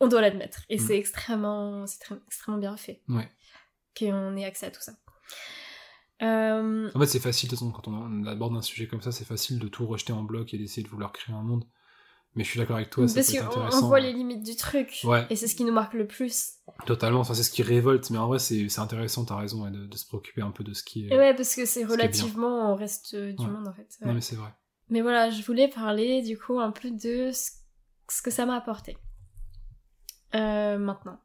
on 0.00 0.08
doit 0.08 0.20
l'admettre. 0.20 0.62
Et 0.68 0.76
mm. 0.76 0.80
c'est 0.80 0.98
extrêmement, 0.98 1.86
c'est 1.86 2.00
extrêmement 2.26 2.58
bien 2.58 2.76
fait. 2.76 3.02
Ouais. 3.08 3.28
Qu'on 3.96 4.36
ait 4.36 4.44
accès 4.44 4.66
à 4.66 4.70
tout 4.72 4.80
ça. 4.80 4.92
Euh... 6.22 6.90
En 6.92 6.98
fait, 6.98 7.06
c'est 7.06 7.20
facile, 7.20 7.48
de 7.48 7.54
toute 7.54 7.60
façon, 7.60 7.70
quand 7.70 7.86
on 7.86 8.26
aborde 8.26 8.56
un 8.56 8.62
sujet 8.62 8.88
comme 8.88 9.02
ça, 9.02 9.12
c'est 9.12 9.24
facile 9.24 9.60
de 9.60 9.68
tout 9.68 9.86
rejeter 9.86 10.12
en 10.12 10.24
bloc 10.24 10.52
et 10.52 10.58
d'essayer 10.58 10.82
de 10.82 10.88
vouloir 10.88 11.12
créer 11.12 11.34
un 11.34 11.42
monde. 11.42 11.64
Mais 12.34 12.44
je 12.44 12.50
suis 12.50 12.58
d'accord 12.60 12.76
avec 12.76 12.90
toi, 12.90 13.04
Parce 13.12 13.32
qu'on 13.32 13.86
voit 13.86 14.00
les 14.00 14.12
limites 14.12 14.42
du 14.42 14.54
truc. 14.56 15.04
Et 15.30 15.36
c'est 15.36 15.48
ce 15.48 15.54
qui 15.54 15.64
nous 15.64 15.72
marque 15.72 15.94
le 15.94 16.06
plus. 16.06 16.54
Totalement, 16.86 17.20
enfin, 17.20 17.34
c'est 17.34 17.42
ce 17.42 17.50
qui 17.50 17.62
révolte. 17.62 18.10
Mais 18.10 18.18
en 18.18 18.28
vrai, 18.28 18.38
c'est 18.38 18.78
intéressant, 18.78 19.24
t'as 19.24 19.36
raison, 19.36 19.68
de, 19.70 19.96
se 19.96 20.06
préoccuper 20.06 20.42
un 20.42 20.50
peu 20.50 20.64
de 20.64 20.74
ce 20.74 20.82
qui 20.82 21.08
est. 21.08 21.16
Ouais, 21.16 21.34
parce 21.34 21.54
que 21.54 21.64
c'est 21.64 21.84
relativement 21.84 22.72
au 22.72 22.76
reste 22.76 23.16
du 23.16 23.46
monde, 23.46 23.66
en 23.68 23.72
fait. 23.72 23.88
Non, 24.04 24.14
mais 24.14 24.20
c'est 24.20 24.36
vrai. 24.36 24.54
Mais 24.90 25.02
voilà, 25.02 25.30
je 25.30 25.42
voulais 25.42 25.68
parler, 25.68 26.22
du 26.22 26.38
coup, 26.38 26.60
un 26.60 26.70
peu 26.70 26.90
de 26.90 27.30
ce, 27.32 28.22
que 28.22 28.30
ça 28.30 28.46
m'a 28.46 28.56
apporté. 28.56 28.96
Euh, 30.34 30.78
maintenant. 30.78 31.20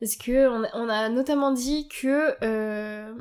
Parce 0.00 0.16
que 0.16 0.48
on 0.48 0.88
a, 0.88 1.08
notamment 1.08 1.52
dit 1.52 1.88
que 1.88 2.36
euh, 2.42 3.14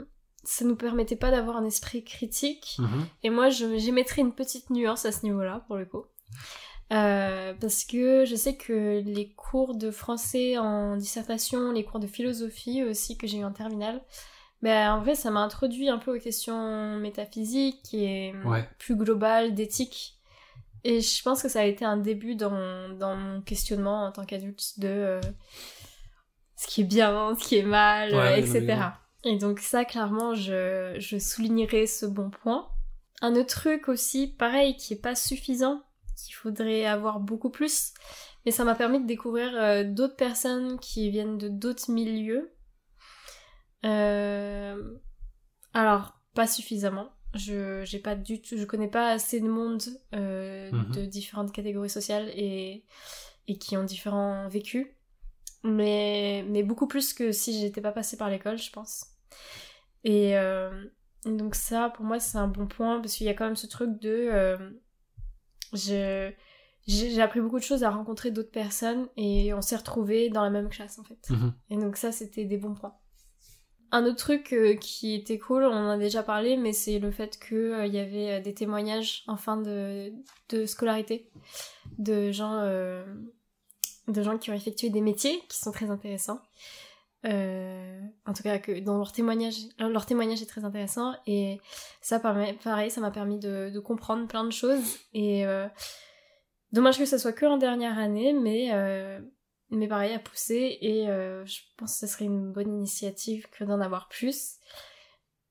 ça 0.43 0.65
nous 0.65 0.75
permettait 0.75 1.15
pas 1.15 1.29
d'avoir 1.29 1.57
un 1.57 1.65
esprit 1.65 2.03
critique. 2.03 2.77
Mhm. 2.79 3.05
Et 3.23 3.29
moi, 3.29 3.49
j'y 3.49 3.91
mettrais 3.91 4.21
une 4.21 4.33
petite 4.33 4.69
nuance 4.69 5.05
à 5.05 5.11
ce 5.11 5.23
niveau-là, 5.23 5.63
pour 5.67 5.77
le 5.77 5.85
coup. 5.85 6.05
Euh, 6.91 7.53
parce 7.59 7.85
que 7.85 8.25
je 8.25 8.35
sais 8.35 8.55
que 8.55 9.01
les 9.05 9.29
cours 9.29 9.75
de 9.75 9.91
français 9.91 10.57
en 10.57 10.97
dissertation, 10.97 11.71
les 11.71 11.85
cours 11.85 11.99
de 11.99 12.07
philosophie 12.07 12.83
aussi 12.83 13.17
que 13.17 13.27
j'ai 13.27 13.37
eu 13.37 13.45
en 13.45 13.53
terminale, 13.53 14.01
ben, 14.61 14.93
en 14.93 14.99
vrai 14.99 15.15
ça 15.15 15.31
m'a 15.31 15.39
introduit 15.39 15.87
un 15.87 15.97
peu 15.97 16.17
aux 16.17 16.19
questions 16.19 16.97
métaphysiques 16.97 17.93
et 17.93 18.33
plus 18.77 18.95
globales 18.95 19.55
d'éthique. 19.55 20.17
Et 20.83 20.99
je 20.99 21.23
pense 21.23 21.41
que 21.43 21.49
ça 21.49 21.61
a 21.61 21.65
été 21.65 21.85
un 21.85 21.97
début 21.97 22.35
dans, 22.35 22.89
dans 22.97 23.15
mon 23.15 23.41
questionnement 23.41 24.05
en 24.05 24.11
tant 24.11 24.25
qu'adulte 24.25 24.79
de 24.79 24.87
euh, 24.87 25.21
ce 26.57 26.67
qui 26.67 26.81
est 26.81 26.85
bien, 26.85 27.35
ce 27.39 27.47
qui 27.47 27.57
est 27.57 27.63
mal, 27.63 28.13
etc. 28.37 28.79
Et 29.23 29.37
donc 29.37 29.59
ça, 29.59 29.85
clairement, 29.85 30.33
je, 30.33 30.95
je 30.97 31.17
soulignerai 31.19 31.85
ce 31.85 32.05
bon 32.05 32.31
point. 32.31 32.67
Un 33.21 33.35
autre 33.35 33.55
truc 33.55 33.87
aussi, 33.87 34.27
pareil, 34.27 34.75
qui 34.75 34.93
est 34.93 35.01
pas 35.01 35.13
suffisant, 35.13 35.83
qu'il 36.23 36.35
faudrait 36.35 36.85
avoir 36.85 37.19
beaucoup 37.19 37.49
plus. 37.49 37.93
Mais 38.45 38.51
ça 38.51 38.63
m'a 38.63 38.75
permis 38.75 38.99
de 38.99 39.05
découvrir 39.05 39.51
euh, 39.55 39.83
d'autres 39.83 40.15
personnes 40.15 40.79
qui 40.79 41.09
viennent 41.09 41.37
de 41.37 41.47
d'autres 41.47 41.91
milieux. 41.91 42.51
Euh, 43.85 44.97
alors, 45.73 46.19
pas 46.33 46.47
suffisamment. 46.47 47.09
Je 47.33 47.83
j'ai 47.85 47.99
pas 47.99 48.15
du 48.15 48.41
tout, 48.41 48.57
je 48.57 48.65
connais 48.65 48.89
pas 48.89 49.11
assez 49.11 49.39
de 49.39 49.47
monde 49.47 49.83
euh, 50.13 50.71
mhm. 50.71 50.91
de 50.91 51.05
différentes 51.05 51.53
catégories 51.53 51.89
sociales 51.89 52.29
et, 52.35 52.83
et 53.47 53.57
qui 53.57 53.77
ont 53.77 53.83
différents 53.83 54.49
vécus. 54.49 54.87
Mais, 55.63 56.43
mais 56.49 56.63
beaucoup 56.63 56.87
plus 56.87 57.13
que 57.13 57.31
si 57.31 57.59
j'étais 57.59 57.81
pas 57.81 57.91
passée 57.91 58.17
par 58.17 58.29
l'école, 58.29 58.57
je 58.57 58.71
pense. 58.71 59.05
Et 60.03 60.33
donc 61.25 61.53
ça, 61.53 61.91
pour 61.91 62.03
moi, 62.03 62.19
c'est 62.19 62.39
un 62.39 62.47
bon 62.47 62.65
point 62.65 62.99
parce 62.99 63.13
qu'il 63.13 63.27
y 63.27 63.29
a 63.29 63.35
quand 63.35 63.45
même 63.45 63.55
ce 63.55 63.67
truc 63.67 63.99
de 63.99 64.57
j'ai 65.73 67.21
appris 67.21 67.41
beaucoup 67.41 67.59
de 67.59 67.63
choses 67.63 67.83
à 67.83 67.89
rencontrer 67.89 68.31
d'autres 68.31 68.51
personnes 68.51 69.07
et 69.17 69.53
on 69.53 69.61
s'est 69.61 69.75
retrouvés 69.75 70.29
dans 70.29 70.43
la 70.43 70.49
même 70.49 70.69
classe 70.69 70.99
en 70.99 71.03
fait. 71.03 71.29
Mhm. 71.29 71.53
Et 71.69 71.77
donc 71.77 71.97
ça 71.97 72.11
c'était 72.11 72.45
des 72.45 72.57
bons 72.57 72.73
points. 72.73 72.95
Un 73.93 74.05
autre 74.05 74.17
truc 74.17 74.53
euh, 74.53 74.75
qui 74.75 75.15
était 75.15 75.37
cool, 75.37 75.63
on 75.63 75.73
en 75.73 75.89
a 75.89 75.97
déjà 75.97 76.23
parlé, 76.23 76.55
mais 76.55 76.71
c'est 76.71 76.97
le 76.97 77.11
fait 77.11 77.37
qu'il 77.37 77.57
euh, 77.57 77.85
y 77.85 77.99
avait 77.99 78.31
euh, 78.31 78.39
des 78.39 78.53
témoignages 78.53 79.23
en 79.27 79.35
fin 79.35 79.57
de, 79.57 80.13
de 80.47 80.65
scolarité 80.65 81.29
de 81.97 82.31
gens, 82.31 82.63
de 84.07 84.23
gens 84.23 84.37
qui 84.37 84.49
ont 84.49 84.53
effectué 84.53 84.89
des 84.89 85.01
métiers 85.01 85.41
qui 85.49 85.57
sont 85.59 85.71
très 85.71 85.89
intéressants. 85.91 86.39
En 87.23 88.33
tout 88.33 88.43
cas, 88.43 88.59
dans 88.81 88.97
leur 88.97 89.11
témoignage, 89.11 89.55
leur 89.79 90.05
témoignage 90.05 90.41
est 90.41 90.47
très 90.47 90.65
intéressant 90.65 91.13
et 91.27 91.59
ça, 92.01 92.19
pareil, 92.19 92.91
ça 92.91 93.01
m'a 93.01 93.11
permis 93.11 93.39
de, 93.39 93.79
comprendre 93.79 94.27
plein 94.27 94.43
de 94.43 94.51
choses 94.51 94.97
et 95.13 95.45
Dommage 96.71 96.97
que 96.97 97.05
ça 97.05 97.19
soit 97.19 97.33
que 97.33 97.45
en 97.45 97.57
dernière 97.57 97.99
année, 97.99 98.31
mais, 98.31 98.69
euh, 98.73 99.19
mais 99.71 99.87
pareil, 99.87 100.13
à 100.13 100.19
pousser. 100.19 100.77
Et 100.81 101.09
euh, 101.09 101.45
je 101.45 101.59
pense 101.77 101.93
que 101.93 102.07
ce 102.07 102.13
serait 102.13 102.25
une 102.25 102.51
bonne 102.51 102.73
initiative 102.73 103.47
que 103.49 103.65
d'en 103.65 103.81
avoir 103.81 104.07
plus. 104.07 104.55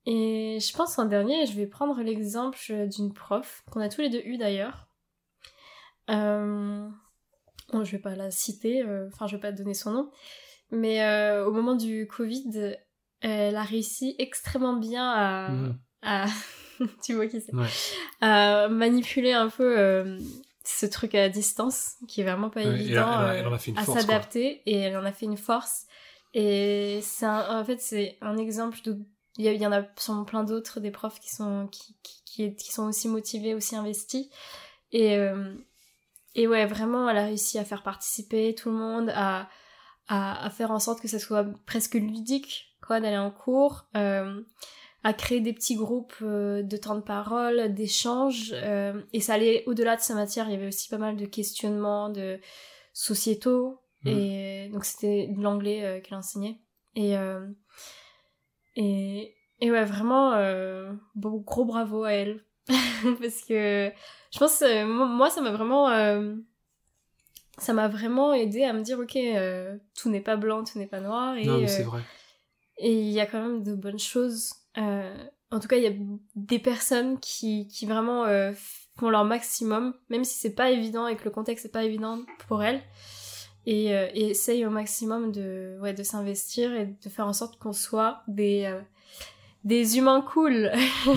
Et 0.06 0.58
je 0.60 0.74
pense 0.74 0.98
en 0.98 1.04
dernier, 1.04 1.44
je 1.46 1.52
vais 1.52 1.66
prendre 1.66 2.00
l'exemple 2.00 2.58
d'une 2.88 3.12
prof, 3.12 3.62
qu'on 3.70 3.80
a 3.80 3.90
tous 3.90 4.00
les 4.00 4.08
deux 4.08 4.22
eu 4.24 4.38
d'ailleurs. 4.38 4.88
Euh... 6.08 6.88
Bon, 7.72 7.84
je 7.84 7.92
vais 7.92 7.98
pas 7.98 8.16
la 8.16 8.32
citer, 8.32 8.82
euh, 8.82 9.06
enfin 9.12 9.28
je 9.28 9.36
vais 9.36 9.40
pas 9.40 9.52
donner 9.52 9.74
son 9.74 9.92
nom. 9.92 10.10
Mais 10.70 11.02
euh, 11.02 11.46
au 11.46 11.52
moment 11.52 11.74
du 11.74 12.06
Covid, 12.06 12.76
elle 13.20 13.56
a 13.56 13.62
réussi 13.62 14.14
extrêmement 14.18 14.76
bien 14.76 15.10
à... 15.10 15.48
Mmh. 15.50 15.78
à 16.02 16.26
tu 17.04 17.14
vois 17.14 17.26
qui 17.26 17.40
c'est. 17.40 17.52
À 18.20 18.68
manipuler 18.68 19.32
un 19.32 19.48
peu 19.48 20.18
ce 20.64 20.86
truc 20.86 21.14
à 21.14 21.28
distance 21.28 21.96
qui 22.08 22.20
est 22.20 22.24
vraiment 22.24 22.50
pas 22.50 22.62
évident 22.62 23.06
à 23.06 23.84
s'adapter 23.84 24.62
et 24.66 24.76
elle 24.76 24.96
en 24.96 25.04
a 25.04 25.12
fait 25.12 25.26
une 25.26 25.36
force. 25.36 25.86
Et 26.32 27.00
c'est 27.02 27.26
en 27.26 27.64
fait 27.64 27.80
c'est 27.80 28.16
un 28.20 28.36
exemple 28.36 28.78
de 28.84 28.98
il 29.36 29.46
y, 29.46 29.66
en 29.66 29.72
a 29.72 29.82
sûrement 29.96 30.24
plein 30.24 30.44
d'autres 30.44 30.80
des 30.80 30.90
profs 30.90 31.18
qui 31.18 31.30
sont 31.30 31.68
qui, 31.68 31.96
qui, 32.02 32.54
qui, 32.54 32.72
sont 32.72 32.84
aussi 32.84 33.08
motivés 33.08 33.54
aussi 33.54 33.74
investis. 33.74 34.28
Et 34.92 35.16
euh, 35.16 35.54
et 36.34 36.46
ouais 36.46 36.66
vraiment 36.66 37.08
elle 37.08 37.16
a 37.16 37.24
réussi 37.24 37.58
à 37.58 37.64
faire 37.64 37.82
participer 37.82 38.54
tout 38.54 38.70
le 38.70 38.76
monde 38.76 39.10
à 39.14 39.48
à, 40.10 40.44
à 40.44 40.50
faire 40.50 40.70
en 40.70 40.78
sorte 40.78 41.00
que 41.00 41.08
ça 41.08 41.18
soit 41.18 41.46
presque 41.64 41.94
ludique 41.94 42.76
quoi 42.86 43.00
d'aller 43.00 43.16
en 43.16 43.30
cours 43.30 43.86
euh, 43.96 44.42
à 45.02 45.12
créer 45.14 45.40
des 45.40 45.52
petits 45.52 45.76
groupes 45.76 46.14
euh, 46.22 46.62
de 46.62 46.76
temps 46.76 46.94
de 46.94 47.00
parole, 47.00 47.72
d'échanges, 47.72 48.52
euh, 48.54 49.00
et 49.12 49.20
ça 49.20 49.34
allait 49.34 49.64
au-delà 49.66 49.96
de 49.96 50.02
sa 50.02 50.14
matière, 50.14 50.46
il 50.48 50.52
y 50.52 50.56
avait 50.56 50.68
aussi 50.68 50.88
pas 50.88 50.98
mal 50.98 51.16
de 51.16 51.24
questionnements 51.24 52.10
de 52.10 52.38
sociétaux, 52.92 53.80
mmh. 54.04 54.08
et 54.08 54.68
donc 54.72 54.84
c'était 54.84 55.28
de 55.28 55.42
l'anglais 55.42 55.84
euh, 55.84 56.00
qu'elle 56.00 56.18
enseignait. 56.18 56.58
Et, 56.96 57.14
et, 58.74 59.36
et 59.60 59.70
ouais, 59.70 59.84
vraiment, 59.84 60.32
bon, 61.14 61.36
gros 61.36 61.64
bravo 61.64 62.02
à 62.02 62.14
elle. 62.14 62.44
Parce 62.66 63.44
que 63.44 63.92
je 64.32 64.38
pense, 64.38 64.60
moi, 64.86 65.30
ça 65.30 65.40
m'a 65.40 65.52
vraiment 65.52 65.88
ça 67.60 67.72
m'a 67.72 67.88
vraiment 67.88 68.32
aidé 68.32 68.64
à 68.64 68.72
me 68.72 68.82
dire 68.82 68.98
ok 68.98 69.18
tout 69.94 70.10
n'est 70.10 70.20
pas 70.20 70.36
blanc 70.36 70.64
tout 70.64 70.78
n'est 70.78 70.86
pas 70.86 71.00
noir 71.00 71.36
et 71.36 71.44
non, 71.44 71.66
c'est 71.66 71.82
vrai. 71.82 72.00
et 72.78 72.92
il 72.92 73.10
y 73.10 73.20
a 73.20 73.26
quand 73.26 73.40
même 73.40 73.62
de 73.62 73.74
bonnes 73.74 73.98
choses 73.98 74.54
euh, 74.78 75.14
en 75.50 75.58
tout 75.58 75.68
cas, 75.68 75.76
il 75.76 75.82
y 75.82 75.86
a 75.86 75.92
des 76.36 76.58
personnes 76.58 77.18
qui, 77.18 77.66
qui 77.66 77.86
vraiment 77.86 78.24
euh, 78.24 78.52
font 78.96 79.10
leur 79.10 79.24
maximum, 79.24 79.94
même 80.08 80.24
si 80.24 80.38
c'est 80.38 80.54
pas 80.54 80.70
évident 80.70 81.08
et 81.08 81.16
que 81.16 81.24
le 81.24 81.30
contexte 81.30 81.64
n'est 81.64 81.70
pas 81.70 81.84
évident 81.84 82.20
pour 82.46 82.62
elles, 82.62 82.82
et, 83.66 83.94
euh, 83.94 84.08
et 84.14 84.30
essayent 84.30 84.64
au 84.64 84.70
maximum 84.70 85.32
de, 85.32 85.76
ouais, 85.80 85.92
de 85.92 86.02
s'investir 86.02 86.72
et 86.72 86.86
de 86.86 87.08
faire 87.08 87.26
en 87.26 87.32
sorte 87.32 87.58
qu'on 87.58 87.72
soit 87.72 88.22
des, 88.28 88.72
des 89.64 89.98
humains 89.98 90.22
cool. 90.22 90.70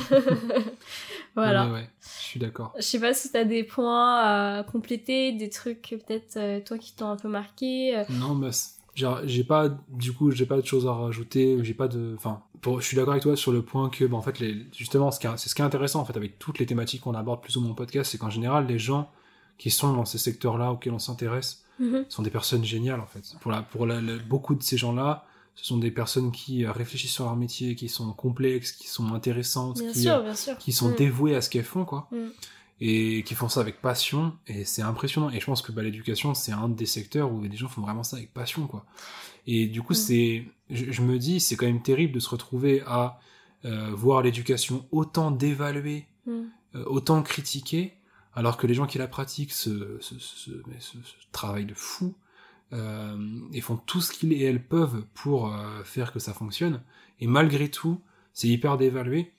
voilà. 1.36 1.66
Ouais, 1.68 1.72
ouais, 1.74 1.90
je 2.02 2.24
suis 2.24 2.40
d'accord. 2.40 2.74
Je 2.78 2.82
sais 2.84 3.00
pas 3.00 3.14
si 3.14 3.32
t'as 3.32 3.44
des 3.44 3.64
points 3.64 4.18
à 4.60 4.64
compléter, 4.64 5.32
des 5.34 5.50
trucs 5.50 5.82
peut-être 6.06 6.38
euh, 6.38 6.60
toi 6.60 6.78
qui 6.78 6.94
t'ont 6.96 7.10
un 7.10 7.16
peu 7.18 7.28
marqué. 7.30 7.98
euh. 7.98 8.04
Non, 8.12 8.36
mais 8.36 8.50
j'ai 8.96 9.44
pas, 9.44 9.70
du 9.90 10.14
coup, 10.14 10.32
j'ai 10.32 10.46
pas 10.46 10.58
de 10.62 10.66
choses 10.66 10.86
à 10.88 10.94
rajouter, 10.94 11.58
j'ai 11.64 11.74
pas 11.74 11.88
de, 11.88 12.14
enfin, 12.18 12.42
pour- 12.62 12.80
je 12.80 12.86
suis 12.86 12.96
d'accord 12.96 13.14
avec 13.14 13.24
toi 13.24 13.36
sur 13.36 13.52
le 13.52 13.62
point 13.64 13.90
que, 13.90 14.06
bah, 14.06 14.18
en 14.18 14.22
fait, 14.22 14.40
les, 14.40 14.66
justement, 14.76 15.10
ce 15.12 15.20
qui 15.20 15.28
est- 15.28 15.38
c'est 15.38 15.50
ce 15.50 15.56
qui 15.56 15.62
est 15.62 15.66
intéressant, 15.66 16.00
en 16.02 16.06
fait, 16.06 16.16
avec 16.16 16.38
toutes 16.40 16.60
les 16.60 16.66
thématiques 16.66 17.02
qu'on 17.02 17.16
aborde 17.16 17.42
plus 17.42 17.58
ou 17.58 17.62
moins 17.62 17.72
au 17.72 17.76
podcast, 17.76 18.12
c'est 18.12 18.18
qu'en 18.18 18.30
général, 18.30 18.68
les 18.68 18.78
gens 18.80 19.10
qui 19.58 19.70
sont 19.72 19.94
dans 19.94 20.06
ces 20.06 20.18
secteurs-là 20.20 20.72
auxquels 20.72 20.94
on 20.94 21.00
s'intéresse 21.00 21.64
Mhm. 21.80 22.06
sont 22.10 22.22
des 22.22 22.30
personnes 22.30 22.64
géniales, 22.64 23.00
en 23.00 23.08
fait. 23.08 23.36
Pour 23.42 23.52
la, 23.52 23.62
pour 23.64 23.86
la, 23.88 24.00
la- 24.00 24.18
beaucoup 24.18 24.54
de 24.56 24.62
ces 24.64 24.78
gens-là, 24.78 25.26
ce 25.56 25.66
sont 25.66 25.78
des 25.78 25.92
personnes 25.92 26.32
qui 26.32 26.66
euh, 26.66 26.72
réfléchissent 26.72 27.14
sur 27.14 27.26
leur 27.26 27.36
métier, 27.36 27.76
qui 27.76 27.90
sont 27.90 28.12
complexes, 28.14 28.72
qui 28.72 28.88
sont 28.88 29.14
intéressantes, 29.14 29.80
Bien 29.80 29.92
qui, 29.92 30.02
sûr, 30.02 30.14
euh, 30.16 30.24
bien 30.24 30.36
sûr. 30.36 30.58
qui 30.58 30.72
sont 30.72 30.90
Mm. 30.90 30.96
dévouées 30.96 31.36
à 31.36 31.42
ce 31.42 31.50
qu'elles 31.50 31.64
font, 31.66 31.86
quoi. 31.86 32.08
Mm. 32.12 32.28
Et 32.82 33.24
qui 33.24 33.34
font 33.36 33.48
ça 33.50 33.62
avec 33.62 33.82
passion, 33.82 34.34
et 34.48 34.66
c'est 34.66 34.82
impressionnant. 34.82 35.30
Et 35.30 35.40
je 35.40 35.46
pense 35.46 35.62
que 35.62 35.72
bah, 35.72 35.84
l'éducation, 35.84 36.34
c'est 36.34 36.52
un 36.52 36.68
des 36.70 36.86
secteurs 36.88 37.32
où 37.32 37.42
les 37.42 37.56
gens 37.56 37.70
font 37.70 37.82
vraiment 37.82 38.04
ça 38.04 38.18
avec 38.18 38.34
passion, 38.34 38.68
quoi. 38.68 38.86
Et 39.48 39.68
du 39.68 39.82
coup, 39.82 39.94
Mm. 39.94 39.96
c'est, 39.96 40.46
je, 40.70 40.92
je 40.92 41.02
me 41.02 41.18
dis, 41.20 41.40
c'est 41.40 41.56
quand 41.56 41.66
même 41.68 41.82
terrible 41.82 42.14
de 42.14 42.20
se 42.20 42.30
retrouver 42.30 42.82
à 42.88 43.20
euh, 43.66 43.92
voir 43.94 44.22
l'éducation 44.24 44.86
autant 44.92 45.32
dévaluée, 45.32 46.06
euh, 46.28 46.44
autant 46.88 47.22
critiquée, 47.22 47.94
alors 48.34 48.58
que 48.58 48.66
les 48.68 48.74
gens 48.74 48.88
qui 48.88 48.98
la 48.98 49.08
pratiquent 49.08 49.54
se, 49.54 49.98
se- 50.02 50.20
se 50.20 50.52
travaillent 51.32 51.66
de 51.68 51.74
fou 51.76 52.14
euh, 52.74 53.18
et 53.54 53.62
font 53.62 53.78
tout 53.78 54.02
ce 54.02 54.12
qu'ils 54.12 54.34
et 54.34 54.44
elles 54.44 54.64
peuvent 54.64 55.06
pour 55.14 55.54
euh, 55.54 55.84
faire 55.84 56.12
que 56.12 56.20
ça 56.20 56.34
fonctionne. 56.34 56.82
Et 57.20 57.28
malgré 57.28 57.70
tout, 57.70 58.02
c'est 58.34 58.48
hyper 58.48 58.78
dévalué. 58.78 59.32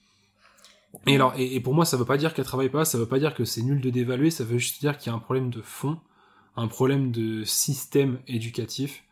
Et 1.05 1.15
alors, 1.15 1.33
et, 1.37 1.59
pour 1.59 1.73
moi, 1.73 1.83
ça 1.83 1.97
veut 1.97 2.05
pas 2.05 2.17
dire 2.17 2.33
qu'elle 2.33 2.45
travaille 2.45 2.69
pas, 2.69 2.85
ça 2.85 2.97
veut 2.97 3.07
pas 3.07 3.19
dire 3.19 3.35
que 3.35 3.43
c'est 3.43 3.61
nul 3.61 3.81
de 3.81 3.89
dévaluer, 3.89 4.31
ça 4.31 4.45
veut 4.45 4.57
juste 4.57 4.79
dire 4.79 4.97
qu'il 4.97 5.11
y 5.11 5.13
a 5.13 5.17
un 5.17 5.19
problème 5.19 5.49
de 5.49 5.61
fond, 5.61 5.99
un 6.55 6.69
problème 6.69 7.11
de 7.11 7.43
système 7.43 8.19
éducatif, 8.27 9.03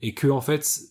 et 0.00 0.14
que 0.14 0.28
en 0.28 0.40
fait, 0.40 0.82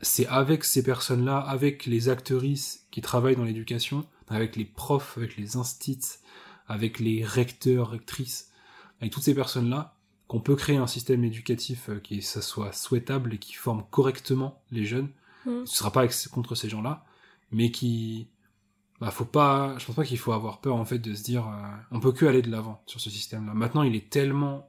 c'est 0.00 0.26
avec 0.26 0.64
ces 0.64 0.82
personnes-là, 0.82 1.38
avec 1.38 1.84
les 1.84 2.08
actrices 2.08 2.86
qui 2.90 3.02
travaillent 3.02 3.36
dans 3.36 3.44
l'éducation, 3.44 4.06
avec 4.28 4.56
les 4.56 4.64
profs, 4.64 5.18
avec 5.18 5.36
les 5.36 5.58
instits, 5.58 6.18
avec 6.66 6.98
les 6.98 7.22
recteurs, 7.22 7.90
rectrices, 7.90 8.50
avec 9.00 9.12
toutes 9.12 9.24
ces 9.24 9.34
personnes-là, 9.34 9.93
qu'on 10.34 10.40
peut 10.40 10.56
créer 10.56 10.76
un 10.78 10.88
système 10.88 11.22
éducatif 11.22 11.88
euh, 11.90 12.00
qui 12.00 12.20
ça 12.20 12.42
soit 12.42 12.72
souhaitable 12.72 13.34
et 13.34 13.38
qui 13.38 13.52
forme 13.52 13.84
correctement 13.92 14.60
les 14.72 14.84
jeunes. 14.84 15.08
Mm. 15.46 15.64
Ce 15.64 15.76
sera 15.76 15.92
pas 15.92 16.08
contre 16.32 16.56
ces 16.56 16.68
gens-là, 16.68 17.04
mais 17.52 17.70
qui, 17.70 18.26
bah, 19.00 19.12
faut 19.12 19.24
pas, 19.26 19.78
je 19.78 19.86
pense 19.86 19.94
pas 19.94 20.04
qu'il 20.04 20.18
faut 20.18 20.32
avoir 20.32 20.60
peur 20.60 20.74
en 20.74 20.84
fait 20.84 20.98
de 20.98 21.14
se 21.14 21.22
dire, 21.22 21.46
euh, 21.46 21.68
on 21.92 22.00
peut 22.00 22.10
que 22.10 22.26
aller 22.26 22.42
de 22.42 22.50
l'avant 22.50 22.82
sur 22.86 23.00
ce 23.00 23.10
système-là. 23.10 23.54
Maintenant, 23.54 23.84
il 23.84 23.94
est 23.94 24.10
tellement 24.10 24.68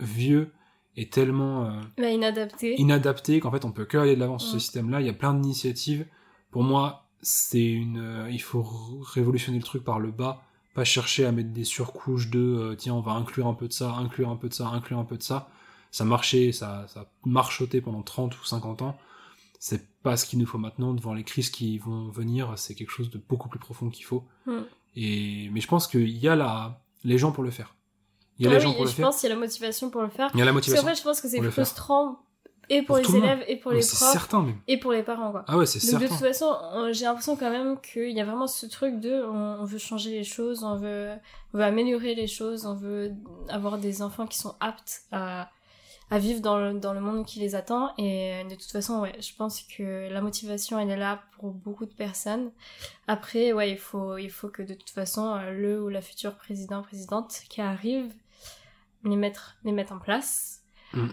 vieux 0.00 0.52
et 0.96 1.08
tellement 1.08 1.66
euh, 1.66 1.80
Bah, 1.96 2.10
inadapté. 2.10 2.74
inadapté 2.80 3.38
qu'en 3.38 3.52
fait 3.52 3.64
on 3.64 3.70
peut 3.70 3.84
que 3.84 3.98
aller 3.98 4.16
de 4.16 4.20
l'avant 4.20 4.40
sur 4.40 4.48
ce 4.48 4.54
Ouais. 4.54 4.60
système-là. 4.60 5.00
Il 5.00 5.06
y 5.06 5.10
a 5.10 5.14
plein 5.14 5.32
d'initiatives. 5.34 6.06
Pour 6.50 6.64
moi, 6.64 7.06
c'est 7.22 7.70
une, 7.70 7.98
euh, 7.98 8.28
il 8.32 8.42
faut 8.42 8.64
révolutionner 9.12 9.58
le 9.58 9.64
truc 9.64 9.84
par 9.84 10.00
le 10.00 10.10
bas, 10.10 10.42
pas 10.74 10.84
chercher 10.84 11.24
à 11.24 11.32
mettre 11.32 11.50
des 11.50 11.64
surcouches 11.64 12.30
de, 12.30 12.40
euh, 12.40 12.74
tiens, 12.74 12.94
on 12.94 13.00
va 13.00 13.12
inclure 13.12 13.46
un 13.46 13.54
peu 13.54 13.68
de 13.68 13.72
ça, 13.72 13.92
inclure 13.94 14.28
un 14.28 14.36
peu 14.36 14.48
de 14.48 14.54
ça, 14.54 14.66
inclure 14.68 14.98
un 14.98 15.04
peu 15.04 15.16
de 15.16 15.22
ça. 15.22 15.48
Ça 15.90 16.04
marchait, 16.04 16.50
ça, 16.52 16.86
ça 16.88 17.00
a 17.00 17.06
marchoté 17.24 17.80
pendant 17.80 18.02
30 18.02 18.38
ou 18.40 18.44
50 18.44 18.82
ans. 18.82 18.98
C'est 19.60 19.86
pas 20.02 20.16
ce 20.16 20.26
qu'il 20.26 20.38
nous 20.40 20.46
faut 20.46 20.58
maintenant 20.58 20.92
devant 20.92 21.14
les 21.14 21.22
crises 21.24 21.48
qui 21.50 21.78
vont 21.78 22.08
venir. 22.08 22.52
C'est 22.56 22.74
quelque 22.74 22.90
chose 22.90 23.10
de 23.10 23.18
beaucoup 23.28 23.48
plus 23.48 23.60
profond 23.60 23.88
qu'il 23.88 24.04
faut. 24.04 24.24
Mm. 24.46 24.52
Et, 24.96 25.48
mais 25.52 25.60
je 25.60 25.68
pense 25.68 25.86
qu'il 25.86 26.10
y 26.10 26.28
a 26.28 26.34
la, 26.36 26.80
les 27.04 27.16
gens 27.18 27.30
pour 27.32 27.44
le 27.44 27.50
faire. 27.50 27.74
Il 28.38 28.44
y 28.44 28.48
a 28.48 28.50
Ah 28.50 28.54
les 28.54 28.58
oui, 28.58 28.64
gens 28.64 28.72
pour 28.74 28.84
le 28.84 28.90
je 28.90 28.94
faire. 28.96 29.06
pense 29.06 29.20
qu'il 29.20 29.28
y 29.28 29.32
a 29.32 29.34
la 29.36 29.40
motivation 29.40 29.90
pour 29.90 30.02
le 30.02 30.08
faire. 30.10 30.30
Il 30.34 30.38
y 30.40 30.42
a 30.42 30.44
la 30.44 30.52
Parce 30.52 30.66
motivation. 30.66 30.88
fait, 30.88 30.94
je 30.96 31.02
pense 31.04 31.20
que 31.20 31.28
c'est 31.28 31.40
frustrant 31.50 32.18
et 32.68 32.82
pour, 32.82 32.96
Pour 33.00 33.12
les 33.14 33.20
le 33.20 33.24
élèves 33.24 33.44
et 33.48 33.56
pour 33.56 33.72
Mais 33.72 33.78
les 33.78 33.86
profs 33.86 33.98
certain 34.12 34.42
même. 34.42 34.56
et 34.68 34.78
pour 34.78 34.92
les 34.92 35.02
parents, 35.02 35.30
quoi. 35.30 35.44
Ah 35.48 35.56
ouais, 35.58 35.66
c'est 35.66 35.78
Donc 35.90 36.00
de 36.00 36.06
certain. 36.06 36.16
toute 36.16 36.26
façon, 36.26 36.56
on- 36.72 36.92
j'ai 36.92 37.04
l'impression 37.04 37.36
quand 37.36 37.50
même 37.50 37.80
qu'il 37.80 38.10
y 38.10 38.20
a 38.20 38.24
vraiment 38.24 38.46
ce 38.46 38.66
truc 38.66 39.00
de 39.00 39.22
on, 39.24 39.64
veut 39.64 39.78
changer 39.78 40.10
les 40.10 40.24
choses, 40.24 40.62
on 40.64 40.76
veut, 40.76 41.10
on 41.52 41.58
veut 41.58 41.64
améliorer 41.64 42.14
les 42.14 42.26
choses, 42.26 42.66
on 42.66 42.74
veut 42.74 43.12
avoir 43.48 43.78
des 43.78 44.02
enfants 44.02 44.26
qui 44.26 44.38
sont 44.38 44.54
aptes 44.60 45.02
à, 45.12 45.50
à 46.10 46.18
vivre 46.18 46.40
dans 46.40 46.58
le, 46.58 46.74
dans 46.78 46.92
le 46.92 47.00
monde 47.00 47.24
qui 47.26 47.40
les 47.40 47.54
attend. 47.54 47.90
Et 47.98 48.44
de 48.44 48.54
toute 48.54 48.70
façon, 48.70 49.00
ouais, 49.00 49.14
je 49.20 49.34
pense 49.36 49.62
que 49.62 50.08
la 50.12 50.20
motivation, 50.20 50.78
elle 50.78 50.90
est 50.90 50.96
là 50.96 51.22
pour 51.38 51.50
beaucoup 51.52 51.86
de 51.86 51.94
personnes. 51.94 52.50
Après, 53.08 53.52
ouais, 53.52 53.70
il 53.70 53.78
faut, 53.78 54.16
il 54.18 54.30
faut 54.30 54.48
que 54.48 54.62
de 54.62 54.74
toute 54.74 54.90
façon, 54.90 55.34
euh, 55.34 55.50
le 55.52 55.82
ou 55.82 55.88
la 55.88 56.02
future 56.02 56.34
président, 56.36 56.82
présidente 56.82 57.40
qui 57.48 57.60
arrive, 57.60 58.12
les 59.04 59.16
mettre, 59.16 59.56
les 59.64 59.72
mettre 59.72 59.92
en 59.92 59.98
place 59.98 60.60
Mm. 60.92 61.08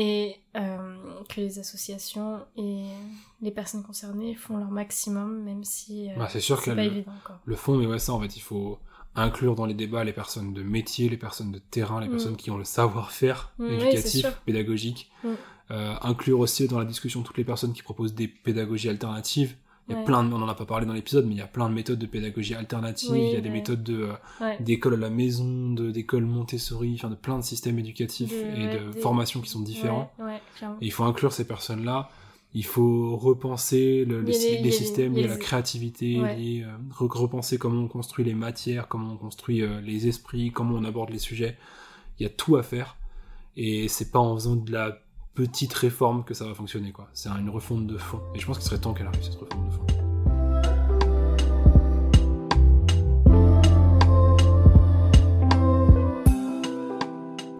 Et 0.00 0.36
euh, 0.56 0.94
que 1.28 1.40
les 1.40 1.58
associations 1.58 2.38
et 2.56 2.84
les 3.42 3.50
personnes 3.50 3.82
concernées 3.82 4.36
font 4.36 4.56
leur 4.56 4.70
maximum, 4.70 5.42
même 5.42 5.64
si 5.64 6.08
euh, 6.08 6.14
Bah, 6.16 6.28
c'est 6.30 6.38
sûr 6.40 6.62
que 6.62 6.70
pas 6.70 6.76
le, 6.76 6.82
évident. 6.84 7.12
Quoi. 7.24 7.40
le 7.44 7.56
fond, 7.56 7.76
mais 7.76 7.86
ouais, 7.86 7.98
ça, 7.98 8.12
en 8.12 8.20
fait, 8.20 8.36
il 8.36 8.40
faut 8.40 8.78
inclure 9.16 9.56
dans 9.56 9.66
les 9.66 9.74
débats 9.74 10.04
les 10.04 10.12
personnes 10.12 10.54
de 10.54 10.62
métier, 10.62 11.08
les 11.08 11.16
personnes 11.16 11.50
de 11.50 11.58
terrain, 11.58 12.00
les 12.00 12.06
Mm. 12.06 12.10
personnes 12.12 12.36
qui 12.36 12.50
ont 12.52 12.58
le 12.58 12.62
savoir-faire 12.64 13.52
Mm, 13.58 13.64
éducatif, 13.72 14.26
pédagogique. 14.46 15.10
Mm. 15.24 15.28
Euh, 15.72 15.94
inclure 16.02 16.38
aussi 16.38 16.68
dans 16.68 16.78
la 16.78 16.84
discussion 16.84 17.22
toutes 17.22 17.36
les 17.36 17.44
personnes 17.44 17.72
qui 17.72 17.82
proposent 17.82 18.14
des 18.14 18.28
pédagogies 18.28 18.88
alternatives. 18.88 19.56
Il 19.88 19.94
y 19.94 19.98
a 19.98 20.02
plein 20.02 20.22
de, 20.22 20.32
on 20.34 20.42
en 20.42 20.48
a 20.48 20.54
pas 20.54 20.66
parlé 20.66 20.84
dans 20.86 20.92
l'épisode, 20.92 21.24
mais 21.26 21.32
il 21.34 21.38
y 21.38 21.42
a 21.42 21.46
plein 21.46 21.68
de 21.68 21.74
méthodes 21.74 21.98
de 21.98 22.06
pédagogie 22.06 22.54
alternative. 22.54 23.10
Oui, 23.12 23.20
il 23.28 23.32
y 23.32 23.36
a 23.36 23.40
des 23.40 23.48
méthodes 23.48 23.82
de, 23.82 24.08
d'école 24.60 24.94
à 24.94 24.96
la 24.98 25.10
maison, 25.10 25.72
de, 25.72 25.90
d'école 25.90 26.24
Montessori, 26.26 26.92
enfin, 26.96 27.08
de 27.08 27.14
plein 27.14 27.38
de 27.38 27.42
systèmes 27.44 27.78
éducatifs 27.78 28.30
De- 28.30 28.60
et 28.60 28.78
de 28.78 28.92
des- 28.92 29.00
formations 29.00 29.40
qui 29.40 29.48
sont 29.48 29.60
différents. 29.60 30.12
Et 30.80 30.86
il 30.86 30.92
faut 30.92 31.04
inclure 31.04 31.32
ces 31.32 31.46
personnes-là. 31.46 32.10
Il 32.54 32.64
faut 32.64 33.16
repenser 33.16 34.04
le- 34.06 34.20
les, 34.22 34.32
systèmes, 34.32 35.12
les- 35.14 35.20
il 35.20 35.26
y 35.26 35.28
a 35.28 35.32
la 35.32 35.36
créativité, 35.38 36.20
Ouais. 36.20 36.62
euh, 36.64 36.76
repenser 36.98 37.56
comment 37.58 37.82
on 37.82 37.88
construit 37.88 38.24
les 38.24 38.34
matières, 38.34 38.88
comment 38.88 39.12
on 39.12 39.16
construit 39.16 39.62
euh, 39.62 39.80
les 39.80 40.06
esprits, 40.08 40.50
comment 40.50 40.74
on 40.74 40.84
aborde 40.84 41.10
les 41.10 41.18
sujets. 41.18 41.56
Il 42.18 42.22
y 42.22 42.26
a 42.26 42.30
tout 42.30 42.56
à 42.56 42.62
faire. 42.62 42.96
Et 43.56 43.88
c'est 43.88 44.10
pas 44.10 44.18
en 44.18 44.34
faisant 44.34 44.56
de 44.56 44.70
la 44.72 44.98
petite 45.38 45.72
réforme 45.72 46.24
que 46.24 46.34
ça 46.34 46.44
va 46.46 46.52
fonctionner, 46.52 46.90
quoi. 46.90 47.08
C'est 47.12 47.28
une 47.28 47.48
refonte 47.48 47.86
de 47.86 47.96
fond. 47.96 48.20
Et 48.34 48.40
je 48.40 48.46
pense 48.46 48.58
qu'il 48.58 48.66
serait 48.66 48.80
temps 48.80 48.92
qu'elle 48.92 49.06
arrive, 49.06 49.22
cette 49.22 49.36
refonte 49.36 49.66
de 49.66 49.70
fond. 49.70 49.86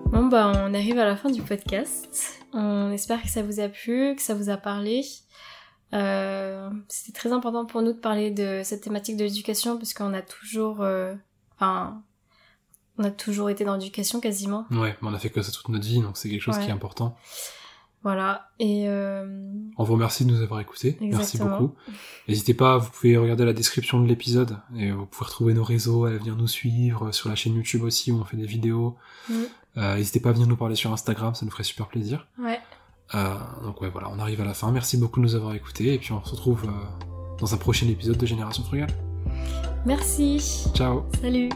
Bon, 0.06 0.26
bah, 0.26 0.52
on 0.66 0.74
arrive 0.74 0.98
à 0.98 1.04
la 1.04 1.16
fin 1.16 1.30
du 1.30 1.42
podcast. 1.42 2.40
On 2.52 2.90
espère 2.92 3.22
que 3.22 3.28
ça 3.28 3.42
vous 3.42 3.60
a 3.60 3.68
plu, 3.68 4.14
que 4.16 4.22
ça 4.22 4.34
vous 4.34 4.48
a 4.50 4.56
parlé. 4.56 5.04
Euh, 5.94 6.70
C'était 6.88 7.12
très 7.18 7.32
important 7.32 7.66
pour 7.66 7.82
nous 7.82 7.92
de 7.92 7.98
parler 7.98 8.30
de 8.30 8.62
cette 8.64 8.82
thématique 8.82 9.16
de 9.16 9.24
l'éducation 9.24 9.76
parce 9.78 9.94
qu'on 9.94 10.14
a 10.14 10.22
toujours, 10.22 10.80
euh, 10.82 11.14
enfin, 11.56 12.02
on 12.98 13.04
a 13.04 13.10
toujours 13.10 13.50
été 13.50 13.64
dans 13.64 13.74
l'éducation 13.74 14.20
quasiment. 14.20 14.66
Ouais, 14.70 14.96
mais 15.02 15.08
on 15.08 15.14
a 15.14 15.18
fait 15.18 15.30
que 15.30 15.40
ça 15.42 15.52
toute 15.52 15.68
notre 15.68 15.86
vie, 15.86 16.00
donc 16.00 16.16
c'est 16.16 16.28
quelque 16.28 16.40
chose 16.42 16.56
Ouais. 16.56 16.64
qui 16.64 16.70
est 16.70 16.74
important. 16.74 17.16
Voilà. 18.04 18.48
Et 18.58 18.84
euh, 18.88 19.26
On 19.76 19.84
vous 19.84 19.94
remercie 19.94 20.24
de 20.24 20.30
nous 20.30 20.42
avoir 20.42 20.60
écoutés. 20.60 20.96
Merci 21.00 21.38
beaucoup. 21.38 21.74
N'hésitez 22.28 22.54
pas, 22.54 22.78
vous 22.78 22.90
pouvez 22.90 23.16
regarder 23.16 23.44
la 23.44 23.52
description 23.52 24.00
de 24.00 24.06
l'épisode 24.06 24.56
et 24.76 24.92
vous 24.92 25.06
pouvez 25.06 25.26
retrouver 25.26 25.54
nos 25.54 25.64
réseaux, 25.64 26.04
à 26.04 26.10
venir 26.10 26.36
nous 26.36 26.46
suivre 26.46 27.12
sur 27.12 27.28
la 27.28 27.34
chaîne 27.34 27.54
YouTube 27.54 27.82
aussi 27.82 28.12
où 28.12 28.16
on 28.20 28.24
fait 28.24 28.36
des 28.36 28.46
vidéos. 28.46 28.96
Mm. 29.28 29.34
Euh, 29.78 29.96
N'hésitez 29.96 30.20
pas 30.20 30.30
à 30.30 30.32
venir 30.32 30.46
nous 30.48 30.56
parler 30.56 30.74
sur 30.74 30.92
Instagram, 30.92 31.34
ça 31.34 31.44
nous 31.44 31.50
ferait 31.50 31.64
super 31.64 31.88
plaisir. 31.88 32.26
ouais. 32.42 32.60
Euh, 33.14 33.34
donc 33.64 33.80
ouais, 33.80 33.88
voilà, 33.88 34.10
on 34.14 34.18
arrive 34.18 34.40
à 34.42 34.44
la 34.44 34.52
fin. 34.52 34.70
Merci 34.70 34.98
beaucoup 34.98 35.20
de 35.20 35.24
nous 35.24 35.34
avoir 35.34 35.54
écoutés 35.54 35.94
et 35.94 35.98
puis 35.98 36.12
on 36.12 36.22
se 36.22 36.30
retrouve 36.30 36.64
euh, 36.66 37.36
dans 37.38 37.54
un 37.54 37.56
prochain 37.56 37.88
épisode 37.88 38.18
de 38.18 38.26
Génération 38.26 38.62
Frugale. 38.64 38.90
Merci. 39.86 40.38
Ciao 40.74 41.04
Salut. 41.22 41.48